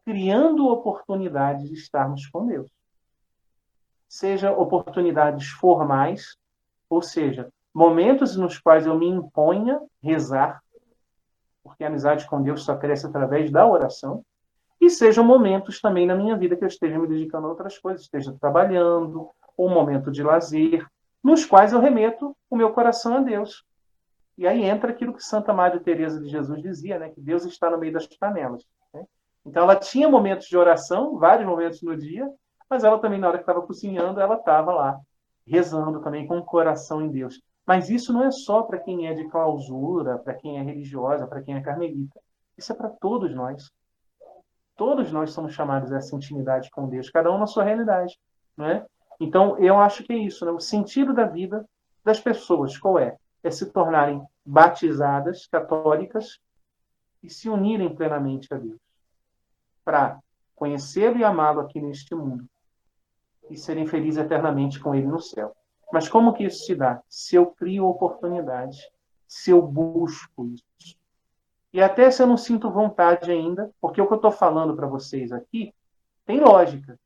Criando 0.04 0.68
oportunidades 0.68 1.70
de 1.70 1.76
estarmos 1.76 2.28
com 2.28 2.48
Deus. 2.48 2.70
Seja 4.10 4.52
oportunidades 4.52 5.48
formais, 5.52 6.36
ou 6.90 7.02
seja, 7.02 7.50
momentos 7.74 8.36
nos 8.36 8.60
quais 8.60 8.86
eu 8.86 8.98
me 8.98 9.08
imponha 9.08 9.80
rezar 10.04 10.61
porque 11.64 11.84
a 11.84 11.88
amizade 11.88 12.28
com 12.28 12.42
Deus 12.42 12.64
só 12.64 12.76
cresce 12.76 13.06
através 13.06 13.52
da 13.52 13.68
oração, 13.68 14.24
e 14.80 14.90
sejam 14.90 15.24
momentos 15.24 15.80
também 15.80 16.08
na 16.08 16.16
minha 16.16 16.36
vida 16.36 16.56
que 16.56 16.64
eu 16.64 16.68
esteja 16.68 16.98
me 16.98 17.08
dedicando 17.08 17.46
a 17.46 17.50
outras 17.52 17.78
coisas, 17.78 18.02
esteja 18.02 18.36
trabalhando, 18.42 19.30
ou 19.56 19.70
um 19.70 19.74
momento 19.74 20.12
de 20.12 20.24
lazer, 20.24 20.86
nos 21.24 21.46
quais 21.46 21.72
eu 21.72 21.80
remeto 21.80 22.36
o 22.50 22.56
meu 22.56 22.72
coração 22.72 23.18
a 23.18 23.20
Deus. 23.20 23.64
E 24.36 24.48
aí 24.48 24.64
entra 24.64 24.92
aquilo 24.92 25.14
que 25.14 25.24
Santa 25.24 25.54
Maria 25.54 25.80
Teresa 25.80 26.20
de 26.20 26.28
Jesus 26.28 26.62
dizia, 26.64 26.98
né, 26.98 27.10
que 27.10 27.22
Deus 27.22 27.46
está 27.46 27.70
no 27.70 27.78
meio 27.78 27.94
das 27.94 28.08
panelas. 28.08 28.66
Né? 28.92 29.06
Então 29.46 29.64
ela 29.64 29.76
tinha 29.76 30.10
momentos 30.10 30.48
de 30.48 30.58
oração, 30.58 31.20
vários 31.20 31.48
momentos 31.48 31.84
no 31.84 31.96
dia, 31.96 32.28
mas 32.68 32.84
ela 32.84 32.98
também 32.98 33.20
na 33.20 33.28
hora 33.28 33.38
que 33.38 33.44
estava 33.44 33.62
cozinhando, 33.62 34.20
ela 34.20 34.36
estava 34.36 34.74
lá 34.74 35.00
rezando 35.46 36.02
também 36.02 36.26
com 36.26 36.40
o 36.40 36.46
coração 36.46 37.02
em 37.02 37.10
Deus. 37.10 37.40
Mas 37.66 37.90
isso 37.90 38.12
não 38.12 38.24
é 38.24 38.32
só 38.32 38.64
para 38.64 38.80
quem 38.80 39.08
é 39.08 39.14
de 39.14 39.28
clausura, 39.30 40.18
para 40.18 40.34
quem 40.34 40.58
é 40.58 40.62
religiosa, 40.62 41.28
para 41.28 41.42
quem 41.42 41.56
é 41.56 41.62
carmelita. 41.62 42.20
Isso 42.58 42.72
é 42.72 42.76
para 42.76 42.90
todos 42.90 43.34
nós. 43.34 43.72
Todos 44.76 45.12
nós 45.12 45.32
somos 45.32 45.54
chamados 45.54 45.92
a 45.92 45.98
essa 45.98 46.16
intimidade 46.16 46.70
com 46.72 46.90
Deus, 46.90 47.10
cada 47.10 47.32
um 47.32 47.38
na 47.38 47.46
sua 47.46 47.64
realidade. 47.64 48.20
Não 48.58 48.66
é? 48.66 48.86
Então, 49.20 49.58
eu 49.60 49.80
acho 49.80 50.04
que 50.04 50.14
é 50.14 50.18
isso. 50.18 50.44
Né? 50.46 50.52
O 50.52 50.60
sentido 50.60 51.14
da 51.14 51.26
vida 51.26 51.66
das 52.04 52.20
pessoas, 52.20 52.78
qual 52.78 52.98
é? 52.98 53.18
É 53.44 53.52
se 53.52 53.72
tornarem 53.72 54.22
batizadas, 54.44 55.48
católicas, 55.48 56.40
e 57.24 57.30
se 57.30 57.50
unirem 57.50 57.94
plenamente 57.96 58.52
a 58.52 58.58
Deus. 58.58 58.80
Para 59.86 60.20
conhecê-lo 60.56 61.18
e 61.18 61.24
amá-lo 61.24 61.62
aqui 61.62 61.80
neste 61.80 62.16
mundo. 62.16 62.46
E 63.50 63.58
serem 63.58 63.86
felizes 63.86 64.24
eternamente 64.24 64.80
com 64.80 64.96
Ele 64.96 65.08
no 65.08 65.20
céu. 65.20 65.56
Mas 65.92 66.08
como 66.08 66.34
que 66.34 66.46
isso 66.46 66.66
se 66.66 66.76
dá? 66.76 67.02
Se 67.10 67.36
eu 67.36 67.48
crio 67.48 67.86
oportunidade, 67.86 68.92
se 69.28 69.52
eu 69.52 69.62
busco 69.62 70.46
isso. 70.48 70.98
E 71.74 71.82
até 71.82 72.12
se 72.12 72.22
eu 72.22 72.28
não 72.28 72.38
sinto 72.38 72.70
vontade 72.70 73.32
ainda, 73.32 73.72
porque 73.80 74.02
o 74.02 74.08
que 74.08 74.14
eu 74.14 74.18
estou 74.18 74.32
falando 74.32 74.76
para 74.76 74.88
vocês 74.88 75.32
aqui 75.32 75.74
tem 76.26 76.40
lógica. 76.40 77.00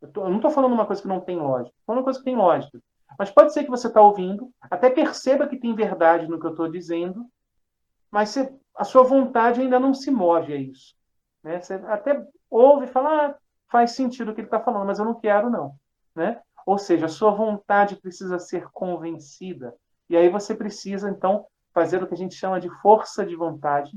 Eu, 0.00 0.08
tô, 0.08 0.22
eu 0.22 0.28
não 0.28 0.36
estou 0.36 0.50
falando 0.50 0.72
uma 0.72 0.86
coisa 0.86 1.02
que 1.02 1.08
não 1.08 1.20
tem 1.20 1.36
lógica, 1.36 1.70
estou 1.70 1.86
falando 1.86 2.00
uma 2.00 2.04
coisa 2.04 2.18
que 2.18 2.24
tem 2.24 2.36
lógica. 2.36 2.80
Mas 3.18 3.30
pode 3.30 3.52
ser 3.52 3.64
que 3.64 3.70
você 3.70 3.86
está 3.86 4.00
ouvindo, 4.00 4.50
até 4.60 4.90
perceba 4.90 5.46
que 5.46 5.56
tem 5.56 5.74
verdade 5.74 6.28
no 6.28 6.38
que 6.38 6.46
eu 6.46 6.50
estou 6.50 6.68
dizendo, 6.68 7.26
mas 8.10 8.30
você, 8.30 8.52
a 8.76 8.84
sua 8.84 9.02
vontade 9.02 9.60
ainda 9.60 9.78
não 9.78 9.94
se 9.94 10.10
move 10.10 10.52
a 10.52 10.56
isso. 10.56 10.94
Né? 11.42 11.60
Você 11.60 11.74
até 11.74 12.24
ouve 12.50 12.84
e 12.84 12.88
fala, 12.88 13.26
ah, 13.26 13.34
faz 13.68 13.92
sentido 13.92 14.30
o 14.30 14.34
que 14.34 14.40
ele 14.40 14.46
está 14.46 14.60
falando, 14.60 14.86
mas 14.86 14.98
eu 14.98 15.04
não 15.04 15.14
quero, 15.14 15.50
não. 15.50 15.74
Né? 16.14 16.40
Ou 16.66 16.78
seja, 16.78 17.06
a 17.06 17.08
sua 17.08 17.30
vontade 17.30 17.96
precisa 17.96 18.38
ser 18.38 18.68
convencida. 18.70 19.74
E 20.08 20.16
aí 20.16 20.28
você 20.28 20.54
precisa, 20.54 21.10
então, 21.10 21.46
fazer 21.72 22.02
o 22.02 22.06
que 22.06 22.14
a 22.14 22.16
gente 22.16 22.34
chama 22.34 22.60
de 22.60 22.70
força 22.80 23.24
de 23.26 23.34
vontade 23.34 23.92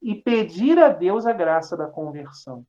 e 0.00 0.14
pedir 0.14 0.78
a 0.78 0.88
Deus 0.88 1.26
a 1.26 1.32
graça 1.32 1.76
da 1.76 1.86
conversão. 1.86 2.64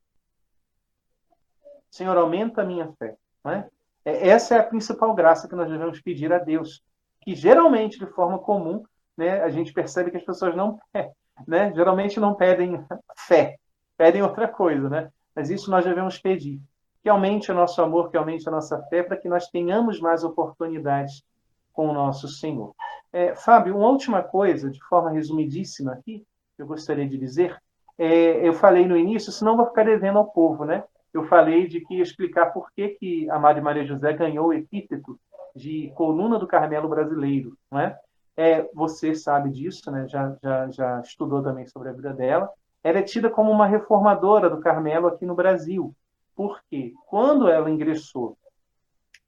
Senhor, 1.90 2.16
aumenta 2.16 2.62
a 2.62 2.64
minha 2.64 2.92
fé. 2.98 3.16
Né? 3.44 3.68
Essa 4.04 4.56
é 4.56 4.58
a 4.58 4.64
principal 4.64 5.14
graça 5.14 5.48
que 5.48 5.54
nós 5.54 5.70
devemos 5.70 6.00
pedir 6.00 6.32
a 6.32 6.38
Deus, 6.38 6.82
que 7.20 7.34
geralmente, 7.34 7.98
de 7.98 8.06
forma 8.06 8.38
comum, 8.38 8.82
né, 9.16 9.42
a 9.42 9.50
gente 9.50 9.72
percebe 9.72 10.10
que 10.10 10.16
as 10.16 10.24
pessoas 10.24 10.54
não, 10.56 10.78
né, 11.46 11.72
geralmente 11.74 12.20
não 12.20 12.34
pedem 12.34 12.84
fé, 13.16 13.58
pedem 13.96 14.22
outra 14.22 14.48
coisa, 14.48 14.88
né? 14.88 15.10
Mas 15.34 15.50
isso 15.50 15.70
nós 15.70 15.84
devemos 15.84 16.18
pedir. 16.18 16.60
Que 17.02 17.08
aumente 17.08 17.50
o 17.50 17.54
nosso 17.54 17.80
amor, 17.80 18.10
que 18.10 18.16
aumente 18.16 18.48
a 18.48 18.52
nossa 18.52 18.82
fé, 18.84 19.02
para 19.02 19.16
que 19.16 19.28
nós 19.28 19.48
tenhamos 19.48 20.00
mais 20.00 20.24
oportunidades 20.24 21.24
com 21.72 21.88
o 21.88 21.92
nosso 21.92 22.28
Senhor. 22.28 22.74
É, 23.12 23.34
Fábio, 23.34 23.76
uma 23.76 23.88
última 23.88 24.22
coisa, 24.22 24.70
de 24.70 24.82
forma 24.84 25.10
resumidíssima 25.10 25.92
aqui, 25.92 26.26
eu 26.58 26.66
gostaria 26.66 27.08
de 27.08 27.16
dizer, 27.16 27.56
é, 27.96 28.46
eu 28.46 28.52
falei 28.52 28.86
no 28.86 28.96
início, 28.96 29.32
senão 29.32 29.56
vou 29.56 29.66
ficar 29.66 29.84
devendo 29.84 30.18
ao 30.18 30.26
povo, 30.26 30.64
né? 30.64 30.84
Eu 31.14 31.24
falei 31.24 31.66
de 31.66 31.80
que 31.80 32.00
explicar 32.00 32.46
por 32.46 32.70
que, 32.72 32.88
que 32.88 33.30
a 33.30 33.38
Maria 33.38 33.62
Maria 33.62 33.84
José 33.84 34.12
ganhou 34.12 34.48
o 34.48 34.52
epíteto 34.52 35.18
de 35.54 35.90
coluna 35.94 36.38
do 36.38 36.46
Carmelo 36.46 36.88
brasileiro, 36.88 37.56
não 37.70 37.80
é? 37.80 37.98
é, 38.38 38.70
você 38.72 39.16
sabe 39.16 39.50
disso, 39.50 39.90
né? 39.90 40.06
já, 40.06 40.32
já, 40.40 40.70
já 40.70 41.00
estudou 41.00 41.42
também 41.42 41.66
sobre 41.66 41.88
a 41.88 41.92
vida 41.92 42.12
dela. 42.12 42.48
Ela 42.84 43.00
é 43.00 43.02
tida 43.02 43.28
como 43.28 43.50
uma 43.50 43.66
reformadora 43.66 44.48
do 44.48 44.60
Carmelo 44.60 45.08
aqui 45.08 45.26
no 45.26 45.34
Brasil, 45.34 45.92
porque 46.38 46.94
quando 47.08 47.48
ela 47.48 47.68
ingressou 47.68 48.38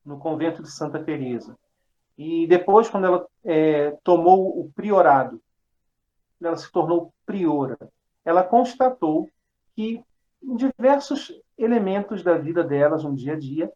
no 0.06 0.16
convento 0.16 0.62
de 0.62 0.70
Santa 0.70 1.02
Teresa 1.02 1.58
e 2.16 2.46
depois 2.46 2.88
quando 2.88 3.06
ela 3.06 3.26
é, 3.44 3.98
tomou 4.04 4.60
o 4.60 4.70
priorado, 4.72 5.42
ela 6.40 6.56
se 6.56 6.70
tornou 6.70 7.12
priora, 7.26 7.76
ela 8.24 8.44
constatou 8.44 9.28
que 9.74 10.04
em 10.40 10.54
diversos 10.54 11.32
elementos 11.58 12.22
da 12.22 12.38
vida 12.38 12.62
delas 12.62 13.02
no 13.02 13.16
dia 13.16 13.32
a 13.32 13.36
dia, 13.36 13.72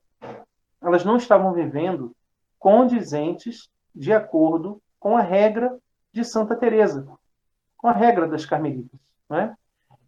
elas 0.81 1.05
não 1.05 1.17
estavam 1.17 1.53
vivendo 1.53 2.15
condizentes 2.57 3.69
de 3.93 4.13
acordo 4.13 4.81
com 5.01 5.17
a 5.17 5.21
regra 5.21 5.77
de 6.13 6.23
Santa 6.23 6.55
Teresa, 6.55 7.05
com 7.77 7.89
a 7.89 7.93
regra 7.93 8.29
das 8.29 8.47
carmelitas, 8.47 9.01
né? 9.29 9.57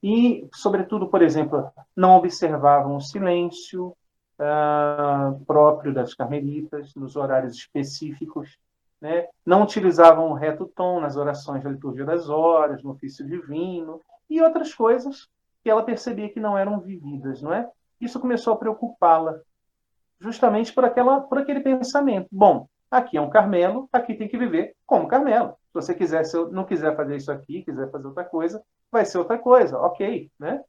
E, 0.03 0.49
sobretudo, 0.55 1.09
por 1.09 1.23
exemplo, 1.23 1.71
não 1.95 2.17
observavam 2.17 2.97
o 2.97 3.01
silêncio 3.01 3.97
uh, 4.39 5.45
próprio 5.47 5.93
das 5.93 6.15
carmelitas 6.15 6.95
nos 6.95 7.17
horários 7.17 7.55
específicos, 7.55 8.59
né? 9.01 9.27
não 9.45 9.63
utilizavam 9.63 10.31
o 10.31 10.35
reto 10.35 10.71
tom 10.75 11.01
nas 11.01 11.17
orações 11.17 11.63
da 11.63 11.71
liturgia 11.71 12.05
das 12.05 12.29
horas, 12.29 12.83
no 12.83 12.93
ofício 12.93 13.27
divino 13.27 14.01
e 14.29 14.41
outras 14.41 14.75
coisas 14.75 15.29
que 15.63 15.71
ela 15.71 15.83
percebia 15.83 16.29
que 16.29 16.41
não 16.41 16.57
eram 16.57 16.81
vividas, 16.81 17.43
não 17.43 17.53
é? 17.53 17.69
Isso 18.01 18.21
começou 18.21 18.53
a 18.53 18.57
preocupá-la, 18.57 19.39
justamente 20.21 20.73
por 20.73 20.85
aquela, 20.85 21.21
por 21.21 21.39
aquele 21.39 21.61
pensamento. 21.61 22.29
Bom, 22.31 22.69
Aqui 22.91 23.17
é 23.17 23.21
um 23.21 23.29
Carmelo, 23.29 23.89
aqui 23.93 24.15
tem 24.15 24.29
que 24.29 24.39
viver 24.39 24.75
como 24.87 25.09
Carmelo. 25.09 25.57
Se 25.67 25.75
você 25.75 25.95
quiser, 25.95 26.25
se 26.25 26.37
eu 26.37 26.51
não 26.51 26.65
quiser 26.65 26.95
fazer 26.95 27.17
isso 27.17 27.33
aqui, 27.33 27.63
quiser 27.63 27.91
fazer 27.91 28.07
outra 28.07 28.25
coisa, 28.25 28.63
vai 28.91 29.05
ser 29.05 29.19
outra 29.19 29.39
coisa, 29.39 29.79
ok, 29.79 30.31
né? 30.39 30.63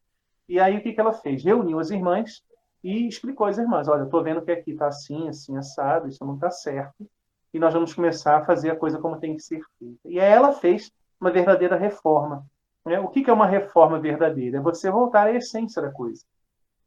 E 0.48 0.60
aí 0.60 0.78
o 0.78 0.82
que, 0.82 0.94
que 0.94 1.00
ela 1.00 1.14
fez? 1.14 1.44
Reuniu 1.44 1.80
as 1.80 1.90
irmãs 1.90 2.44
e 2.84 3.08
explicou 3.08 3.48
às 3.48 3.58
irmãs: 3.58 3.88
olha, 3.88 4.02
eu 4.02 4.06
estou 4.06 4.24
vendo 4.24 4.42
que 4.42 4.52
aqui 4.52 4.72
está 4.72 4.88
assim, 4.88 5.28
assim, 5.28 5.58
assado, 5.58 6.08
isso 6.08 6.26
não 6.26 6.36
está 6.36 6.50
certo, 6.50 7.08
e 7.54 7.60
nós 7.60 7.74
vamos 7.74 7.94
começar 7.94 8.38
a 8.38 8.46
fazer 8.46 8.72
a 8.72 8.76
coisa 8.76 9.00
como 9.00 9.20
tem 9.20 9.36
que 9.36 9.44
ser 9.44 9.62
feita. 9.78 10.00
E 10.06 10.20
aí 10.20 10.32
ela 10.32 10.54
fez 10.54 10.92
uma 11.20 11.32
verdadeira 11.32 11.76
reforma. 11.76 12.46
Né? 12.86 13.00
O 13.00 13.10
que, 13.10 13.24
que 13.24 13.30
é 13.30 13.34
uma 13.34 13.48
reforma 13.48 14.00
verdadeira? 14.00 14.58
É 14.58 14.62
você 14.62 14.90
voltar 14.90 15.28
à 15.28 15.34
essência 15.34 15.82
da 15.82 15.92
coisa. 15.92 16.24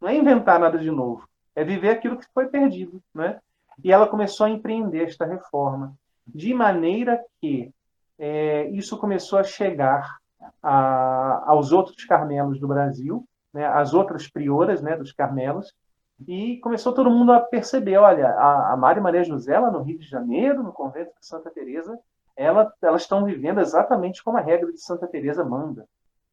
Não 0.01 0.09
é 0.09 0.17
inventar 0.17 0.59
nada 0.59 0.79
de 0.79 0.91
novo, 0.91 1.29
é 1.55 1.63
viver 1.63 1.91
aquilo 1.91 2.17
que 2.17 2.27
foi 2.33 2.49
perdido, 2.49 3.03
né? 3.15 3.39
E 3.83 3.93
ela 3.93 4.07
começou 4.07 4.47
a 4.47 4.51
empreender 4.51 5.05
esta 5.05 5.25
reforma, 5.25 5.95
de 6.27 6.55
maneira 6.55 7.23
que 7.41 7.73
é, 8.19 8.69
isso 8.69 8.99
começou 8.99 9.39
a 9.39 9.45
chegar 9.45 10.20
a, 10.63 11.45
aos 11.47 11.73
outros 11.73 12.05
carmelos 12.05 12.61
do 12.61 12.69
Brasil, 12.69 13.25
né, 13.53 13.67
às 13.67 13.95
outras 13.95 14.29
prioras 14.29 14.81
né, 14.81 14.97
dos 14.97 15.13
carmelos, 15.13 15.73
e 16.27 16.59
começou 16.59 16.93
todo 16.93 17.11
mundo 17.11 17.33
a 17.33 17.41
perceber, 17.41 17.97
olha, 17.97 18.29
a, 18.29 18.73
a 18.73 18.77
Maria 18.77 19.03
Maria 19.03 19.25
José, 19.25 19.59
lá 19.59 19.71
no 19.71 19.83
Rio 19.83 19.99
de 19.99 20.07
Janeiro, 20.07 20.63
no 20.63 20.73
convento 20.73 21.13
de 21.19 21.27
Santa 21.27 21.51
Teresa, 21.51 21.99
ela, 22.37 22.73
elas 22.83 23.03
estão 23.03 23.25
vivendo 23.25 23.61
exatamente 23.61 24.23
como 24.23 24.37
a 24.37 24.41
regra 24.41 24.73
de 24.73 24.81
Santa 24.81 25.07
Teresa 25.07 25.45
manda, 25.45 25.87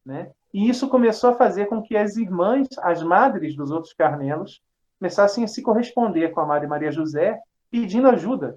né? 0.04 0.30
E 0.52 0.68
isso 0.68 0.88
começou 0.88 1.30
a 1.30 1.34
fazer 1.34 1.66
com 1.66 1.82
que 1.82 1.96
as 1.96 2.16
irmãs, 2.16 2.66
as 2.78 3.02
madres 3.02 3.54
dos 3.54 3.70
outros 3.70 3.92
carmelos, 3.92 4.62
começassem 4.98 5.44
a 5.44 5.48
se 5.48 5.62
corresponder 5.62 6.30
com 6.30 6.40
a 6.40 6.46
Maria 6.46 6.68
Maria 6.68 6.90
José, 6.90 7.38
pedindo 7.70 8.08
ajuda. 8.08 8.56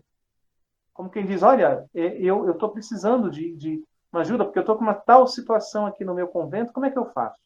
Como 0.93 1.09
quem 1.09 1.25
diz, 1.25 1.43
olha, 1.43 1.85
é, 1.93 2.17
eu 2.21 2.49
estou 2.51 2.69
precisando 2.69 3.29
de, 3.29 3.55
de 3.55 3.83
uma 4.11 4.21
ajuda, 4.21 4.43
porque 4.43 4.59
eu 4.59 4.61
estou 4.61 4.75
com 4.75 4.83
uma 4.83 4.93
tal 4.93 5.25
situação 5.25 5.85
aqui 5.85 6.03
no 6.03 6.13
meu 6.13 6.27
convento, 6.27 6.73
como 6.73 6.85
é 6.85 6.91
que 6.91 6.97
eu 6.97 7.05
faço? 7.05 7.39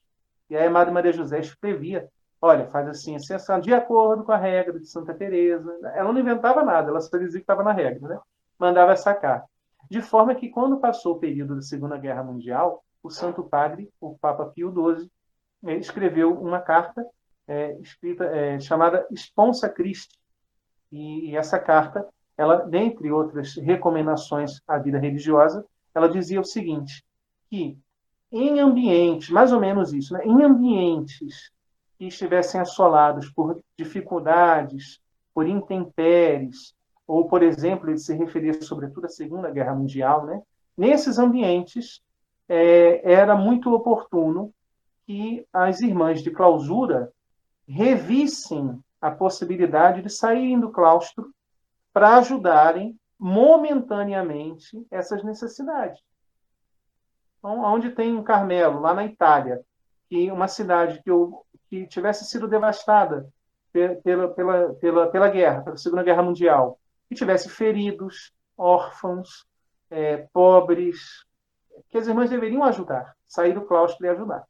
E 0.50 0.56
aí 0.56 0.68
a 0.68 0.70
Madre 0.70 0.94
Maria 0.94 1.12
José 1.12 1.40
escrevia, 1.40 2.08
olha, 2.42 2.68
faz 2.68 2.88
assim, 2.88 3.16
assim, 3.16 3.34
assim, 3.34 3.60
de 3.60 3.74
acordo 3.74 4.24
com 4.24 4.32
a 4.32 4.38
regra 4.38 4.80
de 4.80 4.88
Santa 4.88 5.14
Teresa. 5.14 5.72
Ela 5.96 6.12
não 6.12 6.20
inventava 6.20 6.64
nada, 6.64 6.90
ela 6.90 7.02
só 7.02 7.18
dizia 7.18 7.40
que 7.40 7.44
estava 7.44 7.64
na 7.64 7.72
regra, 7.72 8.08
né? 8.08 8.20
Mandava 8.60 8.92
essa 8.92 9.14
carta. 9.14 9.48
De 9.90 10.02
forma 10.02 10.34
que, 10.36 10.50
quando 10.50 10.80
passou 10.80 11.16
o 11.16 11.20
período 11.20 11.56
da 11.56 11.62
Segunda 11.62 11.98
Guerra 11.98 12.24
Mundial, 12.24 12.84
o 13.04 13.10
Santo 13.10 13.44
Padre, 13.44 13.90
o 14.00 14.18
Papa 14.18 14.46
Pio 14.48 14.72
XII, 14.72 15.10
escreveu 15.80 16.34
uma 16.40 16.60
carta 16.60 17.06
é, 17.48 17.74
escrita, 17.80 18.26
é, 18.26 18.60
chamada 18.60 19.06
Sponsa 19.12 19.70
Christi. 19.70 20.18
E, 20.92 21.32
e 21.32 21.38
essa 21.38 21.60
carta, 21.60 22.08
ela, 22.38 22.58
dentre 22.58 23.12
outras 23.12 23.56
recomendações 23.56 24.60
à 24.68 24.78
vida 24.78 24.98
religiosa, 24.98 25.66
ela 25.96 26.10
dizia 26.10 26.42
o 26.42 26.46
seguinte, 26.46 27.04
que 27.50 27.78
em 28.32 28.60
ambientes, 28.60 29.30
mais 29.30 29.54
ou 29.54 29.60
menos 29.60 29.94
isso, 29.94 30.14
né, 30.14 30.26
em 30.26 30.44
ambientes 30.44 31.52
que 31.98 32.06
estivessem 32.06 32.60
assolados 32.60 33.30
por 33.30 33.62
dificuldades, 33.78 35.00
por 35.34 35.48
intempéries, 35.48 36.76
ou, 37.08 37.28
por 37.28 37.42
exemplo, 37.42 37.90
ele 37.90 37.98
se 37.98 38.14
referia 38.14 38.62
sobretudo 38.62 39.06
à 39.06 39.10
Segunda 39.10 39.50
Guerra 39.50 39.74
Mundial, 39.74 40.26
né? 40.26 40.42
nesses 40.78 41.18
ambientes 41.18 42.02
é, 42.50 43.10
era 43.10 43.36
muito 43.36 43.74
oportuno 43.74 44.54
que 45.06 45.46
as 45.54 45.82
irmãs 45.82 46.22
de 46.22 46.32
clausura 46.32 47.12
revissem 47.68 48.80
a 49.00 49.12
possibilidade 49.12 50.02
de 50.02 50.10
saírem 50.10 50.60
do 50.60 50.72
claustro 50.72 51.32
para 51.94 52.18
ajudarem 52.18 52.98
momentaneamente 53.20 54.86
essas 54.92 55.24
necessidades. 55.24 56.02
Então, 57.40 57.64
onde 57.64 57.92
tem 57.92 58.16
um 58.16 58.24
Carmelo, 58.24 58.80
lá 58.80 58.94
na 58.94 59.06
Itália, 59.06 59.62
que 60.10 60.32
uma 60.32 60.48
cidade 60.48 61.02
que, 61.04 61.12
que 61.70 61.88
tivesse 61.88 62.26
sido 62.26 62.48
devastada 62.48 63.30
pela, 63.72 64.28
pela, 64.30 64.74
pela, 64.76 65.08
pela 65.08 65.30
guerra, 65.30 65.62
pela 65.62 65.78
Segunda 65.78 66.04
Guerra 66.04 66.24
Mundial, 66.24 66.80
que 67.08 67.16
tivesse 67.16 67.50
feridos, 67.50 68.34
órfãos, 68.58 69.46
é, 69.90 70.28
pobres, 70.34 71.26
que 71.90 71.98
as 71.98 72.08
irmãs 72.08 72.30
deveriam 72.30 72.64
ajudar, 72.64 73.16
sair 73.28 73.54
do 73.54 73.66
claustro 73.66 74.06
e 74.06 74.10
ajudar. 74.10 74.44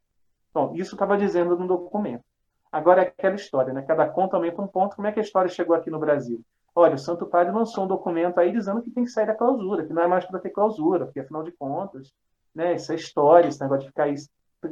Bom, 0.54 0.74
isso 0.74 0.94
estava 0.94 1.18
dizendo 1.18 1.56
no 1.56 1.66
documento. 1.66 2.24
Agora 2.70 3.02
é 3.02 3.08
aquela 3.08 3.34
história, 3.34 3.72
né? 3.72 3.82
Cada 3.82 4.08
conta 4.08 4.36
aumenta 4.36 4.62
um 4.62 4.66
ponto. 4.66 4.96
Como 4.96 5.06
é 5.06 5.12
que 5.12 5.20
a 5.20 5.22
história 5.22 5.50
chegou 5.50 5.74
aqui 5.74 5.90
no 5.90 5.98
Brasil? 5.98 6.42
Olha, 6.78 6.96
o 6.96 6.98
Santo 6.98 7.24
Padre 7.24 7.54
lançou 7.54 7.84
um 7.84 7.88
documento 7.88 8.38
aí 8.38 8.52
dizendo 8.52 8.82
que 8.82 8.90
tem 8.90 9.02
que 9.02 9.10
sair 9.10 9.26
da 9.26 9.34
clausura, 9.34 9.86
que 9.86 9.94
não 9.94 10.02
é 10.02 10.06
mais 10.06 10.26
para 10.26 10.38
ter 10.38 10.50
clausura, 10.50 11.06
porque 11.06 11.20
afinal 11.20 11.42
de 11.42 11.50
contas, 11.52 12.12
né, 12.54 12.74
essa 12.74 12.94
história, 12.94 13.48
esse 13.48 13.58
negócio 13.62 13.84
de 13.84 13.88
ficar 13.88 14.04
aí 14.04 14.14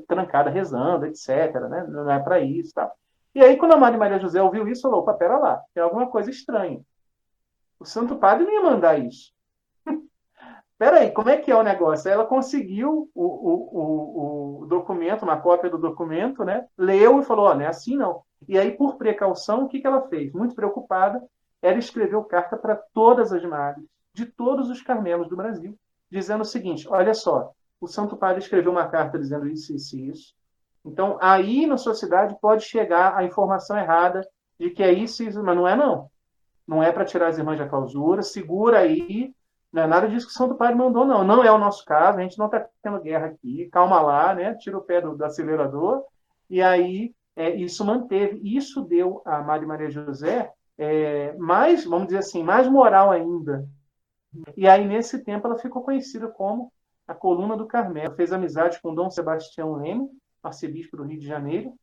trancada 0.06 0.50
rezando, 0.50 1.06
etc., 1.06 1.28
né? 1.70 1.86
Não 1.88 2.10
é 2.10 2.18
para 2.18 2.40
isso, 2.40 2.74
tá? 2.74 2.92
E 3.34 3.42
aí, 3.42 3.56
quando 3.56 3.72
a 3.72 3.78
Maria 3.78 3.98
Maria 3.98 4.18
José 4.18 4.42
ouviu 4.42 4.68
isso, 4.68 4.82
falou: 4.82 5.00
opa, 5.00 5.14
pera 5.14 5.38
lá, 5.38 5.62
tem 5.72 5.82
alguma 5.82 6.06
coisa 6.06 6.28
estranha. 6.28 6.82
O 7.80 7.86
Santo 7.86 8.16
Padre 8.16 8.44
não 8.44 8.52
ia 8.52 8.62
mandar 8.62 8.98
isso. 8.98 9.32
peraí, 10.78 11.10
como 11.10 11.30
é 11.30 11.38
que 11.38 11.50
é 11.50 11.56
o 11.56 11.62
negócio? 11.62 12.10
Ela 12.10 12.26
conseguiu 12.26 13.10
o, 13.14 13.24
o, 13.24 14.62
o, 14.62 14.66
documento, 14.66 15.22
uma 15.22 15.40
cópia 15.40 15.70
do 15.70 15.78
documento, 15.78 16.44
né? 16.44 16.66
leu 16.76 17.20
e 17.20 17.24
falou, 17.24 17.46
ó, 17.46 17.54
não 17.54 17.62
é 17.62 17.66
assim 17.66 17.96
não. 17.96 18.22
E 18.46 18.58
aí, 18.58 18.72
por 18.72 18.96
precaução, 18.96 19.64
o 19.64 19.68
que, 19.68 19.80
que 19.80 19.86
ela 19.86 20.06
fez? 20.08 20.32
Muito 20.32 20.54
preocupada, 20.54 21.22
ela 21.64 21.78
escreveu 21.78 22.22
carta 22.22 22.58
para 22.58 22.76
todas 22.92 23.32
as 23.32 23.42
madres, 23.42 23.86
de 24.12 24.26
todos 24.26 24.68
os 24.68 24.82
carmelos 24.82 25.30
do 25.30 25.36
Brasil, 25.36 25.78
dizendo 26.10 26.42
o 26.42 26.44
seguinte, 26.44 26.86
olha 26.86 27.14
só, 27.14 27.52
o 27.80 27.86
Santo 27.86 28.18
Padre 28.18 28.42
escreveu 28.42 28.70
uma 28.70 28.86
carta 28.86 29.18
dizendo 29.18 29.48
isso, 29.48 29.74
isso 29.74 29.96
e 29.96 30.10
isso. 30.10 30.34
Então, 30.84 31.16
aí 31.22 31.66
na 31.66 31.78
sociedade 31.78 32.36
pode 32.38 32.64
chegar 32.64 33.16
a 33.16 33.24
informação 33.24 33.78
errada 33.78 34.20
de 34.60 34.68
que 34.68 34.82
é 34.82 34.92
isso, 34.92 35.22
isso 35.22 35.42
mas 35.42 35.56
não 35.56 35.66
é 35.66 35.74
não. 35.74 36.10
Não 36.68 36.82
é 36.82 36.92
para 36.92 37.06
tirar 37.06 37.28
as 37.28 37.38
irmãs 37.38 37.58
da 37.58 37.66
clausura, 37.66 38.20
segura 38.20 38.80
aí, 38.80 39.34
não 39.72 39.84
é 39.84 39.86
nada 39.86 40.06
disso 40.06 40.26
que 40.26 40.32
o 40.32 40.36
Santo 40.36 40.56
Padre 40.56 40.74
mandou, 40.74 41.06
não. 41.06 41.24
Não 41.24 41.42
é 41.42 41.50
o 41.50 41.58
nosso 41.58 41.82
caso, 41.86 42.18
a 42.18 42.22
gente 42.22 42.38
não 42.38 42.46
está 42.46 42.68
tendo 42.82 43.00
guerra 43.00 43.28
aqui, 43.28 43.70
calma 43.72 44.02
lá, 44.02 44.34
né? 44.34 44.54
Tira 44.56 44.76
o 44.76 44.82
pé 44.82 45.00
do, 45.00 45.16
do 45.16 45.24
acelerador. 45.24 46.04
E 46.50 46.60
aí 46.60 47.14
é, 47.34 47.54
isso 47.54 47.82
manteve, 47.86 48.38
isso 48.44 48.82
deu 48.82 49.22
a 49.24 49.40
Maria 49.42 49.66
Maria 49.66 49.90
José 49.90 50.52
é, 50.78 51.32
mais, 51.36 51.84
vamos 51.84 52.06
dizer 52.06 52.18
assim, 52.18 52.42
mais 52.42 52.68
moral 52.68 53.10
ainda. 53.10 53.68
E 54.56 54.68
aí, 54.68 54.86
nesse 54.86 55.22
tempo, 55.22 55.46
ela 55.46 55.58
ficou 55.58 55.82
conhecida 55.82 56.28
como 56.28 56.72
a 57.06 57.14
Coluna 57.14 57.56
do 57.56 57.66
Carmelo. 57.66 58.14
Fez 58.14 58.32
amizade 58.32 58.80
com 58.82 58.94
Dom 58.94 59.10
Sebastião 59.10 59.74
Leme, 59.74 60.08
arcebispo 60.42 60.96
do 60.96 61.04
Rio 61.04 61.20
de 61.20 61.26
Janeiro, 61.26 61.74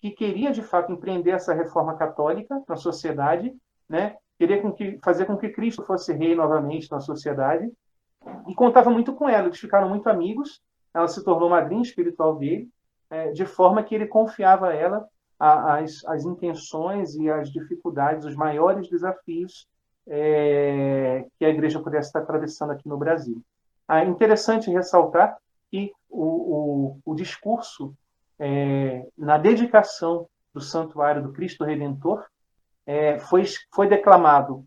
que 0.00 0.10
queria, 0.10 0.52
de 0.52 0.62
fato, 0.62 0.92
empreender 0.92 1.30
essa 1.30 1.52
reforma 1.52 1.96
católica 1.96 2.62
na 2.68 2.76
sociedade, 2.76 3.54
né? 3.88 4.16
queria 4.38 4.60
com 4.60 4.72
que, 4.72 4.98
fazer 5.02 5.24
com 5.24 5.36
que 5.36 5.48
Cristo 5.48 5.82
fosse 5.82 6.12
rei 6.12 6.34
novamente 6.34 6.90
na 6.90 7.00
sociedade, 7.00 7.70
e 8.46 8.54
contava 8.54 8.90
muito 8.90 9.14
com 9.14 9.28
ela. 9.28 9.46
Eles 9.46 9.58
ficaram 9.58 9.88
muito 9.88 10.08
amigos, 10.08 10.60
ela 10.92 11.08
se 11.08 11.24
tornou 11.24 11.48
madrinha 11.48 11.82
espiritual 11.82 12.36
dele, 12.36 12.68
é, 13.10 13.30
de 13.32 13.46
forma 13.46 13.82
que 13.82 13.94
ele 13.94 14.06
confiava 14.06 14.68
a 14.68 14.74
ela 14.74 15.08
as, 15.38 16.04
as 16.06 16.24
intenções 16.24 17.14
e 17.14 17.30
as 17.30 17.50
dificuldades, 17.50 18.24
os 18.24 18.34
maiores 18.34 18.88
desafios 18.88 19.68
é, 20.06 21.26
que 21.38 21.44
a 21.44 21.48
igreja 21.48 21.80
pudesse 21.80 22.08
estar 22.08 22.20
atravessando 22.20 22.72
aqui 22.72 22.88
no 22.88 22.96
Brasil. 22.96 23.42
É 23.88 24.04
interessante 24.04 24.70
ressaltar 24.70 25.36
que 25.70 25.92
o, 26.08 26.96
o, 27.04 27.12
o 27.12 27.14
discurso 27.14 27.94
é, 28.38 29.06
na 29.16 29.38
dedicação 29.38 30.28
do 30.52 30.60
Santuário 30.60 31.22
do 31.22 31.32
Cristo 31.32 31.64
Redentor 31.64 32.24
é, 32.86 33.18
foi, 33.18 33.44
foi 33.74 33.88
declamado 33.88 34.64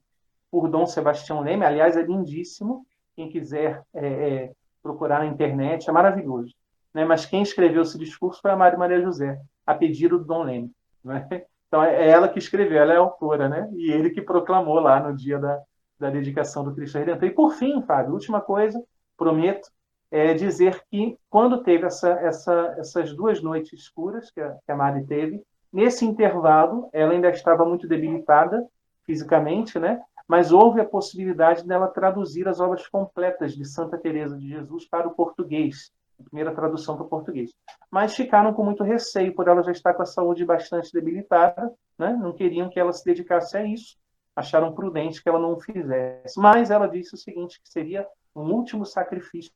por 0.52 0.68
Dom 0.68 0.86
Sebastião 0.86 1.42
Leme, 1.42 1.66
aliás, 1.66 1.96
é 1.96 2.02
lindíssimo, 2.02 2.86
quem 3.16 3.30
quiser 3.30 3.84
é, 3.94 4.08
é, 4.08 4.52
procurar 4.82 5.20
na 5.20 5.26
internet, 5.26 5.90
é 5.90 5.94
maravilhoso. 5.94 6.54
Né? 6.94 7.06
Mas 7.06 7.26
quem 7.26 7.42
escreveu 7.42 7.84
esse 7.84 7.98
discurso 7.98 8.42
foi 8.42 8.52
a 8.52 8.56
Maria 8.56 8.80
Maria 8.80 9.02
José, 9.02 9.40
a 9.70 9.76
pedido 9.76 10.18
do 10.18 10.26
Dom 10.26 10.44
Leme. 10.44 10.72
Né? 11.04 11.28
Então 11.68 11.84
é 11.84 12.10
ela 12.10 12.28
que 12.28 12.40
escreveu, 12.40 12.82
ela 12.82 12.94
é 12.94 12.98
autora, 12.98 13.48
né? 13.48 13.70
E 13.74 13.92
ele 13.92 14.10
que 14.10 14.22
proclamou 14.22 14.80
lá 14.80 15.00
no 15.00 15.16
dia 15.16 15.38
da, 15.38 15.62
da 16.00 16.10
dedicação 16.10 16.64
do 16.64 16.74
Cristo 16.74 16.98
Redentor. 16.98 17.30
E 17.30 17.32
por 17.32 17.54
fim, 17.54 17.80
Fábio, 17.84 18.14
última 18.14 18.42
coisa, 18.42 18.84
prometo, 19.16 19.70
é 20.10 20.34
dizer 20.34 20.82
que 20.90 21.16
quando 21.30 21.62
teve 21.62 21.86
essa, 21.86 22.10
essa, 22.10 22.76
essas 22.80 23.14
duas 23.14 23.44
noites 23.44 23.80
escuras 23.80 24.32
que 24.32 24.42
a, 24.42 24.58
que 24.66 24.72
a 24.72 24.76
Mari 24.76 25.06
teve, 25.06 25.44
nesse 25.72 26.04
intervalo 26.04 26.90
ela 26.92 27.14
ainda 27.14 27.30
estava 27.30 27.64
muito 27.64 27.88
debilitada 27.88 28.66
fisicamente, 29.06 29.78
né? 29.78 30.02
Mas 30.28 30.52
houve 30.52 30.82
a 30.82 30.86
possibilidade 30.86 31.64
dela 31.68 31.88
traduzir 31.88 32.48
as 32.48 32.60
obras 32.60 32.88
completas 32.88 33.56
de 33.56 33.66
Santa 33.66 34.00
Teresa 34.00 34.36
de 34.36 34.50
Jesus 34.50 34.88
para 34.90 35.08
o 35.08 35.14
português 35.14 35.92
primeira 36.24 36.54
tradução 36.54 36.96
para 36.96 37.06
o 37.06 37.10
português. 37.10 37.52
Mas 37.92 38.16
ficaram 38.16 38.54
com 38.54 38.64
muito 38.64 38.84
receio, 38.84 39.34
por 39.34 39.48
ela 39.48 39.64
já 39.64 39.72
estar 39.72 39.94
com 39.94 40.02
a 40.02 40.06
saúde 40.06 40.46
bastante 40.46 40.92
debilitada, 40.94 41.72
né? 41.98 42.14
não 42.14 42.34
queriam 42.34 42.70
que 42.70 42.80
ela 42.80 42.94
se 42.94 43.04
dedicasse 43.04 43.58
a 43.58 43.64
isso, 43.64 43.98
acharam 44.36 44.74
prudente 44.74 45.22
que 45.22 45.30
ela 45.30 45.40
não 45.40 45.54
o 45.54 45.60
fizesse. 45.60 46.40
Mas 46.40 46.72
ela 46.72 46.88
disse 46.88 47.14
o 47.16 47.18
seguinte, 47.18 47.62
que 47.62 47.70
seria 47.70 48.08
um 48.36 48.52
último 48.52 48.86
sacrifício 48.86 49.52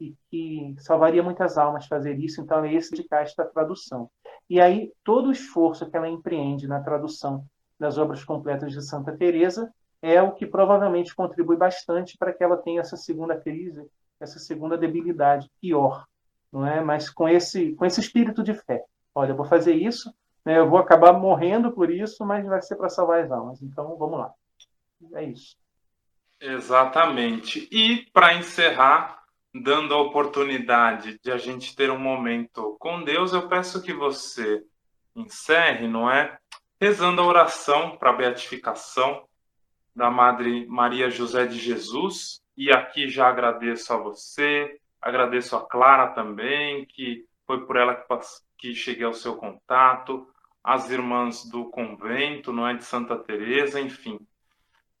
e 0.00 0.14
que 0.30 0.74
salvaria 0.78 1.22
muitas 1.22 1.56
almas 1.56 1.86
fazer 1.86 2.18
isso, 2.18 2.40
então 2.40 2.64
é 2.64 2.72
esse 2.72 2.90
dedicar 2.90 3.22
esta 3.22 3.44
tradução. 3.44 4.10
E 4.50 4.60
aí, 4.60 4.92
todo 5.04 5.28
o 5.28 5.32
esforço 5.32 5.88
que 5.88 5.96
ela 5.96 6.08
empreende 6.08 6.66
na 6.66 6.80
tradução 6.80 7.44
das 7.78 7.96
obras 7.96 8.24
completas 8.24 8.72
de 8.72 8.82
Santa 8.82 9.16
Teresa 9.16 9.72
é 10.02 10.20
o 10.22 10.32
que 10.32 10.46
provavelmente 10.46 11.14
contribui 11.14 11.56
bastante 11.56 12.16
para 12.16 12.32
que 12.32 12.42
ela 12.42 12.56
tenha 12.56 12.80
essa 12.80 12.96
segunda 12.96 13.36
crise 13.36 13.86
essa 14.20 14.38
segunda 14.38 14.76
debilidade 14.76 15.50
pior, 15.60 16.06
não 16.52 16.66
é? 16.66 16.80
Mas 16.80 17.10
com 17.10 17.28
esse 17.28 17.74
com 17.74 17.84
esse 17.84 18.00
espírito 18.00 18.42
de 18.42 18.54
fé. 18.54 18.84
Olha, 19.14 19.32
eu 19.32 19.36
vou 19.36 19.46
fazer 19.46 19.74
isso, 19.74 20.12
né? 20.44 20.58
Eu 20.58 20.68
vou 20.68 20.78
acabar 20.78 21.12
morrendo 21.12 21.72
por 21.72 21.90
isso, 21.90 22.24
mas 22.24 22.46
vai 22.46 22.62
ser 22.62 22.76
para 22.76 22.88
salvar 22.88 23.22
as 23.22 23.30
almas. 23.30 23.60
Então, 23.62 23.96
vamos 23.96 24.18
lá. 24.18 24.32
É 25.14 25.24
isso. 25.24 25.56
Exatamente. 26.40 27.68
E 27.70 28.06
para 28.12 28.34
encerrar, 28.34 29.22
dando 29.52 29.94
a 29.94 30.00
oportunidade 30.00 31.18
de 31.22 31.30
a 31.30 31.36
gente 31.36 31.74
ter 31.74 31.90
um 31.90 31.98
momento 31.98 32.76
com 32.78 33.02
Deus, 33.02 33.32
eu 33.32 33.48
peço 33.48 33.82
que 33.82 33.92
você 33.92 34.62
encerre, 35.14 35.88
não 35.88 36.10
é? 36.10 36.38
Rezando 36.80 37.20
a 37.20 37.26
oração 37.26 37.96
para 37.96 38.10
a 38.10 38.16
beatificação 38.16 39.26
da 39.94 40.10
Madre 40.10 40.64
Maria 40.66 41.10
José 41.10 41.44
de 41.44 41.58
Jesus, 41.58 42.40
e 42.58 42.72
aqui 42.72 43.08
já 43.08 43.28
agradeço 43.28 43.92
a 43.92 43.96
você, 43.96 44.80
agradeço 45.00 45.54
a 45.54 45.64
Clara 45.64 46.08
também, 46.08 46.84
que 46.86 47.24
foi 47.46 47.64
por 47.64 47.76
ela 47.76 47.94
que, 47.94 48.04
que 48.58 48.74
cheguei 48.74 49.04
ao 49.04 49.14
seu 49.14 49.36
contato, 49.36 50.26
as 50.62 50.90
irmãs 50.90 51.48
do 51.48 51.70
convento, 51.70 52.52
não 52.52 52.66
é 52.66 52.74
de 52.74 52.82
Santa 52.82 53.16
Teresa, 53.16 53.80
enfim, 53.80 54.18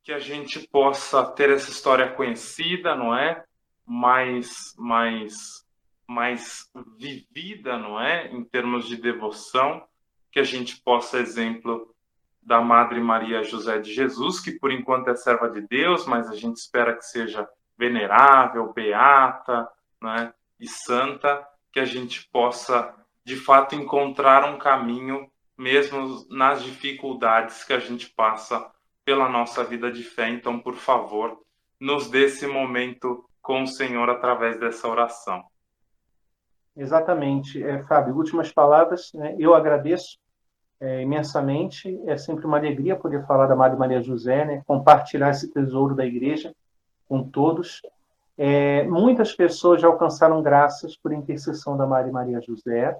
que 0.04 0.12
a 0.12 0.20
gente 0.20 0.68
possa 0.68 1.26
ter 1.32 1.50
essa 1.50 1.68
história 1.68 2.12
conhecida, 2.12 2.94
não 2.94 3.12
é? 3.12 3.44
Mais 3.84 4.72
mais 4.78 5.66
mais 6.06 6.70
vivida, 6.96 7.76
não 7.76 8.00
é? 8.00 8.28
Em 8.28 8.44
termos 8.44 8.86
de 8.86 8.96
devoção, 8.96 9.84
que 10.30 10.38
a 10.38 10.44
gente 10.44 10.80
possa 10.80 11.18
exemplo 11.18 11.92
da 12.48 12.62
Madre 12.62 12.98
Maria 12.98 13.42
José 13.42 13.78
de 13.78 13.92
Jesus, 13.92 14.40
que 14.40 14.52
por 14.52 14.72
enquanto 14.72 15.10
é 15.10 15.14
serva 15.14 15.50
de 15.50 15.60
Deus, 15.60 16.06
mas 16.06 16.30
a 16.30 16.34
gente 16.34 16.56
espera 16.56 16.96
que 16.96 17.04
seja 17.04 17.46
venerável, 17.76 18.72
beata 18.72 19.68
né, 20.02 20.32
e 20.58 20.66
santa, 20.66 21.46
que 21.70 21.78
a 21.78 21.84
gente 21.84 22.26
possa 22.32 22.94
de 23.22 23.36
fato 23.36 23.74
encontrar 23.74 24.50
um 24.50 24.56
caminho, 24.56 25.30
mesmo 25.58 26.26
nas 26.30 26.62
dificuldades 26.62 27.64
que 27.64 27.74
a 27.74 27.78
gente 27.78 28.08
passa 28.08 28.66
pela 29.04 29.28
nossa 29.28 29.62
vida 29.62 29.92
de 29.92 30.02
fé. 30.02 30.30
Então, 30.30 30.58
por 30.58 30.74
favor, 30.74 31.38
nos 31.78 32.08
dê 32.08 32.24
esse 32.24 32.46
momento 32.46 33.28
com 33.42 33.64
o 33.64 33.66
Senhor 33.66 34.08
através 34.08 34.58
dessa 34.58 34.88
oração. 34.88 35.44
Exatamente, 36.74 37.62
é, 37.62 37.82
Fábio. 37.82 38.16
Últimas 38.16 38.50
palavras. 38.50 39.12
Né? 39.12 39.36
Eu 39.38 39.54
agradeço 39.54 40.18
é, 40.80 41.02
imensamente. 41.02 42.00
É 42.06 42.16
sempre 42.16 42.46
uma 42.46 42.58
alegria 42.58 42.96
poder 42.96 43.26
falar 43.26 43.46
da 43.46 43.56
Madre 43.56 43.78
Maria 43.78 44.02
José, 44.02 44.44
né? 44.44 44.62
compartilhar 44.66 45.30
esse 45.30 45.52
tesouro 45.52 45.94
da 45.94 46.04
Igreja 46.06 46.54
com 47.08 47.22
todos. 47.22 47.80
É, 48.36 48.84
muitas 48.84 49.34
pessoas 49.34 49.80
já 49.80 49.88
alcançaram 49.88 50.42
graças 50.42 50.96
por 50.96 51.12
intercessão 51.12 51.76
da 51.76 51.86
Maria 51.86 52.12
Maria 52.12 52.40
José, 52.40 52.96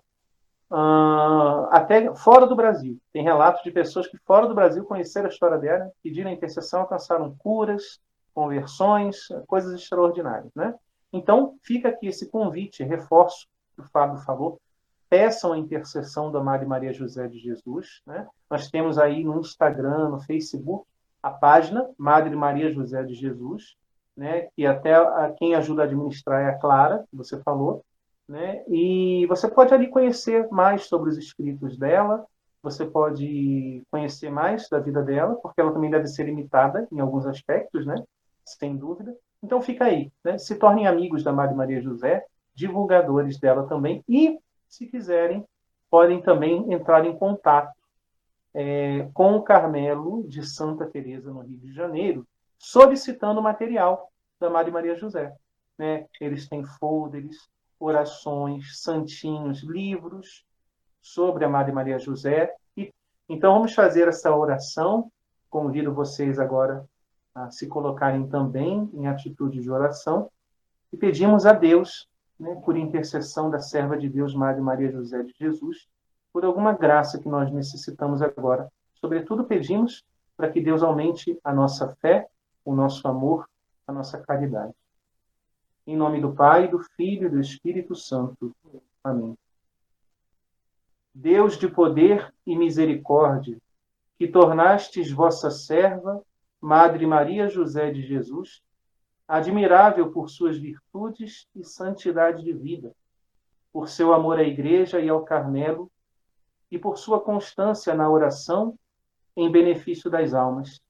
uh, 0.71 1.69
até 1.71 2.13
fora 2.15 2.47
do 2.47 2.57
Brasil. 2.57 2.99
Tem 3.13 3.23
relatos 3.23 3.63
de 3.63 3.71
pessoas 3.71 4.09
que 4.09 4.19
fora 4.19 4.49
do 4.49 4.55
Brasil 4.55 4.85
conheceram 4.85 5.27
a 5.27 5.31
história 5.31 5.59
dela, 5.59 5.91
pediram 6.03 6.31
intercessão, 6.31 6.81
alcançaram 6.81 7.35
curas, 7.39 8.01
conversões, 8.35 9.29
coisas 9.47 9.73
extraordinárias. 9.81 10.53
Né? 10.57 10.75
Então, 11.13 11.55
fica 11.63 11.89
aqui 11.89 12.09
esse 12.09 12.29
convite, 12.29 12.83
reforço 12.83 13.47
que 13.77 13.83
o 13.83 13.89
Fábio 13.89 14.19
falou, 14.19 14.61
peçam 15.09 15.53
a 15.53 15.59
intercessão 15.59 16.31
da 16.31 16.43
Maria 16.43 16.69
Maria 16.69 16.93
José 16.93 17.27
de 17.27 17.39
Jesus. 17.39 18.03
Né? 18.07 18.27
Nós 18.51 18.71
temos 18.71 18.99
aí 18.99 19.25
no 19.25 19.41
Instagram, 19.41 20.11
no 20.11 20.21
Facebook, 20.21 20.87
a 21.23 21.31
página 21.31 21.89
Madre 21.97 22.35
Maria 22.35 22.71
José 22.71 23.03
de 23.03 23.15
Jesus, 23.15 23.77
né? 24.17 24.49
E 24.57 24.67
até 24.67 24.95
a, 24.95 25.35
quem 25.37 25.55
ajuda 25.55 25.83
a 25.83 25.85
administrar 25.85 26.43
é 26.43 26.51
a 26.51 26.59
Clara, 26.59 27.05
que 27.11 27.17
você 27.17 27.41
falou, 27.43 27.85
né? 28.29 28.63
E 28.69 29.27
você 29.27 29.49
pode 29.49 29.73
ali 29.73 29.89
conhecer 29.89 30.49
mais 30.51 30.85
sobre 30.87 31.11
os 31.11 31.17
escritos 31.17 31.77
dela, 31.77 32.25
você 32.63 32.85
pode 32.85 33.83
conhecer 33.91 34.31
mais 34.31 34.69
da 34.69 34.79
vida 34.79 35.03
dela, 35.03 35.37
porque 35.37 35.61
ela 35.61 35.73
também 35.73 35.91
deve 35.91 36.07
ser 36.07 36.29
imitada 36.29 36.87
em 36.91 37.01
alguns 37.01 37.27
aspectos, 37.27 37.87
né? 37.87 38.03
Sem 38.45 38.77
dúvida. 38.77 39.15
Então 39.43 39.63
fica 39.63 39.85
aí, 39.85 40.11
né? 40.25 40.37
Se 40.39 40.57
tornem 40.57 40.87
amigos 40.87 41.23
da 41.23 41.33
Madre 41.33 41.55
Maria 41.55 41.81
José, 41.81 42.25
divulgadores 42.55 43.39
dela 43.39 43.67
também 43.69 44.03
e, 44.09 44.37
se 44.69 44.87
quiserem, 44.87 45.45
podem 45.91 46.21
também 46.21 46.73
entrar 46.73 47.05
em 47.05 47.17
contato 47.17 47.73
é, 48.55 49.09
com 49.15 49.37
o 49.37 49.43
Carmelo 49.43 50.27
de 50.29 50.47
Santa 50.47 50.87
Teresa 50.87 51.33
no 51.33 51.41
Rio 51.41 51.59
de 51.59 51.73
Janeiro, 51.73 52.27
solicitando 52.59 53.43
material 53.43 54.11
da 54.41 54.51
Maria 54.51 54.73
Maria 54.73 54.97
José. 54.97 55.33
né? 55.77 56.07
Eles 56.21 56.49
têm 56.49 56.65
folders, 56.65 57.49
orações, 57.79 58.81
santinhos, 58.81 59.63
livros 59.63 60.45
sobre 61.01 61.45
a 61.45 61.49
Madre 61.49 61.73
Maria 61.73 61.99
José. 61.99 62.53
E, 62.77 62.93
então 63.29 63.55
vamos 63.55 63.75
fazer 63.75 64.09
essa 64.09 64.35
oração. 64.35 65.11
Convido 65.49 65.95
vocês 65.95 66.39
agora 66.39 66.85
a 67.35 67.51
se 67.51 67.67
colocarem 67.67 68.29
também 68.29 68.91
em 68.93 69.07
atitude 69.07 69.61
de 69.61 69.71
oração 69.71 70.31
e 70.93 70.97
pedimos 70.97 71.47
a 71.47 71.53
Deus, 71.53 72.09
né, 72.39 72.55
por 72.65 72.77
intercessão 72.77 73.51
da 73.51 73.59
serva 73.59 73.97
de 73.97 74.09
Deus, 74.09 74.35
Madre 74.35 74.61
Maria 74.61 74.91
José 74.91 75.23
de 75.23 75.35
Jesus, 75.39 75.89
por 76.33 76.45
alguma 76.45 76.73
graça 76.73 77.19
que 77.19 77.29
nós 77.29 77.51
necessitamos 77.51 78.23
agora. 78.23 78.71
Sobretudo 78.95 79.45
pedimos 79.45 80.05
para 80.37 80.51
que 80.51 80.61
Deus 80.61 80.83
aumente 80.83 81.39
a 81.43 81.53
nossa 81.53 81.89
fé, 81.97 82.29
o 82.65 82.75
nosso 82.75 83.07
amor, 83.09 83.49
a 83.87 83.93
nossa 83.93 84.19
caridade. 84.19 84.75
Em 85.87 85.97
nome 85.97 86.21
do 86.21 86.33
Pai, 86.33 86.69
do 86.69 86.79
Filho 86.97 87.27
e 87.27 87.31
do 87.31 87.41
Espírito 87.41 87.95
Santo. 87.95 88.55
Amém. 89.03 89.37
Deus 91.15 91.59
de 91.59 91.67
poder 91.67 92.33
e 92.47 92.57
misericórdia, 92.57 93.59
que 94.19 94.29
tornastes 94.29 95.11
vossa 95.11 95.51
serva, 95.51 96.23
Madre 96.61 97.07
Maria 97.07 97.49
José 97.49 97.91
de 97.91 98.03
Jesus, 98.03 98.63
admirável 99.29 100.11
por 100.11 100.31
suas 100.31 100.57
virtudes 100.57 101.47
e 101.55 101.63
santidade 101.63 102.43
de 102.43 102.53
vida, 102.55 102.95
por 103.71 103.89
seu 103.91 104.15
amor 104.15 104.39
à 104.39 104.43
Igreja 104.43 104.99
e 104.99 105.09
ao 105.09 105.23
Carmelo, 105.23 105.91
e 106.71 106.79
por 106.79 106.97
sua 106.99 107.21
constância 107.21 107.95
na 107.95 108.11
oração 108.11 108.79
em 109.37 109.51
benefício 109.53 110.11
das 110.11 110.33
almas. 110.33 110.81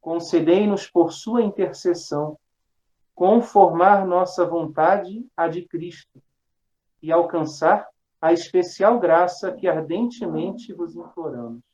Concedei-nos 0.00 0.88
por 0.88 1.12
sua 1.12 1.42
intercessão 1.42 2.38
conformar 3.14 4.06
nossa 4.06 4.44
vontade 4.44 5.26
à 5.36 5.48
de 5.48 5.62
Cristo 5.66 6.22
e 7.02 7.10
alcançar 7.10 7.88
a 8.20 8.32
especial 8.32 8.98
graça 8.98 9.52
que 9.52 9.66
ardentemente 9.66 10.72
vos 10.72 10.94
imploramos. 10.94 11.67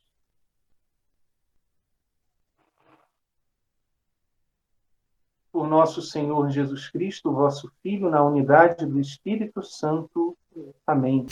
Por 5.55 5.69
nosso 5.69 6.01
Senhor 6.01 6.49
Jesus 6.49 6.89
Cristo, 6.89 7.31
vosso 7.31 7.71
Filho, 7.81 8.09
na 8.09 8.21
unidade 8.21 8.85
do 8.85 8.99
Espírito 8.99 9.63
Santo. 9.63 10.37
Amém. 10.85 11.25